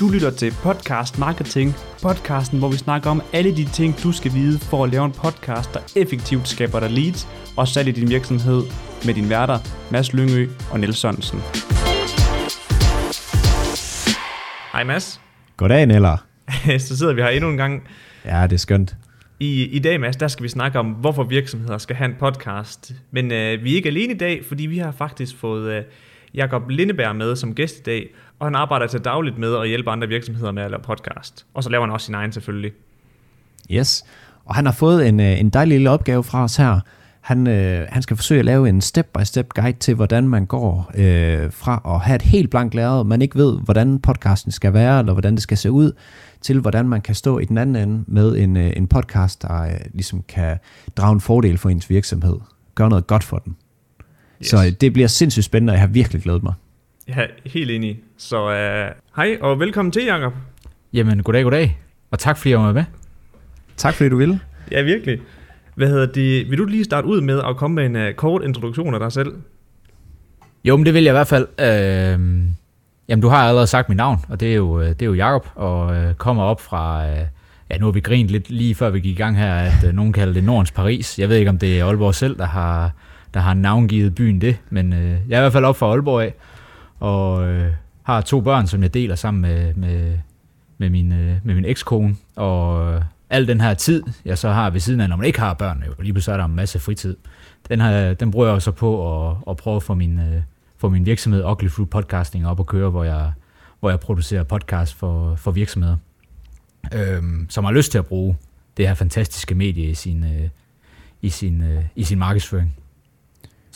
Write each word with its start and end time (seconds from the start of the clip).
Du 0.00 0.08
lytter 0.08 0.30
til 0.30 0.52
Podcast 0.62 1.18
Marketing, 1.18 1.74
podcasten, 2.02 2.58
hvor 2.58 2.68
vi 2.68 2.76
snakker 2.76 3.10
om 3.10 3.22
alle 3.32 3.56
de 3.56 3.64
ting, 3.64 4.02
du 4.02 4.12
skal 4.12 4.32
vide 4.32 4.58
for 4.58 4.84
at 4.84 4.90
lave 4.90 5.04
en 5.04 5.12
podcast, 5.12 5.74
der 5.74 5.80
effektivt 5.96 6.48
skaber 6.48 6.80
dig 6.80 6.90
leads 6.90 7.28
og 7.56 7.68
salg 7.68 7.88
i 7.88 7.92
din 7.92 8.10
virksomhed 8.10 8.62
med 9.06 9.14
din 9.14 9.30
værter, 9.30 9.58
Mads 9.92 10.12
Lyngø 10.12 10.48
og 10.70 10.80
Niels 10.80 10.98
Sørensen. 10.98 11.38
Hej 14.72 14.84
Mads. 14.84 15.20
Goddag, 15.56 15.86
Neller. 15.86 16.16
Så 16.86 16.96
sidder 16.98 17.14
vi 17.14 17.22
her 17.22 17.28
endnu 17.28 17.50
en 17.50 17.56
gang. 17.56 17.82
Ja, 18.24 18.42
det 18.42 18.52
er 18.52 18.56
skønt. 18.56 18.96
I, 19.40 19.64
I 19.64 19.78
dag, 19.78 20.00
Mads, 20.00 20.16
der 20.16 20.28
skal 20.28 20.42
vi 20.42 20.48
snakke 20.48 20.78
om, 20.78 20.86
hvorfor 20.86 21.24
virksomheder 21.24 21.78
skal 21.78 21.96
have 21.96 22.10
en 22.10 22.16
podcast. 22.18 22.92
Men 23.10 23.32
øh, 23.32 23.64
vi 23.64 23.72
er 23.72 23.76
ikke 23.76 23.88
alene 23.88 24.14
i 24.14 24.16
dag, 24.18 24.44
fordi 24.48 24.66
vi 24.66 24.78
har 24.78 24.92
faktisk 24.92 25.36
fået 25.36 25.72
øh, 25.72 25.82
Jakob 26.34 26.68
Lindeberg 26.68 27.16
med 27.16 27.36
som 27.36 27.54
gæst 27.54 27.78
i 27.78 27.82
dag, 27.82 28.08
og 28.38 28.46
han 28.46 28.54
arbejder 28.54 28.86
til 28.86 29.00
dagligt 29.00 29.38
med 29.38 29.56
at 29.56 29.68
hjælpe 29.68 29.90
andre 29.90 30.08
virksomheder 30.08 30.52
med 30.52 30.62
at 30.62 30.70
lave 30.70 30.82
podcast. 30.82 31.46
Og 31.54 31.64
så 31.64 31.70
laver 31.70 31.84
han 31.84 31.92
også 31.92 32.04
sin 32.04 32.14
egen 32.14 32.32
selvfølgelig. 32.32 32.72
Yes, 33.70 34.04
og 34.44 34.54
han 34.54 34.64
har 34.66 34.72
fået 34.72 35.08
en, 35.08 35.20
øh, 35.20 35.40
en 35.40 35.50
dejlig 35.50 35.74
lille 35.76 35.90
opgave 35.90 36.24
fra 36.24 36.44
os 36.44 36.56
her. 36.56 36.80
Han, 37.20 37.46
øh, 37.46 37.86
han 37.88 38.02
skal 38.02 38.16
forsøge 38.16 38.38
at 38.38 38.44
lave 38.44 38.68
en 38.68 38.80
step-by-step 38.80 39.48
guide 39.48 39.78
til, 39.78 39.94
hvordan 39.94 40.28
man 40.28 40.46
går 40.46 40.90
øh, 40.94 41.52
fra 41.52 41.82
at 41.94 42.00
have 42.00 42.16
et 42.16 42.22
helt 42.22 42.50
blankt 42.50 42.74
lærred, 42.74 43.04
man 43.04 43.22
ikke 43.22 43.36
ved, 43.36 43.58
hvordan 43.60 43.98
podcasten 43.98 44.52
skal 44.52 44.72
være, 44.72 44.98
eller 44.98 45.12
hvordan 45.12 45.34
det 45.34 45.42
skal 45.42 45.56
se 45.56 45.70
ud, 45.70 45.92
til 46.40 46.60
hvordan 46.60 46.88
man 46.88 47.00
kan 47.00 47.14
stå 47.14 47.38
i 47.38 47.44
den 47.44 47.58
anden 47.58 47.76
ende 47.76 48.04
med 48.06 48.36
en, 48.36 48.56
øh, 48.56 48.72
en 48.76 48.86
podcast, 48.86 49.42
der 49.42 49.62
øh, 49.62 49.80
ligesom 49.94 50.22
kan 50.28 50.58
drage 50.96 51.12
en 51.12 51.20
fordel 51.20 51.58
for 51.58 51.68
ens 51.68 51.90
virksomhed. 51.90 52.36
Gøre 52.74 52.88
noget 52.88 53.06
godt 53.06 53.24
for 53.24 53.38
den. 53.38 53.56
Yes. 54.42 54.48
Så 54.48 54.56
øh, 54.56 54.72
det 54.80 54.92
bliver 54.92 55.08
sindssygt 55.08 55.44
spændende, 55.44 55.70
og 55.70 55.74
jeg 55.74 55.80
har 55.80 55.86
virkelig 55.86 56.22
glædet 56.22 56.42
mig. 56.42 56.52
Ja, 57.08 57.26
helt 57.46 57.70
enig. 57.70 58.00
Så 58.16 58.50
øh, 58.50 58.90
hej 59.16 59.38
og 59.40 59.60
velkommen 59.60 59.92
til, 59.92 60.04
Jacob. 60.04 60.32
Jamen, 60.92 61.22
goddag, 61.22 61.42
goddag. 61.42 61.78
Og 62.10 62.18
tak 62.18 62.38
fordi 62.38 62.50
jeg 62.50 62.58
var 62.58 62.72
med. 62.72 62.84
Tak 63.76 63.94
fordi 63.94 64.08
du 64.08 64.16
ville. 64.16 64.40
Ja, 64.70 64.82
virkelig. 64.82 65.18
Hvad 65.74 65.88
hedder 65.88 66.06
det? 66.06 66.50
Vil 66.50 66.58
du 66.58 66.64
lige 66.64 66.84
starte 66.84 67.08
ud 67.08 67.20
med 67.20 67.42
at 67.48 67.56
komme 67.56 67.74
med 67.74 67.86
en 67.86 68.08
uh, 68.08 68.14
kort 68.14 68.42
introduktion 68.44 68.94
af 68.94 69.00
dig 69.00 69.12
selv? 69.12 69.32
Jo, 70.64 70.76
men 70.76 70.86
det 70.86 70.94
vil 70.94 71.02
jeg 71.02 71.10
i 71.10 71.18
hvert 71.18 71.26
fald. 71.26 71.46
Øh, 71.60 72.46
jamen, 73.08 73.22
du 73.22 73.28
har 73.28 73.36
allerede 73.36 73.66
sagt 73.66 73.88
mit 73.88 73.96
navn, 73.96 74.18
og 74.28 74.40
det 74.40 74.50
er 74.50 74.56
jo, 74.56 74.82
det 74.82 75.02
er 75.02 75.06
jo 75.06 75.14
Jacob, 75.14 75.48
og 75.54 75.96
øh, 75.96 76.14
kommer 76.14 76.42
op 76.42 76.60
fra... 76.60 77.08
Øh, 77.08 77.26
ja, 77.70 77.78
nu 77.78 77.84
har 77.86 77.92
vi 77.92 78.00
grint 78.00 78.30
lidt 78.30 78.50
lige 78.50 78.74
før 78.74 78.90
vi 78.90 79.00
gik 79.00 79.14
i 79.18 79.22
gang 79.22 79.38
her, 79.38 79.54
at 79.54 79.84
øh, 79.86 79.92
nogen 79.92 80.12
kalder 80.12 80.34
det 80.34 80.44
Nordens 80.44 80.70
Paris. 80.72 81.18
Jeg 81.18 81.28
ved 81.28 81.36
ikke, 81.36 81.50
om 81.50 81.58
det 81.58 81.78
er 81.78 81.84
Aalborg 81.84 82.14
selv, 82.14 82.38
der 82.38 82.46
har, 82.46 82.92
der 83.34 83.40
har 83.40 83.54
navngivet 83.54 84.14
byen 84.14 84.40
det, 84.40 84.56
men 84.70 84.92
øh, 84.92 85.10
jeg 85.28 85.36
er 85.36 85.38
i 85.38 85.42
hvert 85.42 85.52
fald 85.52 85.64
op 85.64 85.76
fra 85.76 85.86
Aalborg 85.86 86.22
af, 86.22 86.34
og 87.00 87.48
øh, 87.48 87.72
har 88.02 88.20
to 88.20 88.40
børn, 88.40 88.66
som 88.66 88.82
jeg 88.82 88.94
deler 88.94 89.14
sammen 89.14 89.40
med, 89.40 89.74
med, 89.74 90.18
med 90.78 90.90
min, 90.90 91.12
øh, 91.12 91.36
med 91.44 91.54
min 91.54 91.64
ekskone, 91.64 92.16
og 92.36 92.94
øh, 92.94 93.02
al 93.30 93.48
den 93.48 93.60
her 93.60 93.74
tid, 93.74 94.02
jeg 94.24 94.38
så 94.38 94.50
har 94.50 94.70
ved 94.70 94.80
siden 94.80 95.00
af, 95.00 95.08
når 95.08 95.16
man 95.16 95.26
ikke 95.26 95.40
har 95.40 95.54
børn, 95.54 95.84
jo, 95.86 95.92
lige 96.02 96.12
pludselig 96.12 96.32
er 96.32 96.36
der 96.36 96.44
en 96.44 96.54
masse 96.54 96.78
fritid, 96.78 97.16
den, 97.68 97.80
her, 97.80 98.14
den 98.14 98.30
bruger 98.30 98.48
jeg 98.48 98.62
så 98.62 98.70
på 98.70 99.28
at, 99.30 99.36
at 99.50 99.56
prøve 99.56 99.76
at 99.76 99.82
få 99.82 99.94
min, 99.94 100.18
øh, 100.18 100.42
få 100.76 100.88
min 100.88 101.06
virksomhed 101.06 101.44
Ugly 101.44 101.68
Fruit 101.68 101.90
Podcasting 101.90 102.46
op 102.46 102.60
at 102.60 102.66
køre, 102.66 102.90
hvor 102.90 103.04
jeg, 103.04 103.32
hvor 103.80 103.90
jeg 103.90 104.00
producerer 104.00 104.42
podcast 104.42 104.94
for, 104.94 105.34
for 105.34 105.50
virksomheder, 105.50 105.96
øh, 106.94 107.22
som 107.48 107.64
har 107.64 107.72
lyst 107.72 107.90
til 107.90 107.98
at 107.98 108.06
bruge 108.06 108.36
det 108.76 108.88
her 108.88 108.94
fantastiske 108.94 109.54
medie 109.54 109.84
i 109.84 109.94
sin, 109.94 110.24
øh, 110.24 110.48
i 111.22 111.28
sin, 111.28 111.62
øh, 111.62 111.84
i 111.96 112.04
sin 112.04 112.18
markedsføring. 112.18 112.76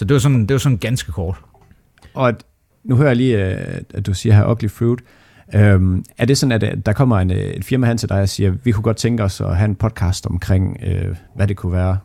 Så 0.03 0.07
det 0.07 0.15
var 0.15 0.21
sådan, 0.21 0.41
det 0.41 0.53
var 0.55 0.59
sådan 0.59 0.79
ganske 0.79 1.13
kort. 1.13 1.37
Og 2.15 2.35
nu 2.85 2.97
hører 2.97 3.09
jeg 3.09 3.17
lige, 3.17 3.39
at 3.39 4.07
du 4.07 4.15
siger 4.15 4.35
her 4.35 4.51
Ugly 4.51 4.69
Fruit. 4.69 4.99
Øhm, 5.55 6.05
er 6.19 6.25
det 6.25 6.39
sådan, 6.39 6.63
at 6.63 6.87
der 6.87 6.93
kommer 6.93 7.19
en, 7.19 7.31
et 7.31 7.65
firma 7.65 7.87
hen 7.87 7.99
til 7.99 8.09
dig 8.09 8.21
og 8.21 8.29
siger, 8.29 8.51
vi 8.65 8.73
kunne 8.73 8.83
godt 8.83 8.97
tænke 8.97 9.23
os 9.23 9.41
at 9.41 9.57
have 9.57 9.65
en 9.65 9.75
podcast 9.75 10.27
omkring, 10.27 10.77
øh, 10.87 11.17
hvad 11.35 11.49
det 11.49 11.57
kunne 11.57 11.73
være, 11.73 11.99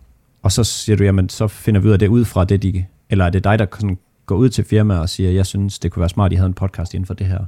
og 0.43 0.51
så 0.51 0.63
siger 0.63 0.95
du, 0.95 1.03
jamen 1.03 1.29
så 1.29 1.47
finder 1.47 1.81
vi 1.81 1.87
ud 1.87 1.93
af 1.93 1.99
det 1.99 2.07
ud 2.07 2.25
fra 2.25 2.45
det, 2.45 2.63
de, 2.63 2.85
eller 3.09 3.25
er 3.25 3.29
det 3.29 3.43
dig, 3.43 3.59
der 3.59 3.65
sådan 3.73 3.97
går 4.25 4.35
ud 4.35 4.49
til 4.49 4.63
firmaet 4.63 5.01
og 5.01 5.09
siger, 5.09 5.31
jeg 5.31 5.45
synes, 5.45 5.79
det 5.79 5.91
kunne 5.91 6.01
være 6.01 6.09
smart, 6.09 6.25
at 6.25 6.33
I 6.33 6.35
havde 6.35 6.47
en 6.47 6.53
podcast 6.53 6.93
inden 6.93 7.05
for 7.05 7.13
det 7.13 7.27
her? 7.27 7.39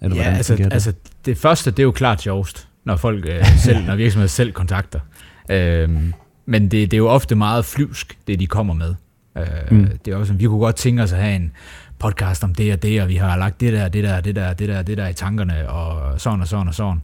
Eller 0.00 0.16
ja, 0.16 0.22
altså 0.22 0.56
det? 0.56 0.72
altså 0.72 0.92
det 1.24 1.38
første, 1.38 1.70
det 1.70 1.78
er 1.78 1.82
jo 1.84 1.92
klart 1.92 2.22
sjovest, 2.22 2.68
når 2.84 2.96
folk 2.96 3.26
øh, 3.28 3.46
selv, 3.64 3.86
når 3.86 3.96
virksomheder 3.96 4.28
selv 4.28 4.52
kontakter. 4.52 5.00
Øhm, 5.48 6.12
men 6.46 6.62
det, 6.62 6.70
det 6.70 6.94
er 6.94 6.98
jo 6.98 7.08
ofte 7.08 7.34
meget 7.34 7.64
flyvsk, 7.64 8.18
det 8.26 8.40
de 8.40 8.46
kommer 8.46 8.74
med. 8.74 8.94
Øh, 9.38 9.44
mm. 9.70 9.98
Det 10.04 10.12
er 10.12 10.16
også 10.16 10.32
vi 10.32 10.46
kunne 10.46 10.60
godt 10.60 10.76
tænke 10.76 11.02
os 11.02 11.12
at 11.12 11.18
have 11.18 11.36
en 11.36 11.52
podcast 11.98 12.44
om 12.44 12.54
det 12.54 12.72
og 12.72 12.82
det, 12.82 13.02
og 13.02 13.08
vi 13.08 13.16
har 13.16 13.36
lagt 13.36 13.60
det 13.60 13.72
der, 13.72 13.88
det 13.88 14.04
der, 14.04 14.20
det 14.20 14.36
der, 14.36 14.52
det 14.52 14.68
der, 14.68 14.82
det 14.82 14.98
der 14.98 15.08
i 15.08 15.12
tankerne, 15.12 15.68
og 15.68 16.20
sådan 16.20 16.40
og 16.40 16.48
sådan 16.48 16.68
og 16.68 16.74
sådan. 16.74 17.02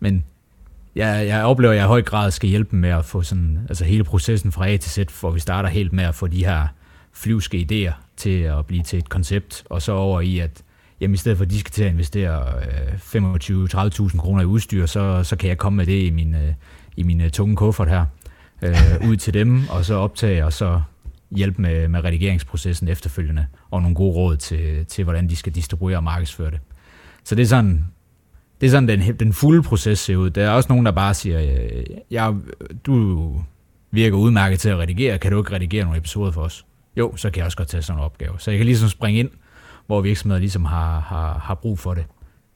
Men 0.00 0.24
jeg, 0.96 1.26
jeg 1.26 1.44
oplever, 1.44 1.72
at 1.72 1.76
jeg 1.76 1.84
i 1.84 1.86
høj 1.86 2.02
grad 2.02 2.30
skal 2.30 2.48
hjælpe 2.48 2.76
med 2.76 2.90
at 2.90 3.04
få 3.04 3.22
sådan, 3.22 3.58
altså 3.68 3.84
hele 3.84 4.04
processen 4.04 4.52
fra 4.52 4.68
A 4.68 4.76
til 4.76 4.90
Z, 4.90 5.20
hvor 5.20 5.30
vi 5.30 5.40
starter 5.40 5.68
helt 5.68 5.92
med 5.92 6.04
at 6.04 6.14
få 6.14 6.26
de 6.26 6.44
her 6.44 6.66
flyvske 7.12 7.66
idéer 7.70 7.92
til 8.16 8.40
at 8.42 8.66
blive 8.66 8.82
til 8.82 8.98
et 8.98 9.08
koncept, 9.08 9.64
og 9.70 9.82
så 9.82 9.92
over 9.92 10.20
i, 10.20 10.38
at 10.38 10.62
jamen, 11.00 11.14
i 11.14 11.16
stedet 11.16 11.38
for, 11.38 11.44
at 11.44 11.50
de 11.50 11.60
skal 11.60 11.72
til 11.72 11.84
at 11.84 11.92
investere 11.92 12.44
øh, 12.62 12.94
25-30.000 12.94 14.18
kroner 14.18 14.42
i 14.42 14.46
udstyr, 14.46 14.86
så, 14.86 15.24
så 15.24 15.36
kan 15.36 15.48
jeg 15.48 15.58
komme 15.58 15.76
med 15.76 15.86
det 15.86 16.02
i 16.02 16.10
min, 16.10 16.34
øh, 16.34 16.52
i 16.96 17.02
min 17.02 17.20
øh, 17.20 17.30
tunge 17.30 17.56
kuffert 17.56 17.88
her, 17.88 18.06
øh, 18.62 19.08
ud 19.10 19.16
til 19.16 19.34
dem, 19.34 19.62
og 19.70 19.84
så 19.84 19.94
optage, 19.94 20.44
og 20.44 20.52
så 20.52 20.80
hjælpe 21.36 21.62
med, 21.62 21.88
med 21.88 22.04
redigeringsprocessen 22.04 22.88
efterfølgende, 22.88 23.46
og 23.70 23.82
nogle 23.82 23.94
gode 23.94 24.14
råd 24.14 24.36
til, 24.36 24.86
til, 24.86 25.04
hvordan 25.04 25.28
de 25.28 25.36
skal 25.36 25.54
distribuere 25.54 25.96
og 25.96 26.04
markedsføre 26.04 26.50
det. 26.50 26.60
Så 27.24 27.34
det 27.34 27.42
er 27.42 27.46
sådan, 27.46 27.84
det 28.60 28.66
er 28.66 28.70
sådan 28.70 28.88
den, 28.88 29.16
den 29.16 29.32
fulde 29.32 29.62
proces 29.62 29.98
ser 29.98 30.16
ud. 30.16 30.30
Der 30.30 30.44
er 30.44 30.50
også 30.50 30.68
nogen, 30.68 30.86
der 30.86 30.92
bare 30.92 31.14
siger, 31.14 31.62
ja, 32.10 32.32
du 32.86 33.34
virker 33.90 34.16
udmærket 34.16 34.60
til 34.60 34.68
at 34.68 34.78
redigere, 34.78 35.18
kan 35.18 35.32
du 35.32 35.38
ikke 35.38 35.52
redigere 35.52 35.84
nogle 35.84 35.98
episoder 35.98 36.32
for 36.32 36.42
os? 36.42 36.66
Jo, 36.96 37.16
så 37.16 37.30
kan 37.30 37.38
jeg 37.38 37.44
også 37.46 37.56
godt 37.56 37.68
tage 37.68 37.82
sådan 37.82 38.00
en 38.00 38.04
opgave. 38.04 38.34
Så 38.38 38.50
jeg 38.50 38.58
kan 38.58 38.66
ligesom 38.66 38.88
springe 38.88 39.20
ind, 39.20 39.30
hvor 39.86 40.00
virksomheder 40.00 40.40
ligesom 40.40 40.64
har, 40.64 41.00
har, 41.00 41.38
har 41.38 41.54
brug 41.54 41.78
for 41.78 41.94
det. 41.94 42.04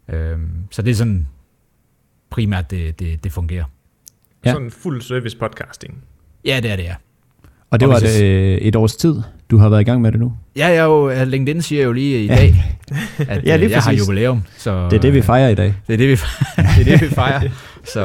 Øhm, 0.09 0.51
så 0.71 0.83
det 0.83 0.91
er 0.91 0.95
sådan 0.95 1.29
primært, 2.31 2.71
det, 2.71 2.99
det, 2.99 3.25
det 3.25 3.33
fungerer. 3.33 3.65
Ja. 4.45 4.53
Sådan 4.53 4.71
fuld 4.71 5.03
service 5.03 5.37
podcasting. 5.39 6.05
Ja, 6.45 6.61
det 6.63 6.71
er 6.71 6.77
det, 6.77 6.83
ja. 6.83 6.95
Og 7.71 7.81
det 7.81 7.89
og 7.89 7.95
var 7.95 8.01
det 8.01 8.25
øh, 8.25 8.59
et 8.59 8.77
års 8.77 8.97
tid, 8.97 9.23
du 9.51 9.59
har 9.59 9.69
været 9.69 9.81
i 9.81 9.85
gang 9.85 10.01
med 10.01 10.13
det 10.13 10.21
nu? 10.21 10.33
Ja, 10.57 10.67
jeg 10.67 10.85
jo, 10.85 11.25
LinkedIn 11.25 11.63
siger 11.63 11.85
jo 11.85 11.93
lige 11.93 12.25
i 12.25 12.29
dag, 12.29 12.65
at 13.19 13.45
ja, 13.45 13.57
lige 13.57 13.67
øh, 13.67 13.71
jeg 13.71 13.83
har 13.83 13.93
jubilæum. 13.93 14.43
Så, 14.57 14.89
det 14.91 14.97
er 14.97 15.01
det, 15.01 15.13
vi 15.15 15.23
fejrer 15.23 15.49
i 15.49 15.55
dag. 15.55 15.75
Det 15.87 15.93
er 15.93 15.97
det, 15.97 16.09
vi 16.09 16.17
fejrer. 16.17 16.69
det 16.79 16.93
er 16.93 16.99
det, 16.99 17.11
vi 17.11 17.15
fejrer. 17.15 17.49
så 17.93 18.01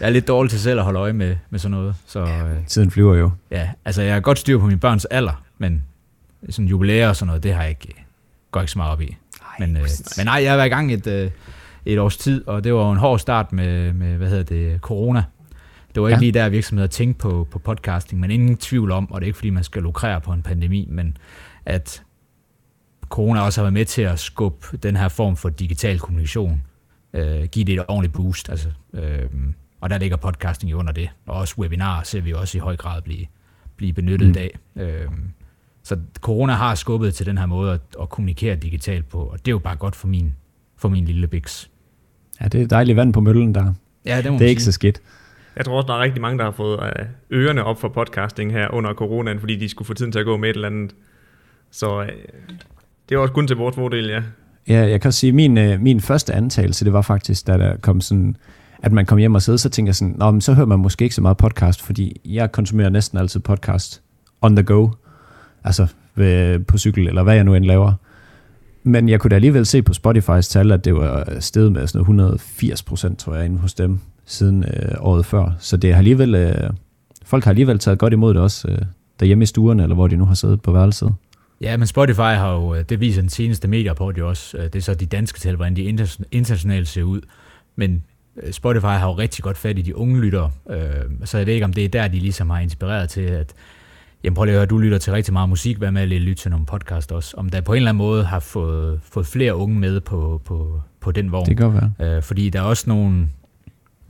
jeg 0.00 0.06
er 0.06 0.10
lidt 0.10 0.28
dårlig 0.28 0.50
til 0.50 0.60
selv 0.60 0.78
at 0.78 0.84
holde 0.84 0.98
øje 0.98 1.12
med, 1.12 1.36
med 1.50 1.58
sådan 1.58 1.70
noget. 1.70 1.94
Så, 2.06 2.20
ja, 2.20 2.42
tiden 2.66 2.90
flyver 2.90 3.14
jo. 3.14 3.30
Ja, 3.50 3.68
altså 3.84 4.02
jeg 4.02 4.12
har 4.12 4.20
godt 4.20 4.38
styr 4.38 4.58
på 4.58 4.66
min 4.66 4.78
børns 4.78 5.04
alder, 5.04 5.42
men 5.58 5.82
sådan 6.50 6.68
jubilæer 6.68 7.08
og 7.08 7.16
sådan 7.16 7.26
noget, 7.26 7.42
det 7.42 7.54
har 7.54 7.62
jeg 7.62 7.70
ikke, 7.70 7.94
går 8.50 8.60
ikke 8.60 8.72
så 8.72 8.78
meget 8.78 8.92
op 8.92 9.00
i. 9.00 9.16
Ej, 9.42 9.66
men, 9.66 9.76
øh, 9.76 9.82
men 10.16 10.26
nej, 10.26 10.42
jeg 10.42 10.52
har 10.52 10.56
været 10.56 10.66
i 10.66 10.70
gang 10.70 10.92
et, 10.92 11.32
et 11.86 11.98
års 11.98 12.16
tid, 12.16 12.48
og 12.48 12.64
det 12.64 12.74
var 12.74 12.80
jo 12.80 12.90
en 12.92 12.98
hård 12.98 13.18
start 13.18 13.52
med, 13.52 13.92
med 13.92 14.16
hvad 14.16 14.28
hedder 14.28 14.44
det, 14.44 14.80
corona. 14.80 15.22
Det 15.94 16.02
var 16.02 16.08
ikke 16.08 16.16
ja. 16.16 16.20
lige 16.20 16.32
der, 16.32 16.48
virksomheder 16.48 16.88
tænkte 16.88 17.18
på, 17.18 17.48
på 17.50 17.58
podcasting, 17.58 18.20
men 18.20 18.30
ingen 18.30 18.56
tvivl 18.56 18.90
om, 18.90 19.12
og 19.12 19.20
det 19.20 19.24
er 19.24 19.28
ikke 19.28 19.36
fordi, 19.36 19.50
man 19.50 19.64
skal 19.64 19.82
lukrere 19.82 20.20
på 20.20 20.32
en 20.32 20.42
pandemi, 20.42 20.86
men 20.90 21.16
at 21.64 22.02
corona 23.08 23.40
også 23.40 23.60
har 23.60 23.64
været 23.64 23.72
med 23.72 23.84
til 23.84 24.02
at 24.02 24.18
skubbe 24.18 24.76
den 24.82 24.96
her 24.96 25.08
form 25.08 25.36
for 25.36 25.48
digital 25.48 25.98
kommunikation, 25.98 26.62
øh, 27.12 27.44
give 27.44 27.64
det 27.64 27.74
et 27.74 27.84
ordentligt 27.88 28.12
boost. 28.12 28.48
Altså, 28.50 28.68
øh, 28.92 29.28
og 29.80 29.90
der 29.90 29.98
ligger 29.98 30.16
podcasting 30.16 30.70
jo 30.70 30.78
under 30.78 30.92
det. 30.92 31.10
Og 31.26 31.36
også 31.36 31.54
webinarer 31.58 32.02
ser 32.02 32.20
vi 32.20 32.32
også 32.32 32.58
i 32.58 32.60
høj 32.60 32.76
grad 32.76 33.02
blive, 33.02 33.26
blive 33.76 33.92
benyttet 33.92 34.26
mm. 34.26 34.30
i 34.30 34.34
dag. 34.34 34.58
Øh, 34.76 35.08
så 35.82 35.98
corona 36.20 36.52
har 36.52 36.74
skubbet 36.74 37.14
til 37.14 37.26
den 37.26 37.38
her 37.38 37.46
måde 37.46 37.72
at, 37.72 37.80
at 38.02 38.08
kommunikere 38.08 38.56
digitalt 38.56 39.08
på, 39.08 39.18
og 39.18 39.38
det 39.38 39.48
er 39.48 39.52
jo 39.52 39.58
bare 39.58 39.76
godt 39.76 39.96
for 39.96 40.08
min, 40.08 40.34
for 40.76 40.88
min 40.88 41.04
lille 41.04 41.26
biks. 41.26 41.70
Ja, 42.40 42.48
det 42.48 42.62
er 42.62 42.66
dejligt 42.66 42.96
vand 42.96 43.12
på 43.12 43.20
møllen 43.20 43.54
der. 43.54 43.74
Ja, 44.06 44.22
det, 44.22 44.32
må 44.32 44.38
det 44.38 44.44
er 44.44 44.48
ikke 44.48 44.62
så 44.62 44.72
skidt. 44.72 45.02
Jeg 45.56 45.64
tror 45.64 45.76
også, 45.76 45.86
der 45.86 45.94
er 45.94 45.98
rigtig 45.98 46.20
mange, 46.22 46.38
der 46.38 46.44
har 46.44 46.50
fået 46.50 46.80
øh, 46.82 47.06
ørerne 47.32 47.64
op 47.64 47.80
for 47.80 47.88
podcasting 47.88 48.52
her 48.52 48.74
under 48.74 48.94
coronaen, 48.94 49.40
fordi 49.40 49.56
de 49.56 49.68
skulle 49.68 49.86
få 49.86 49.94
tiden 49.94 50.12
til 50.12 50.18
at 50.18 50.24
gå 50.24 50.36
med 50.36 50.50
et 50.50 50.54
eller 50.54 50.68
andet. 50.68 50.94
Så 51.70 52.02
øh, 52.02 52.08
det 53.08 53.14
er 53.14 53.18
også 53.18 53.34
kun 53.34 53.46
til 53.46 53.56
vores 53.56 53.74
fordel, 53.74 54.06
ja. 54.06 54.22
Ja, 54.68 54.88
jeg 54.88 55.00
kan 55.00 55.12
sige, 55.12 55.32
min, 55.32 55.58
øh, 55.58 55.80
min 55.80 56.00
første 56.00 56.34
antagelse, 56.34 56.84
det 56.84 56.92
var 56.92 57.02
faktisk, 57.02 57.46
da 57.46 57.58
der 57.58 57.76
kom 57.76 58.00
sådan, 58.00 58.36
at 58.82 58.92
man 58.92 59.06
kom 59.06 59.18
hjem 59.18 59.34
og 59.34 59.42
sad, 59.42 59.58
så 59.58 59.70
tænker 59.70 59.88
jeg 59.88 59.94
sådan, 59.94 60.14
Nå, 60.18 60.30
men 60.30 60.40
så 60.40 60.54
hører 60.54 60.66
man 60.66 60.78
måske 60.78 61.02
ikke 61.02 61.14
så 61.14 61.22
meget 61.22 61.36
podcast, 61.36 61.82
fordi 61.82 62.20
jeg 62.24 62.52
konsumerer 62.52 62.88
næsten 62.88 63.18
altid 63.18 63.40
podcast 63.40 64.02
on 64.40 64.56
the 64.56 64.64
go, 64.64 64.88
altså 65.64 65.86
ved, 66.14 66.58
på 66.58 66.78
cykel, 66.78 67.08
eller 67.08 67.22
hvad 67.22 67.34
jeg 67.34 67.44
nu 67.44 67.54
end 67.54 67.64
laver. 67.64 67.92
Men 68.82 69.08
jeg 69.08 69.20
kunne 69.20 69.28
da 69.28 69.34
alligevel 69.34 69.66
se 69.66 69.82
på 69.82 69.92
Spotify's 69.92 70.40
tal, 70.40 70.72
at 70.72 70.84
det 70.84 70.94
var 70.94 71.40
steget 71.40 71.72
med 71.72 71.86
sådan 71.86 72.00
180 72.00 72.82
procent, 72.82 73.18
tror 73.18 73.34
jeg, 73.34 73.44
inde 73.44 73.58
hos 73.58 73.74
dem 73.74 74.00
siden 74.30 74.64
øh, 74.64 74.94
året 74.98 75.26
før. 75.26 75.52
Så 75.58 75.76
det 75.76 75.92
har 75.92 75.98
alligevel, 75.98 76.34
øh, 76.34 76.70
folk 77.24 77.44
har 77.44 77.50
alligevel 77.50 77.78
taget 77.78 77.98
godt 77.98 78.12
imod 78.12 78.34
det 78.34 78.42
også 78.42 78.68
øh, 78.68 78.78
derhjemme 79.20 79.42
i 79.42 79.46
stuerne, 79.46 79.82
eller 79.82 79.94
hvor 79.94 80.08
de 80.08 80.16
nu 80.16 80.24
har 80.24 80.34
siddet 80.34 80.62
på 80.62 80.72
værelset. 80.72 81.14
Ja, 81.60 81.76
men 81.76 81.86
Spotify 81.86 82.20
har 82.20 82.54
jo, 82.54 82.74
øh, 82.74 82.84
det 82.88 83.00
viser 83.00 83.22
den 83.22 83.30
seneste 83.30 83.68
medierapport 83.68 84.18
jo 84.18 84.28
også, 84.28 84.58
øh, 84.58 84.64
det 84.64 84.76
er 84.76 84.80
så 84.80 84.94
de 84.94 85.06
danske 85.06 85.40
tal, 85.40 85.56
hvordan 85.56 85.76
de 85.76 85.82
internationalt 86.30 86.88
ser 86.88 87.02
ud. 87.02 87.20
Men 87.76 88.02
øh, 88.42 88.52
Spotify 88.52 88.84
har 88.84 89.06
jo 89.08 89.12
rigtig 89.12 89.44
godt 89.44 89.58
fat 89.58 89.78
i 89.78 89.82
de 89.82 89.96
unge 89.96 90.20
lyttere, 90.20 90.50
så 91.24 91.38
jeg 91.38 91.46
ved 91.46 91.54
ikke, 91.54 91.64
om 91.64 91.72
det 91.72 91.84
er 91.84 91.88
der, 91.88 92.08
de 92.08 92.18
ligesom 92.18 92.50
har 92.50 92.58
inspireret 92.58 93.10
til, 93.10 93.20
at 93.20 93.54
Jamen 94.24 94.34
prøv 94.34 94.44
lige 94.44 94.54
at 94.54 94.58
høre, 94.58 94.66
du 94.66 94.78
lytter 94.78 94.98
til 94.98 95.12
rigtig 95.12 95.32
meget 95.32 95.48
musik, 95.48 95.78
hvad 95.78 95.90
med 95.90 96.02
at 96.02 96.08
lytte 96.08 96.42
til 96.42 96.50
nogle 96.50 96.66
podcast 96.66 97.12
også. 97.12 97.34
Om 97.36 97.48
der 97.48 97.60
på 97.60 97.72
en 97.72 97.76
eller 97.76 97.90
anden 97.90 97.98
måde 97.98 98.24
har 98.24 98.40
fået, 98.40 99.00
fået 99.02 99.26
flere 99.26 99.56
unge 99.56 99.78
med 99.78 100.00
på, 100.00 100.40
på, 100.44 100.82
på 101.00 101.12
den 101.12 101.32
vogn. 101.32 101.46
Det 101.46 101.56
kan 101.56 101.74
være. 101.74 102.16
Øh, 102.16 102.22
fordi 102.22 102.50
der 102.50 102.58
er 102.58 102.64
også 102.64 102.84
nogle, 102.86 103.28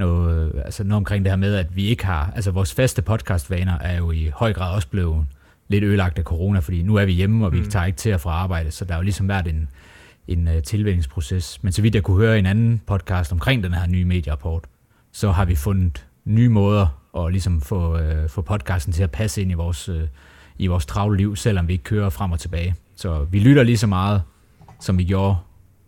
noget, 0.00 0.52
altså 0.64 0.84
noget 0.84 0.96
omkring 0.96 1.24
det 1.24 1.32
her 1.32 1.36
med, 1.36 1.54
at 1.54 1.76
vi 1.76 1.84
ikke 1.84 2.06
har, 2.06 2.32
altså 2.34 2.50
vores 2.50 2.74
faste 2.74 3.02
podcastvaner 3.02 3.78
er 3.78 3.96
jo 3.96 4.10
i 4.10 4.30
høj 4.34 4.52
grad 4.52 4.74
også 4.74 4.88
blevet 4.88 5.26
lidt 5.68 5.84
ødelagt 5.84 6.18
af 6.18 6.24
corona, 6.24 6.58
fordi 6.58 6.82
nu 6.82 6.94
er 6.94 7.04
vi 7.04 7.12
hjemme, 7.12 7.46
og 7.46 7.52
vi 7.52 7.60
mm. 7.60 7.70
tager 7.70 7.84
ikke 7.84 7.96
til 7.96 8.10
at 8.10 8.20
fra 8.20 8.30
arbejde, 8.30 8.70
så 8.70 8.84
der 8.84 8.94
er 8.94 8.98
jo 8.98 9.02
ligesom 9.02 9.28
været 9.28 9.46
en, 9.46 9.68
en 10.28 10.48
uh, 10.48 10.62
tilvændingsproces. 10.62 11.62
Men 11.62 11.72
så 11.72 11.82
vidt 11.82 11.94
jeg 11.94 12.02
kunne 12.02 12.16
høre 12.16 12.38
en 12.38 12.46
anden 12.46 12.80
podcast 12.86 13.32
omkring 13.32 13.62
den 13.62 13.72
her 13.72 13.86
nye 13.86 14.04
medierapport, 14.04 14.64
så 15.12 15.30
har 15.30 15.44
vi 15.44 15.54
fundet 15.54 16.06
nye 16.24 16.48
måder 16.48 16.86
at 17.16 17.32
ligesom 17.32 17.60
få, 17.60 17.94
uh, 17.94 18.28
få 18.28 18.42
podcasten 18.42 18.92
til 18.92 19.02
at 19.02 19.10
passe 19.10 19.42
ind 19.42 19.50
i 19.50 19.54
vores, 19.54 19.88
uh, 19.88 20.02
i 20.58 20.66
vores 20.66 20.86
travle 20.86 21.16
liv, 21.16 21.36
selvom 21.36 21.68
vi 21.68 21.72
ikke 21.72 21.84
kører 21.84 22.10
frem 22.10 22.32
og 22.32 22.40
tilbage. 22.40 22.74
Så 22.96 23.24
vi 23.24 23.38
lytter 23.38 23.62
lige 23.62 23.78
så 23.78 23.86
meget, 23.86 24.22
som 24.80 24.98
vi 24.98 25.04
gjorde, 25.04 25.36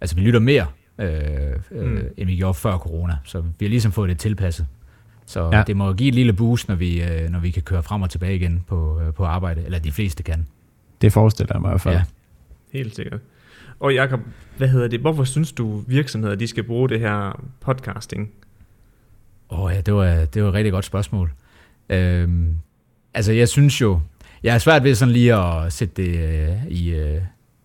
altså 0.01 0.17
vi 0.17 0.23
lytter 0.23 0.41
mere, 0.41 0.67
øh, 1.03 1.61
øh, 1.71 1.91
mm. 1.91 2.01
end 2.17 2.27
vi 2.27 2.37
gjorde 2.37 2.55
før 2.55 2.79
corona. 2.79 3.17
Så 3.25 3.41
vi 3.41 3.65
har 3.65 3.69
ligesom 3.69 3.93
fået 3.93 4.09
det 4.09 4.19
tilpasset. 4.19 4.67
Så 5.27 5.51
ja. 5.53 5.63
det 5.67 5.77
må 5.77 5.93
give 5.93 6.09
et 6.09 6.15
lille 6.15 6.33
boost, 6.33 6.69
når 6.69 6.75
vi, 6.75 7.03
øh, 7.03 7.31
når 7.31 7.39
vi 7.39 7.51
kan 7.51 7.63
køre 7.63 7.83
frem 7.83 8.03
og 8.03 8.11
tilbage 8.11 8.37
igen 8.37 8.65
på, 8.67 9.01
øh, 9.01 9.15
på 9.15 9.25
arbejde, 9.25 9.65
eller 9.65 9.79
de 9.79 9.93
fleste 9.93 10.23
kan. 10.23 10.47
Det 11.01 11.13
forestiller 11.13 11.55
jeg 11.55 11.61
mig 11.61 11.69
i 11.69 11.71
hvert 11.71 11.81
fald. 11.81 11.95
Ja. 11.95 12.05
Helt 12.73 12.97
sikkert. 12.97 13.21
Og 13.81 13.95
Jacob, 13.95 14.21
hvad 14.57 14.69
hedder 14.69 14.89
det? 14.89 15.01
Hvorfor 15.01 15.25
synes 15.25 15.53
du 15.53 15.83
virksomheder, 15.87 16.35
de 16.35 16.47
skal 16.47 16.65
bruge 16.65 16.89
det 16.89 17.01
her 17.01 17.45
podcasting? 17.61 18.31
Åh 19.51 19.61
oh, 19.61 19.73
ja, 19.75 19.81
det 19.81 19.95
var, 19.95 20.25
det 20.25 20.43
var 20.43 20.49
et 20.49 20.55
rigtig 20.55 20.73
godt 20.73 20.85
spørgsmål. 20.85 21.33
Øhm, 21.89 22.59
altså 23.15 23.33
jeg 23.33 23.49
synes 23.49 23.81
jo, 23.81 24.01
jeg 24.43 24.55
er 24.55 24.59
svært 24.59 24.85
ved 24.85 24.95
sådan 24.95 25.13
lige 25.13 25.35
at 25.35 25.73
sætte 25.73 26.03
det 26.03 26.19
øh, 26.19 26.67
i, 26.67 26.95
øh, 26.95 27.21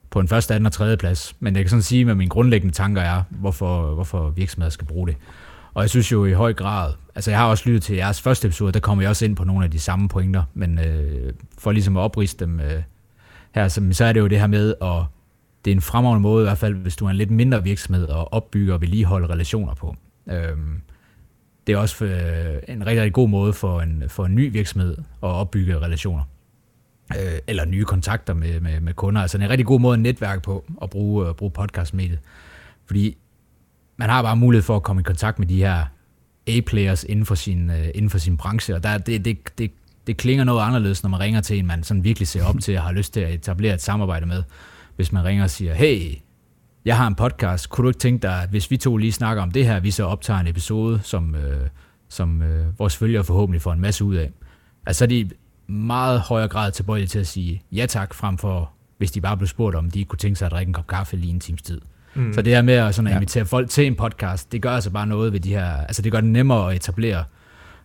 på 0.10 0.20
en 0.20 0.28
første, 0.28 0.54
anden 0.54 0.66
og 0.66 0.72
tredje 0.72 0.98
plads, 0.98 1.36
men 1.40 1.56
jeg 1.56 1.64
kan 1.64 1.70
sådan 1.70 1.84
sige, 1.84 2.06
hvad 2.06 2.16
mine 2.16 2.30
grundlæggende 2.30 2.74
tanker 2.74 3.02
er, 3.02 3.24
hvorfor, 3.30 3.94
hvorfor 3.94 4.30
virksomheder 4.30 4.70
skal 4.70 4.88
bruge 4.88 5.08
det. 5.08 5.16
Og 5.74 5.82
jeg 5.82 5.90
synes 5.90 6.12
jo 6.12 6.26
i 6.26 6.32
høj 6.32 6.54
grad, 6.54 6.94
altså 7.16 7.32
jeg 7.32 7.40
har 7.40 7.48
også 7.48 7.64
lyttet 7.66 7.84
til 7.84 7.96
jeres 7.96 8.22
første 8.22 8.48
episode, 8.48 8.72
der 8.72 8.80
kommer 8.80 9.02
jeg 9.02 9.10
også 9.10 9.26
ind 9.26 9.36
på 9.36 9.44
nogle 9.44 9.66
af 9.66 9.72
de 9.72 9.80
samme 9.80 10.10
pointer, 10.10 10.44
men 10.54 10.80
øh, 10.80 11.34
for 11.58 11.72
ligesom 11.72 11.98
at 11.98 12.02
opriste 12.02 12.46
dem 12.46 12.60
øh, 12.60 12.82
her, 13.52 13.68
så, 13.68 13.88
så 13.92 14.06
er 14.06 14.14
det 14.14 14.20
jo 14.20 14.28
det 14.28 14.40
her 14.40 14.48
med, 14.48 14.74
at 14.82 15.04
det 15.66 15.72
er 15.72 15.76
en 15.76 15.82
fremragende 15.82 16.22
måde, 16.22 16.44
i 16.44 16.46
hvert 16.46 16.58
fald 16.58 16.76
hvis 16.76 16.96
du 16.96 17.06
er 17.06 17.10
en 17.10 17.16
lidt 17.16 17.32
mindre 17.32 17.64
virksomhed, 17.64 18.04
at 18.04 18.32
opbygge 18.32 18.74
og 18.74 18.82
vedligeholde 18.82 19.28
relationer 19.28 19.74
på. 19.74 19.96
Øh, 20.30 20.58
det 21.68 21.74
er 21.74 21.78
også 21.78 21.96
for, 21.96 22.06
øh, 22.06 22.62
en 22.68 22.86
rigtig, 22.86 23.02
rigtig 23.02 23.14
god 23.14 23.30
måde 23.30 23.54
for 23.54 23.82
en, 23.82 24.04
for 24.08 24.26
en 24.26 24.36
ny 24.36 24.52
virksomhed 24.52 24.98
at 24.98 25.30
opbygge 25.30 25.80
relationer. 25.80 26.24
Øh, 27.16 27.40
eller 27.48 27.66
nye 27.66 27.84
kontakter 27.84 28.34
med, 28.34 28.60
med, 28.60 28.80
med 28.80 28.94
kunder. 28.94 29.22
Altså 29.22 29.38
en 29.38 29.50
rigtig 29.50 29.66
god 29.66 29.80
måde 29.80 29.94
at 29.94 30.00
netværke 30.00 30.42
på 30.42 30.66
at 30.82 30.90
bruge, 30.90 31.30
uh, 31.30 31.36
bruge 31.36 31.52
podcastmediet. 31.52 32.20
Fordi 32.86 33.18
man 33.98 34.10
har 34.10 34.22
bare 34.22 34.36
mulighed 34.36 34.64
for 34.64 34.76
at 34.76 34.84
komme 34.84 35.00
i 35.00 35.04
kontakt 35.04 35.40
med 35.40 35.48
de 35.48 35.58
her 35.58 35.86
A-players 36.48 37.04
inden 37.04 37.26
for 37.26 37.36
sin, 37.36 37.70
uh, 37.70 37.88
inden 37.96 38.10
for 38.10 38.18
sin 38.18 38.38
branche, 38.38 38.76
og 38.76 38.84
der, 38.84 38.98
det, 38.98 39.26
det, 39.26 39.58
det, 39.58 39.72
det 40.08 40.18
klinger 40.18 40.44
noget 40.44 40.62
anderledes, 40.62 41.04
når 41.04 41.10
man 41.10 41.20
ringer 41.20 41.42
til 41.42 41.60
en, 41.60 41.68
man 41.68 41.84
sådan 41.84 42.04
virkelig 42.04 42.28
ser 42.28 42.46
op 42.46 42.60
til 42.62 42.78
og 42.78 42.84
har 42.84 42.92
lyst 42.92 43.14
til 43.14 43.20
at 43.20 43.34
etablere 43.34 43.74
et 43.74 43.82
samarbejde 43.82 44.26
med. 44.26 44.44
Hvis 44.96 45.12
man 45.12 45.24
ringer 45.24 45.44
og 45.44 45.50
siger, 45.50 45.74
hey, 45.74 46.18
jeg 46.86 46.98
har 46.98 47.08
en 47.08 47.16
podcast, 47.16 47.70
kunne 47.70 47.84
du 47.84 47.90
ikke 47.90 48.00
tænke 48.00 48.22
dig, 48.22 48.44
at 48.44 48.50
hvis 48.50 48.72
vi 48.72 48.78
to 48.78 48.98
lige 48.98 49.12
snakker 49.12 49.44
om 49.44 49.52
det 49.52 49.66
her, 49.66 49.80
vi 49.80 49.92
så 49.92 50.04
optager 50.04 50.40
en 50.40 50.48
episode, 50.48 51.00
som, 51.04 51.36
øh, 51.36 51.68
som 52.10 52.42
øh, 52.42 52.80
vores 52.80 52.98
følgere 52.98 53.24
forhåbentlig 53.24 53.62
får 53.62 53.74
en 53.74 53.80
masse 53.80 54.04
ud 54.04 54.16
af. 54.16 54.32
Altså 54.86 55.06
de 55.06 55.30
meget 55.68 56.20
højere 56.20 56.48
grad 56.48 56.72
tilbøjelige 56.72 57.08
til 57.08 57.20
at 57.20 57.28
sige 57.28 57.62
ja 57.72 57.86
tak, 57.86 58.14
frem 58.14 58.38
for 58.38 58.72
hvis 58.98 59.12
de 59.12 59.22
bare 59.22 59.38
blev 59.38 59.48
spurgt 59.48 59.76
om, 59.76 59.92
de 59.92 60.04
kunne 60.04 60.20
tænke 60.20 60.36
sig 60.36 60.46
at 60.46 60.52
drikke 60.52 60.70
en 60.70 60.74
kop 60.74 60.88
kaffe 60.88 61.18
lige 61.18 61.34
en 61.34 61.40
times 61.40 61.62
tid. 61.62 61.82
Mm. 62.16 62.34
Så 62.34 62.42
det 62.42 62.54
her 62.54 62.62
med 62.62 62.74
at, 62.74 62.96
sådan 62.96 63.08
at 63.08 63.16
invitere 63.16 63.42
ja. 63.42 63.46
folk 63.46 63.70
til 63.70 63.88
en 63.88 63.96
podcast, 63.96 64.52
det 64.52 64.62
gør 64.62 64.72
altså 64.72 64.90
bare 64.90 65.08
noget 65.08 65.34
ved 65.34 65.40
de 65.40 65.50
her, 65.50 65.66
altså 65.66 66.02
det 66.02 66.12
gør 66.12 66.22
det 66.22 66.30
nemmere 66.30 66.70
at 66.70 66.76
etablere, 66.76 67.24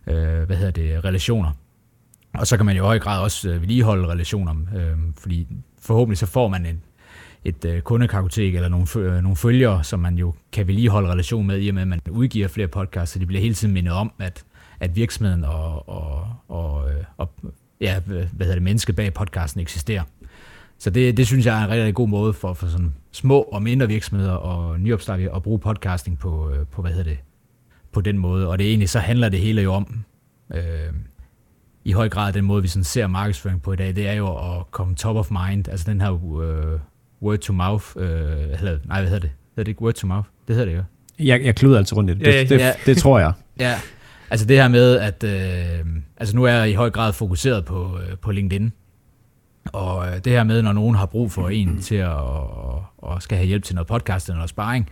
øh, 0.07 0.43
hvad 0.43 0.57
hedder 0.57 0.71
det, 0.71 1.05
relationer. 1.05 1.51
Og 2.33 2.47
så 2.47 2.57
kan 2.57 2.65
man 2.65 2.75
jo 2.77 2.83
i 2.83 2.85
høj 2.85 2.99
grad 2.99 3.21
også 3.21 3.49
øh, 3.49 3.61
vedligeholde 3.61 4.07
relationer, 4.07 4.55
øh, 4.75 4.97
fordi 5.17 5.47
forhåbentlig 5.79 6.17
så 6.17 6.25
får 6.25 6.47
man 6.47 6.65
en, 6.65 6.81
et 7.45 7.65
øh, 7.65 7.81
kundekartotek 7.81 8.55
eller 8.55 8.69
nogle, 8.69 8.87
øh, 8.95 9.21
nogle 9.21 9.35
følgere, 9.35 9.83
som 9.83 9.99
man 9.99 10.15
jo 10.15 10.33
kan 10.51 10.67
vedligeholde 10.67 11.09
relation 11.09 11.47
med, 11.47 11.61
i 11.61 11.69
og 11.69 11.75
med 11.75 11.81
at 11.81 11.87
man 11.87 12.01
udgiver 12.09 12.47
flere 12.47 12.67
podcasts, 12.67 13.13
så 13.13 13.19
de 13.19 13.25
bliver 13.25 13.41
hele 13.41 13.55
tiden 13.55 13.73
mindet 13.73 13.93
om, 13.93 14.11
at, 14.19 14.43
at 14.79 14.95
virksomheden 14.95 15.43
og, 15.45 15.89
og, 15.89 16.27
og, 16.47 16.91
øh, 16.91 17.03
og 17.17 17.29
ja, 17.83 17.99
hvad 17.99 18.25
hedder 18.39 18.53
det, 18.53 18.63
mennesket 18.63 18.95
bag 18.95 19.13
podcasten 19.13 19.61
eksisterer. 19.61 20.03
Så 20.77 20.89
det, 20.89 21.17
det 21.17 21.27
synes 21.27 21.45
jeg 21.45 21.59
er 21.59 21.63
en 21.63 21.69
rigtig, 21.69 21.81
rigtig 21.81 21.95
god 21.95 22.07
måde 22.07 22.33
for, 22.33 22.53
for 22.53 22.67
sådan 22.67 22.93
små 23.11 23.41
og 23.41 23.63
mindre 23.63 23.87
virksomheder 23.87 24.33
og 24.33 24.79
nyopstart 24.79 25.19
at 25.19 25.43
bruge 25.43 25.59
podcasting 25.59 26.19
på, 26.19 26.51
øh, 26.51 26.65
på, 26.71 26.81
hvad 26.81 26.91
hedder 26.91 27.09
det, 27.09 27.17
på 27.91 28.01
den 28.01 28.17
måde. 28.17 28.47
Og 28.49 28.59
det 28.59 28.67
egentlig, 28.67 28.89
så 28.89 28.99
handler 28.99 29.29
det 29.29 29.39
hele 29.39 29.61
jo 29.61 29.73
om, 29.73 30.03
øh, 30.53 30.61
i 31.85 31.91
høj 31.91 32.09
grad 32.09 32.33
den 32.33 32.45
måde, 32.45 32.61
vi 32.61 32.67
sådan 32.67 32.83
ser 32.83 33.07
markedsføring 33.07 33.61
på 33.61 33.73
i 33.73 33.75
dag, 33.75 33.95
det 33.95 34.07
er 34.07 34.13
jo 34.13 34.27
at 34.27 34.71
komme 34.71 34.95
top 34.95 35.15
of 35.15 35.31
mind, 35.31 35.67
altså 35.69 35.91
den 35.91 36.01
her 36.01 36.41
øh, 36.41 36.79
word 37.21 37.37
to 37.37 37.53
mouth, 37.53 37.85
øh, 37.95 38.05
eller, 38.05 38.77
nej, 38.85 39.01
hvad 39.01 39.09
hedder 39.09 39.19
det? 39.19 39.31
Hedder 39.49 39.63
det 39.63 39.67
ikke 39.67 39.81
word 39.81 39.93
to 39.93 40.07
mouth? 40.07 40.27
Det 40.47 40.55
hedder 40.55 40.71
det 40.71 40.77
jo. 40.77 40.83
Jeg, 41.19 41.43
jeg 41.43 41.55
kluder 41.55 41.77
altså 41.77 41.95
rundt 41.95 42.09
i 42.09 42.13
det. 42.13 42.25
Det, 42.25 42.33
ja, 42.33 42.43
det, 42.43 42.51
ja. 42.59 42.67
det, 42.67 42.85
det 42.85 42.97
tror 42.97 43.19
jeg. 43.19 43.33
ja, 43.59 43.79
altså 44.33 44.45
det 44.45 44.57
her 44.57 44.67
med, 44.67 44.99
at 44.99 45.23
øh, 45.23 45.85
altså 46.17 46.35
nu 46.35 46.43
er 46.43 46.51
jeg 46.51 46.69
i 46.69 46.73
høj 46.73 46.89
grad 46.89 47.13
fokuseret 47.13 47.65
på, 47.65 47.99
øh, 47.99 48.17
på 48.17 48.31
LinkedIn, 48.31 48.73
og 49.65 50.07
øh, 50.07 50.13
det 50.23 50.33
her 50.33 50.43
med, 50.43 50.61
når 50.61 50.73
nogen 50.73 50.95
har 50.95 51.05
brug 51.05 51.31
for 51.31 51.49
en 51.49 51.81
til 51.81 51.95
at 51.95 52.07
og, 52.09 52.85
og 52.97 53.21
skal 53.21 53.37
have 53.37 53.47
hjælp 53.47 53.63
til 53.63 53.75
noget 53.75 53.87
podcast 53.87 54.27
eller 54.27 54.37
noget 54.37 54.49
sparring, 54.49 54.89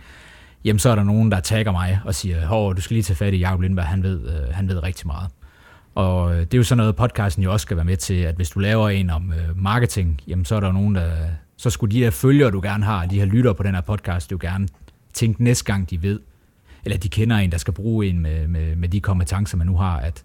jamen 0.64 0.78
så 0.78 0.90
er 0.90 0.94
der 0.94 1.04
nogen, 1.04 1.30
der 1.30 1.40
tagger 1.40 1.72
mig 1.72 2.00
og 2.04 2.14
siger, 2.14 2.46
hov, 2.46 2.76
du 2.76 2.80
skal 2.80 2.94
lige 2.94 3.02
tage 3.02 3.16
fat 3.16 3.34
i 3.34 3.38
Jacob 3.38 3.60
Lindberg, 3.60 3.86
han 3.86 4.02
ved, 4.02 4.20
øh, 4.28 4.54
han 4.54 4.68
ved 4.68 4.82
rigtig 4.82 5.06
meget. 5.06 5.30
Og 5.94 6.34
øh, 6.34 6.40
det 6.40 6.54
er 6.54 6.58
jo 6.58 6.64
sådan 6.64 6.76
noget, 6.76 6.96
podcasten 6.96 7.42
jo 7.42 7.52
også 7.52 7.64
skal 7.64 7.76
være 7.76 7.84
med 7.84 7.96
til, 7.96 8.14
at 8.14 8.34
hvis 8.34 8.50
du 8.50 8.60
laver 8.60 8.88
en 8.88 9.10
om 9.10 9.32
øh, 9.32 9.62
marketing, 9.62 10.20
jamen 10.26 10.44
så 10.44 10.54
er 10.56 10.60
der 10.60 10.72
nogen, 10.72 10.94
der, 10.94 11.10
så 11.56 11.70
skulle 11.70 11.92
de 11.92 12.02
her 12.02 12.10
følgere, 12.10 12.50
du 12.50 12.60
gerne 12.60 12.84
har, 12.84 13.06
de 13.06 13.18
her 13.18 13.26
lytter 13.26 13.52
på 13.52 13.62
den 13.62 13.74
her 13.74 13.82
podcast, 13.82 14.30
du 14.30 14.38
gerne 14.40 14.68
tænke 15.12 15.44
næste 15.44 15.64
gang, 15.64 15.90
de 15.90 16.02
ved, 16.02 16.20
eller 16.84 16.98
de 16.98 17.08
kender 17.08 17.36
en, 17.36 17.52
der 17.52 17.58
skal 17.58 17.74
bruge 17.74 18.06
en 18.06 18.20
med, 18.20 18.48
med, 18.48 18.76
med 18.76 18.88
de 18.88 19.00
kompetencer, 19.00 19.56
man 19.56 19.66
nu 19.66 19.76
har, 19.76 20.00
at 20.00 20.24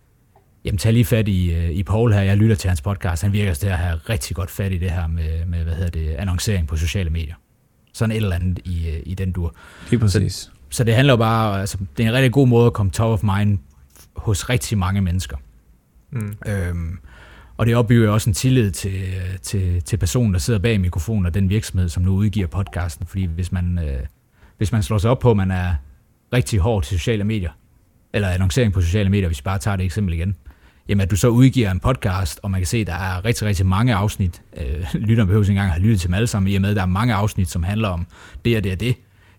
Jamen, 0.66 0.78
tag 0.78 0.94
lige 0.94 1.06
fat 1.06 1.28
i, 1.28 1.54
øh, 1.54 1.70
i 1.70 1.84
Paul 1.84 2.14
her. 2.14 2.22
Jeg 2.22 2.38
lytter 2.38 2.56
til 2.56 2.68
hans 2.68 2.82
podcast. 2.82 3.24
Han 3.24 3.34
virker 3.34 3.54
til 3.54 3.68
at 3.68 3.78
have 3.78 4.00
rigtig 4.10 4.36
godt 4.36 4.52
fat 4.52 4.72
i 4.72 4.78
det 4.78 4.92
her 4.92 5.08
med, 5.08 5.46
med 5.46 5.64
hvad 5.64 5.74
hedder 5.74 5.90
det, 5.90 6.16
annoncering 6.16 6.68
på 6.68 6.76
sociale 6.76 7.10
medier. 7.10 7.36
Sådan 7.94 8.12
et 8.12 8.16
eller 8.16 8.36
andet 8.36 8.60
i, 8.66 8.90
øh, 8.90 9.00
i 9.06 9.14
den 9.14 9.32
dur. 9.32 9.56
Lige 9.90 10.00
præcis. 10.00 10.34
Så, 10.34 10.50
så 10.70 10.84
det 10.84 10.96
handler 10.96 11.14
jo 11.14 11.18
bare, 11.18 11.60
altså, 11.60 11.78
det 11.98 12.04
er 12.04 12.10
en 12.10 12.16
rigtig 12.16 12.32
god 12.32 12.48
måde 12.48 12.66
at 12.66 12.74
komme 12.74 12.92
top 12.92 13.12
of 13.12 13.24
mind 13.38 13.60
hos 14.16 14.50
rigtig 14.50 14.78
mange 14.78 15.02
mennesker. 15.02 15.38
Mm. 16.12 16.36
Øhm, 16.48 17.00
og 17.58 17.66
det 17.66 17.76
opbygger 17.76 18.10
også 18.10 18.30
en 18.30 18.34
tillid 18.34 18.72
til, 18.72 19.04
til, 19.42 19.84
til 19.84 19.98
personen, 19.98 20.34
der 20.34 20.40
sidder 20.40 20.60
bag 20.60 20.82
mikrofonen, 20.82 21.26
og 21.26 21.34
den 21.34 21.50
virksomhed, 21.50 21.90
som 21.90 22.04
nu 22.04 22.12
udgiver 22.12 22.48
podcasten. 22.48 23.08
Fordi 23.08 23.26
hvis 23.26 23.52
man, 23.52 23.80
øh, 23.80 24.00
hvis 24.58 24.72
man 24.72 24.84
slår 24.84 24.98
sig 24.98 25.12
op 25.12 25.20
på, 25.20 25.32
at 25.32 25.38
man 25.38 25.52
er 25.52 25.76
rigtig 26.34 26.60
hård 26.60 26.84
til 26.84 27.00
sociale 27.00 27.24
medier, 27.24 27.52
eller 28.14 28.30
annoncering 28.30 28.74
på 28.74 28.82
sociale 28.82 29.10
medier, 29.10 29.28
hvis 29.28 29.40
vi 29.40 29.44
bare 29.44 29.60
tager 29.60 29.78
det 29.78 29.86
eksempel 29.86 30.14
igen, 30.14 30.36
jamen 30.90 31.02
at 31.02 31.12
du 31.12 31.16
så 31.16 31.28
udgiver 31.28 31.72
en 31.72 31.80
podcast, 31.80 32.40
og 32.44 32.52
man 32.52 32.60
kan 32.60 32.68
se, 32.68 32.78
at 32.78 32.88
der 32.88 32.94
er 32.94 33.26
rigtig, 33.26 33.48
rigtig 33.48 33.66
mange 33.66 33.96
afsnit. 33.96 34.42
Øh, 34.58 34.86
lytterne 35.08 35.28
behøver 35.28 35.44
ikke 35.44 35.52
engang 35.52 35.72
have 35.72 35.82
lyttet 35.82 36.00
til 36.00 36.08
dem 36.08 36.14
alle 36.14 36.28
sammen, 36.28 36.52
i 36.52 36.56
og 36.56 36.62
med, 36.62 36.70
at 36.70 36.76
der 36.76 36.82
er 36.82 36.86
mange 36.86 37.14
afsnit, 37.14 37.50
som 37.50 37.64
handler 37.64 37.90
om 37.90 38.08
det 38.46 38.58
og 38.58 38.64
det 38.64 38.72
og 38.72 38.80
det, 38.80 38.96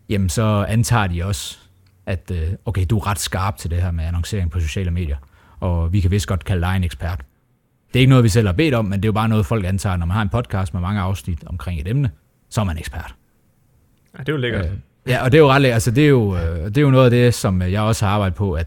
jamen 0.08 0.28
så 0.28 0.66
antager 0.68 1.06
de 1.06 1.24
også, 1.24 1.58
at 2.06 2.30
øh, 2.34 2.48
okay, 2.64 2.86
du 2.90 2.98
er 2.98 3.06
ret 3.06 3.18
skarp 3.18 3.56
til 3.56 3.70
det 3.70 3.82
her 3.82 3.90
med 3.90 4.04
annoncering 4.04 4.50
på 4.50 4.60
sociale 4.60 4.90
medier, 4.90 5.16
og 5.60 5.92
vi 5.92 6.00
kan 6.00 6.10
vist 6.10 6.26
godt 6.26 6.44
kalde 6.44 6.62
dig 6.66 6.76
en 6.76 6.84
ekspert. 6.84 7.24
Det 7.92 7.96
er 7.96 8.00
ikke 8.00 8.10
noget, 8.10 8.24
vi 8.24 8.28
selv 8.28 8.46
har 8.46 8.52
bedt 8.52 8.74
om, 8.74 8.84
men 8.84 8.92
det 8.92 9.04
er 9.04 9.08
jo 9.08 9.12
bare 9.12 9.28
noget, 9.28 9.46
folk 9.46 9.64
antager, 9.64 9.96
når 9.96 10.06
man 10.06 10.14
har 10.14 10.22
en 10.22 10.28
podcast 10.28 10.74
med 10.74 10.80
mange 10.80 11.00
afsnit 11.00 11.44
omkring 11.46 11.80
et 11.80 11.88
emne, 11.88 12.10
så 12.50 12.60
er 12.60 12.64
man 12.64 12.78
ekspert. 12.78 13.14
Ja, 14.14 14.18
det 14.18 14.28
er 14.28 14.32
jo 14.32 14.38
lækkert. 14.38 14.66
Øh, 14.66 14.72
ja, 15.08 15.24
og 15.24 15.32
det 15.32 15.38
er 15.38 15.42
jo 15.42 15.50
ret 15.50 15.64
altså 15.64 15.90
det 15.90 16.04
er 16.04 16.08
jo, 16.08 16.36
øh, 16.36 16.64
det 16.64 16.78
er 16.78 16.82
jo 16.82 16.90
noget 16.90 17.04
af 17.04 17.10
det, 17.10 17.34
som 17.34 17.62
jeg 17.62 17.80
også 17.80 18.06
har 18.06 18.12
arbejdet 18.12 18.36
på, 18.36 18.52
at 18.52 18.66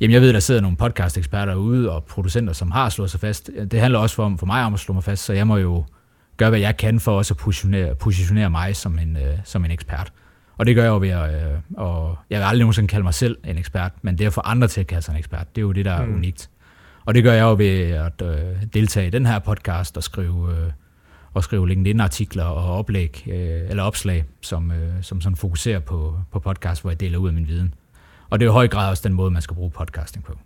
Jamen, 0.00 0.14
jeg 0.14 0.20
ved, 0.20 0.32
der 0.32 0.40
sidder 0.40 0.60
nogle 0.60 0.76
podcast-eksperter 0.76 1.54
ude 1.54 1.92
og 1.92 2.04
producenter, 2.04 2.52
som 2.52 2.70
har 2.70 2.88
slået 2.88 3.10
sig 3.10 3.20
fast. 3.20 3.50
Det 3.70 3.80
handler 3.80 3.98
også 3.98 4.16
for, 4.16 4.34
for 4.38 4.46
mig 4.46 4.64
om 4.64 4.74
at 4.74 4.80
slå 4.80 4.94
mig 4.94 5.04
fast, 5.04 5.24
så 5.24 5.32
jeg 5.32 5.46
må 5.46 5.56
jo 5.56 5.84
gøre, 6.36 6.50
hvad 6.50 6.58
jeg 6.60 6.76
kan 6.76 7.00
for 7.00 7.12
også 7.12 7.34
at 7.34 7.38
positionere, 7.38 7.94
positionere 7.94 8.50
mig 8.50 8.76
som 8.76 8.98
en, 8.98 9.16
øh, 9.16 9.38
som 9.44 9.64
en 9.64 9.70
ekspert. 9.70 10.12
Og 10.58 10.66
det 10.66 10.74
gør 10.74 10.82
jeg 10.82 10.90
jo 10.90 10.98
ved 10.98 11.08
at, 11.08 11.34
øh, 11.34 11.58
og 11.76 12.18
jeg 12.30 12.38
vil 12.38 12.44
aldrig 12.44 12.60
nogensinde 12.60 12.88
kalde 12.88 13.04
mig 13.04 13.14
selv 13.14 13.36
en 13.44 13.58
ekspert, 13.58 13.92
men 14.02 14.18
det 14.18 14.26
at 14.26 14.32
få 14.32 14.40
andre 14.44 14.68
til 14.68 14.80
at 14.80 14.86
kalde 14.86 15.02
sig 15.02 15.12
en 15.12 15.18
ekspert, 15.18 15.56
det 15.56 15.60
er 15.60 15.62
jo 15.62 15.72
det, 15.72 15.84
der 15.84 15.92
er 15.92 16.06
mm. 16.06 16.14
unikt. 16.14 16.50
Og 17.04 17.14
det 17.14 17.24
gør 17.24 17.32
jeg 17.32 17.42
jo 17.42 17.54
ved 17.58 17.80
at 17.90 18.22
øh, 18.22 18.62
deltage 18.74 19.06
i 19.06 19.10
den 19.10 19.26
her 19.26 19.38
podcast 19.38 19.96
og 19.96 20.02
skrive, 20.02 20.50
øh, 20.50 20.72
og 21.38 21.44
skrive 21.44 21.68
LinkedIn-artikler 21.68 22.44
og 22.44 22.78
oplæg, 22.78 23.24
øh, 23.26 23.70
eller 23.70 23.82
opslag, 23.82 24.24
som, 24.40 24.72
øh, 24.72 25.02
som 25.02 25.20
sådan 25.20 25.36
fokuserer 25.36 25.78
på, 25.78 26.20
på 26.32 26.38
podcast, 26.38 26.82
hvor 26.82 26.90
jeg 26.90 27.00
deler 27.00 27.18
ud 27.18 27.28
af 27.28 27.34
min 27.34 27.48
viden. 27.48 27.74
Og 28.30 28.40
det 28.40 28.46
er 28.46 28.50
i 28.50 28.52
høj 28.52 28.68
grad 28.68 28.90
også 28.90 29.08
den 29.08 29.14
måde, 29.14 29.30
man 29.30 29.42
skal 29.42 29.54
bruge 29.54 29.70
podcasting 29.70 30.24
på. 30.24 30.38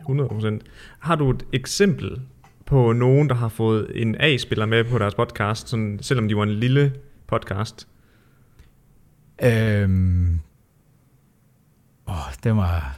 100%. 0.00 0.60
Har 0.98 1.16
du 1.16 1.30
et 1.30 1.46
eksempel 1.52 2.20
på 2.66 2.92
nogen, 2.92 3.28
der 3.28 3.34
har 3.34 3.48
fået 3.48 4.02
en 4.02 4.16
A-spiller 4.20 4.66
med 4.66 4.84
på 4.84 4.98
deres 4.98 5.14
podcast, 5.14 5.68
sådan, 5.68 5.98
selvom 6.02 6.28
de 6.28 6.36
var 6.36 6.42
en 6.42 6.50
lille 6.50 6.92
podcast? 7.26 7.88
Øhm, 9.42 10.40
åh, 12.08 12.14
det 12.44 12.56
var... 12.56 12.96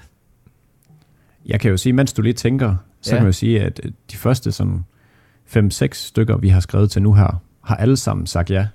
Jeg 1.47 1.61
kan 1.61 1.71
jo 1.71 1.77
sige, 1.77 1.93
mens 1.93 2.13
du 2.13 2.23
lige 2.23 2.33
tænker, 2.33 2.77
så 3.01 3.11
ja. 3.11 3.17
kan 3.17 3.25
man 3.25 3.29
jo 3.29 3.33
sige, 3.33 3.61
at 3.61 3.81
de 4.13 4.17
første 4.17 4.53
sådan 4.53 4.85
5-6 5.57 5.89
stykker, 5.93 6.37
vi 6.37 6.49
har 6.49 6.61
skrevet 6.61 6.91
til 6.91 7.03
nu 7.03 7.15
her, 7.15 7.43
har 7.65 7.77
alle 7.77 7.97
sammen 7.97 8.27
sagt 8.27 8.51
ja. 8.51 8.67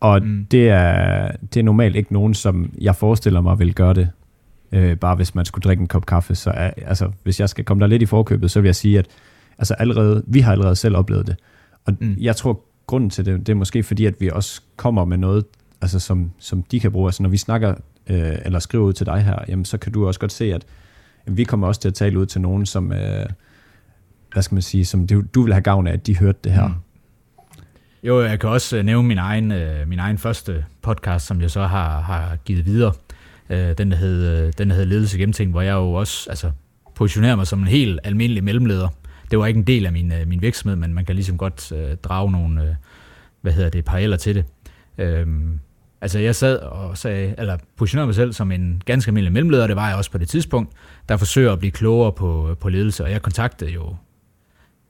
Og 0.00 0.22
mm. 0.22 0.46
det, 0.50 0.68
er, 0.68 1.30
det 1.54 1.60
er 1.60 1.64
normalt 1.64 1.96
ikke 1.96 2.12
nogen, 2.12 2.34
som 2.34 2.72
jeg 2.80 2.96
forestiller 2.96 3.40
mig 3.40 3.58
vil 3.58 3.74
gøre 3.74 3.94
det, 3.94 4.10
øh, 4.72 4.96
bare 4.96 5.14
hvis 5.14 5.34
man 5.34 5.44
skulle 5.44 5.62
drikke 5.62 5.80
en 5.80 5.86
kop 5.86 6.06
kaffe. 6.06 6.34
Så 6.34 6.50
er, 6.50 6.70
altså, 6.86 7.10
hvis 7.22 7.40
jeg 7.40 7.48
skal 7.48 7.64
komme 7.64 7.80
der 7.80 7.86
lidt 7.86 8.02
i 8.02 8.06
forkøbet, 8.06 8.50
så 8.50 8.60
vil 8.60 8.68
jeg 8.68 8.76
sige, 8.76 8.98
at 8.98 9.06
altså 9.58 9.74
allerede, 9.74 10.24
vi 10.26 10.40
har 10.40 10.52
allerede 10.52 10.76
selv 10.76 10.96
oplevet 10.96 11.26
det. 11.26 11.36
Og 11.84 11.94
mm. 12.00 12.16
jeg 12.20 12.36
tror, 12.36 12.60
grunden 12.86 13.10
til 13.10 13.24
det, 13.24 13.46
det 13.46 13.48
er 13.48 13.56
måske 13.56 13.82
fordi, 13.82 14.06
at 14.06 14.14
vi 14.20 14.30
også 14.30 14.62
kommer 14.76 15.04
med 15.04 15.18
noget, 15.18 15.44
altså, 15.80 15.98
som, 15.98 16.30
som 16.38 16.62
de 16.62 16.80
kan 16.80 16.92
bruge. 16.92 17.08
Altså 17.08 17.22
når 17.22 17.30
vi 17.30 17.36
snakker 17.36 17.74
øh, 18.06 18.38
eller 18.44 18.58
skriver 18.58 18.84
ud 18.84 18.92
til 18.92 19.06
dig 19.06 19.22
her, 19.22 19.36
jamen, 19.48 19.64
så 19.64 19.78
kan 19.78 19.92
du 19.92 20.06
også 20.06 20.20
godt 20.20 20.32
se, 20.32 20.54
at 20.54 20.64
vi 21.26 21.44
kommer 21.44 21.66
også 21.66 21.80
til 21.80 21.88
at 21.88 21.94
tale 21.94 22.18
ud 22.18 22.26
til 22.26 22.40
nogen, 22.40 22.66
som, 22.66 22.92
øh, 22.92 23.26
hvad 24.32 24.42
skal 24.42 24.54
man 24.54 24.62
sige, 24.62 24.84
som 24.84 25.06
du, 25.06 25.22
du 25.34 25.42
vil 25.42 25.52
have 25.52 25.62
gavn 25.62 25.86
af, 25.86 25.92
at 25.92 26.06
de 26.06 26.18
hørte 26.18 26.38
det 26.44 26.52
her. 26.52 26.68
Mm. 26.68 26.74
Jo, 28.02 28.22
jeg 28.22 28.40
kan 28.40 28.50
også 28.50 28.76
øh, 28.76 28.84
nævne 28.84 29.08
min 29.08 29.18
egen, 29.18 29.52
øh, 29.52 29.88
min 29.88 29.98
egen 29.98 30.18
første 30.18 30.64
podcast, 30.82 31.26
som 31.26 31.40
jeg 31.40 31.50
så 31.50 31.66
har, 31.66 32.00
har 32.00 32.36
givet 32.36 32.66
videre. 32.66 32.92
Øh, 33.50 33.78
den, 33.78 33.90
der 33.90 33.96
hed, 33.96 34.46
øh, 34.46 34.52
den, 34.58 34.70
der 34.70 34.76
hed 34.76 34.84
Ledelse 34.84 35.18
Gennemtænkt, 35.18 35.52
hvor 35.52 35.60
jeg 35.60 35.72
jo 35.72 35.92
også 35.92 36.30
altså, 36.30 36.50
positionerer 36.94 37.36
mig 37.36 37.46
som 37.46 37.60
en 37.60 37.66
helt 37.66 38.00
almindelig 38.04 38.44
mellemleder. 38.44 38.88
Det 39.30 39.38
var 39.38 39.46
ikke 39.46 39.58
en 39.58 39.66
del 39.66 39.86
af 39.86 39.92
min, 39.92 40.12
øh, 40.12 40.28
min 40.28 40.42
virksomhed, 40.42 40.76
men 40.76 40.94
man 40.94 41.04
kan 41.04 41.14
ligesom 41.14 41.38
godt 41.38 41.72
øh, 41.72 41.96
drage 41.96 42.32
nogle, 42.32 42.62
øh, 42.62 42.74
hvad 43.40 43.52
hedder 43.52 43.70
det, 43.70 43.84
paralleller 43.84 44.16
til 44.16 44.34
det. 44.34 44.44
Øh, 44.98 45.26
altså 46.00 46.18
jeg 46.18 46.34
sad 46.34 46.58
og 46.58 46.98
sagde, 46.98 47.34
eller 47.38 47.56
positionerede 47.76 48.06
mig 48.06 48.14
selv 48.14 48.32
som 48.32 48.52
en 48.52 48.82
ganske 48.86 49.08
almindelig 49.08 49.32
mellemleder, 49.32 49.66
det 49.66 49.76
var 49.76 49.88
jeg 49.88 49.96
også 49.96 50.10
på 50.10 50.18
det 50.18 50.28
tidspunkt, 50.28 50.72
der 51.08 51.16
forsøger 51.16 51.52
at 51.52 51.58
blive 51.58 51.70
klogere 51.70 52.12
på, 52.12 52.50
øh, 52.50 52.56
på 52.56 52.68
ledelse, 52.68 53.04
og 53.04 53.10
jeg 53.10 53.22
kontaktede 53.22 53.70
jo 53.70 53.96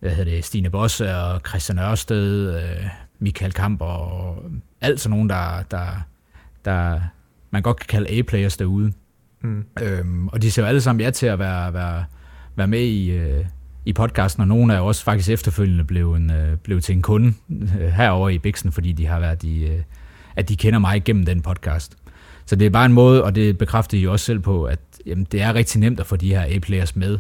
hvad 0.03 0.11
hedder 0.11 0.33
det, 0.33 0.45
Stine 0.45 0.71
Bosse 0.71 1.17
og 1.17 1.41
Christian 1.49 1.79
Ørsted, 1.79 2.57
øh, 2.57 2.87
Michael 3.19 3.53
Kamp 3.53 3.81
og 3.81 4.37
alt 4.81 5.01
sådan 5.01 5.17
nogen, 5.17 5.29
der, 5.29 5.63
der, 5.71 5.87
der 6.65 7.01
man 7.51 7.63
godt 7.63 7.77
kan 7.77 7.87
kalde 7.87 8.19
A-players 8.19 8.57
derude. 8.57 8.93
Mm. 9.43 9.65
Øhm, 9.83 10.29
og 10.29 10.43
de 10.43 10.51
ser 10.51 10.63
jo 10.63 10.69
alle 10.69 10.81
sammen 10.81 11.01
ja 11.01 11.11
til 11.11 11.27
at 11.27 11.39
være, 11.39 11.75
være, 11.75 12.05
være 12.57 12.67
med 12.67 12.81
i, 12.81 13.11
øh, 13.11 13.45
i 13.85 13.93
podcasten, 13.93 14.41
og 14.41 14.49
nogle 14.49 14.75
er 14.75 14.79
jo 14.79 14.87
også 14.87 15.05
faktisk 15.05 15.31
efterfølgende 15.31 15.85
blevet, 15.85 16.17
en, 16.17 16.31
øh, 16.31 16.57
blevet 16.57 16.85
til 16.85 16.95
en 16.95 17.03
kunde 17.03 17.33
øh, 17.81 17.89
herover 17.89 18.29
i 18.29 18.39
Bixen, 18.39 18.73
fordi 18.73 18.93
de 18.93 19.07
har 19.07 19.21
været 19.21 19.43
i, 19.43 19.65
øh, 19.65 19.83
at 20.37 20.49
de 20.49 20.57
kender 20.57 20.79
mig 20.79 21.05
gennem 21.05 21.25
den 21.25 21.43
podcast. 21.43 21.97
Så 22.47 22.57
det 22.57 22.67
er 22.67 22.71
bare 22.71 22.87
en 22.87 22.93
måde, 22.93 23.25
og 23.25 23.35
det 23.35 23.59
bekræfter 23.59 23.99
I 23.99 24.07
også 24.07 24.27
selv 24.27 24.41
på, 24.41 24.65
at 24.65 24.81
jamen, 25.07 25.27
det 25.33 25.43
er 25.43 25.55
rigtig 25.55 25.81
nemt 25.81 26.01
at 26.01 26.07
få 26.07 26.17
de 26.17 26.29
her 26.29 26.45
A-players 26.49 26.97
med. 26.97 27.19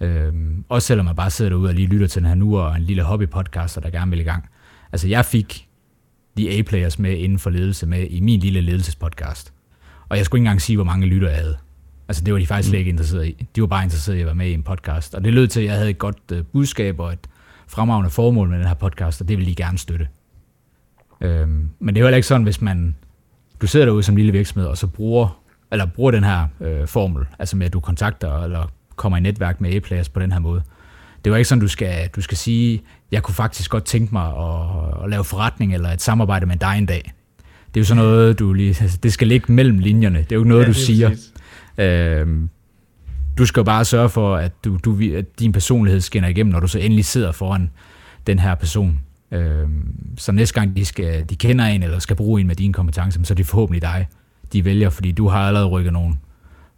Øhm, 0.00 0.64
også 0.68 0.86
selvom 0.86 1.06
man 1.06 1.16
bare 1.16 1.30
sidder 1.30 1.48
derude 1.48 1.68
og 1.68 1.74
lige 1.74 1.88
lytter 1.88 2.06
til 2.06 2.22
den 2.22 2.28
her 2.28 2.34
nu, 2.34 2.58
og 2.58 2.76
en 2.76 2.82
lille 2.82 3.02
hobbypodcaster, 3.02 3.80
der 3.80 3.90
gerne 3.90 4.10
vil 4.10 4.20
i 4.20 4.24
gang. 4.24 4.48
Altså 4.92 5.08
jeg 5.08 5.24
fik 5.24 5.68
de 6.36 6.50
A-players 6.50 6.98
med 6.98 7.16
inden 7.16 7.38
for 7.38 7.50
ledelse 7.50 7.86
med 7.86 8.06
i 8.10 8.20
min 8.20 8.40
lille 8.40 8.60
ledelsespodcast. 8.60 9.52
Og 10.08 10.16
jeg 10.16 10.24
skulle 10.24 10.38
ikke 10.38 10.46
engang 10.46 10.62
sige, 10.62 10.76
hvor 10.76 10.84
mange 10.84 11.06
lytter 11.06 11.28
jeg 11.28 11.38
havde. 11.38 11.56
Altså 12.08 12.24
det 12.24 12.34
var 12.34 12.40
de 12.40 12.46
faktisk 12.46 12.68
slet 12.68 12.78
ikke 12.78 12.88
interesseret 12.88 13.26
i. 13.26 13.46
De 13.56 13.60
var 13.60 13.66
bare 13.66 13.84
interesseret 13.84 14.16
i 14.16 14.20
at 14.20 14.26
være 14.26 14.34
med 14.34 14.46
i 14.46 14.52
en 14.52 14.62
podcast. 14.62 15.14
Og 15.14 15.24
det 15.24 15.34
lød 15.34 15.46
til, 15.46 15.60
at 15.60 15.66
jeg 15.66 15.74
havde 15.74 15.90
et 15.90 15.98
godt 15.98 16.32
uh, 16.32 16.38
budskab 16.52 17.00
og 17.00 17.12
et 17.12 17.28
fremragende 17.68 18.10
formål 18.10 18.48
med 18.48 18.58
den 18.58 18.66
her 18.66 18.74
podcast, 18.74 19.20
og 19.20 19.28
det 19.28 19.38
ville 19.38 19.50
de 19.50 19.54
gerne 19.54 19.78
støtte. 19.78 20.08
Øhm, 21.20 21.70
men 21.78 21.94
det 21.94 21.96
er 21.96 22.00
jo 22.00 22.06
heller 22.06 22.16
ikke 22.16 22.28
sådan, 22.28 22.42
hvis 22.42 22.60
man, 22.60 22.96
du 23.60 23.66
sidder 23.66 23.86
derude 23.86 24.02
som 24.02 24.16
lille 24.16 24.32
virksomhed, 24.32 24.68
og 24.68 24.78
så 24.78 24.86
bruger, 24.86 25.42
eller 25.72 25.86
bruger 25.86 26.10
den 26.10 26.24
her 26.24 26.46
øh, 26.60 26.86
formel, 26.86 27.26
altså 27.38 27.56
med 27.56 27.66
at 27.66 27.72
du 27.72 27.80
kontakter 27.80 28.42
eller 28.42 28.66
kommer 28.98 29.18
i 29.18 29.20
netværk 29.20 29.60
med 29.60 29.74
A-players 29.74 30.08
på 30.08 30.20
den 30.20 30.32
her 30.32 30.38
måde. 30.38 30.62
Det 31.24 31.32
var 31.32 31.38
ikke 31.38 31.48
sådan, 31.48 31.60
du 31.60 31.68
skal, 31.68 32.08
du 32.16 32.20
skal 32.20 32.36
sige, 32.36 32.82
jeg 33.12 33.22
kunne 33.22 33.34
faktisk 33.34 33.70
godt 33.70 33.84
tænke 33.84 34.12
mig 34.12 34.26
at, 34.26 35.04
at 35.04 35.10
lave 35.10 35.24
forretning 35.24 35.74
eller 35.74 35.88
et 35.88 36.02
samarbejde 36.02 36.46
med 36.46 36.56
dig 36.56 36.74
en 36.78 36.86
dag. 36.86 37.12
Det 37.74 37.76
er 37.76 37.80
jo 37.80 37.84
sådan 37.84 38.04
noget, 38.04 38.38
du 38.38 38.52
lige, 38.52 38.76
altså, 38.80 38.98
det 39.02 39.12
skal 39.12 39.26
ligge 39.26 39.52
mellem 39.52 39.78
linjerne. 39.78 40.18
Det 40.18 40.32
er 40.32 40.36
jo 40.36 40.40
ikke 40.40 40.48
noget, 40.48 40.62
ja, 40.62 40.68
du 40.68 40.74
siger. 40.74 41.10
Øhm, 41.78 42.48
du 43.38 43.46
skal 43.46 43.64
bare 43.64 43.84
sørge 43.84 44.08
for, 44.08 44.36
at, 44.36 44.64
du, 44.64 44.78
du, 44.84 44.98
at 45.14 45.40
din 45.40 45.52
personlighed 45.52 46.00
skinner 46.00 46.28
igennem, 46.28 46.52
når 46.52 46.60
du 46.60 46.68
så 46.68 46.78
endelig 46.78 47.04
sidder 47.04 47.32
foran 47.32 47.70
den 48.26 48.38
her 48.38 48.54
person. 48.54 49.00
Øhm, 49.32 49.94
så 50.16 50.32
næste 50.32 50.60
gang 50.60 50.76
de, 50.76 50.84
skal, 50.84 51.24
de 51.30 51.36
kender 51.36 51.64
en, 51.64 51.82
eller 51.82 51.98
skal 51.98 52.16
bruge 52.16 52.40
en 52.40 52.46
med 52.46 52.56
dine 52.56 52.72
kompetencer, 52.72 53.20
så 53.24 53.34
er 53.34 53.36
det 53.36 53.46
forhåbentlig 53.46 53.82
dig, 53.82 54.06
de 54.52 54.64
vælger, 54.64 54.90
fordi 54.90 55.12
du 55.12 55.28
har 55.28 55.38
allerede 55.38 55.68
rykket 55.68 55.92
nogle 55.92 56.14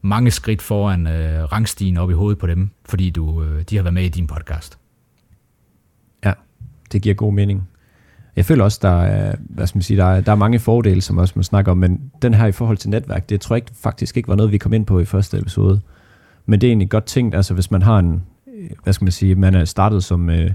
mange 0.02 0.30
skridt 0.30 0.62
foran 0.62 1.06
øh, 1.06 1.44
rangstigen 1.44 1.96
op 1.96 2.10
i 2.10 2.14
hovedet 2.14 2.38
på 2.38 2.46
dem, 2.46 2.70
fordi 2.84 3.10
du, 3.10 3.42
øh, 3.42 3.62
de 3.62 3.76
har 3.76 3.82
været 3.82 3.94
med 3.94 4.04
i 4.04 4.08
din 4.08 4.26
podcast. 4.26 4.78
Ja, 6.24 6.32
det 6.92 7.02
giver 7.02 7.14
god 7.14 7.32
mening. 7.32 7.68
Jeg 8.36 8.44
føler 8.44 8.64
også, 8.64 8.78
der 8.82 9.02
er, 9.02 9.36
hvad 9.38 9.66
skal 9.66 9.76
man 9.76 9.82
sige, 9.82 9.96
der 9.96 10.04
er, 10.04 10.20
der 10.20 10.32
er 10.32 10.36
mange 10.36 10.58
fordele, 10.58 11.00
som 11.00 11.18
også 11.18 11.32
man 11.36 11.44
snakker 11.44 11.72
om, 11.72 11.78
men 11.78 12.10
den 12.22 12.34
her 12.34 12.46
i 12.46 12.52
forhold 12.52 12.76
til 12.76 12.90
netværk, 12.90 13.28
det 13.28 13.40
tror 13.40 13.56
jeg 13.56 13.62
ikke, 13.62 13.72
faktisk 13.74 14.16
ikke 14.16 14.28
var 14.28 14.36
noget, 14.36 14.52
vi 14.52 14.58
kom 14.58 14.72
ind 14.72 14.86
på 14.86 15.00
i 15.00 15.04
første 15.04 15.38
episode. 15.38 15.80
Men 16.46 16.60
det 16.60 16.66
er 16.66 16.70
egentlig 16.70 16.90
godt 16.90 17.04
tænkt, 17.04 17.34
altså 17.34 17.54
hvis 17.54 17.70
man 17.70 17.82
har 17.82 17.98
en, 17.98 18.22
øh, 18.58 18.70
hvad 18.84 18.92
skal 18.92 19.04
man 19.04 19.12
sige, 19.12 19.34
man 19.34 19.54
er 19.54 19.64
startet 19.64 20.04
som 20.04 20.30
øh, 20.30 20.50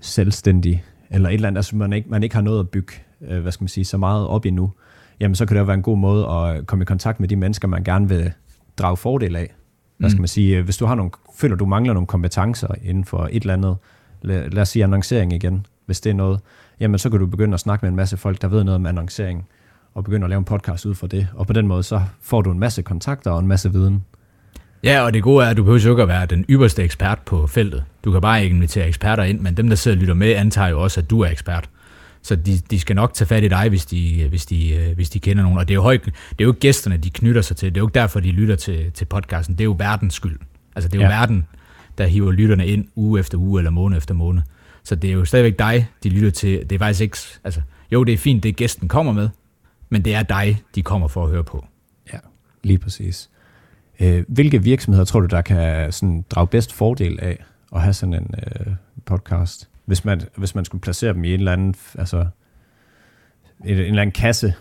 selvstændig, 0.00 0.84
eller 1.10 1.28
et 1.28 1.34
eller 1.34 1.48
andet, 1.48 1.58
altså 1.58 1.76
man 1.76 1.92
ikke, 1.92 2.10
man 2.10 2.22
ikke 2.22 2.34
har 2.34 2.42
noget 2.42 2.60
at 2.60 2.68
bygge, 2.68 2.92
øh, 3.28 3.40
hvad 3.40 3.52
skal 3.52 3.62
man 3.62 3.68
sige, 3.68 3.84
så 3.84 3.96
meget 3.96 4.26
op 4.26 4.44
endnu, 4.44 4.72
jamen 5.20 5.34
så 5.34 5.46
kan 5.46 5.54
det 5.54 5.60
jo 5.60 5.64
være 5.64 5.74
en 5.76 5.82
god 5.82 5.98
måde 5.98 6.28
at 6.28 6.66
komme 6.66 6.82
i 6.82 6.84
kontakt 6.84 7.20
med 7.20 7.28
de 7.28 7.36
mennesker, 7.36 7.68
man 7.68 7.84
gerne 7.84 8.08
vil 8.08 8.32
drage 8.78 8.96
fordel 8.96 9.36
af. 9.36 9.54
Hvad 9.98 10.10
skal 10.10 10.18
mm. 10.18 10.22
man 10.22 10.28
sige, 10.28 10.62
hvis 10.62 10.76
du 10.76 10.86
har 10.86 10.94
nogle, 10.94 11.10
føler, 11.36 11.56
du 11.56 11.66
mangler 11.66 11.94
nogle 11.94 12.06
kompetencer 12.06 12.68
inden 12.82 13.04
for 13.04 13.28
et 13.32 13.40
eller 13.40 13.54
andet, 13.54 13.76
lad, 14.22 14.50
lad 14.50 14.62
os 14.62 14.68
sige 14.68 14.84
annoncering 14.84 15.32
igen, 15.32 15.66
hvis 15.86 16.00
det 16.00 16.10
er 16.10 16.14
noget, 16.14 16.40
jamen 16.80 16.98
så 16.98 17.10
kan 17.10 17.20
du 17.20 17.26
begynde 17.26 17.54
at 17.54 17.60
snakke 17.60 17.84
med 17.84 17.90
en 17.90 17.96
masse 17.96 18.16
folk, 18.16 18.42
der 18.42 18.48
ved 18.48 18.64
noget 18.64 18.76
om 18.76 18.86
annoncering, 18.86 19.46
og 19.94 20.04
begynde 20.04 20.24
at 20.24 20.30
lave 20.30 20.38
en 20.38 20.44
podcast 20.44 20.86
ud 20.86 20.94
fra 20.94 21.06
det. 21.06 21.28
Og 21.34 21.46
på 21.46 21.52
den 21.52 21.66
måde, 21.66 21.82
så 21.82 22.02
får 22.22 22.42
du 22.42 22.50
en 22.50 22.58
masse 22.58 22.82
kontakter 22.82 23.30
og 23.30 23.40
en 23.40 23.46
masse 23.46 23.72
viden. 23.72 24.04
Ja, 24.84 25.02
og 25.02 25.14
det 25.14 25.22
gode 25.22 25.44
er, 25.44 25.50
at 25.50 25.56
du 25.56 25.62
behøver 25.62 25.80
jo 25.84 25.90
ikke 25.90 26.02
at 26.02 26.08
være 26.08 26.26
den 26.26 26.44
ypperste 26.48 26.82
ekspert 26.82 27.18
på 27.18 27.46
feltet. 27.46 27.84
Du 28.04 28.12
kan 28.12 28.20
bare 28.20 28.44
ikke 28.44 28.56
invitere 28.56 28.88
eksperter 28.88 29.22
ind, 29.22 29.40
men 29.40 29.56
dem, 29.56 29.68
der 29.68 29.76
sidder 29.76 29.96
og 29.96 30.00
lytter 30.00 30.14
med, 30.14 30.32
antager 30.32 30.68
jo 30.68 30.82
også, 30.82 31.00
at 31.00 31.10
du 31.10 31.20
er 31.20 31.28
ekspert. 31.28 31.68
Så 32.22 32.36
de, 32.36 32.58
de 32.70 32.80
skal 32.80 32.96
nok 32.96 33.14
tage 33.14 33.28
fat 33.28 33.44
i 33.44 33.48
dig, 33.48 33.68
hvis 33.68 33.86
de, 33.86 34.26
hvis 34.28 34.46
de, 34.46 34.92
hvis 34.94 35.10
de 35.10 35.20
kender 35.20 35.42
nogen. 35.42 35.58
Og 35.58 35.68
det 35.68 35.74
er, 35.74 35.76
jo 35.76 35.82
høj, 35.82 35.96
det 35.96 36.12
er 36.38 36.44
jo 36.44 36.50
ikke 36.50 36.60
gæsterne, 36.60 36.96
de 36.96 37.10
knytter 37.10 37.42
sig 37.42 37.56
til. 37.56 37.68
Det 37.68 37.76
er 37.76 37.80
jo 37.80 37.86
ikke 37.86 37.94
derfor, 37.94 38.20
de 38.20 38.30
lytter 38.30 38.56
til, 38.56 38.92
til 38.92 39.04
podcasten. 39.04 39.54
Det 39.54 39.60
er 39.60 39.64
jo 39.64 39.76
verdens 39.78 40.14
skyld. 40.14 40.38
Altså 40.76 40.88
det 40.88 40.98
er 40.98 41.02
jo 41.02 41.10
ja. 41.10 41.18
verden, 41.18 41.46
der 41.98 42.06
hiver 42.06 42.32
lytterne 42.32 42.66
ind 42.66 42.86
uge 42.94 43.20
efter 43.20 43.38
uge 43.38 43.60
eller 43.60 43.70
måned 43.70 43.98
efter 43.98 44.14
måned. 44.14 44.42
Så 44.84 44.94
det 44.94 45.10
er 45.10 45.14
jo 45.14 45.24
stadigvæk 45.24 45.58
dig, 45.58 45.86
de 46.02 46.08
lytter 46.08 46.30
til. 46.30 46.60
Det 46.60 46.72
er 46.72 46.78
faktisk 46.78 47.00
ikke... 47.00 47.16
Altså, 47.44 47.60
jo, 47.92 48.04
det 48.04 48.12
er 48.12 48.18
fint, 48.18 48.42
det 48.42 48.56
gæsten 48.56 48.88
kommer 48.88 49.12
med, 49.12 49.28
men 49.88 50.04
det 50.04 50.14
er 50.14 50.22
dig, 50.22 50.62
de 50.74 50.82
kommer 50.82 51.08
for 51.08 51.24
at 51.24 51.30
høre 51.30 51.44
på. 51.44 51.66
Ja, 52.12 52.18
lige 52.62 52.78
præcis. 52.78 53.30
Øh, 54.00 54.24
hvilke 54.28 54.62
virksomheder 54.62 55.04
tror 55.04 55.20
du, 55.20 55.26
der 55.26 55.42
kan 55.42 55.92
sådan 55.92 56.24
drage 56.30 56.46
bedst 56.46 56.72
fordel 56.72 57.18
af 57.20 57.44
at 57.74 57.82
have 57.82 57.94
sådan 57.94 58.14
en 58.14 58.34
øh, 58.38 58.72
podcast? 59.06 59.69
Hvis 59.84 60.04
man, 60.04 60.20
hvis 60.36 60.54
man 60.54 60.64
skulle 60.64 60.82
placere 60.82 61.12
dem 61.12 61.24
i 61.24 61.34
en 61.34 61.38
eller 61.38 61.52
anden, 61.52 61.74
altså, 61.98 62.26
en, 63.64 63.74
en 63.74 63.78
eller 63.78 64.02
anden 64.02 64.12
kasse, 64.12 64.54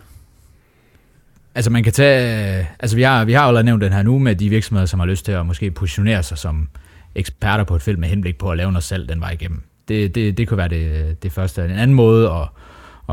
Altså 1.56 1.72
man 1.72 1.84
kan 1.84 1.94
tage, 1.94 2.68
altså 2.80 2.96
vi 2.96 3.02
har, 3.02 3.26
vi 3.26 3.34
har 3.34 3.42
allerede 3.42 3.66
nævnt 3.66 3.84
den 3.84 3.94
her 3.94 4.04
nu 4.04 4.20
med 4.20 4.36
de 4.36 4.50
virksomheder, 4.50 4.86
som 4.86 5.00
har 5.00 5.08
lyst 5.08 5.26
til 5.26 5.32
at 5.32 5.46
måske 5.46 5.72
positionere 5.72 6.24
sig 6.24 6.38
som 6.38 6.70
eksperter 7.16 7.64
på 7.64 7.76
et 7.76 7.82
felt 7.82 8.00
med 8.00 8.10
henblik 8.10 8.38
på 8.38 8.52
at 8.52 8.58
lave 8.58 8.72
noget 8.72 8.84
salg 8.84 9.10
den 9.10 9.22
vej 9.22 9.32
igennem. 9.32 9.64
Det, 9.88 10.16
det, 10.16 10.38
det 10.38 10.48
kunne 10.48 10.58
være 10.58 10.68
det, 10.68 11.24
det 11.24 11.32
første. 11.32 11.66
En 11.66 11.72
anden 11.72 11.96
måde 11.96 12.30
at, 12.30 12.48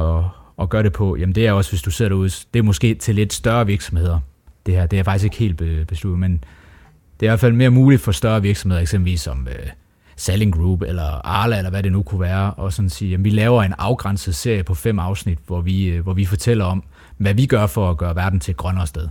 at, 0.03 0.25
at 0.61 0.69
gøre 0.69 0.83
det 0.83 0.93
på, 0.93 1.17
jamen 1.17 1.35
det 1.35 1.47
er 1.47 1.53
også, 1.53 1.71
hvis 1.71 1.83
du 1.83 1.91
sidder 1.91 2.09
derude, 2.09 2.31
det 2.55 2.59
er 2.59 2.63
måske 2.63 2.95
til 2.95 3.15
lidt 3.15 3.33
større 3.33 3.67
virksomheder. 3.67 4.21
Det 4.67 4.75
her, 4.75 4.87
det 4.87 4.99
er 4.99 5.03
faktisk 5.03 5.25
ikke 5.25 5.37
helt 5.37 5.87
besluttet, 5.89 6.21
men 6.21 6.45
det 7.21 7.27
er 7.27 7.31
i 7.31 7.31
hvert 7.31 7.41
fald 7.41 7.53
mere 7.53 7.71
muligt 7.71 8.03
for 8.03 8.13
større 8.13 8.43
virksomheder, 8.43 8.83
eksempelvis 8.83 9.21
som 9.21 9.49
øh, 9.51 9.67
Selling 10.17 10.55
Group 10.55 10.83
eller 10.83 11.27
Arla, 11.27 11.59
eller 11.59 11.71
hvad 11.71 11.83
det 11.83 11.93
nu 11.93 12.03
kunne 12.03 12.21
være, 12.21 12.55
og 12.55 12.73
sådan 12.73 12.89
sige, 12.89 13.15
at 13.15 13.25
vi 13.25 13.31
laver 13.31 13.63
en 13.63 13.75
afgrænset 13.79 14.35
serie 14.35 14.65
på 14.65 14.75
fem 14.75 14.99
afsnit, 14.99 15.39
hvor 15.47 15.61
vi, 15.61 15.87
øh, 15.87 16.03
hvor 16.03 16.15
vi 16.15 16.25
fortæller 16.25 16.65
om, 16.65 16.85
hvad 17.17 17.35
vi 17.35 17.47
gør 17.47 17.67
for 17.67 17.91
at 17.91 17.97
gøre 17.97 18.17
verden 18.17 18.41
til 18.41 18.51
et 18.51 18.57
grønnere 18.57 18.87
sted. 18.87 19.09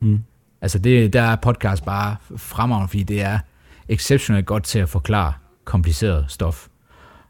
Mm. 0.00 0.20
Altså 0.60 0.78
det, 0.78 1.12
der 1.12 1.22
er 1.22 1.36
podcast 1.36 1.84
bare 1.84 2.16
fremragende, 2.36 2.88
fordi 2.88 3.02
det 3.02 3.22
er 3.22 3.38
exceptionelt 3.88 4.46
godt 4.46 4.64
til 4.64 4.78
at 4.78 4.88
forklare 4.88 5.32
kompliceret 5.64 6.24
stof. 6.28 6.66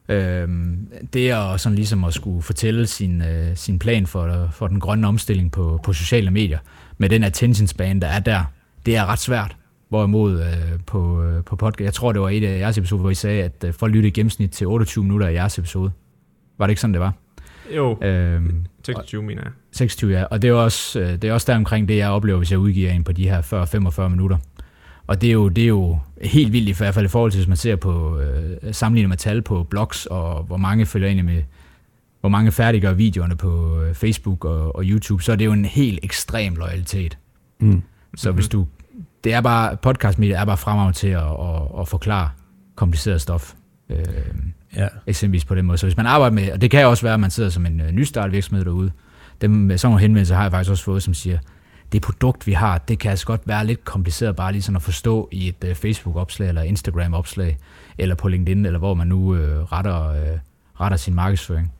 Øhm, 0.08 0.88
det 1.12 1.30
er 1.30 1.56
sådan 1.56 1.76
ligesom 1.76 2.04
at 2.04 2.14
skulle 2.14 2.42
fortælle 2.42 2.86
sin, 2.86 3.22
øh, 3.22 3.56
sin 3.56 3.78
plan 3.78 4.06
for, 4.06 4.48
for 4.52 4.66
den 4.66 4.80
grønne 4.80 5.06
omstilling 5.08 5.52
på, 5.52 5.80
på 5.82 5.92
sociale 5.92 6.30
medier, 6.30 6.58
med 6.98 7.08
den 7.08 7.24
attention 7.24 7.66
span, 7.66 8.00
der 8.00 8.08
er 8.08 8.20
der, 8.20 8.44
det 8.86 8.96
er 8.96 9.06
ret 9.06 9.18
svært. 9.18 9.56
Hvorimod 9.90 10.40
øh, 10.40 10.80
på, 10.86 11.22
øh, 11.22 11.44
på 11.44 11.56
podcast, 11.56 11.84
jeg 11.84 11.94
tror 11.94 12.12
det 12.12 12.20
var 12.20 12.28
et 12.28 12.44
af 12.44 12.58
jeres 12.58 12.78
episoder, 12.78 13.00
hvor 13.00 13.10
I 13.10 13.14
sagde, 13.14 13.42
at 13.42 13.64
øh, 13.64 13.72
folk 13.74 13.94
lytter 13.94 14.08
i 14.08 14.10
gennemsnit 14.10 14.50
til 14.50 14.66
28 14.66 15.04
minutter 15.04 15.28
i 15.28 15.34
jeres 15.34 15.58
episode. 15.58 15.92
Var 16.58 16.66
det 16.66 16.70
ikke 16.70 16.80
sådan, 16.80 16.94
det 16.94 17.00
var? 17.00 17.14
Jo, 17.76 17.98
øhm, 18.02 18.66
26 18.82 19.22
mener 19.22 19.42
jeg. 19.42 19.52
26, 19.72 20.18
ja. 20.18 20.24
Og 20.24 20.42
det 20.42 20.50
er 20.50 20.54
også, 20.54 21.00
øh, 21.00 21.12
det 21.12 21.24
er 21.24 21.32
også 21.32 21.52
der 21.52 21.56
omkring 21.56 21.88
det, 21.88 21.96
jeg 21.96 22.10
oplever, 22.10 22.38
hvis 22.38 22.50
jeg 22.50 22.58
udgiver 22.58 22.90
en 22.90 23.04
på 23.04 23.12
de 23.12 23.28
her 23.28 23.42
40-45 24.02 24.08
minutter. 24.08 24.38
Og 25.06 25.20
det 25.20 25.28
er 25.28 25.32
jo, 25.32 25.48
det 25.48 25.64
er 25.64 25.68
jo 25.68 25.98
helt 26.22 26.52
vildt 26.52 26.68
i 26.68 26.74
hvert 26.78 26.94
fald 26.94 27.04
i 27.04 27.08
forhold 27.08 27.30
til, 27.30 27.38
hvis 27.38 27.48
man 27.48 27.56
ser 27.56 27.76
på, 27.76 28.18
øh, 28.18 28.74
sammenligner 28.74 29.08
med 29.08 29.16
tal 29.16 29.42
på 29.42 29.62
blogs, 29.62 30.06
og 30.06 30.42
hvor 30.42 30.56
mange 30.56 30.86
følger 30.86 31.08
ind 31.08 31.22
med, 31.22 31.42
hvor 32.20 32.28
mange 32.28 32.52
færdiggør 32.52 32.92
videoerne 32.92 33.36
på 33.36 33.82
øh, 33.82 33.94
Facebook 33.94 34.44
og, 34.44 34.76
og 34.76 34.84
YouTube, 34.84 35.22
så 35.22 35.32
er 35.32 35.36
det 35.36 35.44
jo 35.44 35.52
en 35.52 35.64
helt 35.64 35.98
ekstrem 36.02 36.54
loyalitet. 36.54 37.18
Mm. 37.60 37.82
Så 38.16 38.32
hvis 38.32 38.48
du, 38.48 38.66
det 39.24 39.34
er 39.34 39.40
bare, 39.40 39.76
podcastmediet 39.76 40.38
er 40.38 40.44
bare 40.44 40.56
fremragende 40.56 40.98
til 40.98 41.08
at, 41.08 41.22
at, 41.22 41.80
at 41.80 41.88
forklare 41.88 42.30
kompliceret 42.74 43.20
stof. 43.20 43.54
Øh, 43.90 44.04
ja. 44.76 44.88
Eksempelvis 45.06 45.44
på 45.44 45.54
den 45.54 45.66
måde. 45.66 45.78
Så 45.78 45.86
hvis 45.86 45.96
man 45.96 46.06
arbejder 46.06 46.34
med, 46.34 46.52
og 46.52 46.60
det 46.60 46.70
kan 46.70 46.86
også 46.86 47.02
være, 47.02 47.14
at 47.14 47.20
man 47.20 47.30
sidder 47.30 47.50
som 47.50 47.66
en 47.66 47.80
øh, 47.80 47.90
nystart 47.90 48.32
virksomhed 48.32 48.64
derude, 48.64 48.92
dem 49.40 49.50
med 49.50 49.78
sådan 49.78 49.90
nogle 49.90 50.00
henvendelser 50.00 50.34
har 50.34 50.42
jeg 50.42 50.52
faktisk 50.52 50.70
også 50.70 50.84
fået, 50.84 51.02
som 51.02 51.14
siger, 51.14 51.38
det 51.92 52.02
produkt, 52.02 52.46
vi 52.46 52.52
har, 52.52 52.78
det 52.78 52.98
kan 52.98 53.10
altså 53.10 53.26
godt 53.26 53.40
være 53.44 53.66
lidt 53.66 53.84
kompliceret 53.84 54.36
bare 54.36 54.52
lige 54.52 54.62
sådan 54.62 54.76
at 54.76 54.82
forstå 54.82 55.28
i 55.32 55.48
et 55.48 55.64
uh, 55.64 55.74
Facebook-opslag 55.74 56.48
eller 56.48 56.62
Instagram-opslag, 56.62 57.58
eller 57.98 58.14
på 58.14 58.28
LinkedIn, 58.28 58.66
eller 58.66 58.78
hvor 58.78 58.94
man 58.94 59.06
nu 59.06 59.16
uh, 59.16 59.38
retter, 59.72 60.10
uh, 60.10 60.38
retter 60.80 60.96
sin 60.96 61.14
markedsføring. 61.14 61.72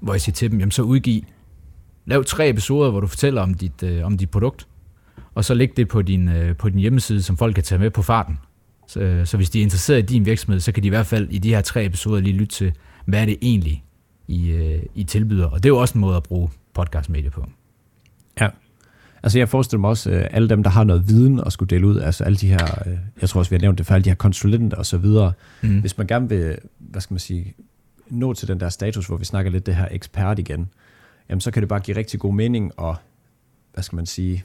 Hvor 0.00 0.14
jeg 0.14 0.20
siger 0.20 0.34
til 0.34 0.50
dem, 0.50 0.58
jamen 0.58 0.70
så 0.70 0.82
udgiv, 0.82 1.22
lav 2.06 2.24
tre 2.24 2.48
episoder, 2.48 2.90
hvor 2.90 3.00
du 3.00 3.06
fortæller 3.06 3.42
om 3.42 3.54
dit, 3.54 3.82
uh, 3.82 4.06
om 4.06 4.18
dit 4.18 4.30
produkt, 4.30 4.66
og 5.34 5.44
så 5.44 5.54
læg 5.54 5.76
det 5.76 5.88
på 5.88 6.02
din, 6.02 6.28
uh, 6.28 6.56
på 6.56 6.68
din 6.68 6.78
hjemmeside, 6.78 7.22
som 7.22 7.36
folk 7.36 7.54
kan 7.54 7.64
tage 7.64 7.78
med 7.78 7.90
på 7.90 8.02
farten. 8.02 8.38
Så, 8.88 9.22
så 9.24 9.36
hvis 9.36 9.50
de 9.50 9.58
er 9.58 9.62
interesseret 9.62 9.98
i 9.98 10.02
din 10.02 10.26
virksomhed, 10.26 10.60
så 10.60 10.72
kan 10.72 10.82
de 10.82 10.86
i 10.86 10.90
hvert 10.90 11.06
fald 11.06 11.28
i 11.30 11.38
de 11.38 11.48
her 11.48 11.60
tre 11.60 11.84
episoder 11.84 12.20
lige 12.20 12.36
lytte 12.36 12.54
til, 12.54 12.72
hvad 13.04 13.20
er 13.20 13.26
det 13.26 13.38
egentlig, 13.42 13.84
I, 14.28 14.52
uh, 14.52 14.82
I 14.94 15.04
tilbyder. 15.04 15.46
Og 15.46 15.62
det 15.62 15.68
er 15.68 15.74
jo 15.74 15.78
også 15.78 15.94
en 15.94 16.00
måde 16.00 16.16
at 16.16 16.22
bruge 16.22 16.50
podcastmedier 16.74 17.30
på. 17.30 17.46
Ja. 18.40 18.48
Altså 19.22 19.38
jeg 19.38 19.48
forestiller 19.48 19.80
mig 19.80 19.90
også, 19.90 20.10
alle 20.10 20.48
dem, 20.48 20.62
der 20.62 20.70
har 20.70 20.84
noget 20.84 21.08
viden 21.08 21.40
at 21.46 21.52
skulle 21.52 21.70
dele 21.70 21.86
ud, 21.86 22.00
altså 22.00 22.24
alle 22.24 22.36
de 22.36 22.48
her, 22.48 22.82
jeg 23.20 23.28
tror 23.28 23.38
også, 23.38 23.50
vi 23.50 23.56
har 23.56 23.60
nævnt 23.60 23.78
det 23.78 23.86
før, 23.86 23.94
alle 23.94 24.04
de 24.04 24.10
her 24.10 24.14
konsulenter 24.14 24.76
og 24.76 24.86
så 24.86 24.98
videre. 24.98 25.32
Mm. 25.62 25.80
Hvis 25.80 25.98
man 25.98 26.06
gerne 26.06 26.28
vil, 26.28 26.58
hvad 26.78 27.00
skal 27.00 27.14
man 27.14 27.18
sige, 27.18 27.54
nå 28.10 28.34
til 28.34 28.48
den 28.48 28.60
der 28.60 28.68
status, 28.68 29.06
hvor 29.06 29.16
vi 29.16 29.24
snakker 29.24 29.50
lidt 29.50 29.66
det 29.66 29.76
her 29.76 29.88
ekspert 29.90 30.38
igen, 30.38 30.68
jamen 31.28 31.40
så 31.40 31.50
kan 31.50 31.62
det 31.62 31.68
bare 31.68 31.80
give 31.80 31.96
rigtig 31.96 32.20
god 32.20 32.34
mening 32.34 32.72
at, 32.78 32.96
hvad 33.74 33.82
skal 33.82 33.96
man 33.96 34.06
sige, 34.06 34.44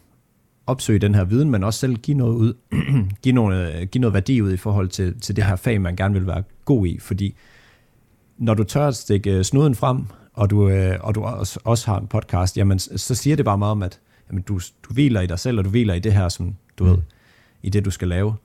opsøge 0.70 1.00
den 1.00 1.16
her 1.16 1.24
viden, 1.24 1.50
men 1.50 1.64
også 1.64 1.80
selv 1.80 1.96
give 1.96 2.18
noget 2.18 2.36
ud, 2.36 2.54
give, 3.24 3.36
noget, 3.36 3.92
give 3.92 4.00
noget 4.02 4.14
værdi 4.14 4.42
ud 4.42 4.54
i 4.54 4.58
forhold 4.58 4.88
til, 4.88 5.20
til 5.20 5.36
det 5.36 5.44
her 5.44 5.56
fag, 5.56 5.82
man 5.82 5.96
gerne 5.96 6.14
vil 6.14 6.28
være 6.28 6.44
god 6.66 6.88
i, 6.88 7.00
fordi 7.00 7.36
når 8.38 8.54
du 8.54 8.64
tør 8.64 8.88
at 8.88 8.96
stikke 8.96 9.44
snuden 9.44 9.76
frem, 9.76 10.06
og 10.34 10.50
du, 10.50 10.72
og 11.00 11.16
du 11.16 11.22
også, 11.22 11.60
også 11.64 11.92
har 11.92 12.00
en 12.00 12.08
podcast, 12.08 12.58
jamen 12.58 12.80
så 12.80 13.16
siger 13.16 13.36
det 13.36 13.46
bare 13.46 13.58
meget 13.58 13.72
om, 13.72 13.84
at 13.84 14.00
jamen, 14.30 14.42
du, 14.42 14.60
du 14.84 14.94
hviler 14.94 15.22
i 15.22 15.28
dig 15.28 15.40
selv, 15.40 15.58
og 15.58 15.66
du 15.66 15.70
hviler 15.70 15.94
i 15.94 16.00
det 16.00 16.14
her, 16.14 16.30
som 16.30 16.56
du 16.78 16.84
mm. 16.84 16.90
ved, 16.90 16.98
i 17.64 17.70
det, 17.70 17.86
du 17.86 17.92
skal 17.92 18.08
lave. 18.08 18.36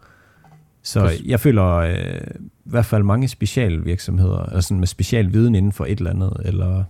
Så 0.83 1.11
jeg 1.25 1.41
føler 1.41 1.67
øh, 1.67 2.21
i 2.65 2.71
hvert 2.71 2.87
fald 2.87 3.03
mange 3.03 3.29
specialvirksomheder, 3.29 4.39
altså 4.39 4.75
med 4.75 4.87
special 4.87 5.33
viden 5.33 5.55
inden 5.55 5.73
for 5.73 5.85
et 5.85 5.99
eller 5.99 6.11
andet, 6.11 6.33
eller 6.45 6.85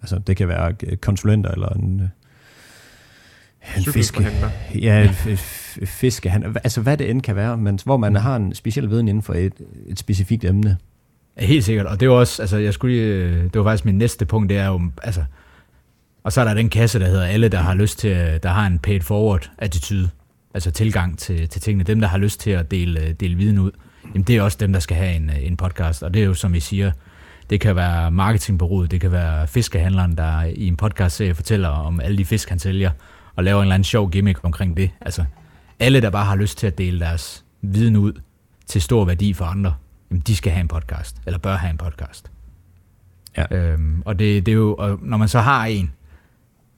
altså 0.00 0.18
det 0.18 0.36
kan 0.36 0.48
være 0.48 0.96
konsulenter, 0.96 1.50
eller 1.50 1.68
en, 1.68 2.00
øh, 2.00 2.08
en 3.76 3.92
fiske, 3.92 4.30
ja, 4.74 5.08
fiske, 5.84 6.32
altså 6.64 6.80
hvad 6.80 6.96
det 6.96 7.10
end 7.10 7.22
kan 7.22 7.36
være, 7.36 7.56
men 7.56 7.78
hvor 7.84 7.96
man 7.96 8.12
mm. 8.12 8.16
har 8.16 8.36
en 8.36 8.54
speciel 8.54 8.90
viden 8.90 9.08
inden 9.08 9.22
for 9.22 9.34
et, 9.34 9.52
et 9.86 9.98
specifikt 9.98 10.44
emne. 10.44 10.76
Helt 11.38 11.64
sikkert, 11.64 11.86
og 11.86 12.00
det 12.00 12.08
var 12.08 12.14
også, 12.14 12.42
altså 12.42 12.56
jeg 12.56 12.74
skulle 12.74 12.96
lige, 12.96 13.06
øh, 13.06 13.42
det 13.42 13.54
var 13.54 13.64
faktisk 13.64 13.84
min 13.84 13.98
næste 13.98 14.26
punkt, 14.26 14.48
det 14.48 14.58
er 14.58 14.66
jo, 14.66 14.80
altså 15.02 15.24
og 16.24 16.32
så 16.32 16.40
er 16.40 16.44
der 16.44 16.54
den 16.54 16.70
kasse, 16.70 16.98
der 16.98 17.06
hedder 17.06 17.24
alle, 17.24 17.48
der 17.48 17.58
har 17.58 17.74
lyst 17.74 17.98
til, 17.98 18.38
der 18.42 18.48
har 18.48 18.66
en 18.66 18.78
paid 18.78 19.00
forward 19.00 19.50
attitude, 19.58 20.10
altså 20.54 20.70
tilgang 20.70 21.18
til, 21.18 21.48
til 21.48 21.60
tingene. 21.60 21.84
Dem, 21.84 22.00
der 22.00 22.08
har 22.08 22.18
lyst 22.18 22.40
til 22.40 22.50
at 22.50 22.70
dele, 22.70 23.12
dele 23.12 23.36
viden 23.36 23.58
ud, 23.58 23.70
jamen 24.04 24.22
det 24.22 24.36
er 24.36 24.42
også 24.42 24.58
dem, 24.60 24.72
der 24.72 24.80
skal 24.80 24.96
have 24.96 25.16
en, 25.16 25.30
en 25.40 25.56
podcast. 25.56 26.02
Og 26.02 26.14
det 26.14 26.22
er 26.22 26.26
jo, 26.26 26.34
som 26.34 26.54
I 26.54 26.60
siger, 26.60 26.92
det 27.50 27.60
kan 27.60 27.76
være 27.76 28.10
marketingbureauet, 28.10 28.90
det 28.90 29.00
kan 29.00 29.12
være 29.12 29.46
fiskehandleren, 29.46 30.16
der 30.16 30.42
i 30.42 30.66
en 30.66 30.76
podcast 30.76 31.16
serie 31.16 31.34
fortæller 31.34 31.68
om 31.68 32.00
alle 32.00 32.18
de 32.18 32.24
fisk, 32.24 32.48
han 32.48 32.58
sælger, 32.58 32.90
og 33.36 33.44
laver 33.44 33.58
en 33.58 33.64
eller 33.64 33.74
anden 33.74 33.84
sjov 33.84 34.10
gimmick 34.10 34.40
omkring 34.42 34.76
det. 34.76 34.90
Altså, 35.00 35.24
alle, 35.80 36.00
der 36.00 36.10
bare 36.10 36.24
har 36.24 36.36
lyst 36.36 36.58
til 36.58 36.66
at 36.66 36.78
dele 36.78 37.00
deres 37.00 37.44
viden 37.62 37.96
ud 37.96 38.12
til 38.66 38.82
stor 38.82 39.04
værdi 39.04 39.32
for 39.32 39.44
andre, 39.44 39.74
jamen 40.10 40.20
de 40.20 40.36
skal 40.36 40.52
have 40.52 40.60
en 40.60 40.68
podcast, 40.68 41.16
eller 41.26 41.38
bør 41.38 41.56
have 41.56 41.70
en 41.70 41.78
podcast. 41.78 42.30
Ja. 43.36 43.56
Øhm, 43.56 44.02
og 44.04 44.18
det, 44.18 44.46
det 44.46 44.52
er 44.52 44.56
jo, 44.56 44.74
og 44.74 44.98
når 45.02 45.16
man 45.16 45.28
så 45.28 45.40
har 45.40 45.66
en, 45.66 45.92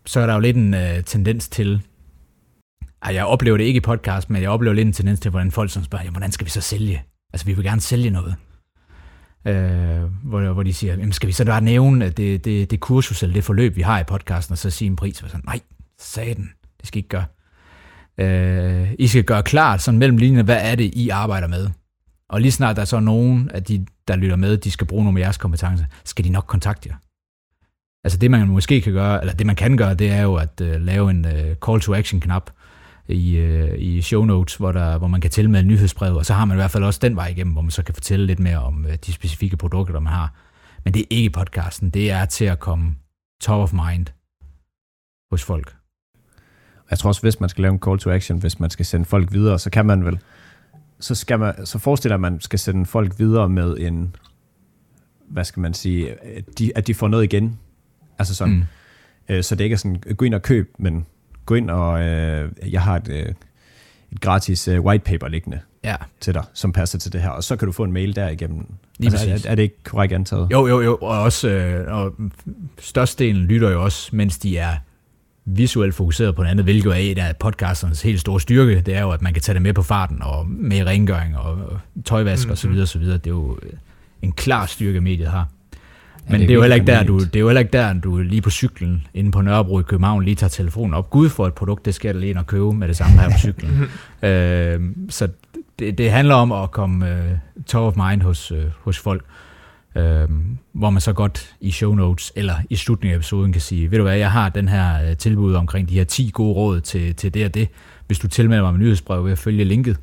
så 0.06 0.20
er 0.20 0.26
der 0.26 0.34
jo 0.34 0.40
lidt 0.40 0.56
en 0.56 0.74
øh, 0.74 1.04
tendens 1.04 1.48
til, 1.48 1.82
at 3.02 3.14
jeg 3.14 3.24
oplever 3.24 3.56
det 3.56 3.64
ikke 3.64 3.78
i 3.78 3.80
podcast, 3.80 4.30
men 4.30 4.42
jeg 4.42 4.50
oplever 4.50 4.74
lidt 4.74 4.86
en 4.86 4.92
tendens 4.92 5.20
til, 5.20 5.30
hvordan 5.30 5.50
folk 5.50 5.70
som 5.70 5.84
spørger, 5.84 6.04
jamen, 6.04 6.14
hvordan 6.14 6.32
skal 6.32 6.44
vi 6.44 6.50
så 6.50 6.60
sælge? 6.60 7.02
Altså, 7.32 7.46
vi 7.46 7.52
vil 7.52 7.64
gerne 7.64 7.80
sælge 7.80 8.10
noget. 8.10 8.34
Øh, 9.44 10.02
hvor, 10.22 10.52
hvor 10.52 10.62
de 10.62 10.74
siger, 10.74 10.92
jamen, 10.92 11.12
skal 11.12 11.26
vi 11.26 11.32
så 11.32 11.44
bare 11.44 11.60
nævne 11.60 12.10
det, 12.10 12.44
det, 12.44 12.70
det 12.70 12.80
kursus 12.80 13.22
eller 13.22 13.34
det 13.34 13.44
forløb, 13.44 13.76
vi 13.76 13.82
har 13.82 14.00
i 14.00 14.04
podcasten, 14.04 14.52
og 14.52 14.58
så 14.58 14.70
sige 14.70 14.86
en 14.86 14.96
pris? 14.96 15.22
Og 15.22 15.30
sådan, 15.30 15.44
nej, 15.46 15.60
Satan. 15.98 16.50
Det 16.80 16.88
skal 16.88 16.98
I 16.98 16.98
ikke 16.98 17.08
gøre. 17.08 17.24
Øh, 18.18 18.94
I 18.98 19.06
skal 19.06 19.24
gøre 19.24 19.42
klart 19.42 19.82
sådan 19.82 19.98
mellem 19.98 20.16
linjerne, 20.16 20.44
hvad 20.44 20.58
er 20.60 20.74
det, 20.74 20.94
I 20.94 21.08
arbejder 21.08 21.48
med? 21.48 21.70
Og 22.28 22.40
lige 22.40 22.52
snart 22.52 22.76
der 22.76 22.82
er 22.82 22.86
så 22.86 23.00
nogen 23.00 23.50
af 23.50 23.64
de, 23.64 23.86
der 24.08 24.16
lytter 24.16 24.36
med, 24.36 24.56
de 24.56 24.70
skal 24.70 24.86
bruge 24.86 25.04
nogle 25.04 25.20
af 25.20 25.24
jeres 25.24 25.36
kompetencer, 25.36 25.84
skal 26.04 26.24
de 26.24 26.30
nok 26.30 26.44
kontakte 26.46 26.88
jer. 26.88 26.96
Altså 28.04 28.18
det, 28.18 28.30
man 28.30 28.48
måske 28.48 28.80
kan 28.80 28.92
gøre, 28.92 29.20
eller 29.20 29.34
det 29.34 29.46
man 29.46 29.56
kan 29.56 29.76
gøre, 29.76 29.94
det 29.94 30.10
er 30.10 30.22
jo 30.22 30.34
at 30.34 30.60
øh, 30.60 30.80
lave 30.80 31.10
en 31.10 31.26
øh, 31.26 31.56
call 31.66 31.80
to 31.80 31.94
action 31.94 32.20
knap 32.20 32.50
i, 33.08 33.36
øh, 33.36 33.78
i 33.78 34.02
show 34.02 34.24
notes, 34.24 34.56
hvor, 34.56 34.72
der, 34.72 34.98
hvor 34.98 35.08
man 35.08 35.20
kan 35.20 35.30
tilmelde 35.30 35.68
nyhedsbrev, 35.68 36.14
og 36.16 36.26
så 36.26 36.34
har 36.34 36.44
man 36.44 36.56
i 36.56 36.60
hvert 36.60 36.70
fald 36.70 36.84
også 36.84 37.00
den 37.02 37.16
vej 37.16 37.26
igennem, 37.26 37.52
hvor 37.52 37.62
man 37.62 37.70
så 37.70 37.82
kan 37.82 37.94
fortælle 37.94 38.26
lidt 38.26 38.38
mere 38.38 38.58
om 38.58 38.86
øh, 38.86 38.98
de 39.06 39.12
specifikke 39.12 39.56
produkter, 39.56 39.92
der 39.92 40.00
man 40.00 40.12
har. 40.12 40.34
Men 40.84 40.94
det 40.94 41.00
er 41.00 41.06
ikke 41.10 41.30
podcasten, 41.30 41.90
det 41.90 42.10
er 42.10 42.24
til 42.24 42.44
at 42.44 42.58
komme 42.58 42.94
top 43.40 43.60
of 43.60 43.72
mind 43.72 44.06
hos 45.30 45.44
folk. 45.44 45.76
Jeg 46.90 46.98
tror 46.98 47.08
også, 47.08 47.20
hvis 47.20 47.40
man 47.40 47.48
skal 47.48 47.62
lave 47.62 47.72
en 47.72 47.80
call 47.86 47.98
to 47.98 48.10
action, 48.10 48.38
hvis 48.38 48.60
man 48.60 48.70
skal 48.70 48.86
sende 48.86 49.06
folk 49.06 49.32
videre, 49.32 49.58
så 49.58 49.70
kan 49.70 49.86
man 49.86 50.04
vel, 50.04 50.18
så, 51.00 51.14
skal 51.14 51.38
man, 51.38 51.66
så 51.66 51.78
forestiller 51.78 52.14
at 52.14 52.20
man 52.20 52.40
skal 52.40 52.58
sende 52.58 52.86
folk 52.86 53.18
videre 53.18 53.48
med 53.48 53.76
en, 53.78 54.16
hvad 55.28 55.44
skal 55.44 55.60
man 55.60 55.74
sige, 55.74 56.10
at 56.10 56.44
de, 56.58 56.72
at 56.74 56.86
de 56.86 56.94
får 56.94 57.08
noget 57.08 57.24
igen 57.24 57.58
Altså 58.18 58.34
sådan, 58.34 58.54
mm. 58.54 58.64
øh, 59.34 59.42
så 59.42 59.54
det 59.54 59.64
ikke 59.64 59.74
er 59.74 59.78
sådan, 59.78 60.02
gå 60.16 60.24
ind 60.24 60.34
og 60.34 60.42
køb, 60.42 60.74
men 60.78 61.06
gå 61.46 61.54
ind 61.54 61.70
og, 61.70 62.00
øh, 62.02 62.52
jeg 62.72 62.82
har 62.82 62.96
et, 62.96 63.08
øh, 63.08 63.26
et 64.12 64.20
gratis 64.20 64.68
øh, 64.68 64.80
white 64.80 65.04
paper 65.04 65.28
liggende 65.28 65.60
ja. 65.84 65.96
til 66.20 66.34
dig, 66.34 66.44
som 66.54 66.72
passer 66.72 66.98
til 66.98 67.12
det 67.12 67.22
her, 67.22 67.30
og 67.30 67.44
så 67.44 67.56
kan 67.56 67.66
du 67.66 67.72
få 67.72 67.84
en 67.84 67.92
mail 67.92 68.16
der 68.16 68.28
igennem. 68.28 68.66
altså, 69.04 69.30
er, 69.30 69.50
er 69.50 69.54
det 69.54 69.62
ikke 69.62 69.82
korrekt 69.84 70.12
antaget? 70.12 70.48
Jo, 70.52 70.66
jo, 70.66 70.80
jo, 70.80 70.96
og 70.96 71.22
også, 71.22 71.48
øh, 71.48 71.94
og 71.94 72.14
størstedelen 72.78 73.42
lytter 73.42 73.70
jo 73.70 73.84
også, 73.84 74.16
mens 74.16 74.38
de 74.38 74.58
er 74.58 74.76
visuelt 75.46 75.94
fokuseret 75.94 76.34
på 76.34 76.42
noget 76.42 76.50
andet, 76.50 76.64
hvilket 76.64 76.92
er 76.92 76.96
et 76.96 77.18
af 77.18 77.36
podcasternes 77.36 78.02
helt 78.02 78.20
store 78.20 78.40
styrke, 78.40 78.80
det 78.80 78.96
er 78.96 79.00
jo, 79.00 79.10
at 79.10 79.22
man 79.22 79.32
kan 79.32 79.42
tage 79.42 79.54
det 79.54 79.62
med 79.62 79.72
på 79.72 79.82
farten, 79.82 80.22
og 80.22 80.46
med 80.48 80.86
rengøring 80.86 81.38
og 81.38 81.78
tøjvask 82.04 82.48
mm-hmm. 82.48 82.80
osv. 82.80 82.98
osv. 82.98 83.04
Det 83.04 83.26
er 83.26 83.30
jo 83.30 83.58
en 84.22 84.32
klar 84.32 84.66
styrke, 84.66 85.00
mediet 85.00 85.28
har. 85.28 85.48
Men 86.28 86.40
det, 86.40 86.48
det, 86.48 86.50
er 86.50 86.54
jo 86.54 86.60
heller 86.60 86.74
ikke 86.74 86.86
der, 86.86 87.02
du, 87.02 87.18
det 87.18 87.36
er 87.36 87.40
jo 87.40 87.48
heller 87.48 87.60
ikke 87.60 87.72
der, 87.72 87.92
du 87.92 88.18
lige 88.18 88.42
på 88.42 88.50
cyklen 88.50 89.06
inde 89.14 89.30
på 89.30 89.40
Nørrebro 89.40 89.80
i 89.80 89.82
København 89.82 90.22
lige 90.22 90.34
tager 90.34 90.48
telefonen 90.48 90.94
op. 90.94 91.10
Gud 91.10 91.28
for 91.28 91.46
et 91.46 91.54
produkt, 91.54 91.84
det 91.84 91.94
skal 91.94 92.14
du 92.14 92.18
lige 92.18 92.30
ind 92.30 92.38
og 92.38 92.46
købe 92.46 92.72
med 92.72 92.88
det 92.88 92.96
samme 92.96 93.20
her 93.20 93.30
på 93.30 93.38
cyklen. 93.38 93.84
øh, 94.28 94.80
så 95.08 95.28
det, 95.78 95.98
det 95.98 96.10
handler 96.10 96.34
om 96.34 96.52
at 96.52 96.70
komme 96.70 97.12
uh, 97.12 97.64
top 97.66 97.82
of 97.82 98.06
mind 98.08 98.22
hos, 98.22 98.52
uh, 98.52 98.58
hos 98.80 98.98
folk, 98.98 99.24
øh, 99.96 100.28
hvor 100.72 100.90
man 100.90 101.00
så 101.00 101.12
godt 101.12 101.54
i 101.60 101.70
show 101.70 101.94
notes 101.94 102.32
eller 102.36 102.54
i 102.70 102.76
slutningen 102.76 103.14
af 103.14 103.16
episoden 103.16 103.52
kan 103.52 103.60
sige, 103.60 103.90
ved 103.90 103.98
du 103.98 104.04
hvad, 104.04 104.16
jeg 104.16 104.32
har 104.32 104.48
den 104.48 104.68
her 104.68 105.10
øh, 105.10 105.16
tilbud 105.16 105.54
omkring 105.54 105.88
de 105.88 105.94
her 105.94 106.04
10 106.04 106.30
gode 106.32 106.54
råd 106.54 106.80
til, 106.80 107.14
til 107.14 107.34
det 107.34 107.44
og 107.44 107.54
det. 107.54 107.68
Hvis 108.06 108.18
du 108.18 108.28
tilmelder 108.28 108.62
mig 108.62 108.72
med 108.72 108.80
nyhedsbrev 108.80 109.24
ved 109.24 109.32
at 109.32 109.38
følge 109.38 109.64
linket, 109.64 110.00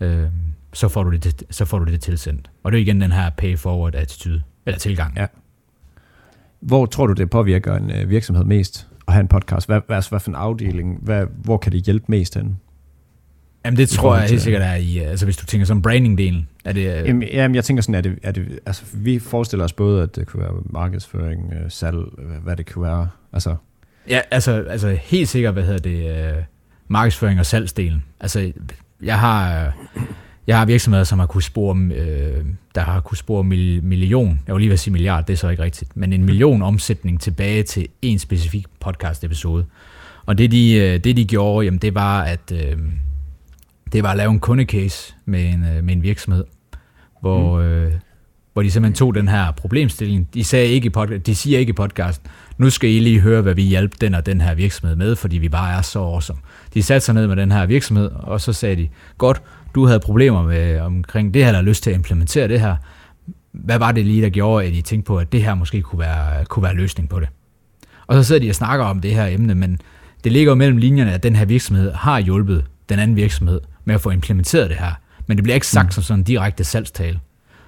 øh, 0.00 0.26
så 0.72 0.88
får, 0.88 1.02
du 1.02 1.10
det, 1.10 1.42
så 1.50 1.64
får 1.64 1.78
du 1.78 1.92
det 1.92 2.00
tilsendt. 2.00 2.50
Og 2.62 2.72
det 2.72 2.78
er 2.78 2.82
igen 2.82 3.00
den 3.00 3.12
her 3.12 3.30
pay 3.30 3.58
forward 3.58 3.94
attitude, 3.94 4.42
eller 4.66 4.78
tilgang. 4.78 5.16
Ja. 5.16 5.26
Hvor 6.60 6.86
tror 6.86 7.06
du, 7.06 7.12
det 7.12 7.30
påvirker 7.30 7.76
en 7.76 7.90
øh, 7.90 8.10
virksomhed 8.10 8.44
mest 8.44 8.88
at 9.06 9.12
have 9.12 9.20
en 9.20 9.28
podcast? 9.28 9.66
Hvad, 9.66 9.80
hvad, 9.86 10.08
hvad 10.08 10.20
for 10.20 10.30
en 10.30 10.34
afdeling? 10.34 10.98
Hvad, 11.02 11.26
hvor 11.44 11.56
kan 11.56 11.72
det 11.72 11.84
hjælpe 11.84 12.04
mest 12.08 12.34
hen? 12.34 12.56
Jamen 13.64 13.78
det 13.78 13.88
tror 13.88 14.16
jeg 14.16 14.28
helt 14.28 14.42
sikkert 14.42 14.62
er 14.62 14.74
i, 14.74 14.98
altså 14.98 15.26
hvis 15.26 15.36
du 15.36 15.46
tænker 15.46 15.64
som 15.66 15.82
branding-delen. 15.86 16.46
Er 16.64 16.72
det, 16.72 16.84
jamen, 16.84 17.22
jamen 17.32 17.54
jeg 17.54 17.64
tænker 17.64 17.82
sådan, 17.82 17.94
at 17.94 18.04
det, 18.04 18.18
er 18.22 18.32
det, 18.32 18.58
altså 18.66 18.82
vi 18.92 19.18
forestiller 19.18 19.64
os 19.64 19.72
både, 19.72 20.02
at 20.02 20.16
det 20.16 20.26
kunne 20.26 20.42
være 20.42 20.52
markedsføring, 20.64 21.52
salg, 21.68 21.96
hvad 22.42 22.56
det 22.56 22.72
kunne 22.72 22.84
være. 22.84 23.08
Altså. 23.32 23.56
Ja, 24.08 24.20
altså, 24.30 24.64
altså 24.70 24.98
helt 25.02 25.28
sikkert, 25.28 25.54
hvad 25.54 25.62
hedder 25.62 25.78
det, 25.78 26.34
markedsføring 26.88 27.40
og 27.40 27.46
salgsdelen. 27.46 28.04
Altså 28.20 28.52
jeg 29.02 29.18
har, 29.18 29.72
jeg 30.46 30.58
har 30.58 30.64
virksomheder, 30.66 31.04
som 31.04 31.18
har 31.18 31.26
kunne 31.26 31.42
spore, 31.42 31.76
øh, 31.76 32.44
der 32.74 32.80
har 32.80 33.00
kunne 33.00 33.18
spore 33.18 33.44
million, 33.44 34.40
jeg 34.46 34.54
vil 34.54 34.60
lige 34.60 34.68
vil 34.68 34.78
sige 34.78 34.92
milliard, 34.92 35.26
det 35.26 35.32
er 35.32 35.36
så 35.36 35.48
ikke 35.48 35.62
rigtigt, 35.62 35.96
men 35.96 36.12
en 36.12 36.24
million 36.24 36.62
omsætning 36.62 37.20
tilbage 37.20 37.62
til 37.62 37.88
en 38.02 38.18
specifik 38.18 38.66
podcast 38.80 39.24
episode. 39.24 39.64
Og 40.26 40.38
det 40.38 40.52
de, 40.52 40.74
øh, 40.74 41.04
det 41.04 41.16
de 41.16 41.24
gjorde, 41.24 41.64
jamen 41.64 41.78
det 41.78 41.94
var, 41.94 42.22
at 42.22 42.52
øh, 42.52 42.78
det 43.94 44.02
var 44.02 44.10
at 44.10 44.16
lave 44.16 44.30
en 44.30 44.40
kundecase 44.40 45.14
med 45.24 45.44
en, 45.44 45.64
øh, 45.64 45.84
med 45.84 45.94
en 45.94 46.02
virksomhed, 46.02 46.44
hvor, 47.20 47.60
mm. 47.60 47.66
øh, 47.66 47.92
hvor 48.52 48.62
de 48.62 48.70
simpelthen 48.70 48.94
tog 48.94 49.14
den 49.14 49.28
her 49.28 49.52
problemstilling. 49.52 50.34
De, 50.34 50.44
sagde 50.44 50.66
ikke 50.66 50.86
i 50.86 50.90
podcast, 50.90 51.26
de 51.26 51.34
siger 51.34 51.58
ikke 51.58 51.70
i 51.70 51.72
podcast, 51.72 52.22
nu 52.58 52.70
skal 52.70 52.90
I 52.90 53.00
lige 53.00 53.20
høre, 53.20 53.42
hvad 53.42 53.54
vi 53.54 53.62
hjælper 53.62 53.96
den 54.00 54.14
og 54.14 54.26
den 54.26 54.40
her 54.40 54.54
virksomhed 54.54 54.96
med, 54.96 55.16
fordi 55.16 55.38
vi 55.38 55.48
bare 55.48 55.78
er 55.78 55.82
så 55.82 55.98
awesome. 55.98 56.38
De 56.74 56.82
satte 56.82 57.04
sig 57.04 57.14
ned 57.14 57.26
med 57.26 57.36
den 57.36 57.52
her 57.52 57.66
virksomhed, 57.66 58.10
og 58.14 58.40
så 58.40 58.52
sagde 58.52 58.76
de, 58.76 58.88
godt, 59.18 59.42
du 59.74 59.86
havde 59.86 60.00
problemer 60.00 60.42
med 60.42 60.80
omkring 60.80 61.34
det 61.34 61.44
her, 61.44 61.52
der 61.52 61.62
lyst 61.62 61.82
til 61.82 61.90
at 61.90 61.96
implementere 61.96 62.48
det 62.48 62.60
her. 62.60 62.76
Hvad 63.52 63.78
var 63.78 63.92
det 63.92 64.06
lige, 64.06 64.22
der 64.22 64.28
gjorde, 64.28 64.66
at 64.66 64.72
I 64.72 64.82
tænkte 64.82 65.06
på, 65.06 65.18
at 65.18 65.32
det 65.32 65.42
her 65.42 65.54
måske 65.54 65.82
kunne 65.82 65.98
være, 65.98 66.44
kunne 66.44 66.62
være 66.62 66.74
løsning 66.74 67.08
på 67.08 67.20
det? 67.20 67.28
Og 68.06 68.14
så 68.14 68.22
sidder 68.22 68.40
de 68.40 68.50
og 68.50 68.54
snakker 68.54 68.84
om 68.84 69.00
det 69.00 69.14
her 69.14 69.26
emne, 69.26 69.54
men 69.54 69.78
det 70.24 70.32
ligger 70.32 70.50
jo 70.52 70.56
mellem 70.56 70.76
linjerne, 70.78 71.12
at 71.12 71.22
den 71.22 71.36
her 71.36 71.44
virksomhed 71.44 71.92
har 71.92 72.20
hjulpet 72.20 72.64
den 72.88 72.98
anden 72.98 73.16
virksomhed 73.16 73.60
med 73.84 73.94
at 73.94 74.00
få 74.00 74.10
implementeret 74.10 74.70
det 74.70 74.78
her. 74.78 74.92
Men 75.26 75.36
det 75.36 75.42
bliver 75.42 75.54
ikke 75.54 75.66
sagt 75.66 75.86
mm. 75.86 75.90
som 75.90 76.02
sådan 76.02 76.20
en 76.20 76.24
direkte 76.24 76.64
salgstale. 76.64 77.20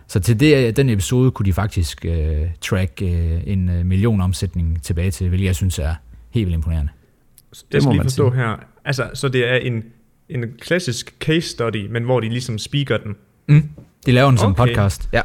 Så 0.09 0.21
til 0.21 0.41
det, 0.41 0.77
den 0.77 0.89
episode 0.89 1.31
kunne 1.31 1.47
de 1.47 1.53
faktisk 1.53 2.05
uh, 2.09 2.15
track 2.61 2.99
uh, 3.03 3.09
en 3.47 3.69
uh, 3.69 3.87
million 3.87 4.21
omsætning 4.21 4.83
tilbage 4.83 5.11
til, 5.11 5.29
hvilket 5.29 5.47
jeg 5.47 5.55
synes 5.55 5.79
er 5.79 5.95
helt 6.31 6.47
vildt 6.47 6.55
imponerende. 6.55 6.93
Det 7.73 7.83
skal 7.83 7.93
lige 7.93 8.03
forstå 8.03 8.31
sige. 8.31 8.43
her. 8.43 8.57
Altså, 8.85 9.11
så 9.15 9.29
det 9.29 9.53
er 9.53 9.57
en, 9.57 9.85
en 10.29 10.45
klassisk 10.61 11.15
case 11.21 11.49
study, 11.49 11.87
men 11.91 12.03
hvor 12.03 12.21
de 12.21 12.29
ligesom 12.29 12.59
speaker 12.59 12.99
den? 12.99 13.17
Mm. 13.49 13.69
De 14.07 14.13
laver 14.13 14.29
den 14.29 14.39
som 14.39 14.51
okay. 14.51 14.67
podcast, 14.67 15.09
ja. 15.13 15.23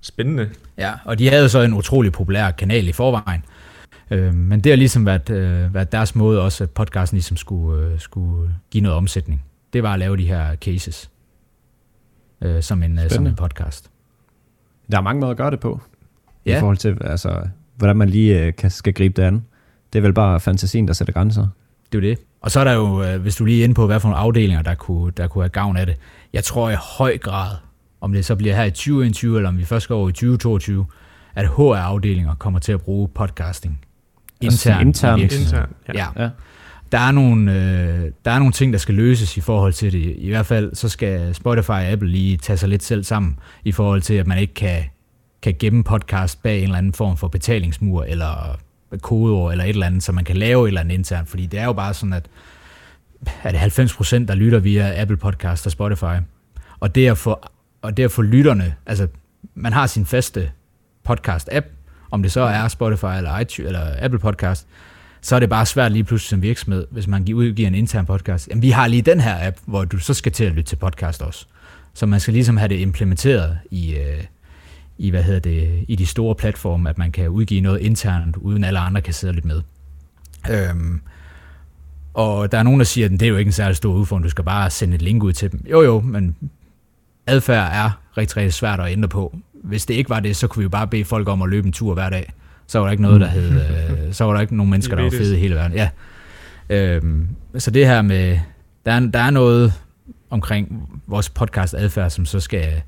Spændende. 0.00 0.50
Ja, 0.78 0.92
og 1.04 1.18
de 1.18 1.28
havde 1.28 1.48
så 1.48 1.62
en 1.62 1.74
utrolig 1.74 2.12
populær 2.12 2.50
kanal 2.50 2.88
i 2.88 2.92
forvejen. 2.92 3.44
Øh, 4.10 4.34
men 4.34 4.60
det 4.60 4.72
har 4.72 4.76
ligesom 4.76 5.06
været, 5.06 5.30
øh, 5.30 5.74
været 5.74 5.92
deres 5.92 6.14
måde 6.14 6.42
også, 6.42 6.64
at 6.64 6.70
podcasten 6.70 7.16
ligesom 7.16 7.36
skulle, 7.36 7.82
øh, 7.82 8.00
skulle 8.00 8.54
give 8.70 8.82
noget 8.82 8.96
omsætning. 8.96 9.44
Det 9.72 9.82
var 9.82 9.92
at 9.92 9.98
lave 9.98 10.16
de 10.16 10.26
her 10.26 10.56
cases 10.56 11.10
øh, 12.42 12.62
som, 12.62 12.82
en, 12.82 12.98
øh, 12.98 13.10
som 13.10 13.26
en 13.26 13.34
podcast. 13.34 13.90
Der 14.90 14.98
er 14.98 15.02
mange 15.02 15.20
måder 15.20 15.30
at 15.30 15.36
gøre 15.36 15.50
det 15.50 15.60
på. 15.60 15.80
Ja. 16.46 16.56
I 16.56 16.60
forhold 16.60 16.76
til, 16.76 16.98
altså, 17.00 17.48
hvordan 17.76 17.96
man 17.96 18.08
lige 18.08 18.44
øh, 18.44 18.54
kan, 18.54 18.70
skal 18.70 18.92
gribe 18.92 19.22
det 19.22 19.26
an. 19.26 19.44
Det 19.92 19.98
er 19.98 20.02
vel 20.02 20.12
bare 20.12 20.40
fantasien, 20.40 20.88
der 20.88 20.94
sætter 20.94 21.12
grænser. 21.14 21.46
Det 21.92 21.98
er 21.98 22.02
jo 22.02 22.10
det. 22.10 22.18
Og 22.40 22.50
så 22.50 22.60
er 22.60 22.64
der 22.64 22.72
jo, 22.72 23.02
øh, 23.02 23.20
hvis 23.20 23.36
du 23.36 23.44
lige 23.44 23.60
er 23.60 23.64
inde 23.64 23.74
på, 23.74 23.86
hvad 23.86 24.00
for 24.00 24.08
nogle 24.08 24.20
afdelinger, 24.20 24.62
der 24.62 24.74
kunne, 24.74 25.12
der 25.16 25.26
kunne 25.26 25.44
have 25.44 25.48
gavn 25.48 25.76
af 25.76 25.86
det. 25.86 25.96
Jeg 26.32 26.44
tror 26.44 26.70
i 26.70 26.76
høj 26.98 27.18
grad, 27.18 27.56
om 28.00 28.12
det 28.12 28.24
så 28.24 28.36
bliver 28.36 28.54
her 28.56 28.64
i 28.64 28.70
2021, 28.70 29.36
eller 29.36 29.48
om 29.48 29.58
vi 29.58 29.64
først 29.64 29.88
går 29.88 29.96
over 29.96 30.08
i 30.08 30.12
2022, 30.12 30.86
at 31.34 31.46
HR-afdelinger 31.46 32.34
kommer 32.34 32.60
til 32.60 32.72
at 32.72 32.80
bruge 32.80 33.08
podcasting 33.08 33.80
internt. 34.40 34.86
Intern, 34.86 35.20
intern, 35.20 35.68
ja. 35.88 35.92
ja. 35.94 36.22
ja. 36.22 36.30
Der 36.92 36.98
er, 36.98 37.12
nogle, 37.12 37.52
øh, 37.52 38.12
der 38.24 38.30
er 38.30 38.38
nogle 38.38 38.52
ting, 38.52 38.72
der 38.72 38.78
skal 38.78 38.94
løses 38.94 39.36
i 39.36 39.40
forhold 39.40 39.72
til 39.72 39.92
det. 39.92 40.14
I 40.18 40.28
hvert 40.28 40.46
fald 40.46 40.74
så 40.74 40.88
skal 40.88 41.34
Spotify 41.34 41.70
og 41.70 41.86
Apple 41.86 42.10
lige 42.10 42.36
tage 42.36 42.56
sig 42.56 42.68
lidt 42.68 42.82
selv 42.82 43.04
sammen 43.04 43.38
i 43.64 43.72
forhold 43.72 44.02
til, 44.02 44.14
at 44.14 44.26
man 44.26 44.38
ikke 44.38 44.54
kan, 44.54 44.82
kan 45.42 45.54
gemme 45.58 45.84
podcast 45.84 46.42
bag 46.42 46.58
en 46.58 46.64
eller 46.64 46.78
anden 46.78 46.92
form 46.92 47.16
for 47.16 47.28
betalingsmur 47.28 48.04
eller 48.04 48.58
kodeord 49.00 49.52
eller 49.52 49.64
et 49.64 49.68
eller 49.68 49.86
andet, 49.86 50.02
så 50.02 50.12
man 50.12 50.24
kan 50.24 50.36
lave 50.36 50.64
et 50.64 50.68
eller 50.68 50.80
andet 50.80 50.94
internt. 50.94 51.28
Fordi 51.28 51.46
det 51.46 51.60
er 51.60 51.64
jo 51.64 51.72
bare 51.72 51.94
sådan, 51.94 52.12
at 52.12 52.26
er 53.42 53.50
det 53.50 53.60
90 53.60 53.94
procent, 53.94 54.28
der 54.28 54.34
lytter 54.34 54.58
via 54.58 55.00
Apple 55.00 55.16
Podcast 55.16 55.66
og 55.66 55.72
Spotify. 55.72 56.16
Og 56.80 56.94
det 56.94 57.06
at 57.06 57.18
få, 57.18 57.40
og 57.82 57.96
det 57.96 58.04
at 58.04 58.10
få 58.10 58.22
lytterne, 58.22 58.74
altså 58.86 59.08
man 59.54 59.72
har 59.72 59.86
sin 59.86 60.06
faste 60.06 60.50
podcast-app, 61.08 61.66
om 62.10 62.22
det 62.22 62.32
så 62.32 62.40
er 62.40 62.68
Spotify 62.68 63.16
eller, 63.16 63.38
iTunes, 63.38 63.66
eller 63.66 63.80
Apple 63.98 64.18
Podcast, 64.18 64.66
så 65.20 65.36
er 65.36 65.40
det 65.40 65.48
bare 65.48 65.66
svært 65.66 65.92
lige 65.92 66.04
pludselig 66.04 66.28
som 66.28 66.42
virksomhed, 66.42 66.86
hvis 66.90 67.06
man 67.06 67.34
udgiver 67.34 67.68
en 67.68 67.74
intern 67.74 68.06
podcast. 68.06 68.48
Jamen, 68.48 68.62
vi 68.62 68.70
har 68.70 68.86
lige 68.86 69.02
den 69.02 69.20
her 69.20 69.46
app, 69.46 69.56
hvor 69.66 69.84
du 69.84 69.98
så 69.98 70.14
skal 70.14 70.32
til 70.32 70.44
at 70.44 70.52
lytte 70.52 70.62
til 70.62 70.76
podcast 70.76 71.22
også. 71.22 71.46
Så 71.94 72.06
man 72.06 72.20
skal 72.20 72.34
ligesom 72.34 72.56
have 72.56 72.68
det 72.68 72.80
implementeret 72.80 73.58
i, 73.70 73.94
øh, 73.94 74.24
i, 74.98 75.10
hvad 75.10 75.22
hedder 75.22 75.40
det, 75.40 75.84
i 75.88 75.96
de 75.96 76.06
store 76.06 76.34
platforme, 76.34 76.90
at 76.90 76.98
man 76.98 77.12
kan 77.12 77.28
udgive 77.28 77.60
noget 77.60 77.80
internt, 77.80 78.36
uden 78.36 78.64
alle 78.64 78.78
andre 78.78 79.00
kan 79.00 79.14
sidde 79.14 79.32
lidt 79.32 79.44
med. 79.44 79.62
Øhm, 80.50 81.00
og 82.14 82.52
der 82.52 82.58
er 82.58 82.62
nogen, 82.62 82.80
der 82.80 82.84
siger, 82.84 83.04
at 83.04 83.10
det 83.10 83.22
er 83.22 83.28
jo 83.28 83.36
ikke 83.36 83.48
en 83.48 83.52
særlig 83.52 83.76
stor 83.76 83.94
udfordring, 83.94 84.24
du 84.24 84.30
skal 84.30 84.44
bare 84.44 84.70
sende 84.70 84.94
et 84.94 85.02
link 85.02 85.22
ud 85.22 85.32
til 85.32 85.52
dem. 85.52 85.64
Jo 85.70 85.82
jo, 85.82 86.00
men 86.00 86.36
adfærd 87.26 87.72
er 87.72 88.02
rigtig, 88.16 88.36
rigtig 88.36 88.52
svært 88.52 88.80
at 88.80 88.92
ændre 88.92 89.08
på 89.08 89.38
hvis 89.64 89.86
det 89.86 89.94
ikke 89.94 90.10
var 90.10 90.20
det, 90.20 90.36
så 90.36 90.46
kunne 90.46 90.60
vi 90.60 90.62
jo 90.62 90.68
bare 90.68 90.86
bede 90.86 91.04
folk 91.04 91.28
om 91.28 91.42
at 91.42 91.48
løbe 91.48 91.66
en 91.66 91.72
tur 91.72 91.94
hver 91.94 92.10
dag. 92.10 92.32
Så 92.68 92.78
var 92.78 92.86
der 92.86 92.90
ikke 92.90 93.02
noget, 93.02 93.20
der 93.20 93.26
hed, 93.26 93.50
øh, 94.06 94.12
så 94.12 94.24
var 94.24 94.32
der 94.32 94.40
ikke 94.40 94.56
nogen 94.56 94.70
mennesker, 94.70 94.96
der 94.96 95.02
var 95.02 95.10
fede 95.10 95.36
i 95.36 95.40
hele 95.40 95.54
verden. 95.54 95.76
Ja. 95.76 95.88
Øhm, 96.70 97.28
så 97.58 97.70
det 97.70 97.86
her 97.86 98.02
med, 98.02 98.38
der 98.86 98.92
er, 98.92 99.00
der 99.00 99.18
er 99.18 99.30
noget 99.30 99.72
omkring 100.30 100.88
vores 101.06 101.30
podcast 101.30 101.74
adfærd, 101.74 102.10
som 102.10 102.24
så 102.24 102.40
skal, 102.40 102.82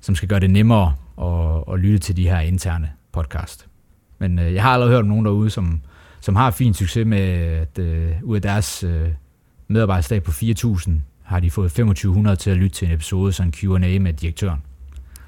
som 0.00 0.14
skal 0.14 0.28
gøre 0.28 0.40
det 0.40 0.50
nemmere 0.50 0.94
at, 1.22 1.74
at 1.74 1.80
lytte 1.80 1.98
til 1.98 2.16
de 2.16 2.28
her 2.28 2.40
interne 2.40 2.90
podcast. 3.12 3.66
Men 4.18 4.38
øh, 4.38 4.54
jeg 4.54 4.62
har 4.62 4.70
allerede 4.70 4.92
hørt 4.92 5.02
om 5.02 5.08
nogen 5.08 5.24
derude, 5.24 5.50
som, 5.50 5.80
som 6.20 6.36
har 6.36 6.50
fin 6.50 6.74
succes 6.74 7.06
med, 7.06 7.18
at 7.18 7.78
øh, 7.78 8.12
ud 8.22 8.36
af 8.36 8.42
deres 8.42 8.84
øh, 8.84 9.08
medarbejderstab 9.68 10.22
på 10.22 10.30
4.000, 10.30 10.90
har 11.22 11.40
de 11.40 11.50
fået 11.50 11.70
2500 11.70 12.36
til 12.36 12.50
at 12.50 12.56
lytte 12.56 12.76
til 12.76 12.88
en 12.88 12.94
episode, 12.94 13.32
sådan 13.32 13.48
en 13.48 13.52
Q&A 13.52 13.98
med 13.98 14.12
direktøren. 14.12 14.62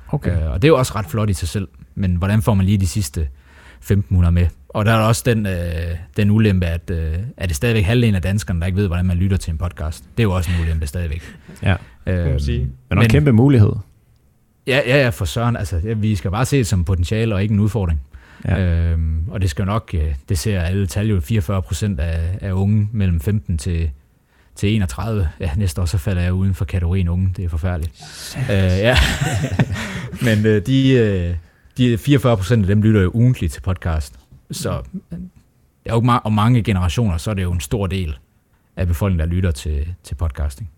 Okay. 0.09 0.42
Øh, 0.42 0.50
og 0.50 0.62
det 0.62 0.68
er 0.68 0.72
jo 0.72 0.78
også 0.78 0.92
ret 0.94 1.07
flot 1.07 1.31
i 1.31 1.33
sig 1.33 1.48
selv, 1.48 1.68
men 1.94 2.16
hvordan 2.16 2.42
får 2.42 2.55
man 2.55 2.66
lige 2.66 2.78
de 2.78 2.87
sidste 2.87 3.28
1500 3.83 4.33
med? 4.33 4.47
Og 4.68 4.85
der 4.85 4.92
er 4.92 4.99
også 4.99 5.23
den, 5.27 5.47
øh, 5.47 5.53
den 6.16 6.31
ulempe, 6.31 6.66
at 6.66 6.90
øh, 6.90 7.14
er 7.37 7.47
det 7.47 7.57
stadigvæk 7.57 7.85
halvdelen 7.85 8.14
af 8.14 8.23
danskerne, 8.23 8.61
der 8.61 8.66
ikke 8.66 8.79
ved, 8.79 8.87
hvordan 8.87 9.05
man 9.05 9.16
lytter 9.16 9.37
til 9.37 9.51
en 9.51 9.59
podcast. 9.59 10.05
Det 10.16 10.23
er 10.23 10.23
jo 10.23 10.33
også 10.33 10.51
en 10.51 10.62
ulempe 10.62 10.87
stadigvæk. 10.87 11.23
Ja, 11.62 11.77
øh, 12.07 12.27
man 12.27 12.40
sige. 12.40 12.68
Men 12.90 12.99
en 12.99 13.09
kæmpe 13.09 13.33
mulighed. 13.33 13.73
Ja, 14.66 14.81
ja, 14.87 15.03
ja, 15.03 15.09
for 15.09 15.25
søren. 15.25 15.57
Altså, 15.57 15.81
ja, 15.85 15.92
vi 15.92 16.16
skal 16.16 16.31
bare 16.31 16.45
se 16.45 16.59
det 16.59 16.66
som 16.66 16.85
potentiale 16.85 17.35
og 17.35 17.42
ikke 17.42 17.53
en 17.53 17.61
udfordring. 17.61 18.01
Ja. 18.49 18.61
Øhm, 18.61 19.25
og 19.29 19.42
det 19.42 19.51
skal 19.51 19.64
nok, 19.64 19.90
øh, 19.95 20.14
det 20.29 20.38
ser 20.38 20.61
alle 20.61 20.87
tal 20.87 21.07
jo, 21.07 21.21
44 21.21 21.62
procent 21.62 22.01
af, 22.01 22.38
af 22.40 22.53
unge 22.53 22.88
mellem 22.92 23.21
15 23.21 23.59
til 23.59 23.90
til 24.57 24.75
31. 24.75 25.29
Ja, 25.40 25.51
næste 25.57 25.81
år 25.81 25.85
så 25.85 25.99
falder 25.99 26.23
jeg 26.23 26.33
uden 26.33 26.55
for 26.55 26.64
kategorien 26.64 27.09
unge. 27.09 27.33
Det 27.37 27.45
er 27.45 27.49
forfærdeligt. 27.49 28.03
uh, 28.37 28.49
ja. 28.49 28.97
Men 30.27 30.38
uh, 30.38 30.62
de, 30.66 31.31
uh, 31.31 31.37
de 31.77 31.99
44 31.99 32.37
procent 32.37 32.63
af 32.63 32.67
dem 32.67 32.83
lytter 32.83 33.03
jo 33.03 33.11
ugentligt 33.15 33.53
til 33.53 33.61
podcast. 33.61 34.19
Så 34.51 34.83
det 35.85 35.91
er 35.91 35.95
jo 35.95 36.01
ma- 36.01 36.23
og 36.25 36.33
mange 36.33 36.63
generationer, 36.63 37.17
så 37.17 37.31
er 37.31 37.35
det 37.35 37.43
jo 37.43 37.53
en 37.53 37.61
stor 37.61 37.87
del 37.87 38.19
af 38.77 38.87
befolkningen, 38.87 39.29
der 39.29 39.35
lytter 39.35 39.51
til, 39.51 39.95
til 40.03 40.15
podcasting. 40.15 40.71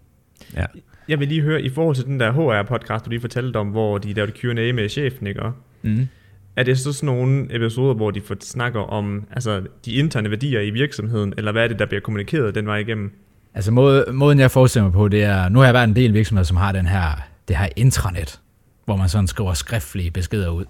Ja. 0.57 0.65
Jeg 1.09 1.21
vil 1.21 1.29
lige 1.29 1.41
høre, 1.41 1.63
i 1.63 1.71
forhold 1.71 1.97
til 1.97 2.05
den 2.05 2.21
der 2.21 2.33
HR-podcast, 2.33 3.05
du 3.05 3.11
lige 3.11 3.21
fortalte 3.21 3.57
om, 3.57 3.69
hvor 3.69 3.99
de 3.99 4.13
lavede 4.13 4.33
Q&A 4.33 4.73
med 4.73 4.89
chefen, 4.89 5.27
ikke? 5.27 5.41
Mm. 5.83 6.09
Er 6.57 6.63
det 6.63 6.79
så 6.79 6.93
sådan 6.93 7.07
nogle 7.07 7.57
episoder, 7.57 7.95
hvor 7.95 8.11
de 8.11 8.21
får 8.21 8.37
snakker 8.41 8.81
om 8.81 9.25
altså, 9.33 9.63
de 9.85 9.93
interne 9.93 10.31
værdier 10.31 10.61
i 10.61 10.71
virksomheden, 10.71 11.35
eller 11.37 11.53
hvad 11.53 11.65
er 11.65 11.69
det, 11.69 11.79
der 11.79 11.87
bliver 11.87 12.01
kommunikeret 12.01 12.55
den 12.55 12.67
vej 12.67 12.77
igennem? 12.77 13.13
Altså 13.55 13.73
måde, 13.73 14.05
måden, 14.13 14.39
jeg 14.39 14.51
forestiller 14.51 14.85
mig 14.85 14.93
på, 14.93 15.09
det 15.09 15.23
er, 15.23 15.49
nu 15.49 15.59
har 15.59 15.67
jeg 15.67 15.75
været 15.75 15.89
en 15.89 15.97
del 15.97 16.15
virksomheder, 16.15 16.45
som 16.45 16.57
har 16.57 16.73
den 16.73 16.87
her, 16.87 17.23
det 17.49 17.57
her 17.57 17.69
intranet, 17.77 18.41
hvor 18.85 18.97
man 18.97 19.09
sådan 19.09 19.27
skriver 19.27 19.55
skriftlige 19.55 20.11
beskeder 20.11 20.49
ud. 20.49 20.64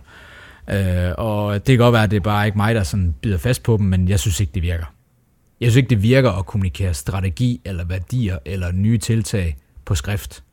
Øh, 0.71 1.13
og 1.19 1.55
det 1.55 1.73
kan 1.73 1.79
godt 1.79 1.93
være, 1.93 2.03
at 2.03 2.11
det 2.11 2.17
er 2.17 2.21
bare 2.21 2.47
ikke 2.47 2.59
mig, 2.59 2.75
der 2.75 2.83
sådan 2.83 3.15
bider 3.23 3.39
fast 3.39 3.63
på 3.63 3.77
dem, 3.77 3.87
men 3.87 4.09
jeg 4.09 4.21
synes 4.21 4.41
ikke, 4.41 4.53
det 4.55 4.63
virker. 4.63 4.95
Jeg 5.61 5.71
synes 5.71 5.77
ikke, 5.77 5.91
det 5.91 6.03
virker 6.03 6.31
at 6.31 6.47
kommunikere 6.47 6.95
strategi 6.95 7.61
eller 7.65 7.85
værdier 7.85 8.39
eller 8.45 8.73
nye 8.73 8.99
tiltag 8.99 9.57
på 9.85 9.95
skrift. 9.95 10.45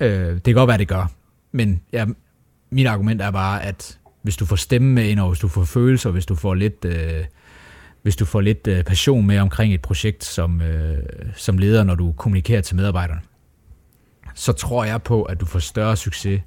Øh, 0.00 0.34
det 0.34 0.44
kan 0.44 0.54
godt 0.54 0.68
være, 0.68 0.78
det 0.78 0.88
gør. 0.88 1.10
Men 1.52 1.80
ja, 1.92 2.06
mit 2.70 2.86
argument 2.86 3.22
er 3.22 3.30
bare, 3.30 3.62
at 3.64 3.98
hvis 4.22 4.36
du 4.36 4.46
får 4.46 4.56
stemme 4.56 4.92
med 4.92 5.04
ind, 5.08 5.20
og 5.20 5.28
hvis 5.28 5.40
du 5.40 5.48
får 5.48 5.64
følelser, 5.64 6.10
hvis 6.10 6.26
du 6.26 6.34
får 6.34 6.54
lidt... 6.54 6.84
Øh, 6.84 7.24
hvis 8.02 8.16
du 8.16 8.24
får 8.24 8.40
lidt 8.40 8.66
øh, 8.66 8.84
passion 8.84 9.26
med 9.26 9.38
omkring 9.38 9.74
et 9.74 9.82
projekt 9.82 10.24
som, 10.24 10.60
øh, 10.62 10.98
som 11.36 11.58
leder, 11.58 11.84
når 11.84 11.94
du 11.94 12.12
kommunikerer 12.12 12.60
til 12.60 12.76
medarbejderne, 12.76 13.20
så 14.40 14.52
tror 14.52 14.84
jeg 14.84 15.02
på, 15.02 15.22
at 15.22 15.40
du 15.40 15.46
får 15.46 15.58
større 15.58 15.96
succes 15.96 16.40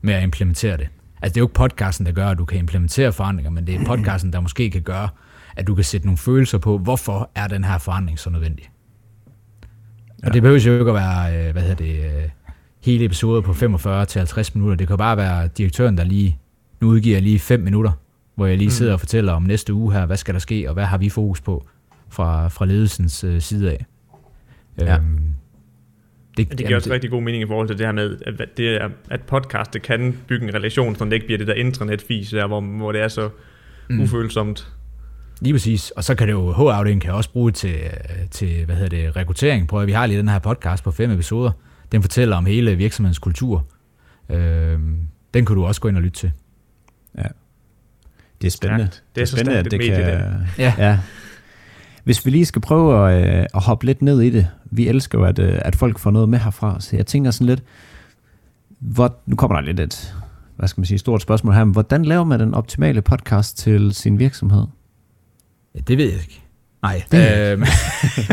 med 0.00 0.14
at 0.14 0.22
implementere 0.22 0.76
det. 0.76 0.88
Altså 1.22 1.34
det 1.34 1.36
er 1.36 1.40
jo 1.40 1.44
ikke 1.44 1.54
podcasten, 1.54 2.06
der 2.06 2.12
gør, 2.12 2.28
at 2.28 2.38
du 2.38 2.44
kan 2.44 2.58
implementere 2.58 3.12
forandringer, 3.12 3.50
men 3.50 3.66
det 3.66 3.74
er 3.74 3.84
podcasten, 3.86 4.32
der 4.32 4.40
måske 4.40 4.70
kan 4.70 4.82
gøre, 4.82 5.08
at 5.56 5.66
du 5.66 5.74
kan 5.74 5.84
sætte 5.84 6.06
nogle 6.06 6.18
følelser 6.18 6.58
på, 6.58 6.78
hvorfor 6.78 7.30
er 7.34 7.46
den 7.46 7.64
her 7.64 7.78
forandring 7.78 8.18
så 8.18 8.30
nødvendig. 8.30 8.70
Og 10.22 10.34
det 10.34 10.42
behøver 10.42 10.60
jo 10.60 10.78
ikke 10.78 10.90
at 10.90 10.94
være, 10.94 11.46
øh, 11.46 11.52
hvad 11.52 11.62
hedder 11.62 11.84
det, 11.84 12.04
øh, 12.04 12.28
hele 12.84 13.04
episoder 13.04 13.40
på 13.40 13.52
45 13.52 14.06
til 14.06 14.18
50 14.18 14.54
minutter. 14.54 14.76
Det 14.76 14.88
kan 14.88 14.98
bare 14.98 15.16
være 15.16 15.48
direktøren, 15.48 15.98
der 15.98 16.04
lige, 16.04 16.38
nu 16.80 16.88
udgiver 16.88 17.20
lige 17.20 17.38
5 17.38 17.60
minutter, 17.60 17.92
hvor 18.34 18.46
jeg 18.46 18.58
lige 18.58 18.66
mm. 18.66 18.70
sidder 18.70 18.92
og 18.92 19.00
fortæller 19.00 19.32
om 19.32 19.42
næste 19.42 19.74
uge 19.74 19.92
her, 19.92 20.06
hvad 20.06 20.16
skal 20.16 20.34
der 20.34 20.40
ske, 20.40 20.68
og 20.68 20.74
hvad 20.74 20.84
har 20.84 20.98
vi 20.98 21.08
fokus 21.08 21.40
på 21.40 21.66
fra, 22.08 22.48
fra 22.48 22.66
ledelsens 22.66 23.24
øh, 23.24 23.40
side 23.40 23.70
af. 23.70 23.86
Ja. 24.78 24.96
Øhm, 24.96 25.34
det, 26.36 26.48
det 26.48 26.58
giver 26.58 26.68
jamen, 26.68 26.76
også 26.76 26.88
det, 26.88 26.94
rigtig 26.94 27.10
god 27.10 27.22
mening 27.22 27.42
i 27.42 27.46
forhold 27.46 27.68
til 27.68 27.78
det 27.78 27.86
her 27.86 27.92
med, 27.92 28.18
at, 28.26 28.48
det 28.56 28.68
er, 28.68 28.88
at 29.10 29.20
podcast 29.22 29.74
det 29.74 29.82
kan 29.82 30.18
bygge 30.26 30.48
en 30.48 30.54
relation, 30.54 30.96
så 30.96 31.04
det 31.04 31.12
ikke 31.12 31.26
bliver 31.26 31.38
det 31.38 31.46
der 31.46 31.54
intranet-fis, 31.54 32.30
der, 32.30 32.46
hvor, 32.46 32.60
hvor 32.60 32.92
det 32.92 33.00
er 33.00 33.08
så 33.08 33.30
mm. 33.90 34.00
ufølsomt. 34.00 34.68
Lige 35.40 35.54
præcis. 35.54 35.90
Og 35.90 36.04
så 36.04 36.14
kan 36.14 36.26
det 36.26 36.32
jo, 36.32 36.52
H-afdelingen 36.52 37.00
kan 37.00 37.12
også 37.12 37.30
bruge 37.30 37.52
til, 37.52 37.76
til 38.30 38.64
hvad 38.64 38.76
hedder 38.76 38.96
det, 38.96 39.16
rekruttering. 39.16 39.68
Prøv 39.68 39.80
at 39.80 39.86
vi 39.86 39.92
har 39.92 40.06
lige 40.06 40.18
den 40.18 40.28
her 40.28 40.38
podcast 40.38 40.84
på 40.84 40.90
fem 40.90 41.10
episoder. 41.10 41.50
Den 41.92 42.02
fortæller 42.02 42.36
om 42.36 42.46
hele 42.46 42.76
virksomhedens 42.76 43.18
kultur. 43.18 43.66
Øh, 44.28 44.78
den 45.34 45.44
kan 45.46 45.56
du 45.56 45.64
også 45.64 45.80
gå 45.80 45.88
ind 45.88 45.96
og 45.96 46.02
lytte 46.02 46.18
til. 46.18 46.32
Ja. 47.18 47.22
Det 48.40 48.46
er 48.46 48.50
spændende. 48.50 48.84
Det 48.84 48.92
er, 48.92 49.00
det 49.14 49.22
er 49.22 49.26
så 49.26 49.36
spændende, 49.36 49.58
at 49.58 49.70
det 49.70 49.80
kan... 49.80 50.00
Det. 50.00 50.48
Ja. 50.58 50.74
ja. 50.78 50.98
Hvis 52.04 52.26
vi 52.26 52.30
lige 52.30 52.46
skal 52.46 52.62
prøve 52.62 53.10
at, 53.12 53.38
øh, 53.38 53.46
at 53.54 53.62
hoppe 53.62 53.86
lidt 53.86 54.02
ned 54.02 54.20
i 54.20 54.30
det. 54.30 54.48
Vi 54.76 54.88
elsker 54.88 55.18
jo, 55.18 55.24
at, 55.24 55.38
øh, 55.38 55.58
at 55.62 55.76
folk 55.76 55.98
får 55.98 56.10
noget 56.10 56.28
med 56.28 56.38
herfra. 56.38 56.80
Så 56.80 56.96
jeg 56.96 57.06
tænker 57.06 57.30
sådan 57.30 57.46
lidt, 57.46 57.62
hvor, 58.78 59.16
nu 59.26 59.36
kommer 59.36 59.56
der 59.56 59.62
lidt 59.62 59.80
et, 59.80 60.14
hvad 60.56 60.68
skal 60.68 60.80
man 60.80 60.86
sige, 60.86 60.98
stort 60.98 61.22
spørgsmål 61.22 61.54
her. 61.54 61.64
Men 61.64 61.72
hvordan 61.72 62.04
laver 62.04 62.24
man 62.24 62.40
den 62.40 62.54
optimale 62.54 63.02
podcast 63.02 63.58
til 63.58 63.94
sin 63.94 64.18
virksomhed? 64.18 64.66
Ja, 65.74 65.80
det 65.80 65.98
ved 65.98 66.04
jeg 66.04 66.20
ikke. 66.20 66.42
Nej. 66.82 67.02
Det 67.12 67.52
øhm, 67.52 67.64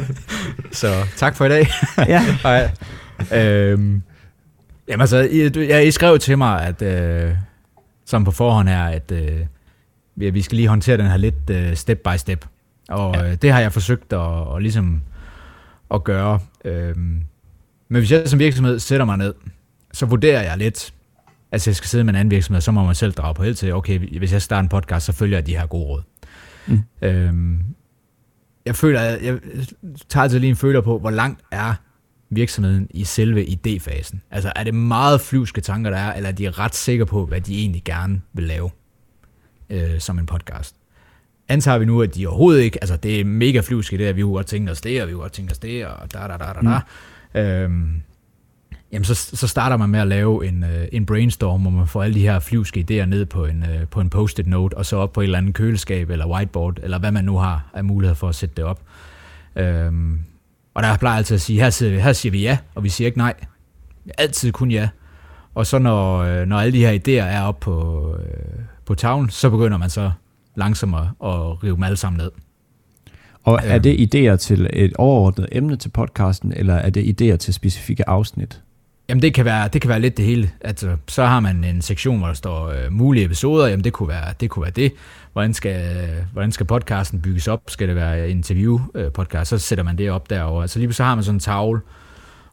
så 0.71 0.93
tak 1.17 1.35
for 1.35 1.45
i 1.45 1.49
dag. 1.49 1.67
ja. 1.97 2.21
Nej. 2.43 2.71
Øhm, 3.41 4.01
jamen 4.87 5.01
altså, 5.01 5.17
I, 5.17 5.49
ja, 5.55 5.79
I 5.79 5.91
skrev 5.91 6.19
til 6.19 6.37
mig, 6.37 6.61
at 6.61 6.81
øh, 6.81 7.35
som 8.05 8.23
på 8.23 8.31
forhånd 8.31 8.67
her, 8.69 8.83
at 8.83 9.11
øh, 9.11 9.45
vi 10.15 10.41
skal 10.41 10.55
lige 10.55 10.67
håndtere 10.67 10.97
den 10.97 11.05
her 11.05 11.17
lidt 11.17 11.49
øh, 11.49 11.75
step 11.75 11.97
by 11.97 12.17
step. 12.17 12.45
Og 12.89 13.15
ja. 13.15 13.29
øh, 13.29 13.35
det 13.35 13.51
har 13.51 13.59
jeg 13.59 13.73
forsøgt 13.73 14.13
at, 14.13 14.19
og 14.19 14.61
ligesom 14.61 15.01
at 15.93 16.03
gøre. 16.03 16.39
Øhm, 16.65 17.23
men 17.89 17.99
hvis 17.99 18.11
jeg 18.11 18.29
som 18.29 18.39
virksomhed 18.39 18.79
sætter 18.79 19.05
mig 19.05 19.17
ned, 19.17 19.33
så 19.93 20.05
vurderer 20.05 20.43
jeg 20.43 20.57
lidt, 20.57 20.93
altså 21.51 21.69
jeg 21.69 21.75
skal 21.75 21.87
sidde 21.87 22.03
med 22.03 22.13
en 22.13 22.19
anden 22.19 22.31
virksomhed, 22.31 22.61
så 22.61 22.71
må 22.71 22.85
man 22.85 22.95
selv 22.95 23.13
drage 23.13 23.33
på 23.33 23.43
held 23.43 23.55
til, 23.55 23.73
okay, 23.73 24.17
hvis 24.17 24.33
jeg 24.33 24.41
starter 24.41 24.63
en 24.63 24.69
podcast, 24.69 25.05
så 25.05 25.11
følger 25.11 25.37
jeg 25.37 25.45
de 25.47 25.57
her 25.57 25.65
gode 25.65 25.85
råd. 25.85 26.01
Mm. 26.67 26.79
Øhm, 27.01 27.63
jeg 28.65 28.75
føler, 28.75 29.01
jeg, 29.01 29.23
jeg 29.23 29.39
tager 30.09 30.23
altså 30.23 30.39
lige 30.39 30.49
en 30.49 30.55
føler 30.55 30.81
på, 30.81 30.99
hvor 30.99 31.09
langt 31.09 31.41
er 31.51 31.73
virksomheden 32.29 32.87
i 32.89 33.03
selve 33.03 33.43
idéfasen? 33.43 34.17
Altså 34.31 34.53
er 34.55 34.63
det 34.63 34.73
meget 34.73 35.21
flyvske 35.21 35.61
tanker, 35.61 35.89
der 35.89 35.97
er, 35.97 36.13
eller 36.13 36.29
er 36.29 36.33
de 36.33 36.51
ret 36.51 36.75
sikre 36.75 37.05
på, 37.05 37.25
hvad 37.25 37.41
de 37.41 37.59
egentlig 37.59 37.83
gerne 37.83 38.21
vil 38.33 38.45
lave 38.45 38.69
øh, 39.69 39.99
som 39.99 40.19
en 40.19 40.25
podcast? 40.25 40.75
Antager 41.51 41.77
vi 41.77 41.85
nu, 41.85 42.01
at 42.01 42.15
de 42.15 42.27
overhovedet 42.27 42.61
ikke, 42.61 42.77
altså 42.83 42.97
det 42.97 43.19
er 43.19 43.25
mega 43.25 43.59
flyvske 43.59 43.97
det, 43.97 44.05
at 44.05 44.15
vi 44.15 44.21
kunne 44.21 44.33
godt 44.33 44.47
tænke 44.47 44.71
os 44.71 44.81
det, 44.81 45.01
og 45.01 45.07
vi 45.07 45.13
kunne 45.13 45.21
godt 45.21 45.31
tænke 45.31 45.51
os 45.51 45.59
det, 45.59 45.85
og 45.85 46.13
da 46.13 46.19
da 46.19 46.27
da 46.27 46.53
da 46.53 46.69
da. 46.69 46.79
Mm. 47.33 47.39
Øhm, 47.39 48.01
jamen 48.91 49.05
så, 49.05 49.15
så 49.15 49.47
starter 49.47 49.77
man 49.77 49.89
med 49.89 49.99
at 49.99 50.07
lave 50.07 50.47
en, 50.47 50.63
øh, 50.63 50.87
en 50.91 51.05
brainstorm, 51.05 51.61
hvor 51.61 51.71
man 51.71 51.87
får 51.87 52.03
alle 52.03 52.13
de 52.13 52.21
her 52.21 52.39
flyvske 52.39 52.85
idéer 52.91 53.05
ned 53.05 53.25
på 53.25 53.45
en, 53.45 53.63
øh, 53.63 53.87
på 53.87 54.01
en 54.01 54.09
post-it 54.09 54.47
note, 54.47 54.77
og 54.77 54.85
så 54.85 54.97
op 54.97 55.13
på 55.13 55.21
et 55.21 55.23
eller 55.23 55.37
andet 55.37 55.53
køleskab, 55.53 56.09
eller 56.09 56.27
whiteboard, 56.27 56.79
eller 56.83 56.99
hvad 56.99 57.11
man 57.11 57.25
nu 57.25 57.37
har 57.37 57.69
af 57.73 57.83
mulighed 57.83 58.15
for 58.15 58.29
at 58.29 58.35
sætte 58.35 58.55
det 58.55 58.63
op. 58.63 58.79
Øhm, 59.55 60.19
og 60.73 60.83
der 60.83 60.97
plejer 60.97 61.17
altid 61.17 61.35
at 61.35 61.41
sige, 61.41 61.61
her 61.61 61.69
siger, 61.69 61.99
her 61.99 62.13
siger 62.13 62.31
vi 62.31 62.41
ja, 62.41 62.57
og 62.75 62.83
vi 62.83 62.89
siger 62.89 63.05
ikke 63.05 63.17
nej. 63.17 63.33
Altid 64.17 64.51
kun 64.51 64.71
ja. 64.71 64.89
Og 65.55 65.67
så 65.67 65.79
når, 65.79 66.17
øh, 66.17 66.47
når 66.47 66.59
alle 66.59 66.73
de 66.73 66.85
her 66.85 66.91
idéer 66.91 67.25
er 67.25 67.41
op 67.41 67.59
på, 67.59 68.07
øh, 68.19 68.59
på 68.85 68.95
tavlen, 68.95 69.29
så 69.29 69.49
begynder 69.49 69.77
man 69.77 69.89
så 69.89 70.11
langsomt 70.55 70.95
at, 70.95 71.01
at 71.01 71.63
rive 71.63 71.75
dem 71.75 71.83
alle 71.83 71.97
sammen 71.97 72.17
ned. 72.17 72.31
Og 73.43 73.59
er 73.63 73.75
øhm. 73.75 73.83
det 73.83 74.15
idéer 74.15 74.35
til 74.35 74.69
et 74.73 74.93
overordnet 74.93 75.47
emne 75.51 75.75
til 75.75 75.89
podcasten, 75.89 76.53
eller 76.55 76.75
er 76.75 76.89
det 76.89 77.21
idéer 77.21 77.35
til 77.35 77.53
specifikke 77.53 78.09
afsnit? 78.09 78.61
Jamen 79.09 79.21
det 79.21 79.33
kan 79.33 79.45
være, 79.45 79.67
det 79.67 79.81
kan 79.81 79.89
være 79.89 79.99
lidt 79.99 80.17
det 80.17 80.25
hele. 80.25 80.51
Altså, 80.61 80.97
så 81.07 81.25
har 81.25 81.39
man 81.39 81.63
en 81.63 81.81
sektion, 81.81 82.17
hvor 82.17 82.27
der 82.27 82.33
står 82.33 82.67
øh, 82.67 82.91
mulige 82.91 83.25
episoder. 83.25 83.67
Jamen 83.67 83.83
det 83.83 83.93
kunne 83.93 84.09
være 84.09 84.33
det. 84.39 84.49
Kunne 84.49 84.63
være 84.63 84.71
det. 84.71 84.93
Hvordan, 85.33 85.53
skal, 85.53 86.07
hvordan 86.33 86.51
skal 86.51 86.65
podcasten 86.65 87.21
bygges 87.21 87.47
op? 87.47 87.61
Skal 87.67 87.87
det 87.87 87.95
være 87.95 88.29
interview 88.29 88.79
øh, 88.95 89.11
podcast? 89.11 89.49
Så 89.49 89.57
sætter 89.57 89.83
man 89.83 89.97
det 89.97 90.11
op 90.11 90.29
derovre. 90.29 90.61
Altså 90.61 90.79
lige 90.79 90.93
så 90.93 91.03
har 91.03 91.15
man 91.15 91.23
sådan 91.23 91.35
en 91.35 91.39
tavle, 91.39 91.79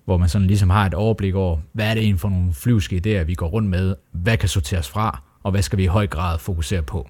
hvor 0.04 0.16
man 0.16 0.28
sådan 0.28 0.46
ligesom 0.46 0.70
har 0.70 0.86
et 0.86 0.94
overblik 0.94 1.34
over, 1.34 1.58
hvad 1.72 1.90
er 1.90 1.94
det 1.94 2.02
egentlig 2.02 2.20
for 2.20 2.28
nogle 2.28 2.52
flyvske 2.52 2.96
idéer, 2.96 3.24
vi 3.24 3.34
går 3.34 3.48
rundt 3.48 3.68
med? 3.68 3.94
Hvad 4.12 4.36
kan 4.36 4.48
sorteres 4.48 4.88
fra? 4.88 5.22
Og 5.42 5.50
hvad 5.50 5.62
skal 5.62 5.78
vi 5.78 5.84
i 5.84 5.86
høj 5.86 6.06
grad 6.06 6.38
fokusere 6.38 6.82
på? 6.82 7.08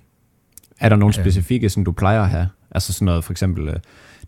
Er 0.80 0.88
der 0.88 0.96
nogle 0.96 1.14
specifikke, 1.14 1.68
som 1.68 1.84
du 1.84 1.92
plejer 1.92 2.22
at 2.22 2.28
have? 2.28 2.48
Altså 2.70 2.92
sådan 2.92 3.06
noget 3.06 3.24
for 3.24 3.32
eksempel, 3.32 3.68
øh, 3.68 3.76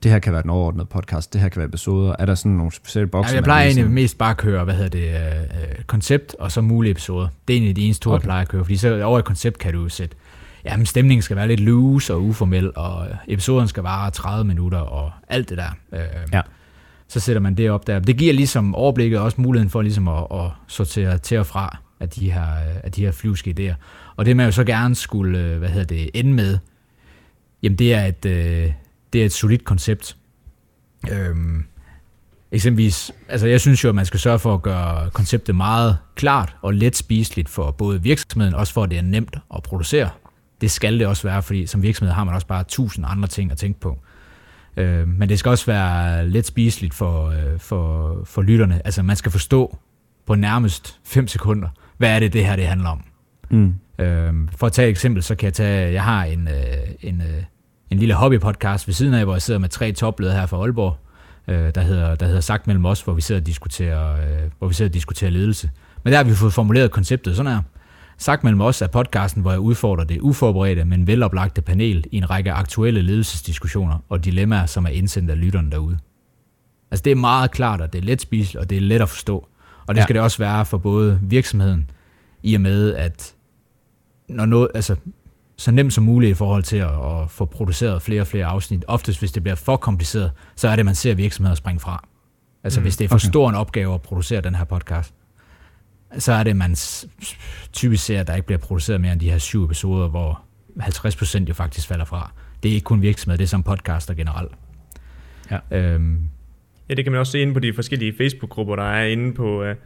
det 0.03 0.11
her 0.11 0.19
kan 0.19 0.33
være 0.33 0.43
den 0.43 0.51
overordnede 0.51 0.87
podcast, 0.87 1.33
det 1.33 1.41
her 1.41 1.49
kan 1.49 1.61
være 1.61 1.69
episoder. 1.69 2.15
Er 2.19 2.27
der 2.27 2.35
sådan 2.35 2.53
nogle 2.53 2.73
specielle 2.73 3.07
bokser? 3.07 3.33
Ja, 3.33 3.37
jeg 3.37 3.45
plejer 3.45 3.65
egentlig 3.65 3.91
mest 3.91 4.19
bare 4.19 4.31
at 4.31 4.37
køre, 4.37 4.65
hvad 4.65 4.75
hedder 4.75 4.89
det, 4.89 5.09
øh, 5.09 5.85
koncept 5.87 6.35
og 6.39 6.53
så 6.53 6.61
mulige 6.61 6.91
episoder. 6.91 7.29
Det 7.49 7.55
er 7.55 7.59
egentlig 7.59 7.77
de 7.77 7.85
eneste 7.85 8.05
to, 8.05 8.11
okay. 8.11 8.19
jeg 8.19 8.23
plejer 8.23 8.41
at 8.41 8.49
køre, 8.49 8.65
fordi 8.65 8.77
så 8.77 9.03
over 9.03 9.19
et 9.19 9.25
koncept 9.25 9.59
kan 9.59 9.73
du 9.73 9.89
sætte, 9.89 10.17
jamen 10.65 10.87
stemningen 10.87 11.23
skal 11.23 11.37
være 11.37 11.49
lidt 11.49 11.61
loose 11.61 12.15
og 12.15 12.23
uformel, 12.23 12.73
og 12.77 13.07
episoden 13.29 13.69
skal 13.69 13.83
vare 13.83 14.11
30 14.11 14.45
minutter 14.45 14.79
og 14.79 15.13
alt 15.29 15.49
det 15.49 15.59
der. 15.59 15.71
Øh, 15.93 16.01
ja. 16.33 16.41
Så 17.09 17.21
sætter 17.21 17.41
man 17.41 17.55
det 17.55 17.71
op 17.71 17.87
der. 17.87 17.99
Det 17.99 18.17
giver 18.17 18.35
ligesom 18.35 18.75
overblikket 18.75 19.19
og 19.19 19.25
også 19.25 19.41
muligheden 19.41 19.71
for 19.71 19.83
ligesom 19.83 20.09
at, 20.09 20.27
at 20.33 20.51
sortere 20.67 21.19
til 21.19 21.39
og 21.39 21.47
fra 21.47 21.77
af 22.01 22.09
de 22.09 22.33
her, 22.33 22.47
af 22.85 22.93
de 22.93 23.05
her 23.05 23.13
flyvske 23.13 23.55
idéer. 23.59 23.75
Og 24.21 24.27
det 24.27 24.37
man 24.37 24.47
jo 24.47 24.53
så 24.53 24.65
gerne 24.65 24.95
skulle, 24.95 25.39
øh, 25.39 25.59
hvad 25.59 25.69
hedder 25.69 25.87
det, 25.87 26.11
ende 26.15 26.33
med, 26.33 26.59
jamen 27.63 27.79
det 27.79 27.95
er 27.95 28.07
et, 28.07 28.25
øh, 28.25 28.73
det 29.13 29.21
er 29.21 29.25
et 29.25 29.33
solidt 29.33 29.65
koncept. 29.65 30.17
Øhm, 31.11 31.65
eksempelvis, 32.53 33.13
altså 33.29 33.47
jeg 33.47 33.61
synes 33.61 33.85
jo, 33.85 33.89
at 33.89 33.95
man 33.95 34.07
skal 34.07 34.21
sørge 34.21 34.39
for 34.39 34.55
at 34.55 34.63
gøre 34.63 35.11
konceptet 35.11 35.55
meget 35.55 35.99
klart 36.15 36.57
og 36.63 36.75
let 36.75 36.97
spiseligt 36.97 37.49
for 37.49 37.71
både 37.71 38.03
virksomheden, 38.03 38.55
også 38.55 38.73
for 38.73 38.83
at 38.83 38.91
det 38.91 38.99
er 38.99 39.03
nemt 39.03 39.37
at 39.55 39.63
producere. 39.63 40.11
Det 40.61 40.71
skal 40.71 40.99
det 40.99 41.07
også 41.07 41.29
være, 41.29 41.43
fordi 41.43 41.67
som 41.67 41.83
virksomhed 41.83 42.15
har 42.15 42.25
man 42.25 42.35
også 42.35 42.47
bare 42.47 42.65
tusind 42.65 43.05
andre 43.09 43.29
ting 43.29 43.53
at 43.53 43.59
tænke 43.59 43.81
på. 43.81 43.99
Øh, 44.77 45.09
men 45.09 45.29
det 45.29 45.39
skal 45.39 45.51
også 45.51 45.67
være 45.67 46.29
let 46.29 46.47
spiseligt 46.47 46.95
for, 46.95 47.27
øh, 47.29 47.59
for, 47.59 48.19
for 48.25 48.43
lytterne. 48.43 48.81
Altså 48.85 49.03
man 49.03 49.17
skal 49.17 49.33
forstå 49.33 49.79
på 50.27 50.35
nærmest 50.35 50.99
5 51.05 51.29
sekunder, 51.29 51.69
hvad 51.99 52.15
er 52.15 52.19
det, 52.19 52.33
det 52.33 52.47
her 52.47 52.57
det 52.57 52.67
handler 52.67 52.89
om. 52.89 53.05
Mm. 53.51 53.75
Øh, 53.99 54.35
for 54.57 54.67
at 54.67 54.73
tage 54.73 54.87
et 54.87 54.91
eksempel, 54.91 55.23
så 55.23 55.35
kan 55.35 55.45
jeg 55.45 55.55
tage, 55.55 55.93
jeg 55.93 56.05
har 56.05 56.25
en, 56.25 56.49
øh, 56.49 56.55
en, 57.01 57.21
øh, 57.21 57.43
en 57.91 57.99
lille 57.99 58.15
hobbypodcast 58.15 58.87
ved 58.87 58.95
siden 58.95 59.15
af, 59.15 59.25
hvor 59.25 59.35
jeg 59.35 59.43
sidder 59.43 59.61
med 59.61 59.69
tre 59.69 59.93
topledere 59.93 60.35
her 60.35 60.47
fra 60.47 60.57
Aalborg, 60.57 60.97
øh, 61.49 61.75
der, 61.75 61.81
hedder, 61.81 62.15
der 62.15 62.27
hedder 62.27 62.41
Sagt 62.41 62.67
mellem 62.67 62.85
os, 62.85 63.01
hvor 63.01 63.13
vi 63.13 63.21
sidder 63.21 63.41
og 63.41 63.47
diskuterer, 63.47 64.13
øh, 64.13 64.51
hvor 64.59 64.69
vi 64.69 64.75
sidder 64.75 64.89
og 64.89 64.95
diskuterer 64.95 65.31
ledelse. 65.31 65.71
Men 66.05 66.13
der 66.13 66.17
har 66.17 66.25
vi 66.25 66.35
fået 66.35 66.53
formuleret 66.53 66.91
konceptet 66.91 67.37
sådan 67.37 67.53
her. 67.53 67.63
Sagt 68.19 68.45
mellem 68.45 68.61
os 68.61 68.83
er 68.83 68.87
podcasten, 68.87 69.43
hvor 69.43 69.51
jeg 69.51 69.61
udfordrer 69.61 70.05
det 70.05 70.21
uforberedte, 70.21 70.85
men 70.85 71.07
veloplagte 71.07 71.63
panel 71.63 72.05
i 72.13 72.17
en 72.17 72.31
række 72.31 72.53
aktuelle 72.53 73.03
ledelsesdiskussioner 73.03 74.05
og 74.09 74.25
dilemmaer, 74.25 74.67
som 74.67 74.85
er 74.85 74.89
indsendt 74.89 75.31
af 75.31 75.41
lytterne 75.41 75.71
derude. 75.71 75.99
Altså 76.91 77.03
det 77.03 77.11
er 77.11 77.17
meget 77.17 77.51
klart, 77.51 77.81
og 77.81 77.93
det 77.93 77.99
er 77.99 78.03
let 78.03 78.21
spiseligt, 78.21 78.57
og 78.63 78.71
det 78.71 78.77
er 78.77 78.83
let 78.83 79.03
at 79.03 79.09
forstå. 79.09 79.49
Og 79.87 79.95
det 79.95 80.01
ja. 80.01 80.03
skal 80.03 80.15
det 80.15 80.23
også 80.23 80.39
være 80.39 80.65
for 80.65 80.79
både 80.79 81.19
virksomheden, 81.23 81.91
i 82.43 82.55
og 82.55 82.61
med 82.61 82.95
at 82.95 83.35
når 84.31 84.47
noget, 84.47 84.69
altså, 84.75 84.97
så 85.57 85.71
nemt 85.71 85.93
som 85.93 86.05
muligt 86.05 86.31
i 86.31 86.35
forhold 86.35 86.63
til 86.63 86.77
at, 86.77 86.91
at 86.91 87.31
få 87.31 87.45
produceret 87.45 88.03
flere 88.03 88.21
og 88.21 88.27
flere 88.27 88.47
afsnit. 88.47 88.85
Oftest, 88.89 89.19
hvis 89.19 89.33
det 89.33 89.43
bliver 89.43 89.57
for 89.57 89.77
kompliceret, 89.77 90.33
så 90.57 90.69
er 90.69 90.77
det, 90.77 90.85
man 90.85 90.95
ser 90.95 91.15
virksomheder 91.15 91.55
springe 91.55 91.81
fra. 91.81 92.09
Altså, 92.65 92.81
mm, 92.81 92.85
hvis 92.85 92.97
det 92.97 93.05
er 93.05 93.09
for 93.09 93.17
okay. 93.17 93.29
stor 93.29 93.49
en 93.49 93.55
opgave 93.55 93.95
at 93.95 94.03
producere 94.03 94.41
den 94.41 94.55
her 94.55 94.65
podcast, 94.65 95.15
så 96.19 96.33
er 96.33 96.43
det, 96.43 96.57
man 96.57 96.77
typisk 97.73 98.05
ser, 98.05 98.21
at 98.21 98.27
der 98.27 98.35
ikke 98.35 98.47
bliver 98.47 98.59
produceret 98.59 99.01
mere 99.01 99.13
end 99.13 99.21
de 99.21 99.31
her 99.31 99.39
syv 99.39 99.65
episoder, 99.65 100.09
hvor 100.09 100.43
50% 100.81 101.45
jo 101.49 101.55
faktisk 101.55 101.89
falder 101.89 102.05
fra. 102.05 102.33
Det 102.63 102.71
er 102.71 102.75
ikke 102.75 102.85
kun 102.85 103.03
virksomheder, 103.03 103.37
det 103.37 103.45
er 103.45 103.49
som 103.49 103.63
podcaster 103.63 104.15
generelt. 104.15 104.53
Ja. 105.51 105.79
Øhm, 105.79 106.29
ja, 106.89 106.95
det 106.95 107.05
kan 107.05 107.13
man 107.13 107.19
også 107.19 107.33
se 107.33 107.41
inde 107.41 107.55
på 107.55 107.61
de 107.61 107.73
forskellige 107.75 108.15
Facebook-grupper, 108.19 108.77
der 108.77 108.83
er 108.83 109.05
inde 109.05 109.35
på, 109.35 109.63
øh, 109.63 109.77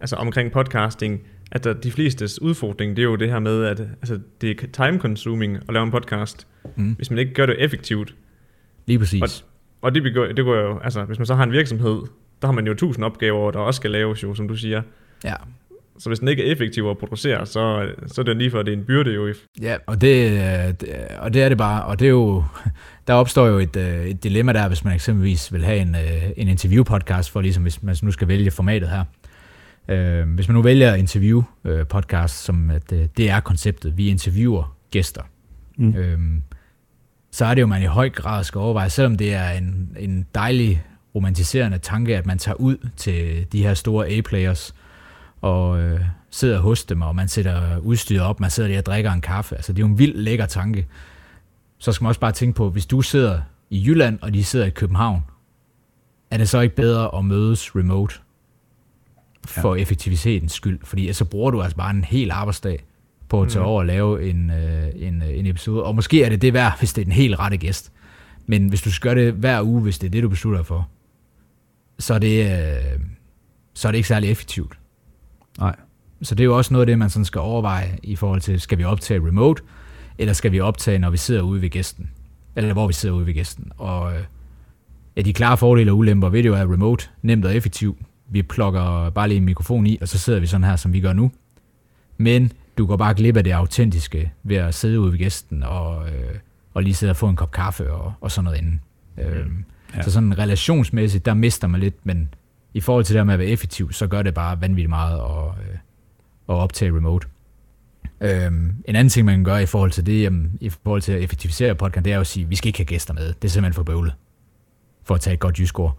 altså 0.00 0.16
omkring 0.16 0.52
podcasting 0.52 1.20
at 1.52 1.64
der, 1.64 1.72
de 1.72 1.92
flestes 1.92 2.42
udfordring, 2.42 2.96
det 2.96 3.02
er 3.02 3.06
jo 3.06 3.16
det 3.16 3.28
her 3.28 3.38
med, 3.38 3.64
at 3.64 3.80
altså, 3.80 4.18
det 4.40 4.50
er 4.50 4.66
time 4.72 4.98
consuming 4.98 5.56
at 5.56 5.74
lave 5.74 5.84
en 5.84 5.90
podcast, 5.90 6.46
mm. 6.76 6.92
hvis 6.92 7.10
man 7.10 7.18
ikke 7.18 7.34
gør 7.34 7.46
det 7.46 7.56
effektivt. 7.58 8.14
Lige 8.86 8.98
præcis. 8.98 9.22
Og, 9.22 9.28
og 9.82 9.94
det, 9.94 10.02
begår, 10.02 10.26
det 10.26 10.44
går 10.44 10.56
jo, 10.56 10.78
altså 10.78 11.04
hvis 11.04 11.18
man 11.18 11.26
så 11.26 11.34
har 11.34 11.44
en 11.44 11.52
virksomhed, 11.52 12.02
der 12.42 12.48
har 12.48 12.52
man 12.52 12.66
jo 12.66 12.74
tusind 12.74 13.04
opgaver, 13.04 13.50
der 13.50 13.58
også 13.58 13.78
skal 13.78 13.90
laves 13.90 14.22
jo, 14.22 14.34
som 14.34 14.48
du 14.48 14.56
siger. 14.56 14.82
Ja. 15.24 15.34
Så 15.98 16.10
hvis 16.10 16.18
den 16.18 16.28
ikke 16.28 16.48
er 16.48 16.52
effektiv 16.52 16.86
at 16.90 16.98
producere, 16.98 17.46
så, 17.46 17.88
så 18.06 18.20
er 18.20 18.24
det 18.24 18.36
lige 18.36 18.50
for, 18.50 18.58
at 18.58 18.66
det 18.66 18.74
er 18.74 18.76
en 18.76 18.84
byrde 18.84 19.10
jo. 19.10 19.34
Ja, 19.60 19.76
og 19.86 20.00
det, 20.00 20.80
det, 20.80 20.88
og 21.18 21.34
det 21.34 21.42
er 21.42 21.48
det 21.48 21.58
bare. 21.58 21.84
Og 21.84 21.98
det 21.98 22.06
er 22.06 22.10
jo, 22.10 22.44
der 23.06 23.14
opstår 23.14 23.46
jo 23.46 23.58
et, 23.58 23.76
øh, 23.76 24.06
et 24.06 24.24
dilemma 24.24 24.52
der, 24.52 24.68
hvis 24.68 24.84
man 24.84 24.94
eksempelvis 24.94 25.52
vil 25.52 25.64
have 25.64 25.78
en, 25.78 25.94
øh, 25.94 26.30
en 26.36 26.48
interview-podcast, 26.48 27.30
for 27.30 27.40
ligesom 27.40 27.62
hvis 27.62 27.82
man 27.82 27.96
nu 28.02 28.10
skal 28.10 28.28
vælge 28.28 28.50
formatet 28.50 28.88
her. 28.88 29.04
Øh, 29.88 30.28
hvis 30.28 30.48
man 30.48 30.54
nu 30.54 30.62
vælger 30.62 30.94
interview-podcast, 30.94 32.28
som 32.28 32.70
at, 32.70 32.90
det 32.90 33.30
er 33.30 33.40
konceptet, 33.40 33.96
vi 33.96 34.08
interviewer 34.08 34.76
gæster, 34.90 35.22
mm. 35.76 35.94
øh, 35.94 36.18
så 37.30 37.44
er 37.44 37.54
det 37.54 37.62
jo, 37.62 37.66
man 37.66 37.82
i 37.82 37.86
høj 37.86 38.10
grad 38.10 38.44
skal 38.44 38.58
overveje, 38.58 38.90
selvom 38.90 39.16
det 39.16 39.34
er 39.34 39.50
en, 39.50 39.96
en 39.98 40.26
dejlig 40.34 40.84
romantiserende 41.14 41.78
tanke, 41.78 42.16
at 42.16 42.26
man 42.26 42.38
tager 42.38 42.56
ud 42.56 42.88
til 42.96 43.46
de 43.52 43.62
her 43.62 43.74
store 43.74 44.08
A-players, 44.08 44.74
og 45.40 45.80
øh, 45.80 46.00
sidder 46.30 46.60
hos 46.60 46.84
dem, 46.84 47.02
og 47.02 47.16
man 47.16 47.28
sætter 47.28 47.78
udstyret 47.78 48.22
op, 48.22 48.40
man 48.40 48.50
sidder 48.50 48.68
der 48.68 48.78
og 48.78 48.86
drikker 48.86 49.12
en 49.12 49.20
kaffe. 49.20 49.56
Altså, 49.56 49.72
det 49.72 49.78
er 49.78 49.86
jo 49.86 49.92
en 49.92 49.98
vild 49.98 50.16
lækker 50.16 50.46
tanke. 50.46 50.86
Så 51.78 51.92
skal 51.92 52.04
man 52.04 52.08
også 52.08 52.20
bare 52.20 52.32
tænke 52.32 52.56
på, 52.56 52.70
hvis 52.70 52.86
du 52.86 53.02
sidder 53.02 53.40
i 53.70 53.84
Jylland, 53.86 54.18
og 54.22 54.34
de 54.34 54.44
sidder 54.44 54.66
i 54.66 54.70
København, 54.70 55.22
er 56.30 56.36
det 56.38 56.48
så 56.48 56.60
ikke 56.60 56.76
bedre 56.76 57.18
at 57.18 57.24
mødes 57.24 57.76
remote 57.76 58.14
for 59.46 59.74
ja. 59.74 59.82
effektivitetens 59.82 60.52
skyld? 60.52 60.78
Fordi 60.84 61.12
så 61.12 61.24
bruger 61.24 61.50
du 61.50 61.62
altså 61.62 61.76
bare 61.76 61.90
en 61.90 62.04
hel 62.04 62.30
arbejdsdag 62.30 62.84
på 63.28 63.42
at 63.42 63.48
tage 63.48 63.62
mm. 63.62 63.68
over 63.68 63.80
og 63.80 63.86
lave 63.86 64.30
en, 64.30 64.50
øh, 64.50 64.88
en, 64.96 65.22
øh, 65.22 65.38
en 65.38 65.46
episode. 65.46 65.82
Og 65.82 65.94
måske 65.94 66.24
er 66.24 66.28
det 66.28 66.42
det 66.42 66.52
værd, 66.52 66.78
hvis 66.78 66.92
det 66.92 67.02
er 67.02 67.06
en 67.06 67.12
helt 67.12 67.38
rette 67.38 67.56
gæst. 67.56 67.92
Men 68.46 68.68
hvis 68.68 68.82
du 68.82 68.92
skal 68.92 69.08
gøre 69.08 69.24
det 69.24 69.34
hver 69.34 69.62
uge, 69.62 69.82
hvis 69.82 69.98
det 69.98 70.06
er 70.06 70.10
det, 70.10 70.22
du 70.22 70.28
beslutter 70.28 70.62
for, 70.62 70.88
så 71.98 72.14
er 72.14 72.18
det, 72.18 72.44
øh, 72.44 73.00
så 73.74 73.88
er 73.88 73.92
det 73.92 73.96
ikke 73.96 74.08
særlig 74.08 74.30
effektivt. 74.30 74.78
Nej. 75.58 75.76
Så 76.22 76.34
det 76.34 76.42
er 76.42 76.44
jo 76.44 76.56
også 76.56 76.74
noget 76.74 76.82
af 76.82 76.86
det, 76.86 76.98
man 76.98 77.10
sådan 77.10 77.24
skal 77.24 77.40
overveje 77.40 77.98
i 78.02 78.16
forhold 78.16 78.40
til, 78.40 78.60
skal 78.60 78.78
vi 78.78 78.84
optage 78.84 79.26
remote, 79.26 79.62
eller 80.18 80.32
skal 80.32 80.52
vi 80.52 80.60
optage, 80.60 80.98
når 80.98 81.10
vi 81.10 81.16
sidder 81.16 81.42
ude 81.42 81.62
ved 81.62 81.70
gæsten? 81.70 82.10
Eller 82.56 82.72
hvor 82.72 82.86
vi 82.86 82.92
sidder 82.92 83.14
ude 83.14 83.26
ved 83.26 83.34
gæsten. 83.34 83.72
Og 83.78 84.14
øh, 84.14 84.20
ja, 85.16 85.22
de 85.22 85.32
klare 85.32 85.56
fordele 85.56 85.90
og 85.90 85.98
ulemper 85.98 86.28
ved 86.28 86.42
det 86.42 86.48
jo 86.48 86.54
er 86.54 86.72
remote, 86.72 87.08
nemt 87.22 87.44
og 87.44 87.56
effektivt. 87.56 87.98
Vi 88.32 88.42
plukker 88.42 89.10
bare 89.10 89.28
lige 89.28 89.38
en 89.38 89.44
mikrofon 89.44 89.86
i, 89.86 89.98
og 90.00 90.08
så 90.08 90.18
sidder 90.18 90.40
vi 90.40 90.46
sådan 90.46 90.64
her, 90.64 90.76
som 90.76 90.92
vi 90.92 91.00
gør 91.00 91.12
nu. 91.12 91.32
Men 92.16 92.52
du 92.78 92.86
går 92.86 92.96
bare 92.96 93.14
glip 93.14 93.36
af 93.36 93.44
det 93.44 93.50
autentiske 93.50 94.32
ved 94.42 94.56
at 94.56 94.74
sidde 94.74 95.00
ude 95.00 95.12
ved 95.12 95.18
gæsten 95.18 95.62
og, 95.62 96.08
øh, 96.08 96.34
og 96.74 96.82
lige 96.82 96.94
sidde 96.94 97.10
og 97.10 97.16
få 97.16 97.28
en 97.28 97.36
kop 97.36 97.50
kaffe 97.50 97.92
og, 97.92 98.12
og 98.20 98.30
sådan 98.30 98.44
noget 98.44 98.58
inden. 98.58 98.80
Mm. 99.16 99.22
Øhm, 99.22 99.64
ja. 99.96 100.02
Så 100.02 100.10
sådan 100.10 100.38
relationsmæssigt, 100.38 101.26
der 101.26 101.34
mister 101.34 101.68
man 101.68 101.80
lidt, 101.80 102.06
men 102.06 102.34
i 102.74 102.80
forhold 102.80 103.04
til 103.04 103.16
det 103.16 103.26
med 103.26 103.34
at 103.34 103.40
være 103.40 103.48
effektiv, 103.48 103.92
så 103.92 104.06
gør 104.06 104.22
det 104.22 104.34
bare 104.34 104.60
vanvittigt 104.60 104.88
meget 104.88 105.18
at, 105.18 105.64
øh, 105.68 105.78
at 106.48 106.54
optage 106.54 106.96
remote. 106.96 107.26
Øhm, 108.20 108.76
en 108.84 108.96
anden 108.96 109.08
ting, 109.08 109.26
man 109.26 109.34
kan 109.34 109.44
gøre 109.44 109.62
i 109.62 109.66
forhold 109.66 109.90
til 109.90 110.06
det, 110.06 110.22
jamen, 110.22 110.58
i 110.60 110.68
forhold 110.68 111.02
til 111.02 111.12
at 111.12 111.22
effektivisere 111.22 111.74
podcast, 111.74 112.04
det 112.04 112.10
er 112.10 112.14
jo 112.14 112.20
at 112.20 112.26
sige, 112.26 112.44
at 112.44 112.50
vi 112.50 112.56
skal 112.56 112.68
ikke 112.68 112.78
have 112.78 112.86
gæster 112.86 113.14
med. 113.14 113.26
Det 113.26 113.44
er 113.44 113.48
simpelthen 113.48 113.74
for 113.74 113.82
bøvlet, 113.82 114.14
for 115.04 115.14
at 115.14 115.20
tage 115.20 115.34
et 115.34 115.40
godt 115.40 115.58
jysk 115.58 115.78
ord. 115.78 115.98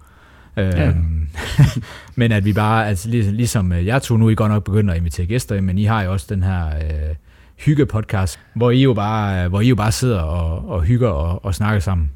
Ja. 0.58 0.88
Øhm, 0.88 1.28
men 2.16 2.32
at 2.32 2.46
vi 2.46 2.54
bare, 2.54 2.88
altså 2.88 3.10
lig, 3.10 3.34
ligesom 3.34 3.72
øh, 3.72 3.86
jeg 3.86 4.02
tog 4.02 4.20
nu, 4.20 4.30
I 4.30 4.36
godt 4.36 4.52
nok 4.52 4.64
begynder 4.64 4.94
at 4.94 5.00
invitere 5.00 5.26
gæster, 5.26 5.62
men 5.62 5.78
I 5.78 5.84
har 5.84 6.02
jo 6.02 6.12
også 6.12 6.26
den 6.30 6.44
her 6.44 6.68
øh, 6.68 7.16
hygge-podcast, 7.56 8.40
hvor 8.54 8.72
I 8.72 8.82
jo 8.82 8.94
bare, 8.94 9.44
øh, 9.44 9.50
hvor 9.50 9.62
I 9.62 9.68
jo 9.68 9.76
bare 9.76 9.92
sidder 9.92 10.20
og, 10.20 10.70
og 10.70 10.84
hygger 10.84 11.10
og, 11.10 11.46
og 11.46 11.56
snakker 11.56 11.80
sammen 11.80 12.12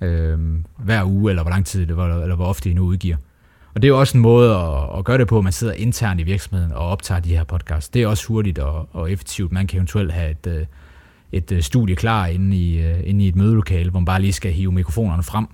øh, 0.00 0.38
hver 0.78 1.04
uge, 1.04 1.30
eller 1.30 1.42
hvor 1.42 1.50
lang 1.50 1.66
tid 1.66 1.86
det 1.86 1.96
var, 1.96 2.22
eller 2.22 2.36
hvor 2.36 2.46
ofte 2.46 2.70
I 2.70 2.74
nu 2.74 2.82
udgiver. 2.82 3.16
Og 3.74 3.82
det 3.82 3.88
er 3.88 3.92
jo 3.92 4.00
også 4.00 4.18
en 4.18 4.22
måde 4.22 4.56
at, 4.56 4.98
at 4.98 5.04
gøre 5.04 5.18
det 5.18 5.28
på, 5.28 5.38
at 5.38 5.44
man 5.44 5.52
sidder 5.52 5.72
internt 5.72 6.20
i 6.20 6.22
virksomheden 6.22 6.72
og 6.72 6.88
optager 6.88 7.20
de 7.20 7.36
her 7.36 7.44
podcasts. 7.44 7.88
Det 7.88 8.02
er 8.02 8.06
også 8.06 8.26
hurtigt 8.28 8.58
og, 8.58 8.88
og 8.92 9.12
effektivt. 9.12 9.52
Man 9.52 9.66
kan 9.66 9.76
eventuelt 9.76 10.12
have 10.12 10.30
et, 10.30 10.46
øh, 10.46 10.66
et 11.32 11.64
studie 11.64 11.96
klar 11.96 12.26
inde 12.26 12.56
i, 12.56 12.80
inde 13.04 13.24
i 13.24 13.28
et 13.28 13.36
mødelokale, 13.36 13.90
hvor 13.90 14.00
man 14.00 14.04
bare 14.04 14.20
lige 14.20 14.32
skal 14.32 14.52
hive 14.52 14.72
mikrofonerne 14.72 15.22
frem, 15.22 15.46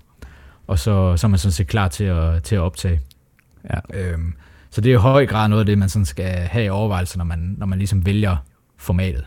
og 0.67 0.79
så, 0.79 1.17
så 1.17 1.27
er 1.27 1.29
man 1.29 1.39
sådan 1.39 1.53
set 1.53 1.67
klar 1.67 1.89
til 1.89 2.05
at, 2.05 2.43
til 2.43 2.57
at 2.57 2.61
optage. 2.61 3.01
Ja. 3.71 3.79
Øhm, 4.01 4.35
så 4.71 4.81
det 4.81 4.91
er 4.91 4.95
i 4.95 5.01
høj 5.01 5.27
grad 5.27 5.49
noget 5.49 5.61
af 5.61 5.67
det, 5.67 5.79
man 5.79 5.89
sådan 5.89 6.05
skal 6.05 6.25
have 6.27 6.65
i 6.65 6.69
overvejelse, 6.69 7.19
når 7.19 7.25
man, 7.25 7.55
når 7.59 7.67
man 7.67 7.79
ligesom 7.79 8.07
vælger 8.07 8.37
formatet. 8.77 9.25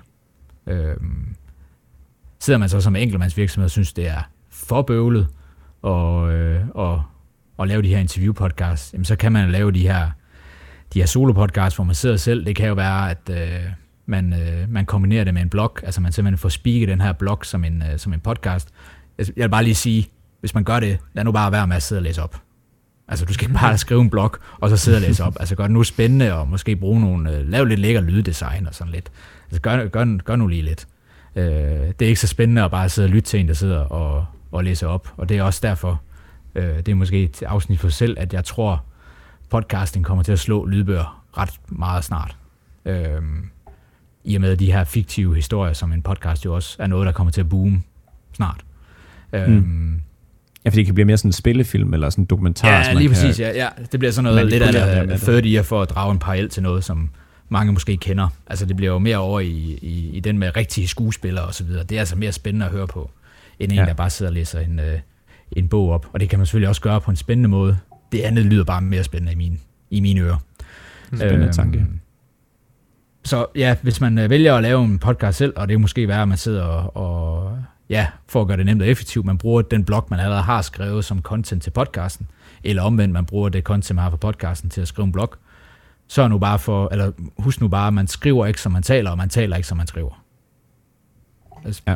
Øhm, 0.68 1.36
sidder 2.40 2.60
man 2.60 2.70
så 2.70 2.82
som 2.82 2.96
enkeltmandsvirksomhed 2.96 3.66
og 3.66 3.72
synes, 3.72 3.94
det 3.94 4.08
er 4.08 4.22
for 4.50 4.82
bøvlet 4.82 5.28
og, 5.82 6.32
øh, 6.34 6.62
og, 6.74 7.04
og 7.58 7.68
lave 7.68 7.82
de 7.82 7.88
her 7.88 8.04
interview-podcasts, 8.04 8.94
jamen 8.94 9.06
så 9.06 9.16
kan 9.16 9.32
man 9.32 9.52
lave 9.52 9.72
de 9.72 9.82
her, 9.82 10.10
de 10.94 11.00
her 11.00 11.06
solo-podcasts, 11.06 11.76
hvor 11.76 11.84
man 11.84 11.96
sidder 11.96 12.18
selv. 12.18 12.46
Det 12.46 12.56
kan 12.56 12.68
jo 12.68 12.74
være, 12.74 13.12
at 13.12 13.30
øh, 13.32 13.72
man, 14.06 14.34
øh, 14.34 14.70
man 14.70 14.86
kombinerer 14.86 15.24
det 15.24 15.34
med 15.34 15.42
en 15.42 15.50
blog, 15.50 15.78
altså 15.84 16.02
man 16.02 16.12
simpelthen 16.12 16.38
får 16.38 16.50
speaket 16.50 16.88
den 16.88 17.02
her 17.02 17.14
blog 17.14 17.46
som 17.46 17.64
en, 17.64 17.84
øh, 17.92 18.00
som 18.00 18.14
en 18.14 18.20
podcast. 18.20 18.70
Jeg 19.18 19.26
vil 19.36 19.50
bare 19.50 19.64
lige 19.64 19.76
sige, 19.76 20.08
hvis 20.40 20.54
man 20.54 20.64
gør 20.64 20.80
det, 20.80 21.00
lad 21.14 21.24
nu 21.24 21.32
bare 21.32 21.52
være 21.52 21.68
med 21.68 21.76
at 21.76 21.84
sidde 21.84 22.00
og 22.00 22.04
læse 22.04 22.24
op. 22.24 22.42
Altså, 23.08 23.26
du 23.26 23.34
skal 23.34 23.48
ikke 23.50 23.60
bare 23.60 23.78
skrive 23.78 24.02
en 24.02 24.10
blog, 24.10 24.36
og 24.60 24.70
så 24.70 24.78
sidde 24.78 24.98
og 24.98 25.02
læse 25.02 25.24
op. 25.24 25.36
Altså, 25.40 25.56
gør 25.56 25.64
det 25.64 25.72
nu 25.72 25.84
spændende, 25.84 26.34
og 26.34 26.48
måske 26.48 26.76
bruge 26.76 27.02
nogle, 27.02 27.32
øh, 27.38 27.50
lav 27.50 27.66
lidt 27.66 27.80
lækker 27.80 28.02
lyddesign 28.02 28.68
og 28.68 28.76
sådan 28.76 28.94
lidt. 28.94 29.12
Altså, 29.46 29.62
gør, 29.62 29.88
gør, 29.88 30.18
gør 30.18 30.36
nu 30.36 30.48
lige 30.48 30.62
lidt. 30.62 30.88
Øh, 31.36 31.44
det 31.44 32.02
er 32.02 32.08
ikke 32.08 32.20
så 32.20 32.28
spændende 32.28 32.64
at 32.64 32.72
bare 32.72 32.90
sidde 32.90 33.06
og 33.06 33.10
lytte 33.10 33.30
til 33.30 33.40
en, 33.40 33.48
der 33.48 33.54
sidder 33.54 33.80
og, 33.80 34.26
og 34.52 34.64
læse 34.64 34.88
op. 34.88 35.14
Og 35.18 35.30
det 35.30 35.38
er 35.38 35.44
også 35.44 35.60
derfor, 35.64 36.02
øh, 36.56 36.78
det 36.78 36.88
er 36.88 36.96
måske 36.96 37.24
et 37.24 37.44
afsnit 37.44 37.80
for 37.80 37.90
selv, 37.90 38.18
at 38.20 38.34
jeg 38.34 38.46
tror, 38.46 38.84
podcasting 39.50 40.06
kommer 40.06 40.24
til 40.24 40.32
at 40.32 40.40
slå 40.40 40.66
lydbøger 40.66 41.24
ret 41.38 41.60
meget 41.68 42.04
snart. 42.04 42.38
Øh, 42.86 43.22
I 44.24 44.36
og 44.36 44.42
med 44.42 44.58
de 44.58 44.72
her 44.72 44.84
fiktive 44.84 45.36
historier, 45.36 45.74
som 45.74 45.94
en 45.94 46.02
podcast 46.02 46.46
jo 46.46 46.56
også 46.56 46.76
er 46.80 46.88
noget, 46.88 47.06
der 47.06 47.12
kommer 47.12 47.32
til 47.32 47.42
at 47.42 47.50
boome 47.50 47.84
snart. 48.34 48.66
Øh, 49.34 49.48
mm. 49.48 50.02
Ja, 50.66 50.70
fordi 50.70 50.78
det 50.80 50.86
kan 50.86 50.96
blive 50.96 51.06
mere 51.06 51.18
sådan 51.18 51.30
en 51.30 51.34
spillefilm 51.34 51.94
eller 51.94 52.10
sådan 52.10 52.22
en 52.22 52.26
dokumentar. 52.26 52.70
Ja, 52.70 52.94
lige 52.94 53.10
præcis. 53.10 53.36
Kan, 53.36 53.46
ja, 53.46 53.64
ja. 53.64 53.68
Det 53.92 54.00
bliver 54.00 54.12
sådan 54.12 54.34
noget 54.34 54.48
lidt 54.48 54.64
af 54.64 55.20
30 55.20 55.50
year 55.50 55.64
for 55.64 55.82
at 55.82 55.90
drage 55.90 56.12
en 56.12 56.20
parallel 56.20 56.50
til 56.50 56.64
noget, 56.64 56.84
som 56.84 57.10
mange 57.50 57.74
måske 57.74 57.98
kender. 57.98 58.28
Altså 58.48 58.66
det 58.66 58.76
bliver 58.76 58.92
jo 58.92 59.00
mere 59.00 59.18
over 59.18 59.40
i, 59.40 59.80
i, 59.82 60.10
i 60.14 60.20
den 60.20 60.38
med 60.38 60.58
rigtige 60.58 60.88
skuespillere 60.88 61.46
og 61.46 61.54
så 61.54 61.64
videre. 61.64 61.84
Det 61.84 61.96
er 61.96 62.00
altså 62.00 62.16
mere 62.16 62.32
spændende 62.32 62.66
at 62.66 62.72
høre 62.72 62.88
på, 62.88 63.12
end 63.60 63.72
en, 63.72 63.78
ja. 63.78 63.86
der 63.86 63.94
bare 63.94 64.10
sidder 64.10 64.30
og 64.30 64.34
læser 64.34 64.60
en, 64.60 64.80
øh, 64.80 65.00
en 65.52 65.68
bog 65.68 65.92
op. 65.92 66.08
Og 66.14 66.20
det 66.20 66.30
kan 66.30 66.40
man 66.40 66.46
selvfølgelig 66.46 66.70
også 66.70 66.82
gøre 66.82 67.02
på 67.02 67.12
en 67.12 67.18
spændende 67.18 67.50
måde. 67.50 67.78
Det 68.12 68.22
andet 68.22 68.46
lyder 68.46 68.64
bare 68.64 68.82
mere 68.82 69.04
spændende 69.04 69.32
i 69.32 69.36
mine, 69.36 69.58
i 69.90 70.00
mine 70.00 70.22
ører. 70.22 70.38
Spændende 71.08 71.46
øhm, 71.46 71.54
tanke. 71.54 71.86
Så 73.24 73.46
ja, 73.56 73.76
hvis 73.82 74.02
man 74.02 74.18
øh, 74.18 74.30
vælger 74.30 74.56
at 74.56 74.64
lave 74.64 74.84
en 74.84 75.00
podcast 75.00 75.38
selv, 75.38 75.54
og 75.56 75.68
det 75.68 75.74
er 75.74 75.78
måske 75.78 76.08
være, 76.08 76.22
at 76.22 76.28
man 76.28 76.38
sidder 76.38 76.64
og, 76.64 76.98
og 76.98 77.58
ja, 77.90 78.08
for 78.28 78.42
at 78.42 78.48
gøre 78.48 78.58
det 78.58 78.66
nemt 78.66 78.82
og 78.82 78.88
effektivt, 78.88 79.26
man 79.26 79.38
bruger 79.38 79.62
den 79.62 79.86
blog, 79.86 80.08
man 80.10 80.20
allerede 80.20 80.44
har 80.44 80.62
skrevet 80.62 81.06
som 81.06 81.22
content 81.22 81.64
til 81.64 81.72
podcasten, 81.72 82.28
eller 82.64 82.84
omvendt, 82.84 83.14
man 83.14 83.26
bruger 83.26 83.50
det 83.50 83.64
content, 83.64 83.96
man 83.96 84.04
har 84.04 84.10
for 84.10 84.18
podcasten 84.18 84.70
til 84.70 84.82
at 84.82 84.88
skrive 84.88 85.06
en 85.06 85.12
blog, 85.12 85.34
så 86.08 86.22
er 86.22 86.28
nu 86.28 86.38
bare 86.38 86.60
for, 86.60 86.90
eller 86.92 87.12
husk 87.38 87.62
nu 87.62 87.68
bare, 87.68 87.88
at 87.88 87.94
man 87.94 88.08
skriver 88.08 88.46
ikke, 88.46 88.62
som 88.62 88.72
man 88.72 88.84
taler, 88.84 89.12
og 89.12 89.18
man 89.18 89.30
taler 89.30 89.56
ikke, 89.56 89.68
som 89.68 89.78
man 89.78 89.88
skriver. 89.88 90.24
Altså, 91.66 91.82
ja. 91.88 91.96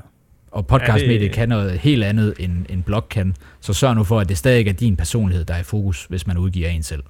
Og 0.51 0.67
podcastmediet 0.67 1.21
det... 1.21 1.32
kan 1.32 1.49
noget 1.49 1.79
helt 1.79 2.03
andet, 2.03 2.34
end 2.39 2.65
en 2.69 2.84
blog 2.84 3.10
kan, 3.10 3.36
så 3.60 3.73
sørg 3.73 3.95
nu 3.95 4.03
for, 4.03 4.19
at 4.19 4.29
det 4.29 4.38
stadig 4.38 4.67
er 4.67 4.73
din 4.73 4.95
personlighed, 4.95 5.45
der 5.45 5.53
er 5.53 5.60
i 5.60 5.63
fokus, 5.63 6.06
hvis 6.06 6.27
man 6.27 6.38
udgiver 6.38 6.69
en 6.69 6.84
selv. 6.84 7.03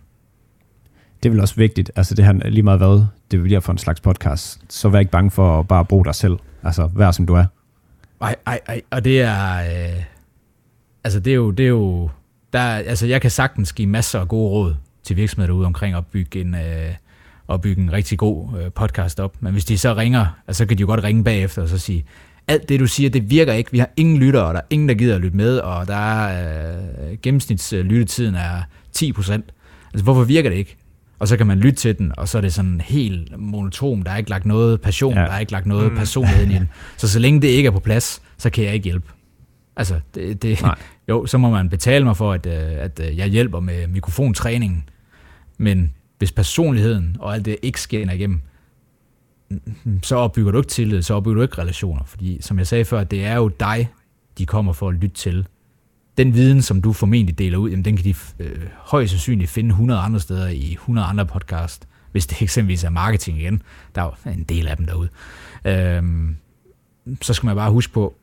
Det 1.24 1.30
er 1.30 1.32
vel 1.32 1.40
også 1.40 1.56
vigtigt, 1.56 1.92
altså 1.96 2.16
det 2.16 2.26
her 2.26 2.50
lige 2.50 2.64
meget 2.64 2.80
hvad, 2.80 3.06
det 3.32 3.44
bliver 3.44 3.60
for 3.60 3.72
en 3.72 3.78
slags 3.78 4.02
podcast, 4.02 4.62
så 4.70 4.90
vær 4.90 5.00
ikke 5.00 5.12
bange 5.12 5.32
for 5.32 5.60
at 5.60 5.68
bare 5.68 5.86
bruge 5.86 6.06
dig 6.06 6.16
selv, 6.16 6.38
altså 6.64 6.90
vær 6.96 7.12
som 7.12 7.26
du 7.26 7.34
er. 7.34 7.46
Ej, 8.24 8.36
ej, 8.46 8.60
ej, 8.68 8.82
og 8.92 9.06
det 9.06 9.22
er, 9.22 9.56
øh, 9.58 10.04
altså 11.04 11.20
det 11.20 11.32
er 11.32 11.36
jo, 11.36 11.52
det 11.52 11.64
er 11.64 11.70
jo, 11.70 12.10
der, 12.54 12.60
altså 12.60 13.08
jeg 13.08 13.22
kan 13.22 13.32
sagtens 13.32 13.74
give 13.74 13.88
masser 13.88 14.20
af 14.20 14.28
gode 14.28 14.50
råd 14.50 14.76
til 15.04 15.16
virksomheder 15.16 15.48
derude 15.48 15.66
omkring 15.66 15.96
at 15.96 16.06
bygge 16.08 16.42
en, 16.42 16.56
øh, 16.56 16.96
at 17.50 17.62
bygge 17.62 17.82
en 17.82 17.92
rigtig 17.92 18.18
god 18.18 18.48
øh, 18.60 18.72
podcast 18.72 19.20
op. 19.20 19.36
Men 19.40 19.54
hvis 19.54 19.66
de 19.66 19.78
så 19.78 19.94
ringer, 19.94 20.26
altså, 20.48 20.58
så 20.58 20.66
kan 20.66 20.78
de 20.78 20.82
jo 20.82 20.88
godt 20.88 21.04
ringe 21.04 21.24
bagefter 21.24 21.62
og 21.62 21.70
så 21.70 21.78
sige, 21.78 22.06
alt 22.48 22.70
det 22.70 22.80
du 22.80 22.88
siger, 22.88 23.10
det 23.10 23.30
virker 23.30 23.54
ikke. 23.54 23.72
Vi 23.72 23.80
har 23.80 23.90
ingen 23.98 24.18
lyttere, 24.18 24.46
og 24.46 24.54
der 24.54 24.60
er 24.60 24.66
ingen, 24.70 24.90
der 24.90 24.96
gider 24.96 25.16
at 25.16 25.22
lytte 25.22 25.38
med, 25.38 25.58
og 25.58 25.88
der 25.88 25.96
er 25.96 27.12
øh, 27.12 27.18
gennemsnitslyttetiden 27.22 28.36
øh, 28.36 28.42
er 28.42 28.62
10% 28.98 29.42
Altså 29.94 30.04
hvorfor 30.04 30.24
virker 30.24 30.50
det 30.50 30.58
ikke? 30.58 30.78
Og 31.24 31.28
så 31.28 31.38
kan 31.38 31.48
man 31.48 31.60
lytte 31.60 31.78
til 31.78 31.98
den, 31.98 32.12
og 32.18 32.28
så 32.28 32.38
er 32.38 32.42
det 32.42 32.54
sådan 32.54 32.82
helt 32.82 33.40
monotom. 33.40 34.02
Der 34.02 34.12
er 34.12 34.18
ikke 34.18 34.30
lagt 34.30 34.46
noget 34.46 34.82
passion, 34.82 35.14
ja. 35.14 35.20
der 35.20 35.32
er 35.32 35.40
ikke 35.40 35.52
lagt 35.52 35.66
noget 35.66 35.92
mm. 35.92 35.98
personlighed 35.98 36.48
i 36.48 36.54
den. 36.54 36.70
Så 36.98 37.08
så 37.08 37.20
længe 37.20 37.42
det 37.42 37.48
ikke 37.48 37.68
er 37.68 37.72
på 37.72 37.80
plads, 37.80 38.22
så 38.38 38.50
kan 38.50 38.64
jeg 38.64 38.74
ikke 38.74 38.84
hjælpe. 38.84 39.12
Altså, 39.76 40.00
det, 40.16 40.42
det, 40.42 40.64
jo, 41.10 41.26
så 41.26 41.38
må 41.38 41.50
man 41.50 41.70
betale 41.70 42.06
mig 42.06 42.18
for, 42.18 42.34
at, 42.34 42.46
øh, 42.46 42.54
at 42.56 43.00
øh, 43.04 43.18
jeg 43.18 43.28
hjælper 43.28 43.60
med 43.60 43.88
mikrofontræningen. 43.88 44.90
Men 45.58 45.94
hvis 46.18 46.32
personligheden 46.32 47.16
og 47.20 47.34
alt 47.34 47.46
det 47.46 47.58
ikke 47.62 47.82
skinner 47.82 48.14
igennem, 48.14 48.42
så 50.04 50.16
opbygger 50.16 50.52
du 50.52 50.58
ikke 50.58 50.70
tillid, 50.70 51.02
så 51.02 51.14
opbygger 51.14 51.36
du 51.36 51.42
ikke 51.42 51.58
relationer. 51.58 52.04
Fordi, 52.06 52.38
som 52.42 52.58
jeg 52.58 52.68
sagde 52.68 52.86
før, 52.86 53.04
det 53.04 53.26
er 53.26 53.36
jo 53.36 53.48
dig, 53.48 53.90
de 54.38 54.46
kommer 54.46 54.74
for 54.74 54.90
at 54.90 54.96
lytte 54.96 55.16
til 55.16 55.48
den 56.18 56.34
viden, 56.34 56.62
som 56.62 56.82
du 56.82 56.94
formentlig 56.94 57.40
deler 57.40 57.58
ud, 57.58 57.70
jamen, 57.70 57.86
den 57.86 57.96
kan 57.96 58.06
de 58.06 58.16
øh, 58.40 58.68
højst 58.78 59.12
sandsynligt 59.12 59.52
finde 59.52 59.70
100 59.70 60.00
andre 60.00 60.20
steder 60.20 60.48
i 60.48 60.74
100 60.74 61.08
andre 61.08 61.26
podcast 61.26 61.88
hvis 62.14 62.28
det 62.28 62.42
eksempelvis 62.46 62.84
er 62.84 62.90
marketing 62.90 63.40
igen. 63.40 63.62
Der 63.96 64.02
er 64.02 64.06
jo 64.06 64.32
en 64.32 64.44
del 64.44 64.68
af 64.68 64.78
dem 64.78 64.86
derude. 64.86 65.10
Øh, 65.66 66.04
så 67.22 67.34
skal 67.34 67.48
man 67.48 67.56
bare 67.56 67.72
huske 67.72 67.94
på, 67.94 68.16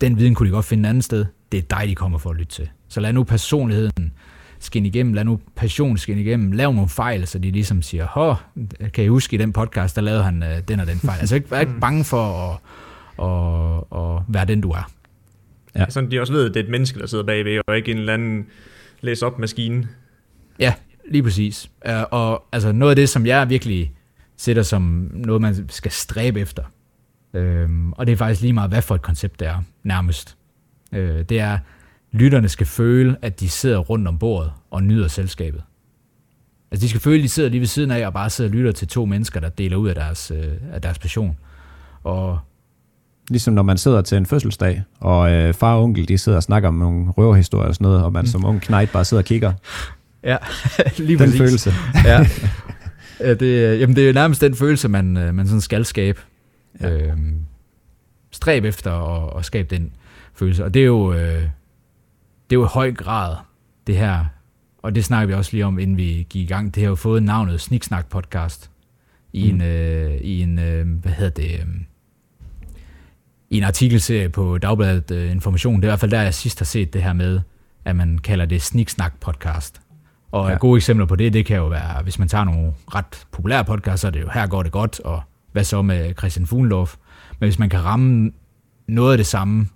den 0.00 0.18
viden 0.18 0.34
kunne 0.34 0.46
de 0.48 0.52
godt 0.52 0.64
finde 0.64 0.88
et 0.88 0.90
andet 0.90 1.04
sted. 1.04 1.26
Det 1.52 1.58
er 1.58 1.78
dig, 1.78 1.88
de 1.88 1.94
kommer 1.94 2.18
for 2.18 2.30
at 2.30 2.36
lytte 2.36 2.52
til. 2.52 2.68
Så 2.88 3.00
lad 3.00 3.12
nu 3.12 3.24
personligheden 3.24 4.12
skinne 4.58 4.88
igennem, 4.88 5.14
lad 5.14 5.24
nu 5.24 5.40
passion 5.56 5.98
skinne 5.98 6.22
igennem, 6.22 6.52
lav 6.52 6.72
nogle 6.72 6.88
fejl, 6.88 7.26
så 7.26 7.38
de 7.38 7.50
ligesom 7.50 7.82
siger, 7.82 8.06
hå, 8.06 8.34
kan 8.94 9.04
I 9.04 9.08
huske 9.08 9.34
i 9.34 9.38
den 9.38 9.52
podcast, 9.52 9.96
der 9.96 10.02
lavede 10.02 10.22
han 10.22 10.42
øh, 10.42 10.60
den 10.68 10.80
og 10.80 10.86
den 10.86 10.98
fejl. 10.98 11.20
Altså 11.20 11.34
ikke, 11.34 11.60
ikke 11.60 11.80
bange 11.80 12.04
for 12.04 12.50
at, 12.50 12.58
at, 13.24 14.00
at 14.00 14.22
være 14.28 14.44
den, 14.44 14.60
du 14.60 14.70
er. 14.70 14.90
Ja. 15.76 15.84
Sådan 15.88 16.10
de 16.10 16.20
også 16.20 16.32
ved, 16.32 16.48
at 16.48 16.54
det 16.54 16.60
er 16.60 16.64
et 16.64 16.70
menneske, 16.70 16.98
der 16.98 17.06
sidder 17.06 17.24
bagved, 17.24 17.60
og 17.66 17.76
ikke 17.76 17.90
en 17.90 17.98
eller 17.98 18.14
anden 18.14 18.46
læse 19.00 19.26
op 19.26 19.38
maskine. 19.38 19.88
Ja, 20.58 20.74
lige 21.08 21.22
præcis. 21.22 21.70
Og 22.10 22.44
altså 22.52 22.72
noget 22.72 22.90
af 22.90 22.96
det, 22.96 23.08
som 23.08 23.26
jeg 23.26 23.50
virkelig 23.50 23.92
sætter 24.36 24.62
som 24.62 25.10
noget, 25.14 25.42
man 25.42 25.68
skal 25.68 25.90
stræbe 25.90 26.40
efter, 26.40 26.62
uh, 27.32 27.90
og 27.92 28.06
det 28.06 28.12
er 28.12 28.16
faktisk 28.16 28.40
lige 28.40 28.52
meget, 28.52 28.70
hvad 28.70 28.82
for 28.82 28.94
et 28.94 29.02
koncept 29.02 29.40
det 29.40 29.48
er, 29.48 29.62
nærmest. 29.82 30.36
Uh, 30.92 30.98
det 30.98 31.32
er, 31.32 31.58
lytterne 32.12 32.48
skal 32.48 32.66
føle, 32.66 33.16
at 33.22 33.40
de 33.40 33.48
sidder 33.48 33.78
rundt 33.78 34.08
om 34.08 34.18
bordet 34.18 34.52
og 34.70 34.82
nyder 34.82 35.08
selskabet. 35.08 35.62
Altså 36.70 36.84
de 36.84 36.88
skal 36.88 37.00
føle, 37.00 37.16
at 37.16 37.22
de 37.22 37.28
sidder 37.28 37.48
lige 37.48 37.60
ved 37.60 37.66
siden 37.66 37.90
af 37.90 38.06
og 38.06 38.12
bare 38.12 38.30
sidder 38.30 38.50
og 38.50 38.54
lytter 38.56 38.72
til 38.72 38.88
to 38.88 39.06
mennesker, 39.06 39.40
der 39.40 39.48
deler 39.48 39.76
ud 39.76 39.88
af 39.88 39.94
deres, 39.94 40.30
uh, 40.30 40.72
af 40.72 40.82
deres 40.82 40.98
passion. 40.98 41.38
Og 42.02 42.38
Ligesom 43.30 43.54
når 43.54 43.62
man 43.62 43.78
sidder 43.78 44.02
til 44.02 44.18
en 44.18 44.26
fødselsdag, 44.26 44.82
og 45.00 45.32
øh, 45.32 45.54
far 45.54 45.74
og 45.74 45.82
onkel 45.82 46.08
de 46.08 46.18
sidder 46.18 46.36
og 46.36 46.42
snakker 46.42 46.68
om 46.68 46.74
nogle 46.74 47.10
røverhistorier 47.10 47.68
og 47.68 47.74
sådan 47.74 47.84
noget, 47.84 48.04
og 48.04 48.12
man 48.12 48.22
mm. 48.22 48.26
som 48.26 48.44
ung 48.44 48.60
knægt 48.60 48.92
bare 48.92 49.04
sidder 49.04 49.22
og 49.22 49.24
kigger. 49.24 49.52
Ja, 50.24 50.36
lige 50.98 51.08
Den 51.08 51.18
præcis. 51.18 51.38
følelse. 51.38 51.72
ja. 52.04 52.26
det, 53.34 53.80
jamen 53.80 53.96
det 53.96 54.02
er 54.02 54.06
jo 54.06 54.12
nærmest 54.12 54.40
den 54.40 54.54
følelse, 54.54 54.88
man, 54.88 55.16
øh, 55.16 55.34
man 55.34 55.46
sådan 55.46 55.60
skal 55.60 55.84
skabe. 55.84 56.20
Ja. 56.80 56.90
Øhm, 56.90 57.36
stræb 58.30 58.64
efter 58.64 58.92
at, 58.92 59.38
at 59.38 59.44
skabe 59.44 59.76
den 59.76 59.92
følelse. 60.34 60.64
Og 60.64 60.74
det 60.74 60.82
er 60.82 60.86
jo, 60.86 61.12
øh, 61.12 61.42
det 62.50 62.56
er 62.56 62.60
jo 62.60 62.64
i 62.64 62.68
høj 62.70 62.92
grad 62.92 63.36
det 63.86 63.96
her, 63.96 64.24
og 64.82 64.94
det 64.94 65.04
snakker 65.04 65.26
vi 65.26 65.34
også 65.34 65.52
lige 65.52 65.66
om, 65.66 65.78
inden 65.78 65.96
vi 65.96 66.26
gik 66.30 66.42
i 66.42 66.46
gang. 66.46 66.74
Det 66.74 66.82
har 66.82 66.88
jo 66.88 66.94
fået 66.94 67.22
navnet 67.22 67.60
Sniksnak 67.60 68.06
Podcast 68.06 68.70
i 69.32 69.52
mm. 69.52 69.60
en, 69.60 69.62
øh, 69.62 70.14
i 70.14 70.42
en 70.42 70.58
øh, 70.58 70.86
hvad 70.86 71.12
hedder 71.12 71.30
det, 71.30 71.52
øh, 71.52 71.66
i 73.54 73.56
en 73.56 73.64
artikelserie 73.64 74.28
på 74.28 74.58
Dagbladet 74.58 75.10
uh, 75.10 75.30
Information. 75.30 75.76
Det 75.76 75.84
er 75.84 75.88
i 75.88 75.90
hvert 75.90 76.00
fald 76.00 76.10
der, 76.10 76.22
jeg 76.22 76.34
sidst 76.34 76.58
har 76.58 76.64
set 76.64 76.92
det 76.92 77.02
her 77.02 77.12
med, 77.12 77.40
at 77.84 77.96
man 77.96 78.18
kalder 78.18 78.44
det 78.44 78.62
Sniksnak 78.62 79.12
podcast. 79.20 79.80
Og 80.32 80.50
ja. 80.50 80.56
gode 80.56 80.76
eksempler 80.76 81.06
på 81.06 81.16
det, 81.16 81.32
det 81.32 81.46
kan 81.46 81.56
jo 81.56 81.66
være, 81.66 82.02
hvis 82.02 82.18
man 82.18 82.28
tager 82.28 82.44
nogle 82.44 82.72
ret 82.94 83.26
populære 83.32 83.64
podcasts, 83.64 84.00
så 84.00 84.06
er 84.06 84.10
det 84.10 84.20
jo, 84.20 84.28
her 84.34 84.46
går 84.46 84.62
det 84.62 84.72
godt, 84.72 85.00
og 85.00 85.22
hvad 85.52 85.64
så 85.64 85.82
med 85.82 86.14
Christian 86.18 86.46
Fuglendorf? 86.46 86.94
Men 87.40 87.46
hvis 87.46 87.58
man 87.58 87.68
kan 87.68 87.84
ramme 87.84 88.32
noget 88.88 89.12
af 89.12 89.18
det 89.18 89.26
samme 89.26 89.68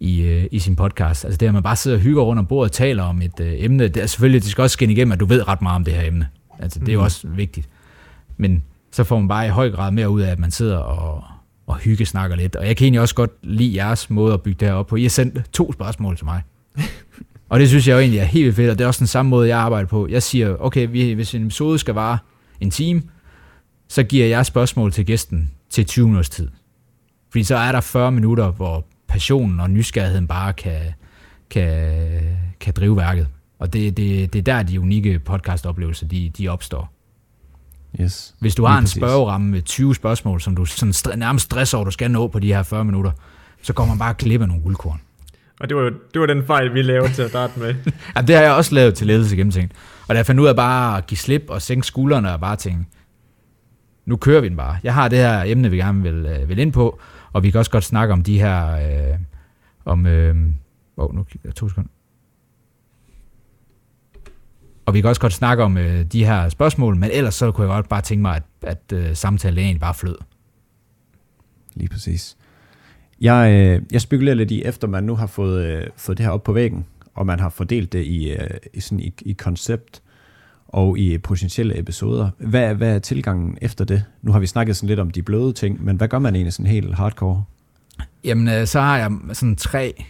i, 0.00 0.22
uh, 0.22 0.44
i 0.50 0.58
sin 0.58 0.76
podcast, 0.76 1.24
altså 1.24 1.38
det 1.38 1.46
at 1.46 1.54
man 1.54 1.62
bare 1.62 1.76
sidder 1.76 1.96
og 1.96 2.02
hygger 2.02 2.22
rundt 2.22 2.40
om 2.40 2.46
bordet 2.46 2.70
og 2.70 2.72
taler 2.72 3.02
om 3.02 3.22
et 3.22 3.40
uh, 3.40 3.46
emne, 3.46 3.88
det 3.88 4.02
er 4.02 4.06
selvfølgelig, 4.06 4.42
det 4.42 4.50
skal 4.50 4.62
også 4.62 4.74
skinne 4.74 4.92
igennem, 4.92 5.12
at 5.12 5.20
du 5.20 5.26
ved 5.26 5.48
ret 5.48 5.62
meget 5.62 5.76
om 5.76 5.84
det 5.84 5.94
her 5.94 6.06
emne. 6.06 6.28
Altså 6.58 6.78
det 6.78 6.88
er 6.88 6.92
jo 6.92 7.00
mm. 7.00 7.04
også 7.04 7.28
vigtigt. 7.28 7.68
Men 8.36 8.64
så 8.92 9.04
får 9.04 9.18
man 9.18 9.28
bare 9.28 9.46
i 9.46 9.50
høj 9.50 9.70
grad 9.70 9.90
mere 9.90 10.10
ud 10.10 10.20
af, 10.20 10.30
at 10.30 10.38
man 10.38 10.50
sidder 10.50 10.78
og, 10.78 11.24
og 11.66 11.76
hygge 11.76 12.06
snakker 12.06 12.36
lidt. 12.36 12.56
Og 12.56 12.66
jeg 12.66 12.76
kan 12.76 12.84
egentlig 12.84 13.00
også 13.00 13.14
godt 13.14 13.30
lide 13.42 13.76
jeres 13.76 14.10
måde 14.10 14.34
at 14.34 14.42
bygge 14.42 14.60
det 14.60 14.68
her 14.68 14.74
op 14.74 14.86
på. 14.86 14.96
I 14.96 15.02
har 15.02 15.08
sendt 15.08 15.52
to 15.52 15.72
spørgsmål 15.72 16.16
til 16.16 16.24
mig. 16.24 16.42
og 17.50 17.60
det 17.60 17.68
synes 17.68 17.88
jeg 17.88 17.94
jo 17.94 17.98
egentlig 17.98 18.20
er 18.20 18.24
helt 18.24 18.56
fedt, 18.56 18.70
og 18.70 18.78
det 18.78 18.84
er 18.84 18.88
også 18.88 18.98
den 18.98 19.06
samme 19.06 19.30
måde, 19.30 19.48
jeg 19.48 19.58
arbejder 19.58 19.88
på. 19.88 20.08
Jeg 20.08 20.22
siger, 20.22 20.56
okay, 20.56 20.86
hvis 21.14 21.34
en 21.34 21.42
episode 21.42 21.78
skal 21.78 21.94
vare 21.94 22.18
en 22.60 22.70
time, 22.70 23.02
så 23.88 24.02
giver 24.02 24.26
jeg 24.26 24.46
spørgsmål 24.46 24.92
til 24.92 25.06
gæsten 25.06 25.50
til 25.70 25.86
20 25.86 26.06
minutters 26.06 26.30
tid. 26.30 26.48
Fordi 27.30 27.44
så 27.44 27.56
er 27.56 27.72
der 27.72 27.80
40 27.80 28.12
minutter, 28.12 28.50
hvor 28.50 28.86
passionen 29.08 29.60
og 29.60 29.70
nysgerrigheden 29.70 30.26
bare 30.26 30.52
kan, 30.52 30.80
kan, 31.50 31.92
kan 32.60 32.72
drive 32.76 32.96
værket. 32.96 33.28
Og 33.58 33.72
det, 33.72 33.96
det, 33.96 34.32
det 34.32 34.38
er 34.38 34.42
der, 34.42 34.62
de 34.62 34.80
unikke 34.80 35.18
podcast-oplevelser, 35.18 36.08
de, 36.08 36.30
de 36.38 36.48
opstår. 36.48 36.95
Yes. 38.00 38.34
Hvis 38.38 38.54
du 38.54 38.64
har 38.64 38.78
en 38.78 38.86
spørgeramme 38.86 39.50
med 39.50 39.62
20 39.62 39.94
spørgsmål, 39.94 40.40
som 40.40 40.56
du 40.56 40.64
sådan 40.64 40.92
st- 40.92 41.14
nærmest 41.16 41.44
stresser 41.44 41.78
over, 41.78 41.84
du 41.84 41.90
skal 41.90 42.10
nå 42.10 42.28
på 42.28 42.38
de 42.38 42.46
her 42.46 42.62
40 42.62 42.84
minutter, 42.84 43.10
så 43.62 43.72
kommer 43.72 43.94
man 43.94 43.98
bare 43.98 44.12
og 44.12 44.16
klipper 44.16 44.46
nogle 44.46 44.62
guldkorn. 44.62 45.00
Og 45.60 45.68
det 45.68 45.76
var, 45.76 45.92
det 46.12 46.20
var 46.20 46.26
den 46.26 46.46
fejl, 46.46 46.74
vi 46.74 46.82
lavede 46.82 47.12
til 47.12 47.22
at 47.22 47.30
starte 47.30 47.58
med. 47.60 47.74
ja, 48.16 48.20
det 48.20 48.34
har 48.36 48.42
jeg 48.42 48.52
også 48.52 48.74
lavet 48.74 48.94
til 48.94 49.06
ledelse 49.06 49.36
gennemtænkt. 49.36 49.72
Og 50.08 50.14
da 50.14 50.16
jeg 50.16 50.26
fandt 50.26 50.40
ud 50.40 50.46
af 50.46 50.56
bare 50.56 50.98
at 50.98 51.06
give 51.06 51.18
slip 51.18 51.44
og 51.48 51.62
sænke 51.62 51.86
skuldrene 51.86 52.32
og 52.32 52.40
bare 52.40 52.56
tænke, 52.56 52.84
nu 54.06 54.16
kører 54.16 54.40
vi 54.40 54.48
den 54.48 54.56
bare. 54.56 54.76
Jeg 54.82 54.94
har 54.94 55.08
det 55.08 55.18
her 55.18 55.42
emne, 55.46 55.70
vi 55.70 55.76
gerne 55.76 56.02
vil, 56.02 56.26
øh, 56.26 56.48
vil 56.48 56.58
ind 56.58 56.72
på, 56.72 56.98
og 57.32 57.42
vi 57.42 57.50
kan 57.50 57.58
også 57.58 57.70
godt 57.70 57.84
snakke 57.84 58.12
om 58.12 58.22
de 58.22 58.40
her, 58.40 58.70
øh, 58.76 59.18
om, 59.84 60.06
øh, 60.06 60.36
oh, 60.96 61.14
nu 61.14 61.24
to 61.56 61.68
sekunder. 61.68 61.90
Og 64.86 64.94
vi 64.94 65.00
kan 65.00 65.08
også 65.08 65.20
godt 65.20 65.32
snakke 65.32 65.62
om 65.62 65.76
øh, 65.76 66.04
de 66.04 66.24
her 66.24 66.48
spørgsmål, 66.48 66.96
men 66.96 67.10
ellers 67.12 67.34
så 67.34 67.52
kunne 67.52 67.66
jeg 67.66 67.74
godt 67.74 67.88
bare 67.88 68.00
tænke 68.00 68.22
mig, 68.22 68.36
at, 68.36 68.42
at 68.62 68.92
øh, 68.92 69.16
samtalen 69.16 69.58
egentlig 69.58 69.80
bare 69.80 69.94
flød. 69.94 70.16
Lige 71.74 71.88
præcis. 71.88 72.36
Jeg, 73.20 73.52
øh, 73.52 73.82
jeg 73.92 74.00
spekulerer 74.00 74.34
lidt 74.34 74.50
i, 74.50 74.62
efter 74.64 74.88
man 74.88 75.04
nu 75.04 75.14
har 75.14 75.26
fået, 75.26 75.64
øh, 75.64 75.86
fået 75.96 76.18
det 76.18 76.26
her 76.26 76.30
op 76.32 76.42
på 76.42 76.52
væggen, 76.52 76.86
og 77.14 77.26
man 77.26 77.40
har 77.40 77.48
fordelt 77.48 77.92
det 77.92 78.04
i, 78.04 78.30
øh, 78.30 78.50
i, 78.74 78.80
sådan, 78.80 79.00
i, 79.00 79.14
i 79.20 79.32
koncept 79.32 80.02
og 80.68 80.98
i 80.98 81.18
potentielle 81.18 81.78
episoder. 81.78 82.30
Hvad, 82.38 82.74
hvad 82.74 82.94
er 82.94 82.98
tilgangen 82.98 83.58
efter 83.60 83.84
det? 83.84 84.04
Nu 84.22 84.32
har 84.32 84.38
vi 84.38 84.46
snakket 84.46 84.76
sådan 84.76 84.88
lidt 84.88 85.00
om 85.00 85.10
de 85.10 85.22
bløde 85.22 85.52
ting, 85.52 85.84
men 85.84 85.96
hvad 85.96 86.08
gør 86.08 86.18
man 86.18 86.34
egentlig 86.34 86.52
sådan 86.52 86.70
helt 86.70 86.94
hardcore? 86.94 87.44
Jamen, 88.24 88.48
øh, 88.48 88.66
så 88.66 88.80
har 88.80 88.98
jeg 88.98 89.10
sådan 89.32 89.56
tre 89.56 90.04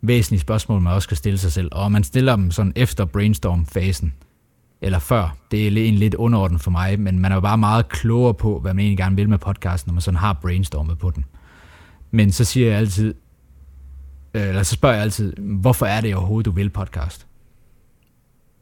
væsentlige 0.00 0.40
spørgsmål, 0.40 0.80
man 0.80 0.92
også 0.92 1.06
skal 1.06 1.16
stille 1.16 1.38
sig 1.38 1.52
selv. 1.52 1.68
Og 1.72 1.92
man 1.92 2.04
stiller 2.04 2.36
dem 2.36 2.50
sådan 2.50 2.72
efter 2.76 3.04
brainstorm-fasen, 3.04 4.14
eller 4.80 4.98
før. 4.98 5.36
Det 5.50 5.66
er 5.66 5.88
en 5.88 5.94
lidt 5.94 6.14
underordnet 6.14 6.60
for 6.60 6.70
mig, 6.70 7.00
men 7.00 7.18
man 7.18 7.32
er 7.32 7.36
jo 7.36 7.40
bare 7.40 7.58
meget 7.58 7.88
klogere 7.88 8.34
på, 8.34 8.60
hvad 8.60 8.74
man 8.74 8.80
egentlig 8.80 8.98
gerne 8.98 9.16
vil 9.16 9.28
med 9.28 9.38
podcasten, 9.38 9.90
når 9.90 9.94
man 9.94 10.00
sådan 10.00 10.18
har 10.18 10.32
brainstormet 10.32 10.98
på 10.98 11.10
den. 11.10 11.24
Men 12.10 12.32
så 12.32 12.44
siger 12.44 12.68
jeg 12.68 12.78
altid, 12.78 13.14
øh, 14.34 14.48
eller 14.48 14.62
så 14.62 14.74
spørger 14.74 14.94
jeg 14.94 15.02
altid, 15.02 15.36
hvorfor 15.36 15.86
er 15.86 16.00
det 16.00 16.14
overhovedet, 16.14 16.46
du 16.46 16.50
vil 16.50 16.70
podcast? 16.70 17.26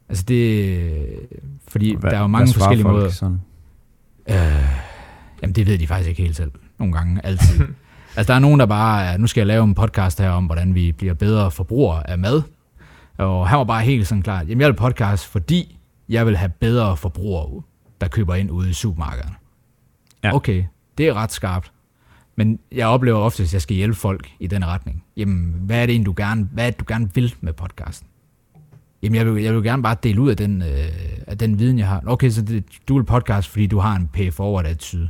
Altså 0.09 0.23
det, 0.27 1.19
fordi 1.67 1.95
hvad, 1.95 2.11
der 2.11 2.17
er 2.17 2.21
jo 2.21 2.27
mange 2.27 2.53
forskellige 2.53 2.87
måder. 2.87 3.09
Sådan? 3.09 3.41
Øh, 4.29 4.35
jamen 5.41 5.55
det 5.55 5.67
ved 5.67 5.77
de 5.77 5.87
faktisk 5.87 6.09
ikke 6.09 6.21
helt 6.21 6.35
selv. 6.35 6.51
Nogle 6.79 6.93
gange, 6.93 7.25
altid. 7.25 7.65
Altså, 8.17 8.33
der 8.33 8.35
er 8.35 8.39
nogen, 8.39 8.59
der 8.59 8.65
bare, 8.65 9.17
nu 9.17 9.27
skal 9.27 9.41
jeg 9.41 9.47
lave 9.47 9.63
en 9.63 9.75
podcast 9.75 10.19
her 10.19 10.29
om, 10.29 10.45
hvordan 10.45 10.75
vi 10.75 10.91
bliver 10.91 11.13
bedre 11.13 11.51
forbrugere 11.51 12.09
af 12.09 12.17
mad. 12.17 12.41
Og 13.17 13.49
han 13.49 13.57
var 13.57 13.63
bare 13.63 13.83
helt 13.83 14.07
sådan 14.07 14.21
klart, 14.21 14.49
jamen 14.49 14.61
jeg 14.61 14.67
vil 14.67 14.75
podcast, 14.75 15.25
fordi 15.25 15.79
jeg 16.09 16.25
vil 16.25 16.37
have 16.37 16.49
bedre 16.49 16.97
forbrugere, 16.97 17.61
der 18.01 18.07
køber 18.07 18.35
ind 18.35 18.51
ude 18.51 18.69
i 18.69 18.73
supermarkederne. 18.73 19.35
Ja. 20.23 20.35
Okay, 20.35 20.63
det 20.97 21.07
er 21.07 21.13
ret 21.13 21.31
skarpt. 21.31 21.71
Men 22.35 22.59
jeg 22.71 22.87
oplever 22.87 23.19
ofte, 23.19 23.43
at 23.43 23.53
jeg 23.53 23.61
skal 23.61 23.75
hjælpe 23.75 23.95
folk 23.95 24.29
i 24.39 24.47
den 24.47 24.65
retning. 24.65 25.03
Jamen, 25.17 25.53
hvad 25.61 25.81
er 25.81 25.85
det 25.85 26.05
du 26.05 26.13
gerne, 26.17 26.49
hvad 26.51 26.65
er 26.67 26.69
det, 26.69 26.79
du 26.79 26.85
gerne 26.87 27.09
vil 27.13 27.35
med 27.41 27.53
podcasten? 27.53 28.07
Jamen, 29.03 29.15
jeg 29.15 29.25
vil, 29.25 29.43
jeg 29.43 29.53
vil 29.55 29.63
gerne 29.63 29.83
bare 29.83 29.95
dele 30.03 30.21
ud 30.21 30.29
af 30.29 30.37
den, 30.37 30.61
øh, 30.61 30.89
af 31.27 31.37
den 31.37 31.59
viden, 31.59 31.79
jeg 31.79 31.87
har. 31.87 32.03
Okay, 32.05 32.29
så 32.29 32.41
det, 32.41 32.63
du 32.87 32.95
vil 32.95 33.03
podcast, 33.03 33.49
fordi 33.49 33.67
du 33.67 33.79
har 33.79 33.95
en 33.95 34.07
pay 34.07 34.33
forward 34.33 34.65
attitude. 34.65 35.09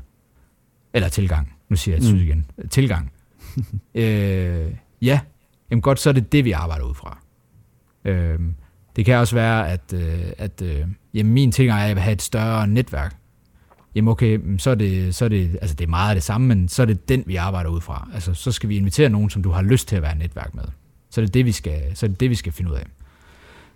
Eller 0.94 1.10
tilgang. 1.10 1.57
Nu 1.70 1.76
siger 1.76 1.96
jeg 1.96 1.98
attitude 1.98 2.24
mm. 2.24 2.28
igen. 2.28 2.46
Tilgang. 2.70 3.12
øh, 3.96 4.72
ja, 5.02 5.20
jamen 5.72 5.82
godt, 5.82 6.00
så 6.00 6.10
er 6.10 6.14
det 6.14 6.32
det, 6.32 6.46
vi 6.46 6.52
arbejder 6.52 6.86
ud 6.86 6.94
fra. 6.94 7.20
Øh, 8.06 8.40
det 8.96 9.06
kan 9.06 9.16
også 9.16 9.36
være, 9.36 9.70
at, 9.70 9.94
øh, 9.94 10.20
at 10.38 10.62
øh, 10.62 10.86
jamen 11.14 11.34
min 11.34 11.52
tilgang 11.52 11.80
er, 11.80 11.84
at 11.84 11.88
jeg 11.88 11.96
vil 11.96 12.04
have 12.04 12.14
et 12.14 12.22
større 12.22 12.68
netværk. 12.68 13.16
Jamen 13.96 14.12
okay, 14.12 14.40
så 14.58 14.70
er, 14.70 14.76
det, 14.76 15.16
så 15.16 15.26
er 15.26 15.30
det, 15.30 15.58
altså 15.62 15.76
det 15.76 15.86
er 15.86 15.90
meget 15.90 16.10
af 16.10 16.16
det 16.16 16.24
samme, 16.24 16.48
men 16.48 16.68
så 16.68 16.82
er 16.82 16.86
det 16.86 17.10
den, 17.10 17.24
vi 17.28 17.36
arbejder 17.36 17.70
ud 17.70 17.82
fra. 17.82 18.10
Altså 18.14 18.34
så 18.34 18.52
skal 18.52 18.70
vi 18.70 18.78
invitere 18.78 19.10
nogen, 19.10 19.30
som 19.30 19.44
du 19.44 19.50
har 19.50 19.62
lyst 19.62 19.88
til 19.88 19.96
at 19.96 20.02
være 20.02 20.16
netværk 20.16 20.56
med. 20.56 20.64
Så 21.10 21.22
er 21.22 21.26
det 21.26 21.34
det, 21.34 21.46
vi 21.46 21.52
skal, 21.52 21.82
så 21.94 22.06
er 22.06 22.08
det, 22.08 22.20
det, 22.20 22.30
vi 22.30 22.36
skal 22.36 22.52
finde 22.52 22.72
ud 22.72 22.76
af. 22.76 22.86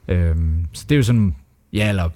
Øhm, 0.08 0.66
så 0.74 0.86
det 0.90 0.96
er 0.96 0.98
jo 0.98 1.04
sådan, 1.04 1.36
ja, 1.74 1.90
eller, 1.90 2.10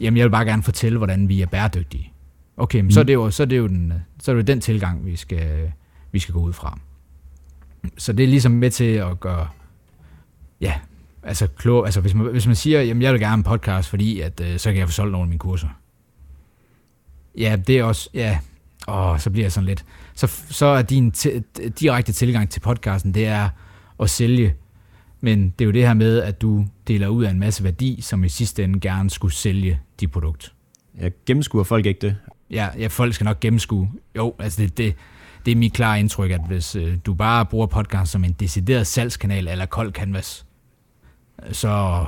jamen 0.00 0.16
jeg 0.16 0.24
vil 0.24 0.30
bare 0.30 0.44
gerne 0.44 0.62
fortælle, 0.62 0.98
hvordan 0.98 1.28
vi 1.28 1.42
er 1.42 1.46
bæredygtige. 1.46 2.12
Okay, 2.56 2.78
men 2.78 2.84
mm. 2.84 2.90
så, 2.90 3.00
er 3.00 3.04
det 3.04 3.14
jo, 3.14 3.30
så, 3.30 3.42
er 3.42 3.46
det 3.46 3.58
jo 3.58 3.66
den, 3.66 3.92
så 4.20 4.30
er 4.30 4.34
det 4.34 4.42
jo 4.42 4.46
den 4.46 4.60
tilgang, 4.60 5.06
vi 5.06 5.16
skal, 5.16 5.72
vi 6.12 6.18
skal 6.18 6.34
gå 6.34 6.40
ud 6.40 6.52
fra. 6.52 6.78
Så 7.98 8.12
det 8.12 8.24
er 8.24 8.28
ligesom 8.28 8.52
med 8.52 8.70
til 8.70 8.84
at 8.84 9.20
gøre, 9.20 9.48
ja, 10.60 10.74
altså 11.22 11.46
klog, 11.46 11.84
altså 11.84 12.00
hvis 12.00 12.14
man, 12.14 12.26
hvis 12.26 12.46
man 12.46 12.56
siger, 12.56 12.82
jamen 12.82 13.02
jeg 13.02 13.12
vil 13.12 13.20
gerne 13.20 13.34
en 13.34 13.42
podcast, 13.42 13.88
fordi 13.88 14.20
at, 14.20 14.40
øh, 14.40 14.58
så 14.58 14.70
kan 14.70 14.78
jeg 14.78 14.88
få 14.88 14.92
solgt 14.92 15.12
nogle 15.12 15.24
af 15.24 15.28
mine 15.28 15.38
kurser. 15.38 15.68
Ja, 17.38 17.56
det 17.66 17.78
er 17.78 17.84
også, 17.84 18.10
ja, 18.14 18.38
åh, 18.88 19.18
så 19.18 19.30
bliver 19.30 19.44
jeg 19.44 19.52
sådan 19.52 19.66
lidt. 19.66 19.84
Så, 20.14 20.26
så 20.50 20.66
er 20.66 20.82
din 20.82 21.12
t- 21.16 21.68
direkte 21.68 22.12
tilgang 22.12 22.50
til 22.50 22.60
podcasten, 22.60 23.14
det 23.14 23.26
er 23.26 23.48
at 24.00 24.10
sælge, 24.10 24.54
men 25.20 25.50
det 25.50 25.64
er 25.64 25.66
jo 25.66 25.72
det 25.72 25.86
her 25.86 25.94
med, 25.94 26.22
at 26.22 26.42
du 26.42 26.66
deler 26.88 27.08
ud 27.08 27.24
af 27.24 27.30
en 27.30 27.38
masse 27.38 27.64
værdi, 27.64 28.00
som 28.00 28.24
i 28.24 28.28
sidste 28.28 28.64
ende 28.64 28.80
gerne 28.80 29.10
skulle 29.10 29.34
sælge 29.34 29.80
dit 30.00 30.10
produkt. 30.10 30.54
Jeg 31.00 31.12
gennemskuer 31.26 31.64
folk 31.64 31.86
ikke 31.86 32.00
det. 32.00 32.16
Ja, 32.50 32.68
ja, 32.78 32.86
folk 32.86 33.14
skal 33.14 33.24
nok 33.24 33.40
gennemskue. 33.40 33.90
Jo, 34.16 34.34
altså 34.38 34.62
det, 34.62 34.78
det, 34.78 34.94
det 35.46 35.52
er 35.52 35.56
mit 35.56 35.72
klare 35.72 36.00
indtryk, 36.00 36.30
at 36.30 36.40
hvis 36.46 36.76
øh, 36.76 36.96
du 37.06 37.14
bare 37.14 37.46
bruger 37.46 37.66
podcast 37.66 38.12
som 38.12 38.24
en 38.24 38.32
decideret 38.32 38.86
salgskanal 38.86 39.48
eller 39.48 39.66
kold 39.66 39.92
canvas, 39.92 40.46
så 41.52 42.04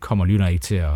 kommer 0.00 0.24
lytterne 0.24 0.52
ikke 0.52 0.62
til 0.62 0.74
at 0.74 0.90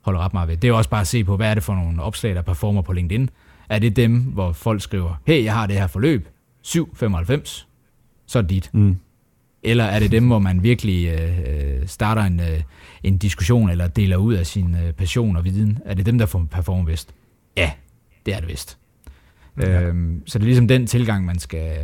holde 0.00 0.18
ret 0.18 0.32
meget 0.32 0.48
ved. 0.48 0.56
Det 0.56 0.68
er 0.68 0.72
også 0.72 0.90
bare 0.90 1.00
at 1.00 1.06
se 1.06 1.24
på, 1.24 1.36
hvad 1.36 1.50
er 1.50 1.54
det 1.54 1.62
for 1.62 1.74
nogle 1.74 2.02
opslag, 2.02 2.34
der 2.34 2.42
performer 2.42 2.82
på 2.82 2.92
LinkedIn. 2.92 3.30
Er 3.68 3.78
det 3.78 3.96
dem, 3.96 4.20
hvor 4.20 4.52
folk 4.52 4.82
skriver, 4.82 5.14
hey, 5.26 5.44
jeg 5.44 5.54
har 5.54 5.66
det 5.66 5.76
her 5.76 5.86
forløb, 5.86 6.28
7,95, 6.66 7.66
så 8.26 8.38
er 8.38 8.42
det 8.42 8.50
dit. 8.50 8.70
Mm. 8.72 8.96
Eller 9.62 9.84
er 9.84 9.98
det 9.98 10.12
dem, 10.12 10.26
hvor 10.26 10.38
man 10.38 10.62
virkelig 10.62 11.08
øh, 11.08 11.86
starter 11.86 12.22
en, 12.22 12.40
øh, 12.40 12.62
en 13.02 13.18
diskussion 13.18 13.70
eller 13.70 13.88
deler 13.88 14.16
ud 14.16 14.34
af 14.34 14.46
sin 14.46 14.74
øh, 14.74 14.92
passion 14.92 15.36
og 15.36 15.44
viden? 15.44 15.78
Er 15.84 15.94
det 15.94 16.06
dem, 16.06 16.18
der 16.18 16.26
får 16.26 16.46
performer 16.50 16.84
bedst? 16.84 17.14
Ja, 17.56 17.70
det 18.26 18.34
er 18.34 18.40
det 18.40 18.48
vist. 18.48 18.78
Ja. 19.60 19.82
Øhm, 19.82 20.22
så 20.26 20.38
det 20.38 20.44
er 20.44 20.46
ligesom 20.46 20.68
den 20.68 20.86
tilgang, 20.86 21.24
man 21.24 21.38
skal, 21.38 21.78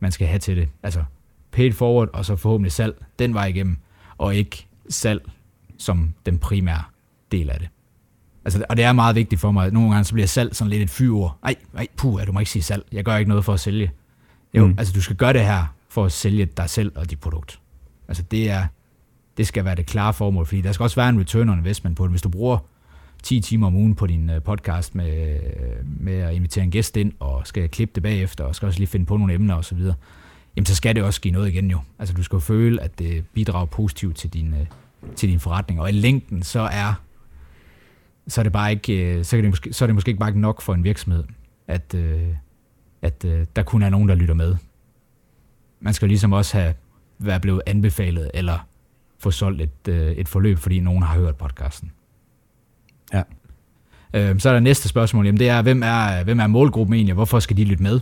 man 0.00 0.12
skal 0.12 0.26
have 0.26 0.38
til 0.38 0.56
det. 0.56 0.68
Altså 0.82 1.04
paid 1.52 1.72
forward, 1.72 2.08
og 2.12 2.24
så 2.24 2.36
forhåbentlig 2.36 2.72
salg 2.72 3.04
den 3.18 3.34
vej 3.34 3.46
igennem, 3.46 3.78
og 4.18 4.34
ikke 4.34 4.66
salg 4.88 5.30
som 5.78 6.14
den 6.26 6.38
primære 6.38 6.82
del 7.32 7.50
af 7.50 7.58
det. 7.58 7.68
Altså, 8.44 8.64
og 8.68 8.76
det 8.76 8.84
er 8.84 8.92
meget 8.92 9.16
vigtigt 9.16 9.40
for 9.40 9.50
mig, 9.50 9.72
nogle 9.72 9.90
gange 9.90 10.04
så 10.04 10.12
bliver 10.12 10.26
salg 10.26 10.56
sådan 10.56 10.70
lidt 10.70 10.82
et 10.82 10.90
fyord. 10.90 11.38
Ej, 11.44 11.54
ej, 11.76 11.86
puh, 11.96 12.26
du 12.26 12.32
må 12.32 12.40
ikke 12.40 12.50
sige 12.50 12.62
salg. 12.62 12.84
Jeg 12.92 13.04
gør 13.04 13.16
ikke 13.16 13.28
noget 13.28 13.44
for 13.44 13.52
at 13.52 13.60
sælge. 13.60 13.90
Jo, 14.54 14.66
mm. 14.66 14.74
altså 14.78 14.92
du 14.92 15.00
skal 15.00 15.16
gøre 15.16 15.32
det 15.32 15.44
her 15.44 15.74
for 15.88 16.04
at 16.04 16.12
sælge 16.12 16.46
dig 16.46 16.70
selv 16.70 16.92
og 16.96 17.10
dit 17.10 17.20
produkt. 17.20 17.60
Altså 18.08 18.22
det 18.22 18.50
er, 18.50 18.66
det 19.36 19.46
skal 19.46 19.64
være 19.64 19.74
det 19.74 19.86
klare 19.86 20.12
formål, 20.12 20.46
fordi 20.46 20.60
der 20.60 20.72
skal 20.72 20.84
også 20.84 20.96
være 20.96 21.08
en 21.08 21.20
return 21.20 21.48
on 21.48 21.58
investment 21.58 21.96
på 21.96 22.04
det. 22.04 22.10
Hvis 22.10 22.22
du 22.22 22.28
bruger 22.28 22.58
10 23.26 23.40
timer 23.40 23.66
om 23.66 23.76
ugen 23.76 23.94
på 23.94 24.06
din 24.06 24.30
øh, 24.30 24.42
podcast 24.42 24.94
med, 24.94 25.38
med 25.84 26.14
at 26.14 26.34
invitere 26.34 26.64
en 26.64 26.70
gæst 26.70 26.96
ind, 26.96 27.12
og 27.20 27.46
skal 27.46 27.68
klippe 27.68 27.92
det 27.94 28.02
bagefter, 28.02 28.44
og 28.44 28.54
skal 28.54 28.66
også 28.66 28.78
lige 28.78 28.88
finde 28.88 29.06
på 29.06 29.16
nogle 29.16 29.34
emner 29.34 29.54
osv., 29.54 29.78
jamen 30.56 30.66
så 30.66 30.74
skal 30.74 30.94
det 30.94 31.02
også 31.02 31.20
give 31.20 31.32
noget 31.32 31.48
igen 31.48 31.70
jo. 31.70 31.80
Altså 31.98 32.14
du 32.14 32.22
skal 32.22 32.36
jo 32.36 32.40
føle, 32.40 32.82
at 32.82 32.98
det 32.98 33.24
bidrager 33.34 33.66
positivt 33.66 34.16
til 34.16 34.32
din, 34.32 34.54
øh, 34.54 34.66
til 35.16 35.28
din 35.28 35.40
forretning. 35.40 35.80
Og 35.80 35.88
i 35.88 35.92
længden, 35.92 36.42
så 36.42 36.60
er 36.60 36.94
så 38.28 38.40
er 38.40 38.42
det 38.42 38.52
bare 38.52 38.70
ikke, 38.70 39.18
øh, 39.18 39.24
så, 39.24 39.36
kan 39.36 39.44
det 39.44 39.50
måske, 39.50 39.72
så 39.72 39.84
er 39.84 39.86
det 39.86 39.94
måske 39.94 40.08
ikke 40.08 40.20
bare 40.20 40.30
ikke 40.30 40.40
nok 40.40 40.62
for 40.62 40.74
en 40.74 40.84
virksomhed, 40.84 41.24
at, 41.68 41.94
at 43.02 43.22
der 43.56 43.62
kun 43.62 43.82
er 43.82 43.90
nogen, 43.90 44.08
der 44.08 44.14
lytter 44.14 44.34
med. 44.34 44.56
Man 45.80 45.94
skal 45.94 46.08
ligesom 46.08 46.32
også 46.32 46.58
have 46.58 46.74
været 47.18 47.42
blevet 47.42 47.62
anbefalet, 47.66 48.30
eller 48.34 48.58
få 49.18 49.30
solgt 49.30 49.62
et, 49.62 49.88
et 50.18 50.28
forløb, 50.28 50.58
fordi 50.58 50.80
nogen 50.80 51.02
har 51.02 51.18
hørt 51.18 51.36
podcasten. 51.36 51.90
Ja. 53.12 53.22
Øh, 54.14 54.40
så 54.40 54.48
er 54.48 54.52
der 54.52 54.60
næste 54.60 54.88
spørgsmål, 54.88 55.26
jamen 55.26 55.38
det 55.38 55.48
er, 55.48 55.62
hvem 55.62 55.82
er, 55.82 56.24
hvem 56.24 56.40
er 56.40 56.46
målgruppen 56.46 56.94
egentlig, 56.94 57.12
og 57.12 57.16
hvorfor 57.16 57.38
skal 57.38 57.56
de 57.56 57.64
lytte 57.64 57.82
med? 57.82 58.00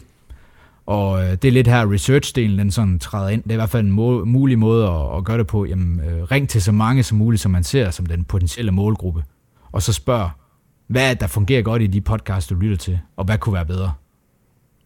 Og 0.87 1.23
øh, 1.25 1.31
det 1.31 1.45
er 1.45 1.53
lidt 1.53 1.67
her, 1.67 1.87
research-delen 1.87 2.59
den 2.59 2.71
sådan 2.71 2.99
træder 2.99 3.29
ind. 3.29 3.43
Det 3.43 3.51
er 3.51 3.55
i 3.55 3.57
hvert 3.57 3.71
fald 3.71 3.87
en 3.87 3.93
må- 3.93 4.25
mulig 4.25 4.59
måde 4.59 4.89
at, 4.89 5.17
at 5.17 5.25
gøre 5.25 5.39
det 5.39 5.47
på. 5.47 5.65
Jamen, 5.65 6.01
øh, 6.01 6.23
ring 6.23 6.49
til 6.49 6.63
så 6.63 6.73
mange 6.73 7.03
som 7.03 7.19
muligt, 7.19 7.43
som 7.43 7.53
man 7.53 7.65
ser 7.65 7.91
som 7.91 8.07
den 8.07 8.25
potentielle 8.25 8.73
målgruppe. 8.73 9.25
Og 9.73 9.83
så 9.83 9.93
spørg, 9.93 10.31
hvad 10.87 11.05
er 11.05 11.09
det, 11.09 11.21
der 11.21 11.27
fungerer 11.27 11.63
godt 11.63 11.83
i 11.83 11.87
de 11.87 12.01
podcasts, 12.01 12.49
du 12.49 12.55
lytter 12.55 12.77
til, 12.77 12.99
og 13.17 13.25
hvad 13.25 13.39
kunne 13.39 13.55
være 13.55 13.67
bedre? 13.67 13.93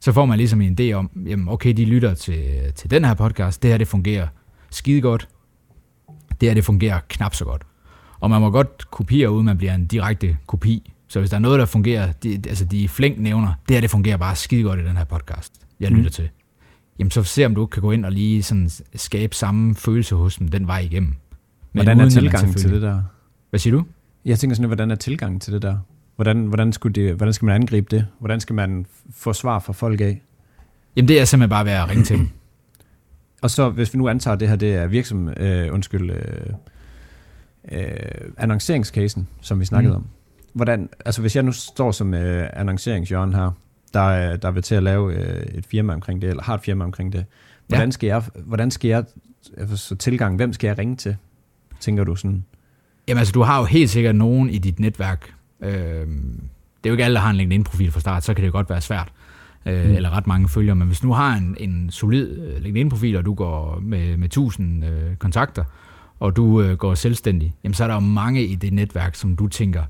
Så 0.01 0.13
får 0.13 0.27
man 0.27 0.39
ligesom 0.39 0.61
en 0.61 0.79
idé 0.81 0.93
om, 0.93 1.11
jamen 1.27 1.49
okay, 1.49 1.73
de 1.73 1.85
lytter 1.85 2.15
til, 2.15 2.45
til 2.75 2.91
den 2.91 3.05
her 3.05 3.15
podcast, 3.15 3.63
det 3.63 3.71
her 3.71 3.79
det 3.79 3.89
fungerer 3.89 4.27
skide 4.71 5.01
godt, 5.01 5.29
det 6.41 6.49
her 6.49 6.55
det 6.55 6.65
fungerer 6.65 7.01
knap 7.09 7.35
så 7.35 7.45
godt. 7.45 7.63
Og 8.21 8.31
man 8.31 8.41
må 8.41 8.51
godt 8.51 8.91
kopiere, 8.91 9.31
uden 9.31 9.47
man 9.47 9.59
bliver 9.59 9.75
en 9.75 9.87
direkte 9.87 10.37
kopi. 10.47 10.93
Så 11.09 11.19
hvis 11.19 11.31
der 11.31 11.37
er 11.37 11.41
noget, 11.41 11.59
der 11.59 11.67
fungerer, 11.67 12.13
de, 12.13 12.43
altså 12.49 12.65
de 12.65 12.89
flink 12.89 13.19
nævner, 13.19 13.53
det 13.69 13.77
her 13.77 13.81
det 13.81 13.91
fungerer 13.91 14.17
bare 14.17 14.37
skide 14.37 14.63
godt 14.63 14.81
i 14.81 14.85
den 14.85 14.97
her 14.97 15.05
podcast, 15.05 15.53
jeg 15.81 15.91
lytter 15.91 16.11
mm. 16.11 16.13
til. 16.13 16.29
Jamen 16.99 17.11
så 17.11 17.23
se 17.23 17.47
om 17.47 17.55
du 17.55 17.67
kan 17.67 17.83
gå 17.83 17.91
ind 17.93 18.05
og 18.05 18.13
lige 18.13 18.43
sådan 18.43 18.71
skabe 18.95 19.35
samme 19.35 19.75
følelse 19.75 20.15
hos 20.15 20.37
dem 20.37 20.49
den 20.49 20.67
vej 20.67 20.79
igennem. 20.79 21.15
Men 21.73 21.85
hvordan 21.85 22.01
er 22.01 22.09
tilgangen 22.11 22.55
til 22.55 22.71
det 22.71 22.83
der? 22.83 23.03
Hvad 23.51 23.61
siger 23.61 23.77
du? 23.77 23.85
Jeg 24.25 24.39
tænker 24.39 24.57
sådan, 24.57 24.67
hvordan 24.67 24.91
er 24.91 24.95
tilgangen 24.95 25.41
til 25.41 25.53
det 25.53 25.63
der? 25.63 25.79
Hvordan, 26.17 26.47
hvordan, 26.47 26.73
skulle 26.73 26.93
det, 26.93 27.15
hvordan 27.15 27.33
skal 27.33 27.47
man 27.47 27.55
angribe 27.55 27.97
det? 27.97 28.07
Hvordan 28.19 28.41
skal 28.41 28.55
man 28.55 28.87
få 29.11 29.33
svar 29.33 29.59
fra 29.59 29.73
folk 29.73 30.01
af? 30.01 30.23
Jamen 30.97 31.09
det 31.09 31.21
er 31.21 31.25
simpelthen 31.25 31.51
bare 31.51 31.65
ved 31.65 31.73
at 31.73 31.89
ringe 31.89 32.05
til 32.05 32.19
dem. 32.19 32.29
Og 33.43 33.51
så 33.51 33.71
hvis 33.71 33.95
vi 33.95 33.99
nu 33.99 34.09
antager, 34.09 34.35
at 34.35 34.41
det 34.41 34.49
her 34.49 34.57
det 34.57 34.75
er 34.75 34.87
virksom, 34.87 35.29
øh, 35.29 35.75
undskyld, 35.75 36.11
øh, 36.11 36.21
øh, 37.73 38.31
annonceringscasen, 38.37 39.29
som 39.41 39.61
vi 39.61 39.65
snakkede 39.65 39.93
mm. 39.93 39.97
om. 39.97 40.07
Hvordan, 40.53 40.89
altså 41.05 41.21
hvis 41.21 41.37
jeg 41.37 41.43
nu 41.43 41.53
står 41.53 41.93
som 41.93 42.15
øh, 42.15 42.49
annonceringsjørn 42.53 43.35
her, 43.35 43.51
der, 43.95 44.37
der 44.37 44.51
vil 44.51 44.63
til 44.63 44.75
at 44.75 44.83
lave 44.83 45.15
øh, 45.15 45.43
et 45.43 45.67
firma 45.67 45.95
omkring 45.95 46.23
det, 46.23 46.31
eller 46.31 46.43
har 46.43 46.55
et 46.55 46.61
firma 46.61 46.85
omkring 46.85 47.13
det, 47.13 47.25
hvordan 47.67 47.89
ja. 47.89 47.91
skal 47.91 48.07
jeg, 48.07 48.23
hvordan 48.35 48.71
skal 48.71 48.89
jeg 48.89 49.05
altså, 49.57 49.77
så 49.77 49.97
tilgang, 49.97 50.37
hvem 50.37 50.53
skal 50.53 50.69
jeg 50.69 50.79
ringe 50.79 50.97
til, 50.97 51.17
tænker 51.81 52.05
du 52.05 52.17
sådan? 52.17 52.45
Jamen 53.09 53.19
altså, 53.19 53.33
du 53.33 53.43
har 53.43 53.59
jo 53.59 53.65
helt 53.65 53.91
sikkert 53.91 54.15
nogen 54.15 54.51
i 54.51 54.59
dit 54.59 54.81
netværk. 54.81 55.35
Øh, 55.61 55.71
det 55.71 56.87
er 56.87 56.91
jo 56.91 56.93
ikke 56.93 57.05
alle, 57.05 57.15
der 57.15 57.21
har 57.21 57.31
en 57.31 57.37
LinkedIn-profil 57.37 57.91
fra 57.91 58.01
start, 58.01 58.25
så 58.25 58.35
kan 58.35 58.43
det 58.43 58.47
jo 58.47 58.53
godt 58.53 58.71
være 58.71 58.81
svært. 58.81 59.13
Øh, 59.67 59.89
mm. 59.89 59.95
Eller 59.95 60.11
ret 60.11 60.27
mange 60.27 60.49
følgere. 60.49 60.77
Men 60.77 60.87
hvis 60.87 61.01
du 61.01 61.13
har 61.13 61.37
en, 61.37 61.57
en 61.61 61.91
solid 61.91 62.39
øh, 62.39 62.63
LinkedIn-profil, 62.63 63.17
og 63.17 63.25
du 63.25 63.35
går 63.35 63.81
med, 63.83 64.17
med 64.17 64.27
1000 64.27 64.85
øh, 64.85 65.17
kontakter, 65.17 65.65
og 66.21 66.37
du 66.37 66.63
øh, 66.63 66.77
går 66.77 66.95
selvstændig, 66.95 67.55
jamen 67.65 67.75
så 67.75 67.85
er 67.85 67.89
der 67.89 67.95
jo 67.95 68.01
mange 68.01 68.45
i 68.45 68.55
det 68.55 68.73
netværk, 68.73 69.15
som 69.15 69.37
du 69.37 69.47
tænker, 69.47 69.83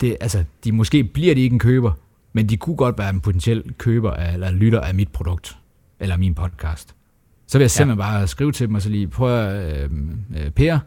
det, 0.00 0.16
altså, 0.20 0.44
de 0.64 0.72
måske 0.72 1.04
bliver 1.04 1.34
de 1.34 1.40
ikke 1.40 1.54
en 1.54 1.58
køber, 1.58 1.92
men 2.32 2.48
de 2.48 2.56
kunne 2.56 2.76
godt 2.76 2.98
være 2.98 3.10
en 3.10 3.20
potentiel 3.20 3.74
køber 3.78 4.10
af, 4.10 4.32
eller 4.32 4.50
lytter 4.50 4.80
af 4.80 4.94
mit 4.94 5.08
produkt, 5.08 5.58
eller 6.00 6.16
min 6.16 6.34
podcast. 6.34 6.94
Så 7.46 7.58
vil 7.58 7.62
jeg 7.62 7.70
simpelthen 7.70 7.98
ja. 7.98 8.10
bare 8.10 8.26
skrive 8.26 8.52
til 8.52 8.66
dem 8.66 8.74
og 8.74 8.82
så 8.82 8.88
lige, 8.88 9.08
prøv 9.08 9.38
at, 9.38 9.82
øh, 9.82 9.90
øh, 10.36 10.50
Per, 10.50 10.78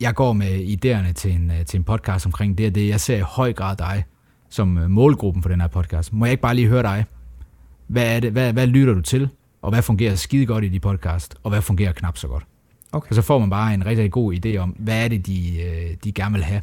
jeg 0.00 0.14
går 0.14 0.32
med 0.32 0.76
idéerne 0.76 1.12
til 1.12 1.32
en, 1.32 1.50
øh, 1.50 1.64
til 1.64 1.78
en 1.78 1.84
podcast 1.84 2.26
omkring 2.26 2.58
det 2.58 2.66
og 2.66 2.74
det. 2.74 2.88
Jeg 2.88 3.00
ser 3.00 3.16
i 3.16 3.20
høj 3.20 3.52
grad 3.52 3.76
dig 3.76 4.04
som 4.48 4.78
øh, 4.78 4.90
målgruppen 4.90 5.42
for 5.42 5.48
den 5.48 5.60
her 5.60 5.68
podcast. 5.68 6.12
Må 6.12 6.24
jeg 6.24 6.30
ikke 6.32 6.42
bare 6.42 6.54
lige 6.54 6.68
høre 6.68 6.82
dig? 6.82 7.04
Hvad, 7.86 8.16
er 8.16 8.20
det, 8.20 8.32
hvad, 8.32 8.52
hvad 8.52 8.66
lytter 8.66 8.94
du 8.94 9.00
til? 9.00 9.28
Og 9.62 9.70
hvad 9.70 9.82
fungerer 9.82 10.14
skide 10.14 10.46
godt 10.46 10.64
i 10.64 10.68
de 10.68 10.80
podcast? 10.80 11.36
Og 11.42 11.50
hvad 11.50 11.62
fungerer 11.62 11.92
knap 11.92 12.16
så 12.16 12.28
godt? 12.28 12.44
Okay. 12.92 13.08
Og 13.08 13.14
så 13.14 13.22
får 13.22 13.38
man 13.38 13.50
bare 13.50 13.74
en 13.74 13.86
rigtig, 13.86 14.12
god 14.12 14.34
idé 14.34 14.56
om, 14.56 14.70
hvad 14.78 15.04
er 15.04 15.08
det, 15.08 15.26
de, 15.26 15.62
øh, 15.62 15.96
de 16.04 16.12
gerne 16.12 16.34
vil 16.34 16.44
have. 16.44 16.62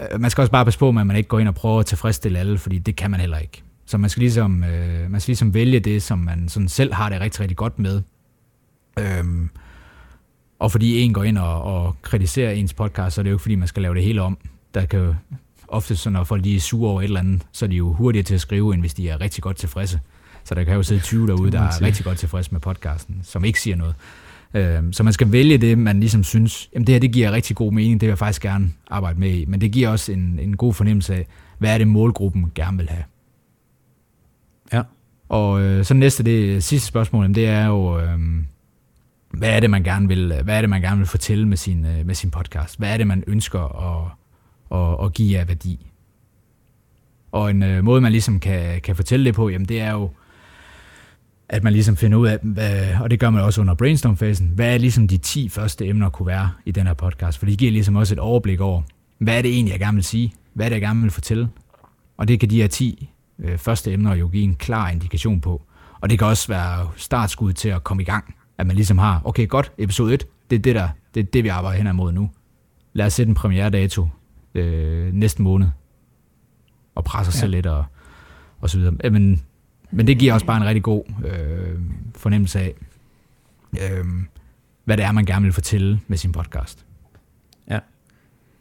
Øh, 0.00 0.20
man 0.20 0.30
skal 0.30 0.42
også 0.42 0.52
bare 0.52 0.64
passe 0.64 0.78
på, 0.78 0.88
at 0.88 0.94
man 0.94 1.16
ikke 1.16 1.28
går 1.28 1.38
ind 1.38 1.48
og 1.48 1.54
prøver 1.54 1.80
at 1.80 1.86
tilfredsstille 1.86 2.38
alle, 2.38 2.58
fordi 2.58 2.78
det 2.78 2.96
kan 2.96 3.10
man 3.10 3.20
heller 3.20 3.38
ikke. 3.38 3.62
Så 3.86 3.98
man 3.98 4.10
skal 4.10 4.20
ligesom, 4.20 4.64
øh, 4.64 5.10
man 5.10 5.20
skal 5.20 5.30
ligesom 5.30 5.54
vælge 5.54 5.80
det, 5.80 6.02
som 6.02 6.18
man 6.18 6.48
sådan 6.48 6.68
selv 6.68 6.94
har 6.94 7.08
det 7.08 7.20
rigtig, 7.20 7.40
rigtig 7.40 7.56
godt 7.56 7.78
med. 7.78 8.02
Øhm, 8.98 9.50
og 10.58 10.72
fordi 10.72 11.00
en 11.00 11.12
går 11.12 11.22
ind 11.22 11.38
og, 11.38 11.62
og 11.62 11.96
kritiserer 12.02 12.50
ens 12.50 12.74
podcast, 12.74 13.14
så 13.14 13.20
er 13.20 13.22
det 13.22 13.30
jo 13.30 13.34
ikke, 13.34 13.42
fordi 13.42 13.54
man 13.54 13.68
skal 13.68 13.82
lave 13.82 13.94
det 13.94 14.02
hele 14.02 14.22
om. 14.22 14.38
Der 14.74 14.86
kan 14.86 15.00
jo 15.00 15.14
ofte, 15.68 15.96
så 15.96 16.10
når 16.10 16.24
folk 16.24 16.42
lige 16.42 16.56
er 16.56 16.60
sure 16.60 16.90
over 16.90 17.00
et 17.00 17.04
eller 17.04 17.20
andet, 17.20 17.42
så 17.52 17.64
er 17.64 17.68
de 17.68 17.76
jo 17.76 17.92
hurtigere 17.92 18.24
til 18.24 18.34
at 18.34 18.40
skrive, 18.40 18.74
end 18.74 18.82
hvis 18.82 18.94
de 18.94 19.08
er 19.08 19.20
rigtig 19.20 19.42
godt 19.42 19.56
tilfredse. 19.56 20.00
Så 20.44 20.54
der 20.54 20.64
kan 20.64 20.74
jo 20.74 20.82
sidde 20.82 21.00
20 21.00 21.26
derude, 21.26 21.52
der 21.52 21.60
er 21.60 21.82
rigtig 21.82 22.04
godt 22.04 22.18
tilfredse 22.18 22.52
med 22.52 22.60
podcasten, 22.60 23.20
som 23.22 23.44
ikke 23.44 23.60
siger 23.60 23.76
noget. 23.76 23.94
Øh, 24.54 24.82
så 24.92 25.02
man 25.02 25.12
skal 25.12 25.32
vælge 25.32 25.58
det, 25.58 25.78
man 25.78 26.00
ligesom 26.00 26.24
synes, 26.24 26.70
jamen 26.74 26.86
det 26.86 26.92
her 26.92 27.00
det 27.00 27.12
giver 27.12 27.32
rigtig 27.32 27.56
god 27.56 27.72
mening, 27.72 28.00
det 28.00 28.06
vil 28.06 28.10
jeg 28.10 28.18
faktisk 28.18 28.42
gerne 28.42 28.72
arbejde 28.90 29.20
med 29.20 29.30
i. 29.30 29.44
Men 29.44 29.60
det 29.60 29.72
giver 29.72 29.88
også 29.88 30.12
en, 30.12 30.38
en 30.42 30.56
god 30.56 30.74
fornemmelse 30.74 31.14
af, 31.14 31.26
hvad 31.58 31.74
er 31.74 31.78
det 31.78 31.88
målgruppen 31.88 32.52
gerne 32.54 32.76
vil 32.78 32.88
have. 32.88 33.04
Ja. 34.72 34.82
Og 35.28 35.62
øh, 35.62 35.84
så 35.84 35.94
næste, 35.94 36.22
det 36.22 36.64
sidste 36.64 36.88
spørgsmål, 36.88 37.34
det 37.34 37.46
er 37.46 37.66
jo, 37.66 38.00
øh, 38.00 38.18
hvad 39.30 39.48
er 39.50 39.60
det, 39.60 39.70
man 39.70 39.82
gerne 39.82 40.08
vil, 40.08 40.42
hvad 40.42 40.56
er 40.56 40.60
det, 40.60 40.70
man 40.70 40.80
gerne 40.80 40.98
vil 40.98 41.06
fortælle 41.06 41.48
med 41.48 41.56
sin, 41.56 41.86
øh, 41.86 42.06
med 42.06 42.14
sin 42.14 42.30
podcast? 42.30 42.78
Hvad 42.78 42.92
er 42.92 42.96
det, 42.96 43.06
man 43.06 43.24
ønsker 43.26 43.60
at, 43.60 44.10
at, 44.78 45.06
at 45.06 45.12
give 45.12 45.38
af 45.38 45.48
værdi? 45.48 45.86
Og 47.32 47.50
en 47.50 47.62
øh, 47.62 47.84
måde, 47.84 48.00
man 48.00 48.12
ligesom 48.12 48.40
kan, 48.40 48.80
kan 48.80 48.96
fortælle 48.96 49.24
det 49.24 49.34
på, 49.34 49.48
jamen 49.48 49.68
det 49.68 49.80
er 49.80 49.92
jo, 49.92 50.10
at 51.52 51.64
man 51.64 51.72
ligesom 51.72 51.96
finder 51.96 52.18
ud 52.18 52.26
af, 52.26 52.38
hvad, 52.42 52.94
og 53.00 53.10
det 53.10 53.20
gør 53.20 53.30
man 53.30 53.42
også 53.42 53.60
under 53.60 53.74
brainstorm-fasen, 53.74 54.52
hvad 54.54 54.74
er 54.74 54.78
ligesom 54.78 55.08
de 55.08 55.16
10 55.16 55.48
første 55.48 55.86
emner 55.86 56.08
kunne 56.08 56.26
være 56.26 56.50
i 56.64 56.70
den 56.70 56.86
her 56.86 56.94
podcast, 56.94 57.38
for 57.38 57.46
det 57.46 57.58
giver 57.58 57.72
ligesom 57.72 57.96
også 57.96 58.14
et 58.14 58.18
overblik 58.18 58.60
over, 58.60 58.82
hvad 59.18 59.38
er 59.38 59.42
det 59.42 59.50
egentlig, 59.50 59.72
jeg 59.72 59.80
gerne 59.80 59.94
vil 59.94 60.04
sige, 60.04 60.32
hvad 60.54 60.66
er 60.66 60.68
det, 60.68 60.74
jeg 60.74 60.82
gerne 60.82 61.02
vil 61.02 61.10
fortælle, 61.10 61.48
og 62.16 62.28
det 62.28 62.40
kan 62.40 62.50
de 62.50 62.60
her 62.60 62.68
10 62.68 63.10
øh, 63.38 63.58
første 63.58 63.92
emner 63.92 64.14
jo 64.14 64.28
give 64.28 64.42
en 64.42 64.54
klar 64.54 64.90
indikation 64.90 65.40
på, 65.40 65.62
og 66.00 66.10
det 66.10 66.18
kan 66.18 66.28
også 66.28 66.48
være 66.48 66.88
startskud 66.96 67.52
til 67.52 67.68
at 67.68 67.84
komme 67.84 68.02
i 68.02 68.06
gang, 68.06 68.34
at 68.58 68.66
man 68.66 68.76
ligesom 68.76 68.98
har, 68.98 69.20
okay 69.24 69.48
godt, 69.48 69.72
episode 69.78 70.14
1, 70.14 70.26
det 70.50 70.56
er 70.56 70.62
det 70.62 70.74
der, 70.74 70.88
det 71.14 71.20
er 71.20 71.24
det, 71.24 71.44
vi 71.44 71.48
arbejder 71.48 71.78
hen 71.78 71.86
imod 71.86 72.12
nu. 72.12 72.30
Lad 72.92 73.06
os 73.06 73.12
sætte 73.12 73.30
en 73.30 73.34
premiere 73.34 73.70
dato 73.70 74.08
øh, 74.54 75.12
næste 75.12 75.42
måned, 75.42 75.68
og 76.94 77.04
presse 77.04 77.28
os 77.30 77.34
ja. 77.34 77.40
selv 77.40 77.52
lidt 77.52 77.66
og, 77.66 77.84
og 78.60 78.70
så 78.70 78.78
videre. 78.78 79.10
Men 79.10 79.42
men 79.90 80.06
det 80.06 80.18
giver 80.18 80.34
også 80.34 80.46
bare 80.46 80.56
en 80.56 80.64
rigtig 80.64 80.82
god 80.82 81.04
øh, 81.24 81.80
fornemmelse 82.16 82.60
af, 82.60 82.74
øh, 83.72 84.04
hvad 84.84 84.96
det 84.96 85.04
er, 85.04 85.12
man 85.12 85.24
gerne 85.24 85.42
vil 85.42 85.52
fortælle 85.52 86.00
med 86.08 86.16
sin 86.16 86.32
podcast. 86.32 86.86
Ja. 87.70 87.78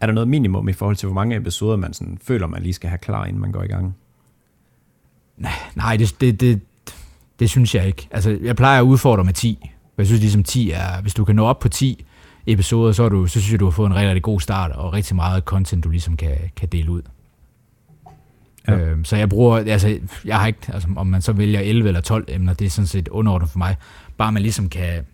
er 0.02 0.06
der 0.06 0.14
noget 0.14 0.28
minimum 0.28 0.70
i 0.70 0.74
forhold 0.74 0.96
til, 0.96 1.08
hvor 1.08 1.14
mange 1.14 1.36
episoder 1.36 1.78
man 1.78 1.94
sådan 1.94 2.18
føler, 2.22 2.48
man 2.48 2.64
lige 2.64 2.74
skal 2.74 2.90
have 2.90 2.98
klar, 2.98 3.26
inden 3.26 3.42
man 3.42 3.52
går 3.52 3.64
i 3.64 3.68
gang? 3.68 3.96
Nej, 5.76 5.98
det, 5.98 6.16
det, 6.22 6.42
det, 6.42 6.62
det 7.40 7.50
synes 7.50 7.76
jeg 7.76 7.88
ikke. 7.88 8.08
Altså, 8.12 8.40
jeg 8.42 8.56
plejer 8.56 8.80
at 8.80 8.84
udfordre 8.84 9.24
med 9.24 9.34
10. 9.34 9.70
Jeg 9.98 10.06
synes 10.06 10.22
ligesom 10.22 10.44
10 10.44 10.72
er, 10.72 11.02
hvis 11.02 11.14
du 11.14 11.26
kan 11.26 11.36
nå 11.36 11.46
op 11.46 11.60
på 11.60 11.70
10 11.70 12.06
episoder, 12.48 12.92
så, 12.92 13.04
er 13.04 13.10
du, 13.10 13.28
så 13.28 13.32
synes 13.32 13.52
jeg, 13.52 13.60
du 13.60 13.66
har 13.66 13.72
fået 13.72 13.88
en 13.88 13.96
rigtig, 13.96 14.10
rigtig 14.10 14.24
god 14.24 14.40
start, 14.40 14.72
og 14.72 14.94
rigtig 14.94 15.16
meget 15.16 15.44
content, 15.44 15.84
du 15.84 15.90
ligesom 15.90 16.18
kan, 16.18 16.38
kan 16.56 16.70
dele 16.70 16.92
ud. 16.92 17.02
Ja. 18.72 18.80
Øhm, 18.80 19.06
så 19.06 19.16
jeg 19.16 19.30
bruger, 19.30 19.58
altså, 19.58 20.00
jeg 20.26 20.40
har 20.40 20.48
ikke, 20.48 20.60
altså, 20.68 20.88
om 20.96 21.08
man 21.08 21.22
så 21.22 21.34
vælger 21.34 21.60
11 21.60 21.88
eller 21.88 22.02
12 22.02 22.26
emner, 22.28 22.54
det 22.54 22.66
er 22.66 22.70
sådan 22.70 22.88
set 22.88 23.08
underordnet 23.08 23.50
for 23.50 23.58
mig. 23.58 23.76
Bare 24.18 24.32
man 24.32 24.42
ligesom 24.42 24.70
kan, 24.70 25.06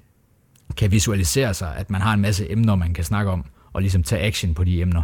kan 0.78 0.92
visualisere 0.92 1.54
sig, 1.54 1.76
at 1.78 1.90
man 1.90 2.02
har 2.02 2.14
en 2.14 2.22
masse 2.22 2.52
emner, 2.52 2.76
man 2.76 2.94
kan 2.94 3.04
snakke 3.04 3.32
om, 3.32 3.46
og 3.74 3.82
ligesom 3.82 4.04
tage 4.04 4.22
action 4.22 4.54
på 4.54 4.64
de 4.64 4.82
emner. 4.82 5.04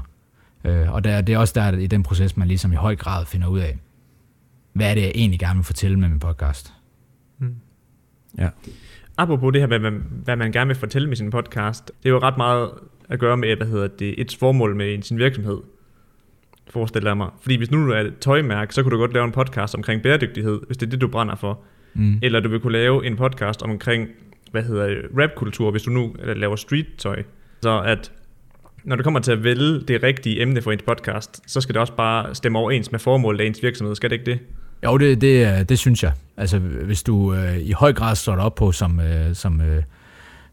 Øh, 0.64 0.92
og 0.94 1.04
der, 1.04 1.22
det 1.22 1.34
er 1.34 1.38
også 1.38 1.54
der 1.56 1.78
i 1.78 1.88
den 1.88 2.04
proces, 2.04 2.38
man 2.38 2.48
ligesom 2.48 2.74
i 2.74 2.76
høj 2.76 2.96
grad 2.96 3.26
finder 3.26 3.48
ud 3.48 3.60
af, 3.60 3.78
hvad 4.74 4.90
er 4.90 4.94
det, 4.94 5.02
jeg 5.02 5.12
egentlig 5.16 5.40
gerne 5.40 5.58
vil 5.58 5.64
fortælle 5.64 6.00
med 6.00 6.10
min 6.10 6.20
podcast. 6.20 6.74
Mm. 7.40 7.56
Ja. 8.38 8.50
Apropos 9.18 9.54
det 9.54 9.62
her 9.62 9.68
med, 9.68 9.80
hvad, 9.80 9.92
hvad 10.24 10.36
man 10.36 10.52
gerne 10.52 10.68
vil 10.68 10.76
fortælle 10.76 11.08
med 11.08 11.16
sin 11.16 11.30
podcast, 11.30 11.92
det 12.04 12.10
er 12.10 12.10
jo 12.10 12.20
ret 12.20 12.38
meget 12.38 12.70
at 13.10 13.20
gøre 13.20 13.38
med, 13.38 13.56
hvad 13.56 13.68
hedder 13.68 13.88
det, 13.88 14.22
et 14.22 14.36
formål 14.40 14.76
med 14.76 15.02
sin 15.02 15.18
virksomhed, 15.18 15.58
forestiller 16.70 17.10
jeg 17.10 17.18
mig. 17.18 17.30
Fordi 17.42 17.56
hvis 17.56 17.72
nu 17.72 17.88
du 17.88 17.92
er 17.92 18.00
et 18.00 18.14
tøjmærke, 18.22 18.74
så 18.74 18.84
kunne 18.84 18.92
du 18.92 18.98
godt 18.98 19.14
lave 19.14 19.26
en 19.26 19.32
podcast 19.32 19.76
omkring 19.76 20.02
bæredygtighed, 20.02 20.60
hvis 20.68 20.78
det 20.78 20.86
er 20.86 20.90
det, 20.90 21.02
du 21.02 21.08
brænder 21.08 21.36
for. 21.36 21.60
Mm. 21.94 22.20
Eller 22.22 22.40
du 22.40 22.50
vil 22.50 22.60
kunne 22.60 22.74
lave 22.74 23.06
en 23.06 23.16
podcast 23.16 23.62
omkring, 23.62 24.08
hvad 24.52 24.64
hedder 24.64 24.96
rapkultur, 25.18 25.72
hvis 25.72 25.84
du 25.84 25.92
nu 25.92 26.16
laver 26.24 26.56
street-tøj. 26.56 27.24
Så 27.62 27.82
at 27.82 28.12
når 28.84 28.96
du 28.96 29.04
kommer 29.04 29.20
til 29.20 29.32
at 29.32 29.44
vælge 29.44 29.82
det 29.82 30.04
rigtige 30.04 30.42
emne 30.42 30.62
for 30.62 30.72
en 30.72 30.80
podcast, 30.88 31.52
så 31.52 31.62
skal 31.62 31.74
det 31.74 31.82
også 31.82 31.94
bare 31.94 32.36
stemme 32.36 32.60
overens 32.60 32.92
med 32.92 33.00
formålet 33.00 33.42
af 33.42 33.46
ens 33.46 33.64
virksomhed, 33.64 33.96
skal 33.96 34.10
det 34.10 34.16
ikke 34.16 34.32
det? 34.32 34.40
Jo, 34.86 34.98
det, 34.98 35.22
det, 35.22 35.70
det 35.70 35.80
synes 35.80 36.04
jeg. 36.04 36.14
Altså, 36.38 36.60
hvis 36.60 37.04
du 37.04 37.34
øh, 37.34 37.58
i 37.58 37.72
høj 37.72 37.94
grad 37.94 38.16
står 38.16 38.36
op 38.36 38.56
på 38.56 38.72
som, 38.72 39.00
øh, 39.00 39.36
som, 39.36 39.62
øh, 39.62 39.84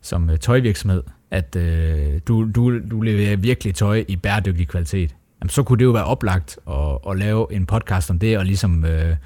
som 0.02 0.30
øh, 0.30 0.38
tøjvirksomhed, 0.38 1.02
at 1.30 1.56
øh, 1.56 2.20
du, 2.28 2.50
du, 2.54 2.78
du 2.90 3.00
leverer 3.00 3.36
virkelig 3.36 3.74
tøj 3.74 4.04
i 4.08 4.16
bæredygtig 4.16 4.68
kvalitet, 4.68 5.14
jamen, 5.40 5.50
så 5.50 5.62
kunne 5.62 5.78
det 5.78 5.84
jo 5.84 5.90
være 5.90 6.04
oplagt 6.04 6.58
at, 6.70 6.98
at 7.10 7.18
lave 7.18 7.52
en 7.52 7.66
podcast 7.66 8.10
om 8.10 8.18
det, 8.18 8.38
og 8.38 8.44
ligesom, 8.44 8.84
øh, 8.84 9.16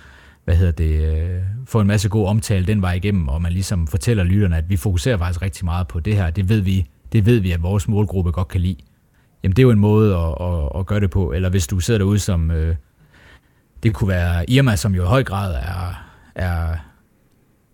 hvad 0.45 0.57
hedder 0.57 0.73
det, 0.73 1.15
øh, 1.15 1.43
få 1.67 1.81
en 1.81 1.87
masse 1.87 2.09
god 2.09 2.29
omtale 2.29 2.67
den 2.67 2.83
vej 2.83 2.93
igennem, 2.93 3.29
og 3.29 3.43
man 3.43 3.53
ligesom 3.53 3.87
fortæller 3.87 4.25
lytterne, 4.25 4.57
at 4.57 4.71
vi 4.71 4.77
fokuserer 4.77 5.19
faktisk 5.19 5.43
rigtig 5.43 5.65
meget 5.65 5.89
på 5.89 6.01
det 6.01 6.17
her. 6.17 6.31
Det 6.31 6.49
ved 6.49 6.61
vi, 6.61 6.87
det 7.13 7.27
ved 7.27 7.39
vi 7.39 7.53
at 7.53 7.63
vores 7.63 7.89
målgruppe 7.89 8.33
godt 8.33 8.49
kan 8.49 8.61
lide. 8.61 8.77
Jamen, 9.43 9.57
det 9.57 9.63
er 9.63 9.67
jo 9.67 9.71
en 9.71 9.79
måde 9.79 10.17
at, 10.17 10.35
at, 10.41 10.81
at 10.81 10.87
gøre 10.87 11.01
det 11.01 11.11
på. 11.11 11.33
Eller 11.33 11.49
hvis 11.49 11.67
du 11.67 11.81
sidder 11.81 11.99
derude 11.99 12.19
som... 12.19 12.51
Øh, 12.51 12.77
det 13.83 13.95
kunne 13.95 14.09
være 14.09 14.51
Irma, 14.51 14.77
som 14.77 14.95
jo 14.95 15.03
i 15.03 15.07
høj 15.07 15.25
grad 15.25 15.55
er, 15.55 16.05
er, 16.35 16.77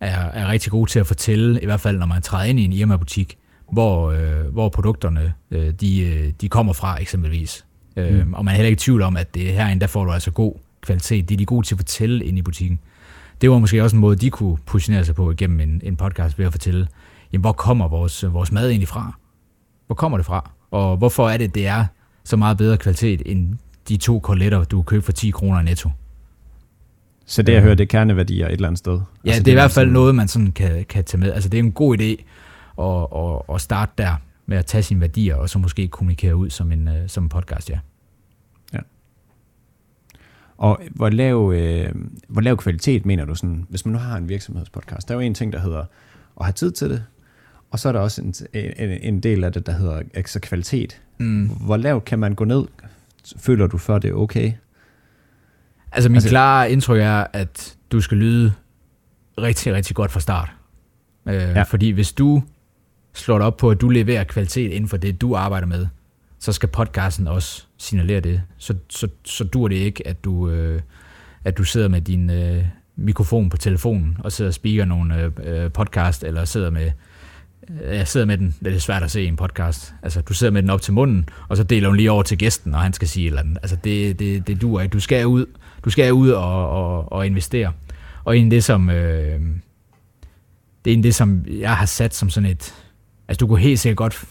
er, 0.01 0.31
er 0.31 0.49
rigtig 0.49 0.73
god 0.73 0.87
til 0.87 0.99
at 0.99 1.07
fortælle, 1.07 1.63
i 1.63 1.65
hvert 1.65 1.81
fald 1.81 1.99
når 1.99 2.07
man 2.07 2.23
træder 2.23 2.45
ind 2.45 2.61
i 2.61 2.65
en 2.65 2.73
Irma-butik, 2.73 3.39
hvor, 3.73 4.11
øh, 4.11 4.53
hvor 4.53 4.69
produkterne 4.69 5.35
øh, 5.51 5.71
de, 5.71 6.01
øh, 6.01 6.33
de 6.41 6.49
kommer 6.49 6.73
fra 6.73 7.01
eksempelvis. 7.01 7.65
Øh, 7.99 8.27
mm. 8.27 8.35
Og 8.35 8.45
man 8.45 8.53
er 8.53 8.57
heller 8.57 8.69
ikke 8.69 8.81
i 8.81 8.85
tvivl 8.85 9.03
om, 9.03 9.17
at 9.17 9.35
det 9.35 9.53
herinde, 9.53 9.81
der 9.81 9.87
får 9.87 10.05
du 10.05 10.13
altså 10.13 10.31
god 10.31 10.55
kvalitet. 10.81 11.29
Det 11.29 11.35
er 11.35 11.39
de 11.39 11.45
gode 11.45 11.67
til 11.67 11.75
at 11.75 11.79
fortælle 11.79 12.25
ind 12.25 12.39
i 12.39 12.43
butikken. 12.43 12.79
Det 13.41 13.51
var 13.51 13.59
måske 13.59 13.83
også 13.83 13.97
en 13.97 14.01
måde, 14.01 14.17
de 14.17 14.31
kunne 14.31 14.57
positionere 14.67 15.05
sig 15.05 15.15
på 15.15 15.31
igennem 15.31 15.61
en, 15.61 15.81
en 15.85 15.97
podcast 15.97 16.39
ved 16.39 16.47
at 16.47 16.53
fortælle, 16.53 16.89
jamen, 17.33 17.41
hvor 17.41 17.53
kommer 17.53 17.89
vores, 17.89 18.25
vores 18.33 18.53
mad 18.53 18.69
egentlig 18.69 18.89
fra? 18.89 19.13
Hvor 19.87 19.95
kommer 19.95 20.19
det 20.19 20.27
fra? 20.27 20.51
Og 20.71 20.97
hvorfor 20.97 21.29
er 21.29 21.37
det, 21.37 21.55
det 21.55 21.67
er 21.67 21.85
så 22.25 22.37
meget 22.37 22.59
bedre 22.59 22.77
kvalitet 22.77 23.23
end 23.27 23.57
de 23.89 23.97
to 23.97 24.19
koletter, 24.19 24.65
du 24.65 24.83
køber 24.83 25.05
for 25.05 25.13
10 25.13 25.31
kroner 25.31 25.63
netto. 25.63 25.91
Så 27.27 27.43
det, 27.43 27.53
jeg 27.53 27.63
hører, 27.63 27.75
det 27.75 27.85
er 27.85 27.89
kerneværdier 27.89 28.47
et 28.47 28.53
eller 28.53 28.69
andet 28.69 28.79
sted? 28.79 29.01
Ja, 29.25 29.31
altså, 29.31 29.43
det, 29.43 29.51
er 29.51 29.53
i 29.53 29.61
hvert 29.61 29.71
fald 29.71 29.91
noget, 29.91 30.15
man 30.15 30.29
sådan 30.29 30.53
kan, 30.53 30.85
kan 30.89 31.05
tage 31.05 31.21
med. 31.21 31.33
Altså, 31.33 31.49
det 31.49 31.59
er 31.59 31.63
en 31.63 31.73
god 31.73 31.99
idé 31.99 32.25
at, 32.83 33.07
at, 33.23 33.55
at 33.55 33.61
starte 33.61 33.93
der 33.99 34.15
med 34.47 34.57
at 34.59 34.67
tage 34.67 34.83
sine 34.83 35.01
værdier, 35.01 35.35
og 35.35 35.49
så 35.49 35.59
måske 35.59 35.89
kommunikere 35.89 36.37
ud 36.37 36.51
som 36.51 36.73
en, 36.73 36.89
uh, 36.89 36.95
som 37.07 37.25
en 37.25 37.29
podcast, 37.29 37.71
ja. 37.71 37.79
Og 40.59 40.81
hvor 40.91 41.09
lav, 41.09 41.53
øh, 41.55 41.95
hvor 42.29 42.41
lav 42.41 42.57
kvalitet 42.57 43.07
mener 43.07 43.25
du 43.25 43.35
sådan, 43.35 43.67
hvis 43.69 43.87
man 43.87 43.93
nu 43.93 43.99
har 43.99 44.17
en 44.17 44.29
virksomhedspodcast? 44.29 45.09
Der 45.09 45.15
er 45.15 45.19
jo 45.19 45.27
en 45.27 45.35
ting, 45.35 45.53
der 45.53 45.61
hedder 45.61 45.85
at 46.41 46.47
have 46.47 46.53
tid 46.53 46.71
til 46.71 46.91
det, 46.91 47.05
og 47.71 47.79
så 47.79 47.89
er 47.89 47.93
der 47.93 48.01
også 48.01 48.23
en, 48.23 48.35
en, 48.55 48.91
en 49.03 49.21
del 49.21 49.45
af 49.45 49.53
det, 49.53 49.67
der 49.67 49.73
hedder 49.73 50.03
altså 50.15 50.41
kvalitet. 50.41 51.01
Mm. 51.19 51.47
Hvor 51.47 51.77
lavt 51.77 52.05
kan 52.05 52.19
man 52.19 52.35
gå 52.35 52.45
ned 52.45 52.65
føler 53.37 53.67
du 53.67 53.79
før 53.79 53.99
det 53.99 54.11
er 54.11 54.15
okay? 54.15 54.53
Altså 55.93 56.09
min 56.09 56.17
altså, 56.17 56.29
klare 56.29 56.71
indtryk 56.71 57.01
er, 57.01 57.27
at 57.33 57.77
du 57.93 58.01
skal 58.01 58.19
lyde 58.19 58.53
rigtig, 59.39 59.75
rigtig 59.75 59.97
godt 59.97 60.11
fra 60.11 60.21
start. 60.21 60.53
Øh, 61.27 61.35
ja. 61.35 61.63
Fordi 61.63 61.91
hvis 61.91 62.13
du 62.13 62.43
slår 63.15 63.39
dig 63.39 63.47
op 63.47 63.57
på, 63.57 63.71
at 63.71 63.81
du 63.81 63.89
leverer 63.89 64.25
kvalitet 64.25 64.73
inden 64.73 64.89
for 64.89 64.97
det, 64.97 65.21
du 65.21 65.35
arbejder 65.35 65.67
med, 65.67 65.87
så 66.39 66.53
skal 66.53 66.69
podcasten 66.69 67.27
også 67.29 67.65
signalere 67.79 68.21
det. 68.21 68.43
Så, 68.59 68.75
så, 68.89 69.09
så 69.25 69.45
dur 69.45 69.69
det 69.69 69.77
ikke, 69.77 70.09
at 70.09 70.25
du, 70.25 70.51
øh, 70.51 70.81
at 71.45 71.59
du 71.59 71.65
sidder 71.65 71.89
med 71.89 72.01
din 72.01 72.31
øh, 72.31 72.65
mikrofon 72.97 73.51
på 73.51 73.57
telefonen 73.57 74.17
og 74.21 74.33
sidder 74.33 74.49
og 74.49 74.55
speaker 74.55 74.85
nogle 74.85 75.23
øh, 75.23 75.33
øh 75.43 75.73
podcast, 75.73 76.25
eller 76.25 76.45
sidder 76.45 76.71
med 76.71 76.91
øh, 77.71 77.97
jeg 77.97 78.09
sidder 78.09 78.27
med 78.27 78.39
den, 78.39 78.55
det 78.65 78.75
er 78.75 78.79
svært 78.79 79.03
at 79.03 79.11
se 79.11 79.23
i 79.23 79.27
en 79.27 79.37
podcast. 79.37 79.95
Altså, 80.03 80.21
du 80.21 80.35
sidder 80.35 80.53
med 80.53 80.63
den 80.63 80.71
op 80.71 80.81
til 80.81 80.93
munden, 80.93 81.29
og 81.49 81.57
så 81.57 81.63
deler 81.63 81.89
hun 81.89 81.97
lige 81.97 82.11
over 82.11 82.23
til 82.23 82.39
gæsten, 82.39 82.75
og 82.75 82.81
han 82.81 82.93
skal 82.93 83.09
sige 83.09 83.27
et 83.27 83.29
eller 83.29 83.41
andet. 83.41 83.59
Altså, 83.63 83.77
det, 83.85 84.19
det, 84.19 84.47
det 84.47 84.63
duer 84.63 84.81
ikke. 84.81 84.93
Du 84.93 85.01
skal 85.01 85.27
ud, 85.27 85.47
du 85.85 85.91
skal 85.91 86.13
ud 86.13 86.31
og, 86.31 86.71
og, 86.71 87.13
og 87.13 87.27
investere. 87.27 87.73
Og 88.25 88.39
en 88.39 88.51
det, 88.51 88.65
som, 88.65 88.91
øh, 88.91 89.41
det 90.85 90.91
er 90.91 90.95
en 90.95 91.03
det, 91.03 91.15
som 91.15 91.45
jeg 91.49 91.77
har 91.77 91.87
sat 91.87 92.15
som 92.15 92.31
sådan 92.31 92.51
et, 92.51 92.75
altså 93.29 93.39
du 93.41 93.47
kunne 93.47 93.61
helt 93.61 93.81
sikkert 93.81 93.97
godt 93.97 94.25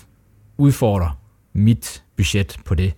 udfordre 0.58 1.12
mit 1.58 2.04
budget 2.18 2.58
på 2.66 2.76
det 2.76 2.94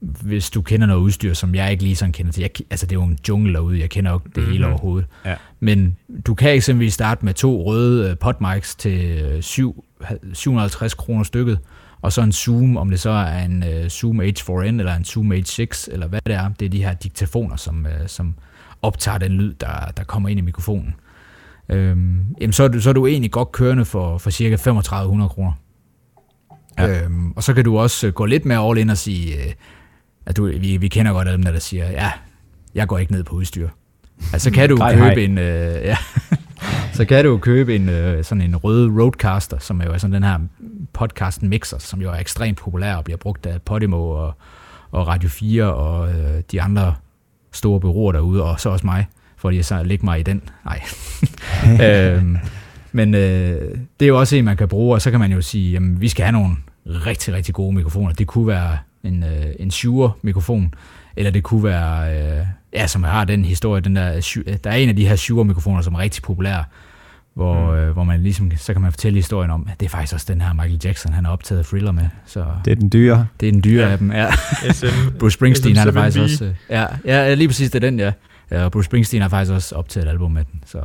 hvis 0.00 0.50
du 0.50 0.62
kender 0.62 0.86
noget 0.86 1.00
udstyr, 1.00 1.34
som 1.34 1.54
jeg 1.54 1.70
ikke 1.70 1.82
lige 1.82 1.96
sådan 1.96 2.12
kender 2.12 2.32
til. 2.32 2.40
Jeg, 2.40 2.50
altså, 2.70 2.86
det 2.86 2.92
er 2.96 3.00
jo 3.00 3.06
en 3.06 3.18
jungle 3.28 3.54
derude, 3.54 3.80
jeg 3.80 3.90
kender 3.90 4.12
jo 4.12 4.18
det 4.18 4.36
mm-hmm. 4.36 4.52
hele 4.52 4.66
overhovedet. 4.66 5.08
Ja. 5.24 5.34
Men 5.60 5.96
du 6.26 6.34
kan 6.34 6.50
eksempelvis 6.50 6.94
starte 6.94 7.24
med 7.24 7.34
to 7.34 7.62
røde 7.64 8.10
uh, 8.10 8.18
potmics 8.18 8.74
til 8.74 9.38
7, 9.40 9.84
750 10.32 10.94
kroner 10.94 11.24
stykket, 11.24 11.58
og 12.02 12.12
så 12.12 12.22
en 12.22 12.32
Zoom, 12.32 12.76
om 12.76 12.90
det 12.90 13.00
så 13.00 13.10
er 13.10 13.44
en 13.44 13.62
uh, 13.62 13.88
Zoom 13.88 14.20
H4n 14.20 14.62
eller 14.62 14.94
en 14.94 15.04
Zoom 15.04 15.32
H6, 15.32 15.92
eller 15.92 16.06
hvad 16.06 16.20
det 16.26 16.34
er. 16.34 16.48
Det 16.48 16.66
er 16.66 16.70
de 16.70 16.84
her 16.84 16.94
diktafoner, 16.94 17.56
som, 17.56 17.86
uh, 17.86 18.06
som 18.06 18.34
optager 18.82 19.18
den 19.18 19.32
lyd, 19.32 19.54
der, 19.54 19.92
der 19.96 20.04
kommer 20.04 20.28
ind 20.28 20.38
i 20.38 20.42
mikrofonen. 20.42 20.94
Øhm, 21.68 22.24
jamen 22.40 22.52
så, 22.52 22.64
er 22.64 22.68
du, 22.68 22.80
så 22.80 22.88
er 22.88 22.94
du 22.94 23.06
egentlig 23.06 23.30
godt 23.30 23.52
kørende 23.52 23.84
for, 23.84 24.18
for 24.18 24.30
cirka 24.30 24.56
3500 24.56 25.28
kroner. 25.28 25.52
Ja. 26.80 27.04
Øhm, 27.04 27.32
og 27.32 27.42
så 27.42 27.54
kan 27.54 27.64
du 27.64 27.78
også 27.78 28.10
gå 28.10 28.24
lidt 28.24 28.44
mere 28.44 28.68
all 28.68 28.78
in 28.78 28.90
og 28.90 28.98
sige, 28.98 29.36
at 30.26 30.36
du, 30.36 30.44
vi, 30.44 30.76
vi 30.76 30.88
kender 30.88 31.12
godt 31.12 31.28
dem, 31.28 31.42
der 31.42 31.58
siger, 31.58 31.90
ja, 31.90 32.10
jeg 32.74 32.88
går 32.88 32.98
ikke 32.98 33.12
ned 33.12 33.24
på 33.24 33.36
udstyr. 33.36 33.68
Altså 34.32 34.50
kan 34.50 34.68
du 34.68 34.76
hej, 34.82 34.94
købe 34.94 35.04
hej. 35.04 35.14
en, 35.14 35.38
øh, 35.38 35.84
ja, 35.84 35.96
så 36.92 37.04
kan 37.04 37.24
du 37.24 37.38
købe 37.38 37.74
en 37.74 37.88
øh, 37.88 38.24
sådan 38.24 38.42
en 38.42 38.56
rød 38.56 38.88
Roadcaster, 38.88 39.58
som 39.58 39.80
er 39.80 39.84
jo 39.84 39.98
sådan 39.98 40.14
den 40.14 40.22
her 40.22 40.38
podcast 40.92 41.42
mixer, 41.42 41.78
som 41.78 42.02
jo 42.02 42.10
er 42.10 42.16
ekstremt 42.16 42.58
populær 42.58 42.94
og 42.94 43.04
bliver 43.04 43.16
brugt 43.16 43.46
af 43.46 43.62
Podimo 43.62 44.10
og, 44.10 44.34
og 44.90 45.06
Radio 45.06 45.28
4 45.28 45.74
og 45.74 46.08
øh, 46.08 46.42
de 46.52 46.62
andre 46.62 46.94
store 47.52 47.80
bureauer 47.80 48.12
derude, 48.12 48.44
og 48.44 48.60
så 48.60 48.70
også 48.70 48.86
mig, 48.86 49.06
fordi 49.36 49.56
jeg 49.56 49.64
så 49.64 49.82
lægger 49.82 50.04
mig 50.04 50.20
i 50.20 50.22
den. 50.22 50.42
Nej. 50.64 50.82
øhm, 51.86 52.36
men 52.92 53.14
øh, 53.14 53.78
det 54.00 54.06
er 54.06 54.08
jo 54.08 54.18
også 54.18 54.36
en, 54.36 54.44
man 54.44 54.56
kan 54.56 54.68
bruge, 54.68 54.94
og 54.94 55.02
så 55.02 55.10
kan 55.10 55.20
man 55.20 55.32
jo 55.32 55.40
sige, 55.40 55.72
jamen, 55.72 56.00
vi 56.00 56.08
skal 56.08 56.24
have 56.24 56.32
nogle 56.32 56.56
rigtig, 56.86 57.34
rigtig 57.34 57.54
gode 57.54 57.74
mikrofoner. 57.74 58.12
Det 58.12 58.26
kunne 58.26 58.46
være 58.46 58.78
en, 59.04 59.22
øh, 59.22 59.46
en 59.58 59.70
Shure-mikrofon, 59.70 60.74
eller 61.16 61.30
det 61.30 61.42
kunne 61.42 61.64
være, 61.64 62.16
øh, 62.16 62.46
ja, 62.72 62.86
som 62.86 63.04
har 63.04 63.24
den 63.24 63.44
historie, 63.44 63.80
den 63.80 63.96
der, 63.96 64.10
der 64.64 64.70
er 64.70 64.74
en 64.74 64.88
af 64.88 64.96
de 64.96 65.08
her 65.08 65.16
Shure-mikrofoner, 65.16 65.82
som 65.82 65.94
er 65.94 65.98
rigtig 65.98 66.22
populær, 66.22 66.68
hvor, 67.34 67.70
mm. 67.70 67.76
øh, 67.76 67.90
hvor 67.92 68.04
man 68.04 68.22
ligesom, 68.22 68.50
så 68.56 68.72
kan 68.72 68.82
man 68.82 68.92
fortælle 68.92 69.16
historien 69.16 69.50
om, 69.50 69.68
at 69.70 69.80
det 69.80 69.86
er 69.86 69.90
faktisk 69.90 70.14
også 70.14 70.26
den 70.28 70.40
her 70.40 70.52
Michael 70.52 70.80
Jackson, 70.84 71.12
han 71.12 71.24
har 71.24 71.32
optaget 71.32 71.66
Thriller 71.66 71.92
med. 71.92 72.08
Så 72.26 72.44
det 72.64 72.70
er 72.70 72.74
den 72.74 72.92
dyre. 72.92 73.26
Det 73.40 73.48
er 73.48 73.52
den 73.52 73.64
dyre 73.64 73.86
ja. 73.86 73.92
af 73.92 73.98
dem, 73.98 74.12
ja. 74.12 74.30
SM, 74.72 74.86
Bruce 75.20 75.34
Springsteen 75.34 75.76
er 75.76 75.92
faktisk 75.92 76.20
også, 76.20 76.44
øh, 76.44 76.54
ja, 76.70 76.86
ja, 77.04 77.34
lige 77.34 77.48
præcis, 77.48 77.70
det 77.70 77.84
er 77.84 77.90
den, 77.90 77.98
ja. 77.98 78.12
ja. 78.50 78.64
og 78.64 78.72
Bruce 78.72 78.86
Springsteen 78.86 79.22
har 79.22 79.28
faktisk 79.28 79.52
også 79.52 79.74
optaget 79.74 80.06
et 80.06 80.10
album 80.10 80.30
med 80.30 80.44
den, 80.52 80.62
så... 80.66 80.80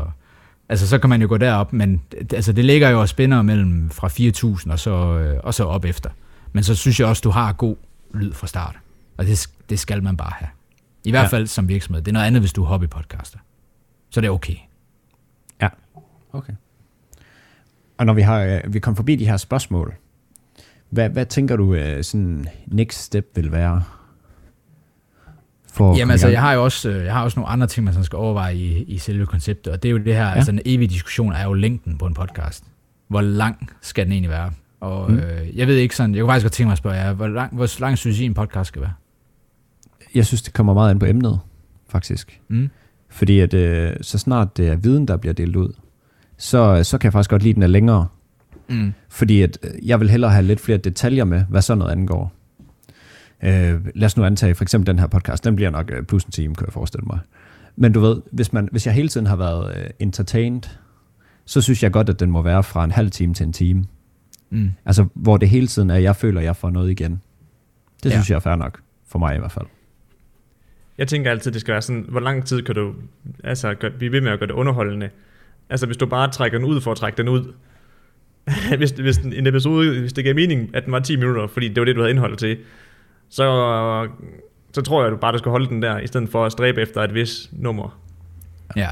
Altså, 0.70 0.88
så 0.88 0.98
kan 0.98 1.10
man 1.10 1.22
jo 1.22 1.28
gå 1.28 1.38
derop, 1.38 1.74
men 1.74 2.02
altså, 2.34 2.54
det 2.54 2.66
ligger 2.66 2.90
jo 2.90 3.02
og 3.02 3.10
spænder 3.10 3.42
mellem 3.42 3.90
fra 3.90 4.08
4.000 4.08 4.72
og 4.72 4.80
så, 4.80 5.20
øh, 5.20 5.40
og 5.44 5.54
så 5.54 5.64
op 5.64 5.86
efter. 5.86 6.10
Men 6.54 6.64
så 6.64 6.76
synes 6.76 7.00
jeg 7.00 7.08
også, 7.08 7.22
du 7.22 7.30
har 7.30 7.54
god 7.54 7.76
lyd 8.14 8.34
fra 8.34 8.48
start. 8.48 8.76
Og 9.18 9.26
det, 9.26 9.48
det 9.70 9.80
skal 9.80 10.04
man 10.04 10.18
bare 10.18 10.32
have. 10.40 10.50
I 11.04 11.12
hvert 11.12 11.24
ja. 11.24 11.28
fald 11.28 11.48
som 11.48 11.68
virksomhed. 11.68 12.02
Det 12.02 12.12
er 12.12 12.14
noget 12.14 12.28
andet, 12.28 12.42
hvis 12.42 12.54
du 12.54 12.64
er 12.64 12.68
hobbypodcaster. 12.68 13.40
Så 14.10 14.22
det 14.22 14.28
er 14.28 14.32
okay. 14.32 14.56
Ja, 15.62 15.70
okay. 16.34 16.54
Og 17.98 18.06
når 18.06 18.14
vi 18.14 18.22
har 18.22 18.40
øh, 18.42 18.74
vi 18.74 18.80
kom 18.80 18.96
forbi 18.96 19.16
de 19.16 19.26
her 19.26 19.38
spørgsmål, 19.38 19.96
Hvad, 20.90 21.10
hvad 21.10 21.26
tænker 21.26 21.56
du, 21.56 21.76
uh, 21.76 22.02
sådan 22.02 22.48
next 22.68 23.00
step 23.00 23.32
vil 23.36 23.52
være? 23.52 23.84
For 25.76 25.98
Jamen 25.98 26.12
altså, 26.12 26.28
jeg 26.28 26.42
har 26.42 26.54
jo 26.54 26.64
også, 26.64 26.90
øh, 26.90 27.06
jeg 27.06 27.14
har 27.14 27.24
også 27.24 27.40
nogle 27.40 27.50
andre 27.50 27.68
ting, 27.68 27.84
man 27.84 27.94
sådan 27.94 28.06
skal 28.06 28.18
overveje 28.18 28.56
i, 28.56 28.84
i 28.84 28.98
selve 28.98 29.26
konceptet, 29.26 29.74
og 29.74 29.84
det 29.84 29.90
er 29.90 29.92
jo 29.92 29.98
det 29.98 30.16
her, 30.16 30.26
ja. 30.26 30.34
altså 30.34 30.52
en 30.52 30.60
evig 30.66 30.90
diskussion 30.90 31.34
er 31.34 31.44
jo 31.44 31.54
længden 31.54 31.98
på 31.98 32.06
en 32.06 32.14
podcast. 32.14 32.64
Hvor 33.08 33.22
lang 33.22 33.70
skal 33.82 34.06
den 34.06 34.12
egentlig 34.12 34.32
være? 34.32 34.52
Og 34.80 35.12
mm. 35.12 35.18
øh, 35.18 35.58
jeg 35.58 35.68
ved 35.68 35.76
ikke 35.76 35.96
sådan, 35.96 36.16
jeg 36.16 36.22
kunne 36.22 36.30
faktisk 36.30 36.46
godt 36.46 36.54
tænke 36.54 36.68
mig 36.68 36.72
at 36.72 36.78
spørge 36.78 36.96
jer, 36.96 37.14
hvor 37.14 37.28
lang, 37.28 37.56
hvor 37.56 37.82
lang 37.82 37.98
synes 37.98 38.20
I 38.20 38.26
en 38.26 38.34
podcast 38.34 38.68
skal 38.68 38.82
være? 38.82 38.94
Jeg 40.16 40.26
synes, 40.26 40.42
det 40.42 40.54
kommer 40.54 40.74
meget 40.74 40.90
an 40.90 41.00
på 41.00 41.06
emnet, 41.06 41.40
faktisk. 41.90 42.42
Mm. 42.48 42.70
Fordi 43.10 43.40
at 43.40 43.54
øh, 43.54 43.92
så 44.02 44.18
snart 44.18 44.58
det 44.58 44.68
er 44.68 44.76
viden, 44.76 45.08
der 45.08 45.18
bliver 45.18 45.34
delt 45.34 45.56
ud, 45.56 45.74
så, 46.38 46.84
så 46.84 46.98
kan 46.98 47.06
jeg 47.06 47.14
faktisk 47.14 47.30
godt 47.30 47.44
lide, 47.44 47.54
den 47.54 47.64
er 47.64 47.68
længere. 47.68 48.08
Mm. 48.70 48.94
Fordi 49.10 49.42
at 49.42 49.58
øh, 49.64 49.88
jeg 49.88 50.00
vil 50.00 50.10
hellere 50.10 50.32
have 50.32 50.46
lidt 50.46 50.60
flere 50.60 50.78
detaljer 50.78 51.24
med, 51.24 51.44
hvad 51.50 51.62
sådan 51.62 51.80
noget 51.80 51.92
angår. 51.92 52.35
Øh, 53.44 53.86
lad 53.96 54.06
os 54.06 54.18
nu 54.18 54.24
antage, 54.24 54.56
for 54.56 54.64
eksempel 54.64 54.88
den 54.88 55.00
her 55.00 55.08
podcast, 55.08 55.44
den 55.44 55.56
bliver 55.56 55.70
nok 55.70 55.92
øh, 55.92 56.04
plus 56.04 56.24
en 56.24 56.32
time, 56.32 56.56
kan 56.56 56.68
jeg 56.68 56.74
forestille 56.74 57.06
mig. 57.08 57.20
Men 57.76 57.94
du 57.94 58.00
ved, 58.00 58.22
hvis, 58.32 58.54
man, 58.54 58.70
hvis 58.72 58.86
jeg 58.86 58.94
hele 58.94 59.10
tiden 59.10 59.28
har 59.28 59.36
været 59.36 59.78
øh, 59.78 59.90
entertained, 60.00 60.62
så 61.46 61.62
synes 61.62 61.84
jeg 61.84 61.92
godt, 61.92 62.10
at 62.10 62.20
den 62.20 62.32
må 62.32 62.42
være 62.42 62.64
fra 62.64 62.84
en 62.84 62.92
halv 62.92 63.12
time 63.12 63.34
til 63.34 63.46
en 63.46 63.54
time. 63.54 63.86
Mm. 64.50 64.72
Altså, 64.86 65.08
hvor 65.14 65.38
det 65.38 65.50
hele 65.50 65.68
tiden 65.68 65.90
er, 65.90 65.96
at 65.96 66.04
jeg 66.04 66.16
føler, 66.16 66.40
at 66.40 66.46
jeg 66.46 66.56
får 66.56 66.70
noget 66.70 66.92
igen. 66.92 67.22
Det 68.04 68.10
ja. 68.10 68.16
synes 68.16 68.30
jeg 68.30 68.36
er 68.36 68.40
fair 68.40 68.56
nok, 68.56 68.80
for 69.08 69.20
mig 69.20 69.36
i 69.36 69.40
hvert 69.40 69.52
fald. 69.52 69.66
Jeg 70.98 71.08
tænker 71.08 71.32
altid, 71.32 71.52
det 71.52 71.62
skal 71.62 71.72
være 71.72 71.82
sådan, 71.82 72.06
hvor 72.10 72.20
lang 72.20 72.46
tid 72.46 72.62
kan 72.62 72.76
du 72.76 72.94
altså, 73.44 73.74
gør, 73.74 73.90
blive 73.98 74.12
ved 74.12 74.22
med 74.22 74.32
at 74.32 74.40
gøre 74.40 74.48
det 74.48 74.54
underholdende? 74.54 75.10
Altså, 75.70 75.86
hvis 75.86 75.98
du 75.98 76.06
bare 76.06 76.32
trækker 76.32 76.58
den 76.58 76.68
ud 76.68 76.82
for 76.82 76.92
at 76.92 76.98
trække 76.98 77.18
den 77.18 77.28
ud, 77.28 77.54
hvis, 78.78 78.92
hvis 78.92 79.18
en 79.18 79.48
episode, 79.48 80.00
hvis 80.00 80.14
det 80.14 80.24
giver 80.24 80.36
mening, 80.36 80.76
at 80.76 80.86
den 80.86 80.92
var 80.92 81.00
10 81.00 81.16
minutter, 81.16 81.48
fordi 81.48 81.68
det 81.68 81.78
var 81.78 81.86
det, 81.86 81.96
du 81.96 82.02
havde 82.02 82.12
indhold 82.12 82.38
til, 82.38 82.58
så, 83.30 84.08
så 84.74 84.82
tror 84.82 85.02
jeg, 85.02 85.08
at 85.08 85.12
du 85.12 85.18
bare 85.18 85.34
du 85.34 85.38
skal 85.38 85.52
holde 85.52 85.68
den 85.68 85.82
der, 85.82 86.00
i 86.00 86.08
stedet 86.08 86.30
for 86.30 86.46
at 86.46 86.52
stræbe 86.52 86.82
efter 86.82 87.02
et 87.02 87.14
vis 87.14 87.50
nummer. 87.52 88.00
Ja, 88.76 88.90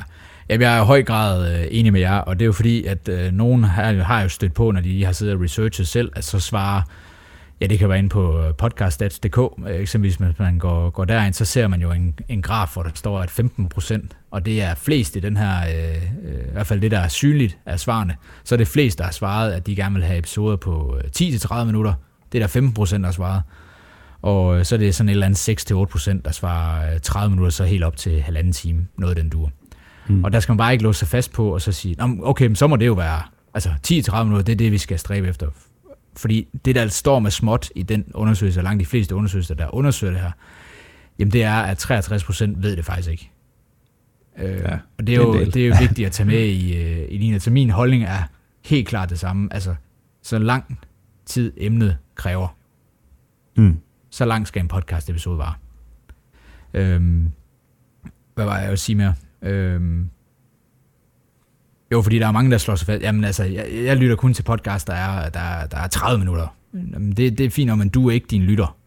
Jamen, 0.49 0.61
jeg 0.61 0.77
er 0.77 0.81
i 0.81 0.85
høj 0.85 1.03
grad 1.03 1.55
øh, 1.55 1.67
enig 1.71 1.93
med 1.93 2.01
jer, 2.01 2.17
og 2.17 2.39
det 2.39 2.41
er 2.41 2.45
jo 2.45 2.51
fordi, 2.51 2.85
at 2.85 3.09
øh, 3.09 3.31
nogen 3.31 3.63
har, 3.63 3.93
har 3.93 4.21
jo 4.21 4.29
stødt 4.29 4.53
på, 4.53 4.71
når 4.71 4.81
de 4.81 5.05
har 5.05 5.11
siddet 5.11 5.35
og 5.35 5.41
researchet 5.41 5.87
selv, 5.87 6.11
at 6.15 6.23
så 6.23 6.39
svarer, 6.39 6.81
ja, 7.61 7.65
det 7.65 7.79
kan 7.79 7.89
være 7.89 7.97
inde 7.97 8.09
på 8.09 8.39
øh, 8.39 8.53
podcaststats.dk, 8.53 9.37
øh, 9.37 9.75
eksempelvis 9.75 10.15
hvis 10.15 10.39
man 10.39 10.59
går, 10.59 10.89
går 10.89 11.05
derind, 11.05 11.33
så 11.33 11.45
ser 11.45 11.67
man 11.67 11.81
jo 11.81 11.91
en, 11.91 12.19
en 12.29 12.41
graf, 12.41 12.73
hvor 12.73 12.83
der 12.83 12.89
står, 12.95 13.19
at 13.19 13.31
15 13.31 13.69
procent, 13.69 14.17
og 14.31 14.45
det 14.45 14.61
er 14.61 14.75
flest 14.75 15.15
i 15.15 15.19
den 15.19 15.37
her, 15.37 15.61
øh, 15.61 16.03
øh, 16.23 16.47
i 16.47 16.51
hvert 16.51 16.67
fald 16.67 16.81
det, 16.81 16.91
der 16.91 16.99
er 16.99 17.07
synligt 17.07 17.57
af 17.65 17.79
svarene, 17.79 18.15
så 18.43 18.55
er 18.55 18.57
det 18.57 18.67
flest, 18.67 18.97
der 18.97 19.03
har 19.03 19.11
svaret, 19.11 19.51
at 19.51 19.67
de 19.67 19.75
gerne 19.75 19.95
vil 19.95 20.03
have 20.03 20.17
episoder 20.17 20.55
på 20.55 20.97
øh, 20.97 21.03
10-30 21.17 21.63
minutter. 21.63 21.93
Det 22.31 22.37
er 22.37 22.43
der 22.43 22.47
15 22.47 22.73
procent, 22.73 23.01
der 23.01 23.07
har 23.07 23.13
svaret. 23.13 23.41
Og 24.23 24.59
øh, 24.59 24.65
så 24.65 24.75
er 24.75 24.79
det 24.79 24.95
sådan 24.95 25.09
et 25.09 25.13
eller 25.13 25.25
andet 25.25 25.71
6-8%, 25.71 26.21
der 26.25 26.31
svarer 26.31 26.99
30 26.99 27.25
øh, 27.25 27.31
minutter, 27.31 27.51
så 27.51 27.63
helt 27.63 27.83
op 27.83 27.97
til 27.97 28.21
halvanden 28.21 28.53
time, 28.53 28.87
noget 28.97 29.17
den 29.17 29.29
dur. 29.29 29.51
Mm. 30.07 30.23
Og 30.23 30.33
der 30.33 30.39
skal 30.39 30.51
man 30.51 30.57
bare 30.57 30.71
ikke 30.71 30.83
låse 30.83 30.99
sig 30.99 31.07
fast 31.07 31.33
på, 31.33 31.53
og 31.53 31.61
så 31.61 31.71
sige, 31.71 31.95
okay, 32.23 32.47
men 32.47 32.55
så 32.55 32.67
må 32.67 32.75
det 32.75 32.85
jo 32.85 32.93
være, 32.93 33.21
altså 33.53 33.69
10-30 33.87 34.23
minutter, 34.23 34.43
det 34.43 34.51
er 34.51 34.57
det, 34.57 34.71
vi 34.71 34.77
skal 34.77 34.99
stræbe 34.99 35.27
efter. 35.27 35.47
Fordi 36.15 36.47
det, 36.65 36.75
der 36.75 36.87
står 36.87 37.19
med 37.19 37.31
småt 37.31 37.69
i 37.75 37.83
den 37.83 38.05
undersøgelse, 38.13 38.59
og 38.59 38.63
langt 38.63 38.79
de 38.79 38.85
fleste 38.85 39.15
undersøgelser, 39.15 39.55
der 39.55 39.75
undersøger 39.75 40.13
det 40.13 40.21
her, 40.21 40.31
jamen 41.19 41.31
det 41.31 41.43
er, 41.43 41.55
at 41.55 41.91
63% 41.91 42.45
ved 42.57 42.75
det 42.75 42.85
faktisk 42.85 43.09
ikke. 43.09 43.31
Øh, 44.39 44.57
ja, 44.57 44.77
og 44.97 45.07
det 45.07 45.15
er, 45.15 45.17
jo, 45.17 45.45
det 45.45 45.55
er 45.55 45.67
jo 45.67 45.75
vigtigt 45.87 46.05
at 46.05 46.11
tage 46.11 46.27
med 46.27 46.45
i, 46.45 47.05
i 47.05 47.17
din. 47.17 47.39
Så 47.39 47.51
min 47.51 47.69
holdning 47.69 48.03
er 48.03 48.23
helt 48.65 48.87
klart 48.87 49.09
det 49.09 49.19
samme. 49.19 49.53
Altså, 49.53 49.75
så 50.21 50.39
lang 50.39 50.79
tid 51.25 51.53
emnet 51.57 51.97
kræver. 52.15 52.57
Mm. 53.57 53.77
Så 54.13 54.25
lang 54.25 54.47
skal 54.47 54.61
en 54.61 54.67
podcast 54.67 55.09
episode 55.09 55.37
vare. 55.37 55.53
Øhm, 56.73 57.31
hvad 58.35 58.45
var 58.45 58.59
jeg 58.59 58.69
at 58.69 58.79
sige 58.79 58.95
mere? 58.95 59.15
Øhm, 59.41 60.09
jo, 61.91 62.01
fordi 62.01 62.19
der 62.19 62.27
er 62.27 62.31
mange, 62.31 62.51
der 62.51 62.57
slår 62.57 62.75
sig 62.75 62.85
fast. 62.85 63.03
Jamen 63.03 63.23
altså, 63.23 63.43
jeg, 63.43 63.67
jeg 63.73 63.97
lytter 63.97 64.15
kun 64.15 64.33
til 64.33 64.43
podcast, 64.43 64.87
der 64.87 64.93
er, 64.93 65.29
der, 65.29 65.67
der 65.67 65.77
er 65.77 65.87
30 65.87 66.19
minutter. 66.19 66.47
Jamen, 66.73 67.11
det, 67.11 67.37
det 67.37 67.45
er 67.45 67.49
fint, 67.49 67.77
men 67.77 67.89
du 67.89 68.07
er 68.07 68.11
ikke 68.11 68.27
din 68.27 68.41
lytter. 68.41 68.77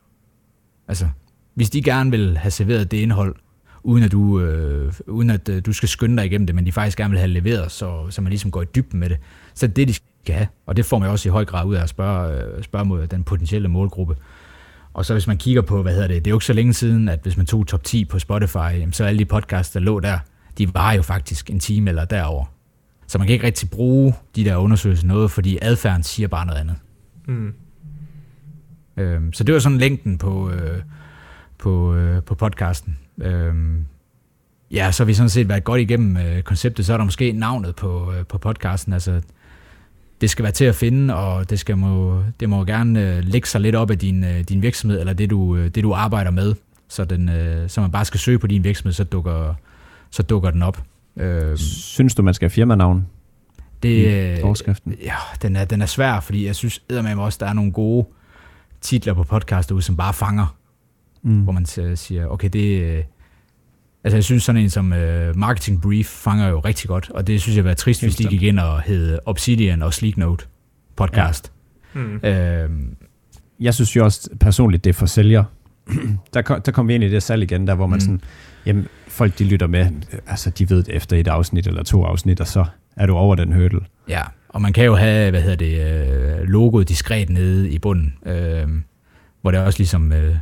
Altså, 0.88 1.08
hvis 1.54 1.70
de 1.70 1.82
gerne 1.82 2.10
vil 2.10 2.38
have 2.38 2.50
serveret 2.50 2.90
det 2.90 2.96
indhold, 2.96 3.34
uden 3.82 4.04
at 4.04 4.12
du, 4.12 4.40
øh, 4.40 4.92
uden 5.06 5.30
at 5.30 5.48
øh, 5.48 5.62
du 5.66 5.72
skal 5.72 5.88
skynde 5.88 6.16
dig 6.16 6.26
igennem 6.26 6.46
det, 6.46 6.54
men 6.54 6.66
de 6.66 6.72
faktisk 6.72 6.98
gerne 6.98 7.10
vil 7.10 7.18
have 7.18 7.30
leveret, 7.30 7.72
så, 7.72 8.10
så 8.10 8.22
man 8.22 8.30
ligesom 8.30 8.50
går 8.50 8.62
i 8.62 8.66
dybden 8.74 9.00
med 9.00 9.08
det, 9.08 9.18
så 9.54 9.66
det 9.66 9.72
er 9.72 9.86
det, 9.86 9.88
de 9.88 9.94
skal 9.94 10.34
have. 10.34 10.48
Og 10.66 10.76
det 10.76 10.84
får 10.84 10.98
man 10.98 11.08
også 11.08 11.28
i 11.28 11.30
høj 11.30 11.44
grad 11.44 11.66
ud 11.66 11.74
af 11.74 11.82
at 11.82 11.88
spørge, 11.88 12.42
øh, 12.42 12.62
spørge 12.62 12.84
mod 12.84 13.06
den 13.06 13.24
potentielle 13.24 13.68
målgruppe. 13.68 14.16
Og 14.96 15.04
så 15.04 15.12
hvis 15.12 15.26
man 15.26 15.36
kigger 15.36 15.62
på, 15.62 15.82
hvad 15.82 15.92
hedder 15.92 16.08
det, 16.08 16.24
det 16.24 16.30
er 16.30 16.32
jo 16.32 16.36
ikke 16.36 16.46
så 16.46 16.52
længe 16.52 16.72
siden, 16.74 17.08
at 17.08 17.18
hvis 17.22 17.36
man 17.36 17.46
tog 17.46 17.66
top 17.66 17.84
10 17.84 18.04
på 18.04 18.18
Spotify, 18.18 18.90
så 18.92 19.04
alle 19.04 19.18
de 19.18 19.24
podcasts, 19.24 19.72
der 19.72 19.80
lå 19.80 20.00
der, 20.00 20.18
de 20.58 20.74
var 20.74 20.92
jo 20.92 21.02
faktisk 21.02 21.50
en 21.50 21.60
time 21.60 21.90
eller 21.90 22.04
derover. 22.04 22.44
Så 23.06 23.18
man 23.18 23.26
kan 23.26 23.34
ikke 23.34 23.46
rigtig 23.46 23.70
bruge 23.70 24.14
de 24.36 24.44
der 24.44 24.56
undersøgelser 24.56 25.06
noget, 25.06 25.30
fordi 25.30 25.58
adfærden 25.62 26.02
siger 26.02 26.28
bare 26.28 26.46
noget 26.46 26.60
andet. 26.60 26.76
Mm. 27.28 27.54
Øhm, 28.96 29.32
så 29.32 29.44
det 29.44 29.52
var 29.52 29.60
sådan 29.60 29.78
længden 29.78 30.18
på, 30.18 30.50
øh, 30.50 30.82
på, 31.58 31.94
øh, 31.94 32.22
på 32.22 32.34
podcasten. 32.34 32.98
Øhm, 33.20 33.86
ja, 34.70 34.92
så 34.92 35.02
har 35.02 35.06
vi 35.06 35.14
sådan 35.14 35.30
set 35.30 35.48
været 35.48 35.64
godt 35.64 35.80
igennem 35.80 36.16
øh, 36.16 36.42
konceptet. 36.42 36.86
Så 36.86 36.92
er 36.92 36.96
der 36.96 37.04
måske 37.04 37.32
navnet 37.32 37.76
på, 37.76 38.12
øh, 38.12 38.26
på 38.26 38.38
podcasten. 38.38 38.92
Altså, 38.92 39.20
det 40.20 40.30
skal 40.30 40.42
være 40.42 40.52
til 40.52 40.64
at 40.64 40.74
finde, 40.74 41.14
og 41.16 41.50
det, 41.50 41.58
skal 41.58 41.76
må, 41.76 42.22
det 42.40 42.48
må 42.48 42.64
gerne 42.64 43.16
øh, 43.16 43.24
lægge 43.24 43.48
sig 43.48 43.60
lidt 43.60 43.74
op 43.74 43.90
af 43.90 43.98
din, 43.98 44.24
øh, 44.24 44.40
din 44.40 44.62
virksomhed, 44.62 45.00
eller 45.00 45.12
det 45.12 45.30
du, 45.30 45.56
øh, 45.56 45.68
det 45.68 45.82
du 45.82 45.94
arbejder 45.94 46.30
med. 46.30 46.54
Så, 46.88 47.04
den, 47.04 47.28
øh, 47.28 47.68
så 47.68 47.80
man 47.80 47.90
bare 47.90 48.04
skal 48.04 48.20
søge 48.20 48.38
på 48.38 48.46
din 48.46 48.64
virksomhed, 48.64 48.92
så 48.92 49.04
dukker, 49.04 49.54
så 50.10 50.22
dukker 50.22 50.50
den 50.50 50.62
op. 50.62 50.82
Øh, 51.16 51.56
Synes 51.56 52.14
du, 52.14 52.22
man 52.22 52.34
skal 52.34 52.44
have 52.46 52.50
firmanavn 52.50 53.06
det, 53.82 54.38
i 54.38 54.40
forskriften? 54.40 54.94
Ja, 55.04 55.16
den 55.42 55.56
er, 55.56 55.64
den 55.64 55.82
er 55.82 55.86
svær, 55.86 56.20
fordi 56.20 56.46
jeg 56.46 56.56
synes 56.56 56.82
med 56.90 57.14
også, 57.14 57.38
der 57.40 57.46
er 57.46 57.52
nogle 57.52 57.72
gode 57.72 58.06
titler 58.80 59.14
på 59.14 59.22
podcast 59.22 59.68
derude, 59.68 59.82
som 59.82 59.96
bare 59.96 60.14
fanger. 60.14 60.56
Mm. 61.22 61.40
Hvor 61.40 61.52
man 61.52 61.66
siger, 61.96 62.26
okay, 62.26 62.48
det, 62.48 62.80
øh, 62.82 63.04
Altså 64.06 64.16
jeg 64.16 64.24
synes 64.24 64.42
sådan 64.42 64.62
en 64.62 64.70
som 64.70 64.92
uh, 64.92 65.36
Marketing 65.36 65.82
Brief 65.82 66.06
fanger 66.06 66.48
jo 66.48 66.60
rigtig 66.60 66.88
godt, 66.88 67.10
og 67.10 67.26
det 67.26 67.40
synes 67.42 67.56
jeg 67.56 67.64
var 67.64 67.74
trist, 67.74 68.02
hvis 68.02 68.16
de 68.16 68.24
gik 68.24 68.42
ind 68.42 68.58
og 68.58 68.82
hed 68.82 69.18
Obsidian 69.24 69.82
og 69.82 69.94
Sleek 69.94 70.16
Note 70.16 70.46
podcast. 70.96 71.52
Ja. 71.94 72.00
Mm. 72.00 72.14
Uh, 72.14 72.80
jeg 73.60 73.74
synes 73.74 73.96
jo 73.96 74.04
også 74.04 74.30
personligt, 74.40 74.84
det 74.84 74.90
er 74.90 74.94
for 74.94 75.06
sælger. 75.06 75.44
der, 76.34 76.42
kom, 76.42 76.62
der 76.62 76.72
kom 76.72 76.88
vi 76.88 76.94
ind 76.94 77.04
i 77.04 77.10
det 77.10 77.22
salg 77.22 77.42
igen, 77.42 77.66
der 77.66 77.74
hvor 77.74 77.86
man 77.86 77.96
mm. 77.96 78.00
sådan, 78.00 78.20
jamen 78.66 78.86
folk 79.08 79.38
de 79.38 79.44
lytter 79.44 79.66
med, 79.66 79.86
altså 80.26 80.50
de 80.50 80.70
ved 80.70 80.82
det 80.82 80.94
efter 80.94 81.16
et 81.16 81.28
afsnit 81.28 81.66
eller 81.66 81.82
to 81.82 82.04
afsnit, 82.04 82.40
og 82.40 82.46
så 82.46 82.64
er 82.96 83.06
du 83.06 83.14
over 83.14 83.34
den 83.34 83.52
hurdle. 83.52 83.80
Ja, 84.08 84.22
og 84.48 84.62
man 84.62 84.72
kan 84.72 84.84
jo 84.84 84.94
have, 84.94 85.30
hvad 85.30 85.42
hedder 85.42 85.56
det, 85.56 86.40
øh, 86.40 86.48
logoet 86.48 86.88
diskret 86.88 87.30
nede 87.30 87.70
i 87.70 87.78
bunden, 87.78 88.14
øh, 88.26 88.68
hvor 89.42 89.50
det 89.50 89.60
også 89.60 89.78
ligesom 89.78 90.12
øh, 90.12 90.36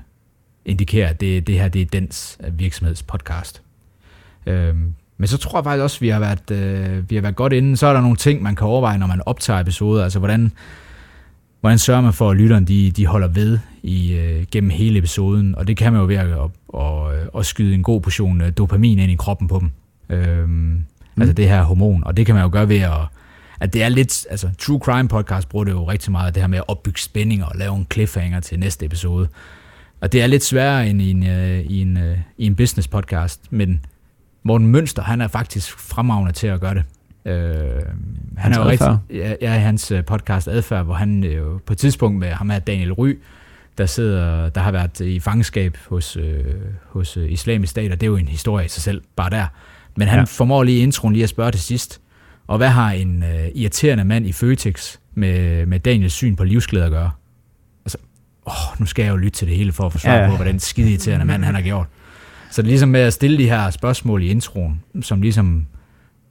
indikerer, 0.67 1.09
at 1.09 1.21
det, 1.21 1.47
det 1.47 1.55
her 1.55 1.69
det 1.69 1.83
er 1.83 1.87
dens 1.87 2.39
virksomhedspodcast. 2.53 3.63
Øhm, 4.47 4.95
men 5.19 5.27
så 5.29 5.39
tror 5.39 5.59
jeg 5.59 5.65
faktisk 5.65 5.83
også, 5.83 5.97
at 5.97 6.01
vi 6.01 6.09
har 6.09 6.21
været, 6.21 6.51
øh, 6.51 7.11
vi 7.11 7.15
har 7.15 7.23
været 7.23 7.37
godt 7.37 7.53
inde. 7.53 7.77
Så 7.77 7.87
er 7.87 7.93
der 7.93 8.01
nogle 8.01 8.17
ting, 8.17 8.43
man 8.43 8.57
kan 8.57 8.67
overveje, 8.67 8.99
når 8.99 9.07
man 9.07 9.21
optager 9.27 9.61
episoder. 9.61 10.05
Altså, 10.05 10.19
hvordan, 10.19 10.53
hvordan 11.61 11.79
sørger 11.79 12.01
man 12.01 12.13
for, 12.13 12.31
at 12.31 12.37
lytterne 12.37 12.67
de, 12.67 12.91
de 12.91 13.07
holder 13.07 13.29
ved 13.29 13.59
i, 13.83 14.13
øh, 14.13 14.45
gennem 14.51 14.71
hele 14.71 14.99
episoden? 14.99 15.55
Og 15.55 15.67
det 15.67 15.77
kan 15.77 15.93
man 15.93 16.01
jo 16.01 16.07
ved 16.07 16.17
at, 16.17 16.27
at, 16.27 16.81
at, 16.81 17.29
at 17.39 17.47
skyde 17.47 17.75
en 17.75 17.83
god 17.83 18.01
portion 18.01 18.41
øh, 18.41 18.53
dopamin 18.59 18.99
ind 18.99 19.13
i 19.13 19.17
kroppen 19.17 19.49
på 19.49 19.59
dem. 19.59 19.71
Øhm, 20.17 20.49
mm. 20.49 20.85
Altså 21.19 21.33
det 21.33 21.49
her 21.49 21.63
hormon. 21.63 22.05
Og 22.05 22.17
det 22.17 22.27
kan 22.27 22.35
man 22.35 22.45
jo 22.45 22.51
gøre 22.53 22.69
ved 22.69 22.81
at 22.81 23.01
at 23.61 23.73
det 23.73 23.83
er 23.83 23.89
lidt, 23.89 24.27
altså 24.31 24.51
True 24.59 24.79
Crime 24.79 25.09
podcast 25.09 25.49
bruger 25.49 25.65
det 25.65 25.73
jo 25.73 25.85
rigtig 25.85 26.13
meget, 26.13 26.35
det 26.35 26.43
her 26.43 26.49
med 26.49 26.59
at 26.59 26.65
opbygge 26.69 27.01
spænding 27.01 27.45
og 27.45 27.53
lave 27.55 27.77
en 27.77 27.87
cliffhanger 27.93 28.41
til 28.41 28.59
næste 28.59 28.87
episode. 28.87 29.29
Og 30.05 30.13
det 30.13 30.23
er 30.23 30.27
lidt 30.27 30.45
sværere 30.45 30.89
end 30.89 31.03
i 31.03 31.11
en, 31.11 31.23
uh, 31.23 31.59
i 31.59 31.81
en, 31.81 31.97
uh, 31.97 32.19
i 32.39 32.47
en 32.47 32.57
business 32.57 32.89
podcast, 32.89 33.41
men 33.51 33.85
Morten 34.43 34.67
Mønster, 34.67 35.03
han 35.03 35.21
er 35.21 35.29
faktisk 35.29 35.79
fremragende 35.79 36.33
til 36.33 36.47
at 36.47 36.61
gøre 36.61 36.75
det. 36.75 36.85
Uh, 37.25 37.83
han 38.37 38.53
er 38.53 38.59
jo 38.59 38.65
rigtig, 38.65 38.99
ja, 39.11 39.35
ja, 39.41 39.51
hans 39.51 39.93
podcast 40.07 40.49
Adfærd, 40.49 40.85
hvor 40.85 40.95
han 40.95 41.25
jo 41.25 41.61
på 41.67 41.73
et 41.73 41.79
tidspunkt 41.79 42.19
med 42.19 42.29
ham 42.29 42.51
er 42.51 42.59
Daniel 42.59 42.93
Ry, 42.93 43.19
der 43.79 43.87
sidder, 43.87 44.49
der 44.49 44.61
har 44.61 44.73
været 44.73 45.01
i 45.01 45.21
fangenskab 45.21 45.77
hos, 45.89 46.17
uh, 46.17 46.25
hos 46.89 47.17
islamisk 47.17 47.71
stat, 47.71 47.93
og 47.93 48.01
det 48.01 48.07
er 48.07 48.11
jo 48.11 48.17
en 48.17 48.29
historie 48.29 48.65
i 48.65 48.69
sig 48.69 48.83
selv, 48.83 49.03
bare 49.17 49.31
der. 49.31 49.47
Men 49.97 50.09
han 50.09 50.19
ja. 50.19 50.25
formår 50.25 50.63
lige 50.63 50.83
introen 50.83 51.13
lige 51.13 51.23
at 51.23 51.29
spørge 51.29 51.53
til 51.53 51.61
sidst, 51.61 52.01
og 52.47 52.57
hvad 52.57 52.69
har 52.69 52.91
en 52.91 53.23
uh, 53.23 53.49
irriterende 53.55 54.05
mand 54.05 54.27
i 54.27 54.33
Føtex 54.33 54.97
med, 55.15 55.67
med 55.67 55.81
Daniels 55.81 56.13
syn 56.13 56.37
på 56.37 56.45
livsglæde 56.45 56.85
at 56.85 56.91
gøre? 56.91 57.11
Åh, 58.47 58.81
nu 58.81 58.87
skal 58.87 59.03
jeg 59.03 59.11
jo 59.13 59.17
lytte 59.17 59.39
til 59.39 59.49
det 59.49 59.57
hele 59.57 59.73
for 59.73 59.87
at 59.87 59.93
få 59.93 59.99
svar 59.99 60.15
ja. 60.15 60.31
på, 60.31 60.37
hvad 60.37 60.47
den 60.47 60.61
skide 60.61 60.91
irriterende 60.91 61.27
mand 61.27 61.45
han 61.45 61.55
har 61.55 61.63
gjort. 61.63 61.87
Så 62.51 62.63
det 62.63 62.69
er 62.69 62.71
ligesom 62.71 62.89
med 62.89 63.01
at 63.01 63.13
stille 63.13 63.39
de 63.39 63.49
her 63.49 63.71
spørgsmål 63.71 64.23
i 64.23 64.27
introen, 64.27 64.83
som 65.01 65.23
ligesom 65.23 65.67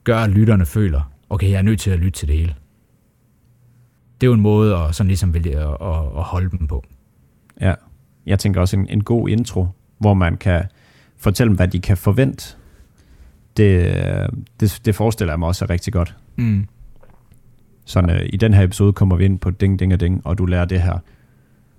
gør, 0.03 0.17
at 0.17 0.29
lytterne 0.29 0.65
føler, 0.65 1.11
okay, 1.29 1.49
jeg 1.49 1.57
er 1.57 1.61
nødt 1.61 1.79
til 1.79 1.91
at 1.91 1.99
lytte 1.99 2.19
til 2.19 2.27
det 2.27 2.37
hele. 2.37 2.55
det 4.21 4.27
er 4.27 4.29
jo 4.29 4.33
en 4.33 4.41
måde 4.41 4.75
at, 4.75 4.95
sådan 4.95 5.07
ligesom 5.07 5.35
at, 5.35 5.47
at, 5.47 5.55
at 6.17 6.23
holde 6.23 6.57
dem 6.57 6.67
på. 6.67 6.83
Ja, 7.61 7.73
jeg 8.25 8.39
tænker 8.39 8.61
også 8.61 8.77
en, 8.77 8.87
en 8.89 9.03
god 9.03 9.29
intro, 9.29 9.67
hvor 9.97 10.13
man 10.13 10.37
kan 10.37 10.63
fortælle 11.17 11.49
dem, 11.49 11.55
hvad 11.55 11.67
de 11.67 11.79
kan 11.79 11.97
forvente. 11.97 12.55
Det, 13.57 13.95
det, 14.59 14.81
det 14.85 14.95
forestiller 14.95 15.33
jeg 15.33 15.39
mig 15.39 15.47
også 15.47 15.65
er 15.65 15.69
rigtig 15.69 15.93
godt. 15.93 16.15
Mm. 16.35 16.67
Sådan, 17.85 18.09
øh, 18.09 18.29
i 18.33 18.37
den 18.37 18.53
her 18.53 18.63
episode 18.63 18.93
kommer 18.93 19.15
vi 19.15 19.25
ind 19.25 19.39
på 19.39 19.49
ding, 19.49 19.79
ding 19.79 19.93
og 19.93 19.99
ding, 19.99 20.21
og 20.25 20.37
du 20.37 20.45
lærer 20.45 20.65
det 20.65 20.81
her. 20.81 20.97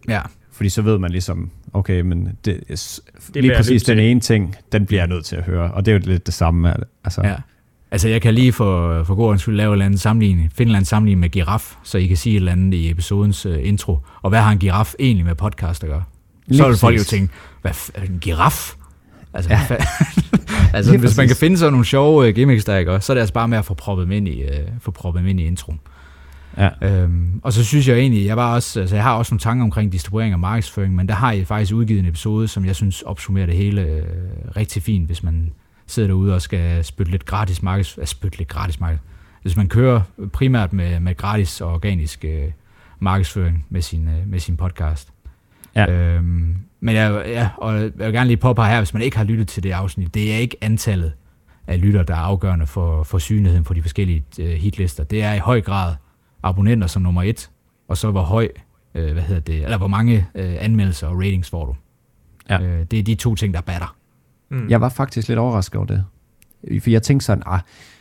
Ja. 0.09 0.21
Fordi 0.53 0.69
så 0.69 0.83
ved 0.83 0.99
man 0.99 1.11
ligesom, 1.11 1.51
okay, 1.73 2.01
men 2.01 2.29
det, 2.45 2.61
det 2.69 3.43
lige 3.43 3.57
præcis 3.57 3.83
den 3.83 3.99
ene 3.99 4.21
ting, 4.21 4.55
den 4.73 4.87
bliver 4.87 5.01
jeg 5.01 5.09
nødt 5.09 5.25
til 5.25 5.37
at 5.37 5.43
høre. 5.45 5.71
Og 5.71 5.87
det 5.87 5.93
er 5.95 5.97
jo 5.99 6.03
lidt 6.07 6.27
det 6.27 6.35
samme. 6.35 6.75
Altså, 7.05 7.21
Ja. 7.25 7.35
Altså, 7.91 8.09
jeg 8.09 8.23
kan 8.23 8.35
lige 8.35 8.53
for, 8.53 9.05
for 9.05 9.15
god 9.15 9.25
ordens 9.27 9.43
skyld 9.43 9.57
lave 9.57 9.69
en 9.69 9.73
eller 9.73 9.85
anden 9.85 9.99
sammenligning, 9.99 10.51
anden 10.61 10.85
sammenligning 10.85 11.21
med 11.21 11.29
giraf, 11.29 11.75
så 11.83 11.99
I 11.99 12.07
kan 12.07 12.17
sige 12.17 12.33
et 12.33 12.37
eller 12.37 12.53
andet 12.53 12.75
i 12.75 12.91
episodens 12.91 13.47
uh, 13.47 13.55
intro. 13.69 13.99
Og 14.23 14.31
hvad 14.31 14.41
har 14.41 14.53
en 14.53 14.59
giraf 14.59 14.95
egentlig 14.99 15.25
med 15.27 15.35
podcast 15.35 15.85
at 15.85 15.91
gøre? 15.91 16.03
Lige 16.47 16.59
så 16.59 16.69
vil 16.69 16.77
folk 16.77 16.99
jo 16.99 17.05
tænke, 17.05 17.33
hvad 17.63 17.71
f- 17.73 18.05
en 18.13 18.19
giraf? 18.21 18.73
Altså, 19.35 19.51
Ja. 19.51 19.61
altså 20.75 20.91
Lige 20.93 21.01
hvis 21.01 21.17
man 21.17 21.25
præcis. 21.27 21.39
kan 21.39 21.47
finde 21.47 21.59
sådan 21.59 21.73
nogle 21.73 21.87
sjove 21.87 22.29
uh, 22.29 22.35
gimmicks 22.35 22.65
der, 22.65 22.77
ikke? 22.77 23.01
så 23.01 23.13
er 23.13 23.15
det 23.15 23.21
altså 23.21 23.35
bare 23.35 23.49
med 23.49 23.59
at 23.59 23.65
få 23.65 23.75
proppet 23.75 24.05
dem 24.05 24.13
ind 24.13 24.29
i, 24.29 24.43
uh, 24.43 24.51
få 24.81 24.91
proppet 24.91 25.21
dem 25.21 25.29
ind 25.29 25.41
i 25.41 25.45
introen. 25.47 25.81
Ja. 26.59 26.69
Øhm, 26.83 27.41
og 27.43 27.53
så 27.53 27.65
synes 27.65 27.89
jeg 27.89 27.99
egentlig, 27.99 28.27
jeg, 28.27 28.37
var 28.37 28.55
også, 28.55 28.81
altså 28.81 28.97
jeg 28.97 29.03
har 29.03 29.15
også 29.15 29.35
nogle 29.35 29.41
tanker 29.41 29.65
omkring 29.65 29.93
distribuering 29.93 30.35
og 30.35 30.41
markedsføring, 30.41 30.95
men 30.95 31.09
der 31.09 31.15
har 31.15 31.33
jeg 31.33 31.47
faktisk 31.47 31.75
udgivet 31.75 32.01
en 32.01 32.07
episode, 32.07 32.49
som 32.49 32.65
jeg 32.65 32.77
synes 32.77 33.03
opsummerer 33.03 33.47
det 33.47 33.55
hele 33.55 33.83
øh, 33.83 34.03
rigtig 34.57 34.83
fint, 34.83 35.07
hvis 35.07 35.23
man 35.23 35.53
sidder 35.87 36.09
derude 36.09 36.35
og 36.35 36.43
skal 36.43 36.85
spytte 36.85 37.13
lidt 37.13 37.25
gratis 37.25 37.63
markeds, 37.63 37.99
øh, 37.99 38.07
spytte 38.07 38.39
lidt 38.39 38.49
gratis 38.49 38.81
marked. 38.81 38.99
Hvis 39.43 39.57
man 39.57 39.69
kører 39.69 40.01
primært 40.33 40.73
med, 40.73 41.01
med 41.01 41.17
gratis 41.17 41.61
og 41.61 41.73
organisk 41.73 42.25
øh, 42.25 42.51
markedsføring 43.01 43.67
med 43.71 43.83
sin, 43.83 44.09
øh, 44.09 44.29
med 44.29 44.39
sin 44.39 44.57
podcast. 44.57 45.09
Ja. 45.77 45.93
Øhm, 45.93 46.57
men 46.81 46.95
jeg, 46.95 47.23
ja, 47.27 47.49
og 47.57 47.75
jeg 47.75 47.91
vil 47.95 48.13
gerne 48.13 48.27
lige 48.27 48.37
påpege 48.37 48.71
her, 48.71 48.79
hvis 48.79 48.95
man 48.95 49.03
ikke 49.03 49.17
har 49.17 49.25
lyttet 49.25 49.49
til 49.49 49.63
det 49.63 49.71
afsnit, 49.71 50.15
det 50.15 50.35
er 50.35 50.37
ikke 50.37 50.57
antallet 50.61 51.13
af 51.67 51.81
lytter, 51.81 52.03
der 52.03 52.15
er 52.15 52.19
afgørende 52.19 52.67
for, 52.67 53.03
for 53.03 53.19
synligheden 53.19 53.65
på 53.65 53.75
de 53.75 53.83
forskellige 53.83 54.25
øh, 54.39 54.51
hitlister. 54.51 55.05
Det 55.05 55.23
er 55.23 55.33
i 55.33 55.39
høj 55.39 55.61
grad 55.61 55.95
abonnenter 56.49 56.87
som 56.87 57.03
nummer 57.03 57.23
et, 57.23 57.51
og 57.89 57.97
så 57.97 58.11
hvor 58.11 58.23
høj, 58.23 58.49
øh, 58.95 59.13
hvad 59.13 59.23
hedder 59.23 59.41
det, 59.41 59.63
eller 59.65 59.79
hvor 59.79 59.87
mange 59.89 60.27
øh, 60.35 60.55
anmeldelser 60.59 61.07
og 61.07 61.17
ratings 61.19 61.51
får 61.51 61.67
du. 61.67 61.75
Ja. 62.51 62.61
Øh, 62.63 62.85
det 62.91 62.99
er 62.99 63.03
de 63.03 63.15
to 63.15 63.35
ting, 63.35 63.55
der 63.55 63.61
batter. 63.61 63.97
Mm. 64.51 64.69
Jeg 64.69 64.81
var 64.81 64.89
faktisk 64.89 65.29
lidt 65.29 65.39
overrasket 65.39 65.77
over 65.77 65.87
det. 65.87 66.05
For 66.83 66.91
jeg 66.91 67.03
tænkte 67.03 67.27
sådan, 67.27 67.43
ah, 67.47 67.61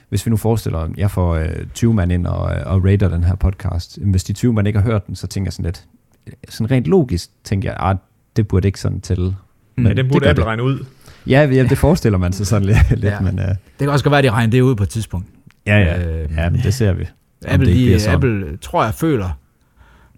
hvis 0.10 0.26
vi 0.26 0.30
nu 0.30 0.38
forestiller, 0.38 0.80
at 0.80 0.90
jeg 0.98 1.12
får 1.12 1.36
øh, 1.36 1.50
20 1.74 1.94
mand 1.94 2.12
ind 2.12 2.28
og, 2.28 2.56
øh, 2.56 2.62
og 2.66 2.86
rater 2.86 3.08
den 3.10 3.24
her 3.24 3.36
podcast. 3.36 4.00
Hvis 4.02 4.24
de 4.24 4.34
20 4.34 4.54
mand 4.54 4.68
ikke 4.68 4.80
har 4.80 4.86
hørt 4.86 5.08
den, 5.08 5.16
så 5.16 5.28
tænker 5.28 5.48
jeg 5.48 5.54
sådan 5.54 5.66
lidt, 5.66 5.86
sådan 6.50 6.72
rent 6.72 6.86
logisk, 6.86 7.30
tænker 7.44 7.70
jeg, 7.70 7.78
ah, 7.80 7.96
det 8.36 8.48
burde 8.48 8.68
ikke 8.68 8.80
sådan 8.80 9.02
tælle. 9.02 9.36
Mm. 9.78 9.84
Ja, 9.84 9.90
den 9.90 9.98
det 9.98 10.08
burde 10.12 10.24
gør 10.26 10.30
Apple 10.30 10.42
det. 10.42 10.48
regne 10.48 10.64
ud. 10.64 10.86
Ja, 11.28 11.42
ja, 11.52 11.64
det 11.64 11.78
forestiller 11.78 12.18
man 12.18 12.34
sig 12.34 12.48
sådan 12.48 12.68
lidt, 12.92 13.04
Ja. 13.04 13.20
men 13.20 13.40
øh, 13.40 13.48
Det 13.48 13.58
kan 13.80 13.90
også 13.90 14.06
godt 14.06 14.12
være, 14.12 14.18
at 14.20 14.24
de 14.24 14.32
regner 14.32 14.52
det 14.52 14.62
ud 14.62 14.76
på 14.76 14.84
et 14.84 14.90
tidspunkt. 14.90 15.28
ja, 15.66 15.78
ja, 15.78 16.24
Øh, 16.24 16.30
ja, 16.38 16.50
men 16.50 16.62
det 16.62 16.74
ser 16.74 16.94
vi. 16.94 17.06
Apple, 17.48 17.74
de. 17.74 18.10
Apple, 18.10 18.58
tror 18.58 18.84
jeg, 18.84 18.94
føler 18.94 19.30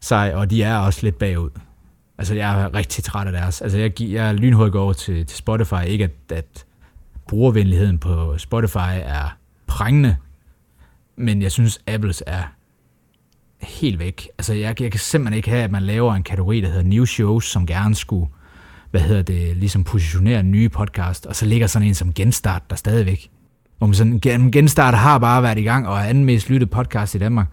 sig, 0.02 0.36
og 0.36 0.50
de 0.50 0.64
er 0.64 0.78
også 0.78 1.00
lidt 1.04 1.18
bagud. 1.18 1.50
Altså, 2.18 2.36
jeg 2.36 2.62
er 2.62 2.76
rigtig 2.76 3.04
træt 3.04 3.28
af 3.28 3.34
deres. 3.34 3.62
Altså, 3.62 3.78
jeg, 3.78 4.02
jeg 4.02 4.36
lynhurtigt 4.36 4.72
går 4.72 4.84
over 4.84 4.94
til, 4.94 5.26
til 5.26 5.38
Spotify. 5.38 5.86
Ikke, 5.88 6.04
at, 6.04 6.38
at 6.38 6.66
brugervenligheden 7.28 7.98
på 7.98 8.38
Spotify 8.38 9.00
er 9.04 9.38
prængende, 9.68 10.16
men 11.18 11.42
jeg 11.42 11.52
synes, 11.52 11.80
Apples 11.88 12.24
er 12.28 12.44
helt 13.62 14.00
væk. 14.00 14.28
Altså, 14.38 14.54
jeg, 14.54 14.82
jeg 14.82 14.92
kan 14.92 15.00
simpelthen 15.00 15.38
ikke 15.38 15.50
have, 15.50 15.64
at 15.64 15.72
man 15.72 15.84
laver 15.84 16.14
en 16.14 16.24
kategori, 16.24 16.62
der 16.62 16.68
hedder 16.68 16.84
New 16.84 17.06
Shows, 17.06 17.46
som 17.46 17.66
gerne 17.66 17.96
skulle, 17.96 18.28
hvad 18.92 19.02
hedder 19.02 19.22
det, 19.22 19.58
ligesom 19.58 19.84
positionere 19.84 20.44
nye 20.44 20.70
podcast, 20.70 21.26
og 21.26 21.36
så 21.36 21.46
ligger 21.46 21.68
sådan 21.68 21.88
en 21.88 21.96
som 21.96 22.14
Genstart 22.14 22.70
der 22.70 22.76
stadigvæk. 22.76 23.30
Hvor 23.78 23.88
man 23.88 23.94
sådan, 23.94 24.20
Gen- 24.20 24.52
Genstart 24.52 24.94
har 24.94 25.18
bare 25.18 25.44
været 25.44 25.58
i 25.58 25.64
gang, 25.64 25.88
og 25.88 25.98
er 25.98 26.02
anden 26.04 26.26
mest 26.26 26.50
lyttede 26.50 26.70
podcast 26.72 27.16
i 27.16 27.18
Danmark. 27.18 27.48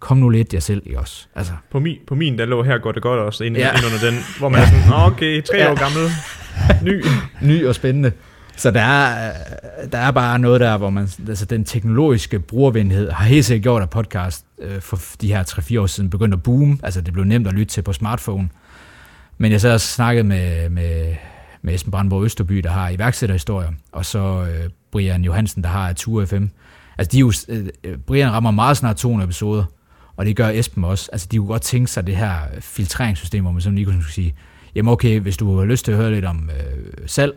Kom 0.00 0.16
nu 0.16 0.28
lidt 0.28 0.54
jer 0.54 0.60
selv 0.60 0.82
i 0.86 0.96
os. 0.96 1.28
Altså, 1.36 1.52
På 1.72 1.80
min, 1.80 1.96
på 2.06 2.14
min, 2.14 2.38
der 2.38 2.44
lå 2.46 2.62
her 2.62 2.78
går 2.78 2.92
det 2.92 3.02
godt 3.02 3.20
også 3.20 3.44
ind, 3.44 3.56
Ja. 3.56 3.66
ja. 3.66 3.72
ind 3.72 3.84
under 3.84 4.10
den, 4.10 4.20
hvor 4.38 4.48
man 4.48 4.60
er 4.60 4.66
sådan, 4.66 4.88
"Nå, 4.88 4.94
okay, 4.96 5.42
tre 5.42 5.56
Ja. 5.56 5.70
år 5.72 5.74
gammel, 5.78 6.10
ny. 6.82 7.04
ny 7.52 7.66
og 7.66 7.74
spændende. 7.74 8.12
Så 8.56 8.70
der 8.70 8.80
er, 8.80 9.32
der 9.92 9.98
er 9.98 10.10
bare 10.10 10.38
noget 10.38 10.60
der, 10.60 10.76
hvor 10.76 10.90
man, 10.90 11.08
altså 11.28 11.44
den 11.44 11.64
teknologiske 11.64 12.38
brugervenlighed 12.40 13.10
har 13.10 13.24
helt 13.24 13.44
sikkert 13.44 13.62
gjort, 13.62 13.82
at 13.82 13.90
podcast 13.90 14.44
øh, 14.62 14.80
for 14.80 14.98
de 15.20 15.28
her 15.28 15.42
3-4 15.42 15.80
år 15.80 15.86
siden 15.86 16.10
begyndte 16.10 16.34
at 16.36 16.42
boome. 16.42 16.78
Altså 16.82 17.00
det 17.00 17.12
blev 17.12 17.24
nemt 17.24 17.46
at 17.46 17.52
lytte 17.52 17.72
til 17.72 17.82
på 17.82 17.92
smartphone. 17.92 18.48
Men 19.38 19.52
jeg 19.52 19.60
så 19.60 19.72
også 19.72 19.86
snakket 19.88 20.26
med, 20.26 20.68
med, 20.70 21.14
med 21.62 21.74
Esben 21.74 21.90
Brandborg 21.90 22.24
Østerby, 22.24 22.56
der 22.58 22.70
har 22.70 22.88
iværksætterhistorier, 22.88 23.68
og 23.92 24.04
så 24.04 24.18
øh, 24.50 24.70
Brian 24.94 25.24
Johansen, 25.24 25.62
der 25.62 25.68
har 25.68 25.88
Ature 25.88 26.26
FM. 26.26 26.44
Altså 26.98 27.10
de 27.12 27.16
er 27.16 27.20
jo, 27.20 27.32
øh, 27.84 27.98
Brian 27.98 28.32
rammer 28.32 28.50
meget 28.50 28.76
snart 28.76 28.96
200 28.96 29.26
episoder, 29.26 29.64
og 30.16 30.26
det 30.26 30.36
gør 30.36 30.48
Esben 30.48 30.84
også. 30.84 31.08
Altså 31.12 31.28
de 31.30 31.36
kunne 31.36 31.48
godt 31.48 31.62
tænke 31.62 31.90
sig 31.90 32.06
det 32.06 32.16
her 32.16 32.38
filtreringssystem, 32.60 33.42
hvor 33.42 33.52
man 33.52 33.60
sådan 33.60 33.76
lige 33.76 33.86
kunne 33.86 34.04
sige, 34.10 34.34
jamen 34.74 34.92
okay, 34.92 35.20
hvis 35.20 35.36
du 35.36 35.58
har 35.58 35.64
lyst 35.64 35.84
til 35.84 35.92
at 35.92 35.98
høre 35.98 36.10
lidt 36.10 36.24
om 36.24 36.50
øh, 36.50 36.92
salg, 37.06 37.32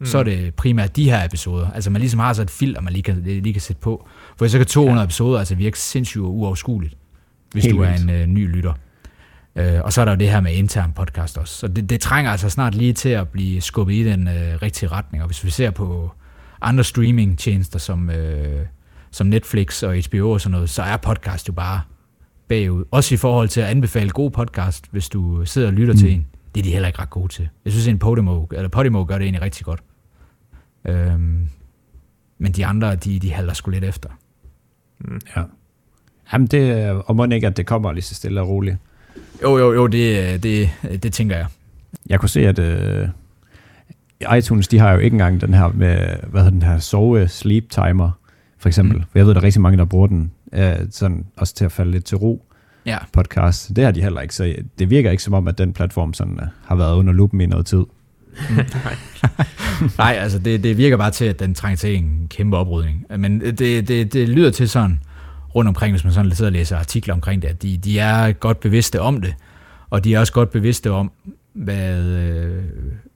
mm. 0.00 0.06
så 0.06 0.18
er 0.18 0.22
det 0.22 0.54
primært 0.54 0.96
de 0.96 1.10
her 1.10 1.24
episoder. 1.24 1.70
Altså 1.70 1.90
man 1.90 2.00
ligesom 2.00 2.20
har 2.20 2.32
så 2.32 2.42
et 2.42 2.50
filter, 2.50 2.80
man 2.80 2.92
lige 2.92 3.02
kan, 3.02 3.22
lige 3.24 3.52
kan 3.52 3.62
sætte 3.62 3.80
på. 3.80 4.08
For 4.36 4.48
så 4.48 4.58
kan 4.58 4.66
200 4.66 4.98
ja. 4.98 5.04
episoder 5.04 5.38
altså 5.38 5.54
virke 5.54 5.78
sindssygt 5.78 6.22
og 6.22 6.34
uoverskueligt, 6.34 6.96
hvis 7.52 7.64
Helt 7.64 7.76
du 7.76 7.82
er 7.82 7.94
en 7.94 8.10
øh, 8.10 8.26
ny 8.26 8.56
lytter. 8.56 8.72
Øh, 9.56 9.80
og 9.84 9.92
så 9.92 10.00
er 10.00 10.04
der 10.04 10.12
jo 10.12 10.18
det 10.18 10.30
her 10.30 10.40
med 10.40 10.52
intern 10.52 10.92
podcast 10.92 11.38
også. 11.38 11.54
Så 11.54 11.68
det, 11.68 11.90
det 11.90 12.00
trænger 12.00 12.30
altså 12.30 12.48
snart 12.48 12.74
lige 12.74 12.92
til 12.92 13.08
at 13.08 13.28
blive 13.28 13.60
skubbet 13.60 13.94
i 13.94 14.04
den 14.04 14.28
øh, 14.28 14.62
rigtige 14.62 14.88
retning. 14.88 15.22
Og 15.22 15.26
hvis 15.26 15.44
vi 15.44 15.50
ser 15.50 15.70
på 15.70 16.10
andre 16.64 16.84
streaming-tjenester 16.84 17.78
som, 17.78 18.10
øh, 18.10 18.66
som 19.10 19.26
Netflix 19.26 19.82
og 19.82 19.96
HBO 20.08 20.30
og 20.30 20.40
sådan 20.40 20.52
noget, 20.52 20.70
så 20.70 20.82
er 20.82 20.96
podcast 20.96 21.48
jo 21.48 21.52
bare 21.52 21.80
bagud. 22.48 22.84
Også 22.90 23.14
i 23.14 23.18
forhold 23.18 23.48
til 23.48 23.60
at 23.60 23.66
anbefale 23.66 24.10
god 24.10 24.30
podcast, 24.30 24.84
hvis 24.90 25.08
du 25.08 25.44
sidder 25.44 25.68
og 25.68 25.74
lytter 25.74 25.94
mm. 25.94 25.98
til 25.98 26.12
en. 26.12 26.26
Det 26.54 26.60
er 26.60 26.64
de 26.64 26.70
heller 26.70 26.86
ikke 26.86 26.98
ret 26.98 27.10
gode 27.10 27.28
til. 27.28 27.48
Jeg 27.64 27.72
synes, 27.72 27.86
en 27.86 27.98
Podimo, 27.98 28.46
eller 28.52 28.68
Podimo 28.68 29.04
gør 29.04 29.14
det 29.14 29.24
egentlig 29.24 29.42
rigtig 29.42 29.64
godt. 29.64 29.80
Øhm, 30.84 31.48
men 32.38 32.52
de 32.52 32.66
andre, 32.66 32.96
de, 32.96 33.18
de 33.18 33.32
halter 33.32 33.54
sgu 33.54 33.70
lidt 33.70 33.84
efter. 33.84 34.08
Ja. 35.36 35.42
Jamen 36.32 36.46
det, 36.46 36.90
og 36.90 37.16
må 37.16 37.24
ikke, 37.24 37.46
at 37.46 37.56
det 37.56 37.66
kommer 37.66 37.92
lige 37.92 38.02
så 38.02 38.14
stille 38.14 38.40
og 38.40 38.48
roligt. 38.48 38.76
Jo, 39.42 39.58
jo, 39.58 39.72
jo, 39.72 39.86
det, 39.86 40.42
det, 40.42 40.70
det 41.02 41.12
tænker 41.12 41.36
jeg. 41.36 41.46
Jeg 42.06 42.20
kunne 42.20 42.28
se, 42.28 42.48
at 42.48 42.58
øh, 42.58 43.08
iTunes, 44.38 44.68
de 44.68 44.78
har 44.78 44.92
jo 44.92 44.98
ikke 44.98 45.14
engang 45.14 45.40
den 45.40 45.54
her 45.54 45.68
med, 45.68 45.96
hvad 46.26 46.40
hedder 46.40 46.50
den 46.50 46.62
her, 46.62 46.78
sove 46.78 47.28
sleep 47.28 47.70
timer, 47.70 48.10
for 48.58 48.68
eksempel. 48.68 48.96
Mm. 48.96 49.02
For 49.02 49.18
jeg 49.18 49.26
ved, 49.26 49.34
der 49.34 49.40
er 49.40 49.44
rigtig 49.44 49.62
mange, 49.62 49.78
der 49.78 49.84
bruger 49.84 50.06
den, 50.06 50.30
øh, 50.52 50.76
sådan 50.90 51.26
også 51.36 51.54
til 51.54 51.64
at 51.64 51.72
falde 51.72 51.90
lidt 51.90 52.04
til 52.04 52.18
ro 52.18 52.46
Ja, 52.86 52.98
podcast. 53.12 53.76
Det 53.76 53.84
har 53.84 53.90
de 53.90 54.02
heller 54.02 54.20
ikke, 54.20 54.34
så 54.34 54.54
det 54.78 54.90
virker 54.90 55.10
ikke 55.10 55.22
som 55.22 55.34
om, 55.34 55.48
at 55.48 55.58
den 55.58 55.72
platform 55.72 56.14
sådan, 56.14 56.38
øh, 56.42 56.48
har 56.64 56.74
været 56.74 56.94
under 56.94 57.12
lupen 57.12 57.40
i 57.40 57.46
noget 57.46 57.66
tid. 57.66 57.84
Nej, 59.98 60.16
altså 60.20 60.38
det, 60.38 60.62
det 60.62 60.76
virker 60.76 60.96
bare 60.96 61.10
til, 61.10 61.24
at 61.24 61.40
den 61.40 61.54
trænger 61.54 61.76
til 61.76 61.96
en 61.96 62.26
kæmpe 62.30 62.56
oprydning. 62.56 63.06
Men 63.18 63.40
det, 63.40 63.88
det, 63.88 64.12
det 64.12 64.28
lyder 64.28 64.50
til 64.50 64.68
sådan, 64.68 65.00
rundt 65.54 65.68
omkring, 65.68 65.92
hvis 65.92 66.04
man 66.04 66.12
sådan 66.12 66.30
sidder 66.34 66.48
og 66.48 66.52
læser 66.52 66.78
artikler 66.78 67.14
omkring 67.14 67.42
det, 67.42 67.48
at 67.48 67.62
de, 67.62 67.76
de 67.76 67.98
er 67.98 68.32
godt 68.32 68.60
bevidste 68.60 69.00
om 69.00 69.20
det, 69.20 69.34
og 69.90 70.04
de 70.04 70.14
er 70.14 70.20
også 70.20 70.32
godt 70.32 70.50
bevidste 70.50 70.90
om, 70.90 71.12
hvad, 71.52 72.02
øh, 72.02 72.62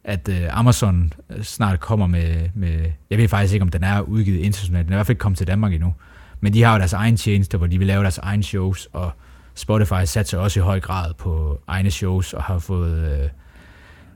at 0.09 0.29
øh, 0.29 0.59
Amazon 0.59 1.13
snart 1.43 1.81
kommer 1.81 2.07
med, 2.07 2.49
med, 2.55 2.85
jeg 3.11 3.19
ved 3.19 3.29
faktisk 3.29 3.55
ikke, 3.55 3.63
om 3.63 3.69
den 3.69 3.85
er 3.85 4.01
udgivet 4.01 4.39
internationalt, 4.39 4.87
den 4.87 4.93
er 4.93 4.97
i 4.97 4.99
hvert 4.99 5.07
fald 5.07 5.15
ikke 5.15 5.21
kommet 5.21 5.39
til 5.39 5.47
Danmark 5.47 5.73
endnu, 5.73 5.95
men 6.41 6.55
de 6.55 6.63
har 6.63 6.73
jo 6.73 6.79
deres 6.79 6.93
egen 6.93 7.17
tjeneste, 7.17 7.59
hvor 7.59 7.67
de 7.67 7.79
vil 7.79 7.87
lave 7.87 8.03
deres 8.03 8.19
egen 8.19 8.43
shows, 8.43 8.89
og 8.93 9.11
Spotify 9.55 10.05
satser 10.05 10.39
også 10.39 10.61
i 10.61 10.63
høj 10.63 10.81
grad 10.81 11.15
på 11.15 11.61
egne 11.67 11.91
shows, 11.91 12.33
og 12.33 12.43
har 12.43 12.59
fået, 12.59 13.13
øh, 13.13 13.29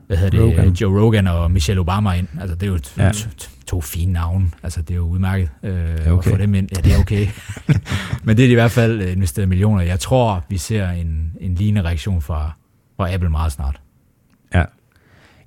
hvad 0.07 0.17
hedder 0.17 0.29
det, 0.45 0.59
Rogan. 0.59 0.69
Joe 0.73 1.01
Rogan 1.01 1.27
og 1.27 1.51
Michelle 1.51 1.79
Obama 1.79 2.11
ind. 2.11 2.27
Altså, 2.41 2.55
det 2.55 2.63
er 2.63 2.71
jo 2.71 2.77
to, 2.77 3.01
Ja. 3.01 3.11
to, 3.11 3.29
to 3.67 3.81
fine 3.81 4.13
navne. 4.13 4.51
Altså, 4.63 4.81
det 4.81 4.91
er 4.91 4.95
jo 4.95 5.03
udmærket 5.07 5.49
øh, 5.63 5.73
okay. 5.73 6.17
at 6.17 6.25
få 6.25 6.37
dem 6.37 6.55
ind. 6.55 6.69
Ja, 6.75 6.81
det 6.81 6.93
er 6.93 6.99
okay. 6.99 7.27
Men 8.23 8.37
det 8.37 8.43
er 8.43 8.47
de 8.47 8.51
i 8.51 8.55
hvert 8.55 8.71
fald 8.71 9.01
øh, 9.01 9.11
investeret 9.11 9.49
millioner. 9.49 9.81
Jeg 9.81 9.99
tror, 9.99 10.45
vi 10.49 10.57
ser 10.57 10.89
en, 10.89 11.31
en 11.41 11.55
lignende 11.55 11.87
reaktion 11.89 12.21
fra, 12.21 12.51
fra 12.97 13.13
Apple 13.13 13.29
meget 13.29 13.51
snart. 13.51 13.79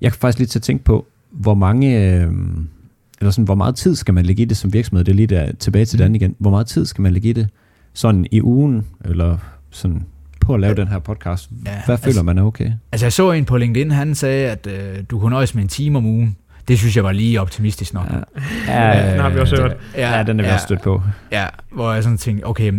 Ja. 0.01 0.05
Jeg 0.05 0.13
kan 0.13 0.19
faktisk 0.19 0.39
lige 0.39 0.47
til 0.49 0.59
at 0.59 0.63
tænke 0.63 0.85
på, 0.85 1.07
hvor 1.31 1.55
mange, 1.55 2.15
øh, 2.15 2.33
eller 3.21 3.31
sådan, 3.31 3.45
hvor 3.45 3.55
meget 3.55 3.75
tid 3.77 3.95
skal 3.97 4.15
man 4.15 4.27
lægge 4.27 4.43
i 4.43 4.45
det 4.45 4.57
som 4.57 4.73
virksomhed? 4.73 5.05
Det 5.05 5.13
er 5.13 5.17
lige 5.17 5.27
der, 5.27 5.53
tilbage 5.53 5.85
til 5.85 5.99
Mm. 5.99 6.03
den 6.05 6.15
igen. 6.15 6.37
Hvor 6.39 6.51
meget 6.51 6.67
tid 6.67 6.87
skal 6.87 7.03
man 7.03 7.13
lægge 7.13 7.29
i 7.29 7.33
det? 7.33 7.49
Sådan 7.93 8.27
i 8.33 8.43
ugen, 8.43 8.87
eller 9.05 9.39
sådan 9.71 10.03
på 10.41 10.55
at 10.55 10.61
lave 10.61 10.75
den 10.75 10.89
her 10.89 10.99
podcast. 10.99 11.51
Ja, 11.67 11.71
Hvad 11.87 11.99
føler 11.99 12.07
altså- 12.07 12.23
man 12.23 12.39
er 12.39 12.43
okay? 12.43 12.71
Altså, 12.93 13.07
jeg 13.07 13.13
så 13.13 13.33
en 13.33 13.45
på 13.45 13.57
LinkedIn, 13.57 13.91
han 13.91 14.15
sagde, 14.15 14.51
at 14.51 14.67
øh, 14.67 15.05
du 15.11 15.19
kunne 15.19 15.31
nøjes 15.31 15.55
med 15.55 15.63
en 15.63 15.69
time 15.69 15.99
om 15.99 16.07
ugen. 16.07 16.37
Det 16.69 16.79
synes 16.79 16.97
jeg 16.97 17.05
var 17.05 17.13
lige 17.13 17.41
optimistisk 17.41 17.95
nok. 17.95 18.07
Ja, 18.13 18.19
ja 19.03 19.13
den 19.13 19.21
har 19.21 19.31
vi 19.31 19.39
også 19.39 19.57
hørt. 19.57 19.77
Ja, 19.97 20.17
ja 20.17 20.23
den 20.23 20.41
er 20.41 20.45
vi 20.45 20.49
ja, 20.49 20.55
også 20.55 20.65
stødt 20.65 20.83
på. 20.83 21.03
Ja, 21.33 21.47
hvor 21.73 21.93
jeg 21.93 22.03
sådan 22.03 22.19
tænkte, 22.19 22.45
okay, 22.45 22.73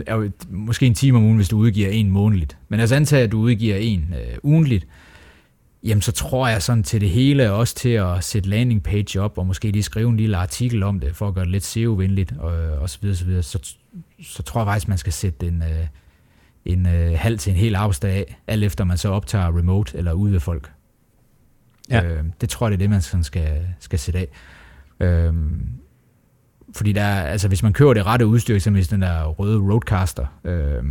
måske 0.49 0.85
en 0.85 0.93
time 0.93 1.17
om 1.17 1.23
ugen, 1.23 1.35
hvis 1.35 1.49
du 1.49 1.57
udgiver 1.57 1.89
en 1.89 2.09
månedligt. 2.09 2.57
Men 2.69 2.79
altså 2.79 2.95
antager, 2.95 3.23
at 3.23 3.31
du 3.31 3.39
udgiver 3.39 3.75
en 3.75 4.05
øh, 4.13 4.37
ugenligt, 4.43 4.87
jamen 5.83 6.01
så 6.01 6.11
tror 6.11 6.47
jeg 6.47 6.61
sådan 6.61 6.83
til 6.83 7.01
det 7.01 7.09
hele, 7.09 7.51
også 7.51 7.75
til 7.75 7.89
at 7.89 8.23
sætte 8.23 8.49
landing 8.49 8.83
page 8.83 9.21
op, 9.21 9.37
og 9.37 9.47
måske 9.47 9.71
lige 9.71 9.83
skrive 9.83 10.09
en 10.09 10.17
lille 10.17 10.37
artikel 10.37 10.83
om 10.83 10.99
det, 10.99 11.15
for 11.15 11.27
at 11.27 11.33
gøre 11.33 11.45
det 11.45 11.51
lidt 11.51 11.65
SEO-venligt, 11.65 12.33
og, 12.39 12.51
og 12.53 12.89
så 12.89 12.97
videre, 13.01 13.15
så 13.17 13.25
videre, 13.25 13.43
så, 13.43 13.75
så 14.21 14.43
tror 14.43 14.61
jeg 14.61 14.67
faktisk, 14.67 14.87
man 14.87 14.97
skal 14.97 15.13
sætte 15.13 15.47
en, 15.47 15.63
øh, 15.63 15.87
en 16.65 16.85
øh, 16.85 17.19
halv 17.19 17.37
til 17.37 17.51
en 17.51 17.57
hel 17.57 17.75
arbejdsdag 17.75 18.11
af, 18.11 18.37
alt 18.47 18.63
efter 18.63 18.83
man 18.83 18.97
så 18.97 19.09
optager 19.09 19.57
remote 19.57 19.97
eller 19.97 20.13
ude 20.13 20.31
ved 20.31 20.39
folk. 20.39 20.71
Ja. 21.89 22.03
Øh, 22.03 22.23
det 22.41 22.49
tror 22.49 22.67
jeg, 22.67 22.71
det 22.71 22.75
er 22.75 22.83
det, 22.83 22.89
man 22.89 23.01
sådan 23.01 23.23
skal, 23.23 23.67
skal 23.79 23.99
sætte 23.99 24.19
af. 24.19 24.27
Øh, 24.99 25.33
fordi 26.75 26.91
der, 26.91 27.05
altså, 27.05 27.47
hvis 27.47 27.63
man 27.63 27.73
kører 27.73 27.93
det 27.93 28.05
rette 28.05 28.27
udstyr, 28.27 28.55
eksempelvis 28.55 28.87
den 28.87 29.01
der 29.01 29.25
røde 29.25 29.59
Roadcaster, 29.59 30.25
øh, 30.43 30.83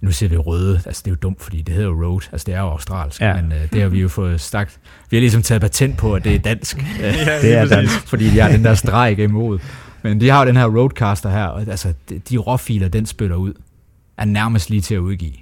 nu 0.00 0.12
siger 0.12 0.30
vi 0.30 0.36
røde, 0.36 0.80
altså 0.86 1.02
det 1.04 1.10
er 1.10 1.12
jo 1.12 1.16
dumt, 1.22 1.42
fordi 1.42 1.62
det 1.62 1.74
hedder 1.74 1.88
jo 1.88 2.04
road, 2.04 2.20
altså 2.32 2.44
det 2.44 2.54
er 2.54 2.60
jo 2.60 2.66
australsk, 2.66 3.20
ja. 3.20 3.42
men 3.42 3.52
øh, 3.52 3.72
det 3.72 3.82
har 3.82 3.88
vi 3.88 4.00
jo 4.00 4.08
fået 4.08 4.40
sagt. 4.40 4.80
Vi 5.10 5.16
har 5.16 5.20
ligesom 5.20 5.42
taget 5.42 5.60
patent 5.60 5.96
på, 5.98 6.14
at 6.14 6.24
det 6.24 6.34
er 6.34 6.38
dansk. 6.38 6.76
ja, 7.00 7.40
det 7.42 7.54
er 7.54 7.64
dansk. 7.64 8.06
Fordi 8.06 8.30
de 8.30 8.40
har 8.40 8.50
den 8.50 8.64
der 8.64 8.74
streg 8.74 9.18
imod. 9.18 9.58
Men 10.02 10.20
de 10.20 10.28
har 10.28 10.40
jo 10.40 10.46
den 10.46 10.56
her 10.56 10.66
Roadcaster 10.66 11.30
her, 11.30 11.44
og 11.44 11.60
altså 11.60 11.94
de 12.30 12.36
råfiler, 12.36 12.88
den 12.88 13.06
spytter 13.06 13.36
ud, 13.36 13.52
er 14.16 14.24
nærmest 14.24 14.70
lige 14.70 14.80
til 14.80 14.94
at 14.94 14.98
udgive. 14.98 15.34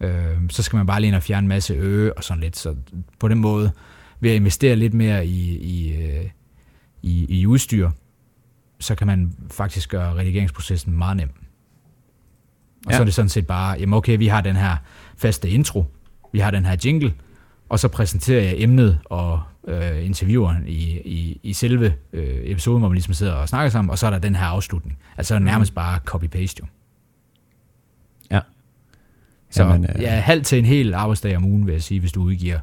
Øh, 0.00 0.36
så 0.50 0.62
skal 0.62 0.76
man 0.76 0.86
bare 0.86 1.00
lige 1.00 1.08
ind 1.08 1.16
og 1.16 1.22
fjerne 1.22 1.44
en 1.44 1.48
masse 1.48 1.74
øge 1.74 2.18
og 2.18 2.24
sådan 2.24 2.42
lidt. 2.42 2.56
Så 2.56 2.74
på 3.18 3.28
den 3.28 3.38
måde, 3.38 3.70
ved 4.20 4.30
at 4.30 4.36
investere 4.36 4.76
lidt 4.76 4.94
mere 4.94 5.26
i, 5.26 5.56
i, 5.56 5.92
øh, 5.92 6.24
i, 7.02 7.40
i 7.40 7.46
udstyr, 7.46 7.90
så 8.80 8.94
kan 8.94 9.06
man 9.06 9.32
faktisk 9.50 9.90
gøre 9.90 10.14
redigeringsprocessen 10.14 10.98
meget 10.98 11.16
nem. 11.16 11.30
Og 12.88 12.92
ja. 12.92 12.96
så 12.96 13.02
er 13.02 13.04
det 13.04 13.14
sådan 13.14 13.28
set 13.28 13.46
bare, 13.46 13.76
jamen 13.80 13.94
okay, 13.94 14.18
vi 14.18 14.26
har 14.26 14.40
den 14.40 14.56
her 14.56 14.76
faste 15.16 15.50
intro, 15.50 15.84
vi 16.32 16.38
har 16.38 16.50
den 16.50 16.66
her 16.66 16.76
jingle, 16.84 17.14
og 17.68 17.78
så 17.78 17.88
præsenterer 17.88 18.42
jeg 18.42 18.54
emnet 18.56 18.98
og 19.04 19.40
øh, 19.68 20.06
intervieweren 20.06 20.64
i, 20.66 21.00
i, 21.04 21.40
i 21.42 21.52
selve 21.52 21.94
øh, 22.12 22.38
episoden, 22.42 22.78
hvor 22.80 22.88
man 22.88 22.94
ligesom 22.94 23.14
sidder 23.14 23.32
og 23.32 23.48
snakker 23.48 23.70
sammen, 23.70 23.90
og 23.90 23.98
så 23.98 24.06
er 24.06 24.10
der 24.10 24.18
den 24.18 24.36
her 24.36 24.46
afslutning. 24.46 24.98
Altså 25.16 25.38
nærmest 25.38 25.74
bare 25.74 26.00
copy-paste 26.10 26.56
jo. 26.60 26.66
Ja. 28.30 28.40
Så 29.50 29.64
Jamen, 29.64 29.84
øh... 29.84 30.02
ja, 30.02 30.10
halv 30.10 30.44
til 30.44 30.58
en 30.58 30.64
hel 30.64 30.94
arbejdsdag 30.94 31.36
om 31.36 31.44
ugen, 31.44 31.66
vil 31.66 31.72
jeg 31.72 31.82
sige, 31.82 32.00
hvis 32.00 32.12
du 32.12 32.22
udgiver 32.22 32.58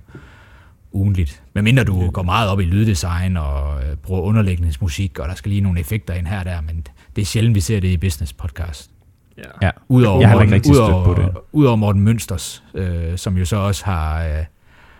ugenligt. 0.92 1.44
Men 1.54 1.64
mindre 1.64 1.84
du 1.84 2.10
går 2.10 2.24
meget 2.24 2.50
op 2.50 2.60
i 2.60 2.64
lyddesign 2.64 3.38
og 3.38 3.84
øh, 3.84 3.96
bruger 3.96 4.22
underlægningsmusik, 4.22 5.20
og 5.20 5.28
der 5.28 5.36
skal 5.36 5.50
lige 5.50 5.62
nogle 5.62 5.80
effekter 5.80 6.14
ind 6.14 6.28
her 6.28 6.40
og 6.40 6.46
der, 6.46 6.62
men 6.62 6.88
det 7.16 7.22
er 7.22 7.26
sjældent, 7.26 7.56
vi 7.56 7.62
ser 7.62 7.80
det 7.80 7.88
i 7.88 7.98
business 7.98 8.34
podcast. 8.34 8.92
Ja. 9.38 9.44
ja. 9.62 9.72
Udover, 9.88 10.20
jeg 10.20 10.30
har 10.30 10.36
Morten, 10.36 10.54
ikke 10.54 10.70
udover, 10.70 11.06
på 11.06 11.22
det. 11.22 11.30
Udover 11.52 11.76
Morten 11.76 12.02
Mønsters, 12.02 12.64
øh, 12.74 13.18
som 13.18 13.38
jo 13.38 13.46
så 13.46 13.58
også 13.58 13.86
har, 13.86 14.26
øh, 14.26 14.46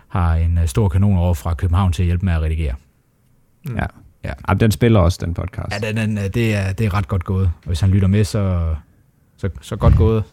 har 0.08 0.34
en 0.34 0.58
øh, 0.58 0.66
stor 0.66 0.88
kanon 0.88 1.18
over 1.18 1.34
fra 1.34 1.54
København 1.54 1.92
til 1.92 2.02
at 2.02 2.06
hjælpe 2.06 2.24
med 2.24 2.32
at 2.32 2.42
redigere. 2.42 2.74
Mm. 3.64 3.76
Ja. 3.76 3.86
Ja. 4.24 4.32
ja. 4.48 4.54
den 4.54 4.70
spiller 4.70 5.00
også, 5.00 5.18
den 5.24 5.34
podcast. 5.34 5.84
Ja, 5.84 5.88
den, 5.88 5.96
den, 5.96 6.16
det, 6.16 6.54
er, 6.54 6.72
det 6.72 6.86
er 6.86 6.94
ret 6.94 7.08
godt 7.08 7.24
gået. 7.24 7.44
Og 7.44 7.66
hvis 7.66 7.80
han 7.80 7.90
lytter 7.90 8.08
med, 8.08 8.24
så, 8.24 8.74
så, 9.36 9.48
så 9.60 9.76
godt 9.76 9.96
gået. 9.96 10.24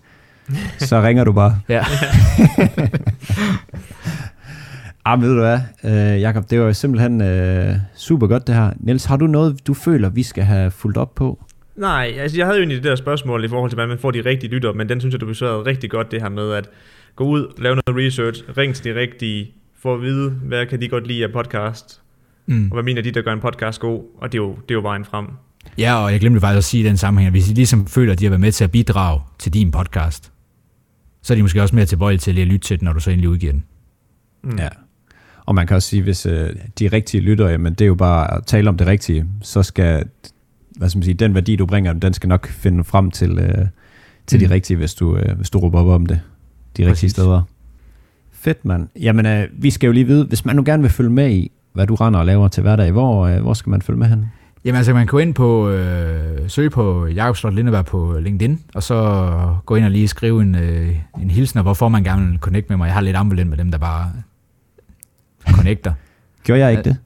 så 0.89 1.01
ringer 1.01 1.23
du 1.23 1.31
bare. 1.31 1.59
Ja. 1.69 1.85
Ah, 5.05 5.21
ved 5.21 5.35
du 5.35 5.39
hvad, 5.39 5.59
øh, 5.83 6.21
Jacob, 6.21 6.49
det 6.49 6.59
var 6.59 6.65
jo 6.65 6.73
simpelthen 6.73 7.21
øh, 7.21 7.75
super 7.95 8.27
godt 8.27 8.47
det 8.47 8.55
her. 8.55 8.71
Niels, 8.79 9.05
har 9.05 9.17
du 9.17 9.27
noget, 9.27 9.67
du 9.67 9.73
føler, 9.73 10.09
vi 10.09 10.23
skal 10.23 10.43
have 10.43 10.71
fulgt 10.71 10.97
op 10.97 11.15
på? 11.15 11.43
Nej, 11.75 12.13
altså 12.17 12.37
jeg 12.37 12.45
havde 12.45 12.57
jo 12.57 12.61
egentlig 12.61 12.77
det 12.77 12.83
der 12.83 12.95
spørgsmål 12.95 13.45
i 13.45 13.47
forhold 13.47 13.69
til, 13.69 13.75
hvordan 13.75 13.89
man 13.89 13.99
får 13.99 14.11
de 14.11 14.21
rigtige 14.21 14.51
lytter, 14.51 14.73
men 14.73 14.89
den 14.89 14.99
synes 14.99 15.13
jeg, 15.13 15.21
du 15.21 15.25
besvarede 15.25 15.65
rigtig 15.65 15.89
godt, 15.89 16.11
det 16.11 16.21
her 16.21 16.29
med 16.29 16.51
at 16.51 16.69
gå 17.15 17.23
ud, 17.23 17.53
lave 17.57 17.75
noget 17.75 18.07
research, 18.07 18.43
ring 18.57 18.75
til 18.75 18.85
de 18.85 18.99
rigtige, 18.99 19.51
få 19.79 19.93
at 19.93 20.01
vide, 20.01 20.29
hvad 20.29 20.65
kan 20.65 20.81
de 20.81 20.87
godt 20.87 21.07
lide 21.07 21.23
af 21.23 21.31
podcast, 21.31 22.01
mm. 22.45 22.65
og 22.65 22.73
hvad 22.75 22.83
mener 22.83 23.01
de, 23.01 23.11
der 23.11 23.21
gør 23.21 23.33
en 23.33 23.39
podcast 23.39 23.79
god, 23.79 24.03
og 24.17 24.31
det 24.31 24.37
er 24.37 24.43
jo, 24.43 24.49
det 24.51 24.71
er 24.71 24.75
jo 24.75 24.81
vejen 24.81 25.05
frem. 25.05 25.27
Ja, 25.77 25.95
og 26.03 26.11
jeg 26.11 26.19
glemte 26.19 26.39
faktisk 26.39 26.57
at 26.57 26.63
sige 26.63 26.83
i 26.83 26.87
den 26.87 26.97
sammenhæng, 26.97 27.27
at 27.27 27.33
hvis 27.33 27.45
de 27.45 27.53
ligesom 27.53 27.87
føler, 27.87 28.13
at 28.13 28.19
de 28.19 28.25
har 28.25 28.29
været 28.29 28.41
med 28.41 28.51
til 28.51 28.63
at 28.63 28.71
bidrage 28.71 29.21
til 29.39 29.53
din 29.53 29.71
podcast, 29.71 30.31
så 31.21 31.33
er 31.33 31.35
de 31.35 31.41
måske 31.41 31.61
også 31.61 31.75
mere 31.75 31.85
tilbøjelige 31.85 32.19
til 32.19 32.39
at 32.39 32.47
lytte 32.47 32.67
til 32.67 32.79
den, 32.79 32.85
når 32.85 32.93
du 32.93 32.99
så 32.99 33.11
endelig 33.11 33.29
udgiver 33.29 33.51
den. 33.51 33.63
Mm. 34.43 34.57
Ja. 34.57 34.69
Og 35.45 35.55
man 35.55 35.67
kan 35.67 35.75
også 35.75 35.89
sige, 35.89 36.03
hvis 36.03 36.25
øh, 36.25 36.49
de 36.79 36.87
rigtige 36.87 37.21
lytter, 37.21 37.49
jamen 37.49 37.73
det 37.73 37.81
er 37.81 37.87
jo 37.87 37.95
bare 37.95 38.37
at 38.37 38.45
tale 38.45 38.69
om 38.69 38.77
det 38.77 38.87
rigtige, 38.87 39.25
så 39.41 39.63
skal 39.63 40.05
hvad 40.77 40.89
skal 40.89 40.97
man 40.97 41.03
sige, 41.03 41.13
den 41.13 41.33
værdi, 41.33 41.55
du 41.55 41.65
bringer, 41.65 41.93
den 41.93 42.13
skal 42.13 42.29
nok 42.29 42.47
finde 42.47 42.83
frem 42.83 43.11
til, 43.11 43.39
øh, 43.39 43.67
til 44.27 44.39
mm. 44.39 44.47
de 44.47 44.53
rigtige, 44.53 44.77
hvis 44.77 44.95
du, 44.95 45.17
øh, 45.17 45.35
hvis 45.37 45.49
du 45.49 45.59
råber 45.59 45.79
op 45.79 45.87
om 45.87 46.05
det. 46.05 46.19
De 46.77 46.83
Præcis. 46.83 46.87
rigtige 46.87 47.09
steder. 47.09 47.41
Fedt, 48.31 48.65
mand. 48.65 48.87
Jamen, 49.01 49.25
øh, 49.25 49.47
vi 49.53 49.69
skal 49.69 49.87
jo 49.87 49.93
lige 49.93 50.05
vide, 50.05 50.25
hvis 50.25 50.45
man 50.45 50.55
nu 50.55 50.63
gerne 50.65 50.83
vil 50.83 50.91
følge 50.91 51.09
med 51.09 51.31
i, 51.31 51.51
hvad 51.73 51.87
du 51.87 51.95
render 51.95 52.19
og 52.19 52.25
laver 52.25 52.47
til 52.47 52.61
hverdag, 52.61 52.91
hvor, 52.91 53.27
øh, 53.27 53.41
hvor 53.41 53.53
skal 53.53 53.69
man 53.69 53.81
følge 53.81 53.99
med 53.99 54.07
hen? 54.07 54.25
Jamen 54.65 54.77
altså, 54.77 54.93
man 54.93 55.01
kan 55.01 55.11
gå 55.11 55.17
ind 55.17 55.33
på, 55.33 55.69
øh, 55.69 56.49
søge 56.49 56.69
på 56.69 57.07
Jakob 57.07 57.37
Slot 57.37 57.53
Lindeberg 57.53 57.85
på 57.85 58.19
LinkedIn, 58.19 58.59
og 58.73 58.83
så 58.83 59.55
gå 59.65 59.75
ind 59.75 59.85
og 59.85 59.91
lige 59.91 60.07
skrive 60.07 60.41
en, 60.41 60.55
øh, 60.55 60.95
en 61.21 61.31
hilsen, 61.31 61.57
og 61.57 61.63
hvorfor 61.63 61.89
man 61.89 62.03
gerne 62.03 62.29
vil 62.29 62.39
connecte 62.39 62.69
med 62.69 62.77
mig. 62.77 62.85
Jeg 62.85 62.93
har 62.93 63.01
lidt 63.01 63.15
ambivalent 63.15 63.49
med 63.49 63.57
dem, 63.57 63.71
der 63.71 63.77
bare 63.77 64.11
connecter. 65.51 65.93
Gjorde 66.43 66.61
jeg 66.61 66.71
ikke 66.71 66.83
det? 66.83 66.97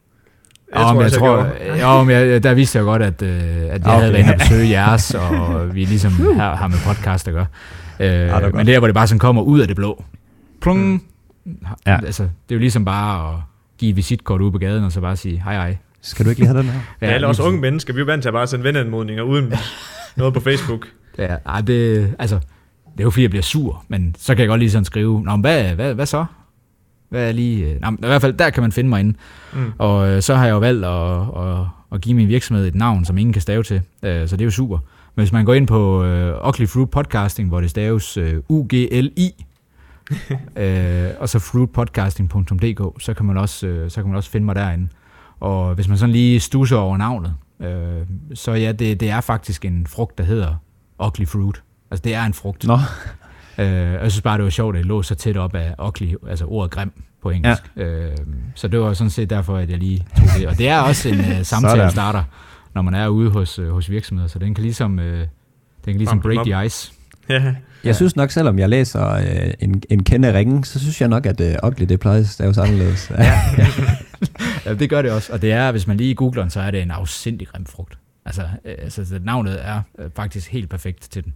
Jeg 0.75 0.81
tror, 0.81 0.93
jeg, 1.01 1.11
jeg 1.11 1.81
tror, 1.81 1.97
jo, 1.97 2.03
men 2.03 2.15
jeg, 2.15 2.43
der 2.43 2.53
vidste 2.53 2.77
jeg 2.77 2.85
godt, 2.85 3.01
at, 3.01 3.21
øh, 3.21 3.29
at 3.29 3.35
jeg 3.35 3.75
okay. 3.75 3.89
havde 3.89 4.13
været 4.13 4.19
inde 4.19 4.33
og 4.33 4.39
besøge 4.39 4.69
jeres, 4.69 5.13
og 5.13 5.75
vi 5.75 5.85
ligesom 5.85 6.11
her 6.11 6.55
har 6.55 6.67
med 6.67 6.77
podcast 6.85 7.27
at 7.27 7.33
gøre. 7.33 7.45
Øh, 7.99 8.09
ja, 8.09 8.49
men 8.49 8.67
der, 8.67 8.79
hvor 8.79 8.87
det 8.87 8.95
bare 8.95 9.07
sådan 9.07 9.19
kommer 9.19 9.41
ud 9.41 9.59
af 9.59 9.67
det 9.67 9.75
blå. 9.75 10.03
Plung. 10.61 11.03
Mm. 11.45 11.57
Ja. 11.87 11.97
Altså, 12.05 12.23
det 12.23 12.29
er 12.49 12.55
jo 12.55 12.59
ligesom 12.59 12.85
bare 12.85 13.33
at 13.33 13.39
give 13.77 13.89
et 13.89 13.95
visitkort 13.95 14.41
ud 14.41 14.51
på 14.51 14.57
gaden, 14.57 14.83
og 14.83 14.91
så 14.91 15.01
bare 15.01 15.15
sige 15.15 15.41
hej 15.43 15.53
hej. 15.53 15.77
Skal 16.01 16.25
du 16.25 16.29
ikke 16.29 16.41
lige 16.41 16.47
have 16.47 16.59
den 16.59 16.69
her? 16.69 16.79
Ja, 17.01 17.15
eller 17.15 17.27
også 17.27 17.43
unge 17.43 17.61
mennesker. 17.61 17.93
Vi 17.93 17.97
er 17.97 18.01
jo 18.01 18.05
vant 18.05 18.21
til 18.21 18.29
at 18.29 18.33
bare 18.33 18.47
sende 18.47 18.63
venneanmodninger 18.63 19.23
uden 19.23 19.53
noget 20.15 20.33
på 20.33 20.39
Facebook. 20.39 20.87
Ja, 21.17 21.35
det, 21.67 22.13
altså, 22.19 22.35
det 22.91 22.99
er 22.99 23.03
jo 23.03 23.09
fordi, 23.09 23.21
jeg 23.21 23.29
bliver 23.29 23.43
sur, 23.43 23.85
men 23.87 24.15
så 24.19 24.35
kan 24.35 24.41
jeg 24.41 24.47
godt 24.47 24.59
lige 24.59 24.71
sådan 24.71 24.85
skrive, 24.85 25.23
Nå, 25.23 25.35
hvad, 25.35 25.75
hvad, 25.75 25.93
hvad 25.93 26.05
så? 26.05 26.25
Hvad 27.09 27.27
er 27.27 27.31
lige... 27.31 27.65
Øh, 27.65 27.81
nej, 27.81 27.91
I 27.91 27.95
hvert 27.99 28.21
fald, 28.21 28.33
der 28.33 28.49
kan 28.49 28.63
man 28.63 28.71
finde 28.71 28.89
mig 28.89 28.99
inde. 28.99 29.13
Mm. 29.53 29.71
Og 29.77 30.09
øh, 30.09 30.21
så 30.21 30.35
har 30.35 30.45
jeg 30.45 30.53
jo 30.53 30.59
valgt 30.59 30.85
at, 30.85 31.21
at, 31.21 31.65
at 31.91 32.01
give 32.01 32.15
min 32.15 32.27
virksomhed 32.27 32.67
et 32.67 32.75
navn, 32.75 33.05
som 33.05 33.17
ingen 33.17 33.33
kan 33.33 33.41
stave 33.41 33.63
til. 33.63 33.81
Øh, 34.03 34.27
så 34.27 34.35
det 34.35 34.41
er 34.41 34.45
jo 34.45 34.51
super. 34.51 34.77
Men 35.17 35.21
hvis 35.21 35.31
man 35.31 35.45
går 35.45 35.53
ind 35.53 35.67
på 35.67 36.03
uh, 36.03 36.47
Ugly 36.47 36.67
Fruit 36.67 36.89
Podcasting, 36.89 37.49
hvor 37.49 37.61
det 37.61 37.69
staves 37.69 38.17
uh, 38.17 38.23
U-G-L-I, 38.49 39.45
uh, 40.09 41.19
og 41.21 41.29
så 41.29 41.39
fruitpodcasting.dk, 41.39 43.03
så 43.03 43.13
kan 43.13 43.25
man 43.25 43.37
også 43.37 43.67
uh, 43.67 43.89
så 43.89 44.01
kan 44.01 44.07
man 44.07 44.17
også 44.17 44.29
finde 44.29 44.45
mig 44.45 44.55
derinde. 44.55 44.87
Og 45.39 45.75
hvis 45.75 45.87
man 45.87 45.97
sådan 45.97 46.13
lige 46.13 46.39
stusser 46.39 46.77
over 46.77 46.97
navnet, 46.97 47.33
uh, 47.59 47.67
så 48.33 48.51
ja, 48.51 48.71
det, 48.71 48.99
det 48.99 49.09
er 49.09 49.21
faktisk 49.21 49.65
en 49.65 49.87
frugt, 49.87 50.17
der 50.17 50.23
hedder 50.23 50.55
Ugly 51.05 51.25
Fruit. 51.25 51.63
Altså 51.91 52.01
det 52.03 52.13
er 52.15 52.23
en 52.23 52.33
frugt. 52.33 52.67
Nå. 52.67 52.77
Øh, 53.57 53.93
jeg 53.93 54.11
synes 54.11 54.21
bare, 54.21 54.37
det 54.37 54.43
var 54.43 54.49
sjovt, 54.49 54.75
at 54.75 54.79
det 54.79 54.85
lå 54.85 55.03
så 55.03 55.15
tæt 55.15 55.37
op 55.37 55.55
af 55.55 55.75
ugly, 55.85 56.13
altså 56.29 56.45
ordet 56.45 56.71
grim 56.71 56.91
på 57.21 57.29
engelsk. 57.29 57.63
Ja. 57.77 57.83
Øh, 57.83 58.17
så 58.55 58.67
det 58.67 58.79
var 58.79 58.93
sådan 58.93 59.11
set 59.11 59.29
derfor, 59.29 59.57
at 59.57 59.69
jeg 59.69 59.77
lige 59.77 60.05
tog 60.17 60.27
det. 60.37 60.47
Og 60.47 60.57
det 60.57 60.69
er 60.69 60.79
også 60.79 61.09
en 61.09 61.19
uh, 61.19 61.41
samtale 61.43 61.91
starter, 61.91 62.23
når 62.75 62.81
man 62.81 62.93
er 62.93 63.07
ude 63.07 63.29
hos, 63.29 63.59
uh, 63.59 63.69
hos 63.69 63.89
virksomheder, 63.89 64.27
så 64.27 64.39
den 64.39 64.53
kan 64.53 64.63
ligesom, 64.63 64.99
uh, 64.99 65.05
den 65.05 65.27
kan 65.85 65.97
ligesom 65.97 66.19
break 66.19 66.45
the 66.45 66.65
ice. 66.65 66.93
Ja. 67.29 67.55
Jeg 67.83 67.95
synes 67.95 68.15
nok, 68.15 68.31
selvom 68.31 68.59
jeg 68.59 68.69
læser 68.69 69.15
uh, 69.15 69.53
en, 69.59 69.83
en 69.89 70.03
kende 70.03 70.33
ringen, 70.33 70.63
så 70.63 70.79
synes 70.79 71.01
jeg 71.01 71.09
nok, 71.09 71.25
at 71.25 71.41
uh, 71.41 71.69
ugly, 71.69 71.85
det 71.85 71.99
plejer 71.99 72.19
at 72.19 72.27
staves 72.27 72.57
anderledes. 72.57 73.11
Ja. 73.17 73.23
ja. 73.57 73.67
ja, 74.65 74.73
det 74.73 74.89
gør 74.89 75.01
det 75.01 75.11
også. 75.11 75.33
Og 75.33 75.41
det 75.41 75.51
er, 75.51 75.71
hvis 75.71 75.87
man 75.87 75.97
lige 75.97 76.15
googler 76.15 76.41
den, 76.41 76.49
så 76.49 76.59
er 76.61 76.71
det 76.71 76.81
en 76.81 76.91
afsindig 76.91 77.47
grim 77.47 77.65
frugt. 77.65 77.97
Altså, 78.25 78.43
altså 78.65 79.19
navnet 79.21 79.57
er 79.67 79.81
faktisk 80.15 80.51
helt 80.51 80.69
perfekt 80.69 81.11
til 81.11 81.23
den. 81.23 81.33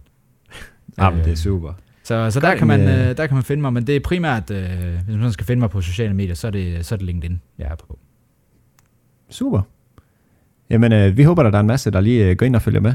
Jamen, 0.98 1.24
det 1.24 1.32
er 1.32 1.36
super. 1.36 1.72
Så, 2.04 2.30
så 2.30 2.40
der, 2.40 2.54
kan 2.54 2.66
man, 2.66 2.80
øh, 2.80 3.16
der 3.16 3.26
kan 3.26 3.34
man 3.34 3.44
finde 3.44 3.60
mig, 3.60 3.72
men 3.72 3.86
det 3.86 3.96
er 3.96 4.00
primært, 4.00 4.50
øh, 4.50 4.68
hvis 5.06 5.16
man 5.16 5.32
skal 5.32 5.46
finde 5.46 5.60
mig 5.60 5.70
på 5.70 5.80
sociale 5.80 6.14
medier, 6.14 6.34
så 6.34 6.46
er 6.46 6.50
det, 6.50 6.86
så 6.86 6.94
er 6.94 6.96
det 6.96 7.06
LinkedIn, 7.06 7.40
jeg 7.58 7.66
er 7.70 7.74
på. 7.74 7.98
Super. 9.30 9.62
Jamen, 10.70 10.92
øh, 10.92 11.16
vi 11.16 11.22
håber, 11.22 11.42
at 11.42 11.52
der 11.52 11.58
er 11.58 11.60
en 11.60 11.66
masse, 11.66 11.90
der 11.90 12.00
lige 12.00 12.26
øh, 12.26 12.36
går 12.36 12.46
ind 12.46 12.56
og 12.56 12.62
følger 12.62 12.80
med. 12.80 12.94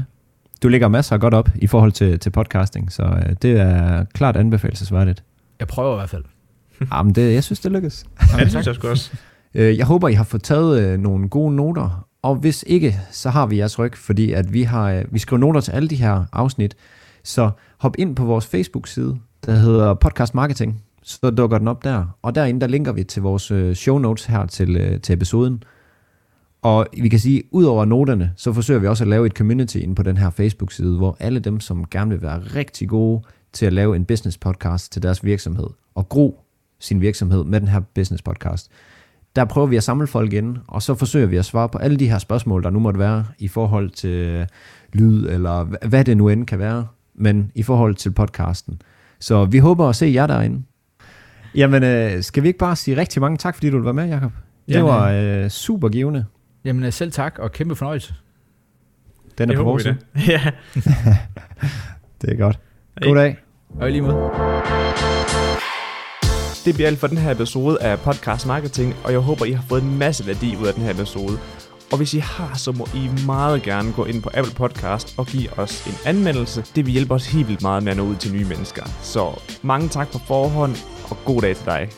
Du 0.62 0.68
lægger 0.68 0.88
masser 0.88 1.18
godt 1.18 1.34
op 1.34 1.50
i 1.54 1.66
forhold 1.66 1.92
til, 1.92 2.18
til 2.18 2.30
podcasting, 2.30 2.92
så 2.92 3.02
øh, 3.02 3.36
det 3.42 3.60
er 3.60 4.04
klart 4.14 4.36
anbefalesværdigt. 4.36 5.24
Jeg 5.58 5.68
prøver 5.68 5.94
i 5.94 5.98
hvert 5.98 6.10
fald. 6.10 6.24
Jamen, 6.92 7.14
det, 7.14 7.34
jeg 7.34 7.44
synes, 7.44 7.60
det 7.60 7.72
lykkes. 7.72 8.04
Ja, 8.32 8.44
det 8.44 8.50
synes 8.50 8.66
jeg 8.66 8.84
også. 8.84 9.12
Øh, 9.54 9.78
jeg 9.78 9.86
håber, 9.86 10.08
I 10.08 10.12
har 10.14 10.24
fået 10.24 10.42
taget 10.42 10.80
øh, 10.82 10.98
nogle 10.98 11.28
gode 11.28 11.56
noter, 11.56 12.08
og 12.22 12.34
hvis 12.34 12.64
ikke, 12.66 13.00
så 13.10 13.30
har 13.30 13.46
vi 13.46 13.58
jeres 13.58 13.78
ryg, 13.78 13.96
fordi 13.96 14.32
at 14.32 14.52
vi, 14.52 14.62
har, 14.62 14.90
øh, 14.90 15.04
vi 15.10 15.18
skriver 15.18 15.40
noter 15.40 15.60
til 15.60 15.72
alle 15.72 15.88
de 15.88 15.96
her 15.96 16.24
afsnit, 16.32 16.76
så 17.28 17.50
hop 17.78 17.94
ind 17.98 18.16
på 18.16 18.24
vores 18.24 18.46
Facebook-side, 18.46 19.18
der 19.46 19.52
hedder 19.52 19.94
Podcast 19.94 20.34
Marketing. 20.34 20.82
så 21.02 21.30
dukker 21.30 21.58
den 21.58 21.68
op 21.68 21.84
der. 21.84 22.04
Og 22.22 22.34
derinde, 22.34 22.60
der 22.60 22.66
linker 22.66 22.92
vi 22.92 23.04
til 23.04 23.22
vores 23.22 23.50
øh, 23.50 23.74
show 23.74 23.98
notes 23.98 24.24
her 24.24 24.46
til, 24.46 24.76
øh, 24.76 25.00
til 25.00 25.12
episoden. 25.12 25.62
Og 26.62 26.86
vi 27.02 27.08
kan 27.08 27.18
sige, 27.18 27.42
ud 27.50 27.64
over 27.64 27.84
noterne, 27.84 28.32
så 28.36 28.52
forsøger 28.52 28.80
vi 28.80 28.86
også 28.86 29.04
at 29.04 29.08
lave 29.08 29.26
et 29.26 29.32
community 29.32 29.76
inde 29.76 29.94
på 29.94 30.02
den 30.02 30.16
her 30.16 30.30
Facebook-side, 30.30 30.96
hvor 30.96 31.16
alle 31.20 31.40
dem, 31.40 31.60
som 31.60 31.84
gerne 31.90 32.10
vil 32.10 32.22
være 32.22 32.38
rigtig 32.38 32.88
gode 32.88 33.22
til 33.52 33.66
at 33.66 33.72
lave 33.72 33.96
en 33.96 34.04
business 34.04 34.38
podcast 34.38 34.92
til 34.92 35.02
deres 35.02 35.24
virksomhed, 35.24 35.66
og 35.94 36.08
gro 36.08 36.40
sin 36.80 37.00
virksomhed 37.00 37.44
med 37.44 37.60
den 37.60 37.68
her 37.68 37.80
business 37.94 38.22
podcast, 38.22 38.70
der 39.36 39.44
prøver 39.44 39.66
vi 39.66 39.76
at 39.76 39.82
samle 39.82 40.06
folk 40.06 40.32
ind, 40.32 40.56
og 40.66 40.82
så 40.82 40.94
forsøger 40.94 41.26
vi 41.26 41.36
at 41.36 41.44
svare 41.44 41.68
på 41.68 41.78
alle 41.78 41.96
de 41.96 42.08
her 42.08 42.18
spørgsmål, 42.18 42.62
der 42.62 42.70
nu 42.70 42.78
måtte 42.78 43.00
være 43.00 43.24
i 43.38 43.48
forhold 43.48 43.90
til 43.90 44.10
øh, 44.10 44.46
lyd, 44.92 45.26
eller 45.28 45.86
hvad 45.88 46.04
det 46.04 46.16
nu 46.16 46.28
end 46.28 46.46
kan 46.46 46.58
være, 46.58 46.86
men 47.18 47.52
i 47.54 47.62
forhold 47.62 47.94
til 47.94 48.10
podcasten. 48.10 48.82
Så 49.20 49.44
vi 49.44 49.58
håber 49.58 49.88
at 49.88 49.96
se 49.96 50.06
jer 50.14 50.26
derinde. 50.26 50.62
Jamen, 51.54 51.82
øh, 51.82 52.22
skal 52.22 52.42
vi 52.42 52.48
ikke 52.48 52.58
bare 52.58 52.76
sige 52.76 52.96
rigtig 52.96 53.20
mange 53.20 53.36
tak, 53.36 53.54
fordi 53.54 53.70
du 53.70 53.82
var 53.82 53.92
med, 53.92 54.08
Jacob? 54.08 54.32
Det 54.66 54.74
Jamen, 54.74 54.86
var 54.86 55.10
øh, 55.10 55.48
super 55.48 55.88
givende. 55.88 56.24
Jamen 56.64 56.84
øh, 56.84 56.92
selv 56.92 57.12
tak, 57.12 57.38
og 57.38 57.52
kæmpe 57.52 57.74
fornøjelse. 57.76 58.14
Den 59.38 59.50
er 59.50 59.54
det 59.54 59.56
på 59.56 59.64
vores 59.64 59.84
Ja. 60.28 60.40
det 62.22 62.30
er 62.30 62.36
godt. 62.36 62.58
God 63.02 63.16
dag. 63.16 63.36
Og 63.70 63.90
lige 63.90 64.02
måde. 64.02 64.30
Det 66.64 66.74
bliver 66.74 66.88
alt 66.88 66.98
for 66.98 67.06
den 67.06 67.18
her 67.18 67.30
episode 67.30 67.82
af 67.82 67.98
Podcast 67.98 68.46
Marketing, 68.46 68.94
og 69.04 69.12
jeg 69.12 69.20
håber, 69.20 69.44
I 69.44 69.52
har 69.52 69.62
fået 69.68 69.82
en 69.82 69.98
masse 69.98 70.26
værdi 70.26 70.56
ud 70.56 70.66
af 70.66 70.74
den 70.74 70.82
her 70.82 70.90
episode. 70.90 71.38
Og 71.90 71.96
hvis 71.96 72.14
I 72.14 72.18
har, 72.18 72.56
så 72.56 72.72
må 72.72 72.88
I 72.94 73.10
meget 73.26 73.62
gerne 73.62 73.92
gå 73.92 74.04
ind 74.04 74.22
på 74.22 74.30
Apple 74.34 74.54
Podcast 74.54 75.14
og 75.16 75.26
give 75.26 75.58
os 75.58 75.86
en 75.86 75.94
anmeldelse. 76.04 76.64
Det 76.76 76.86
vil 76.86 76.92
hjælpe 76.92 77.14
os 77.14 77.26
helt 77.26 77.48
vildt 77.48 77.62
meget 77.62 77.82
med 77.82 77.90
at 77.90 77.96
nå 77.96 78.04
ud 78.04 78.16
til 78.16 78.32
nye 78.32 78.44
mennesker. 78.44 78.84
Så 79.02 79.40
mange 79.62 79.88
tak 79.88 80.12
på 80.12 80.18
forhånd, 80.18 80.76
og 81.10 81.16
god 81.24 81.42
dag 81.42 81.56
til 81.56 81.66
dig. 81.66 81.88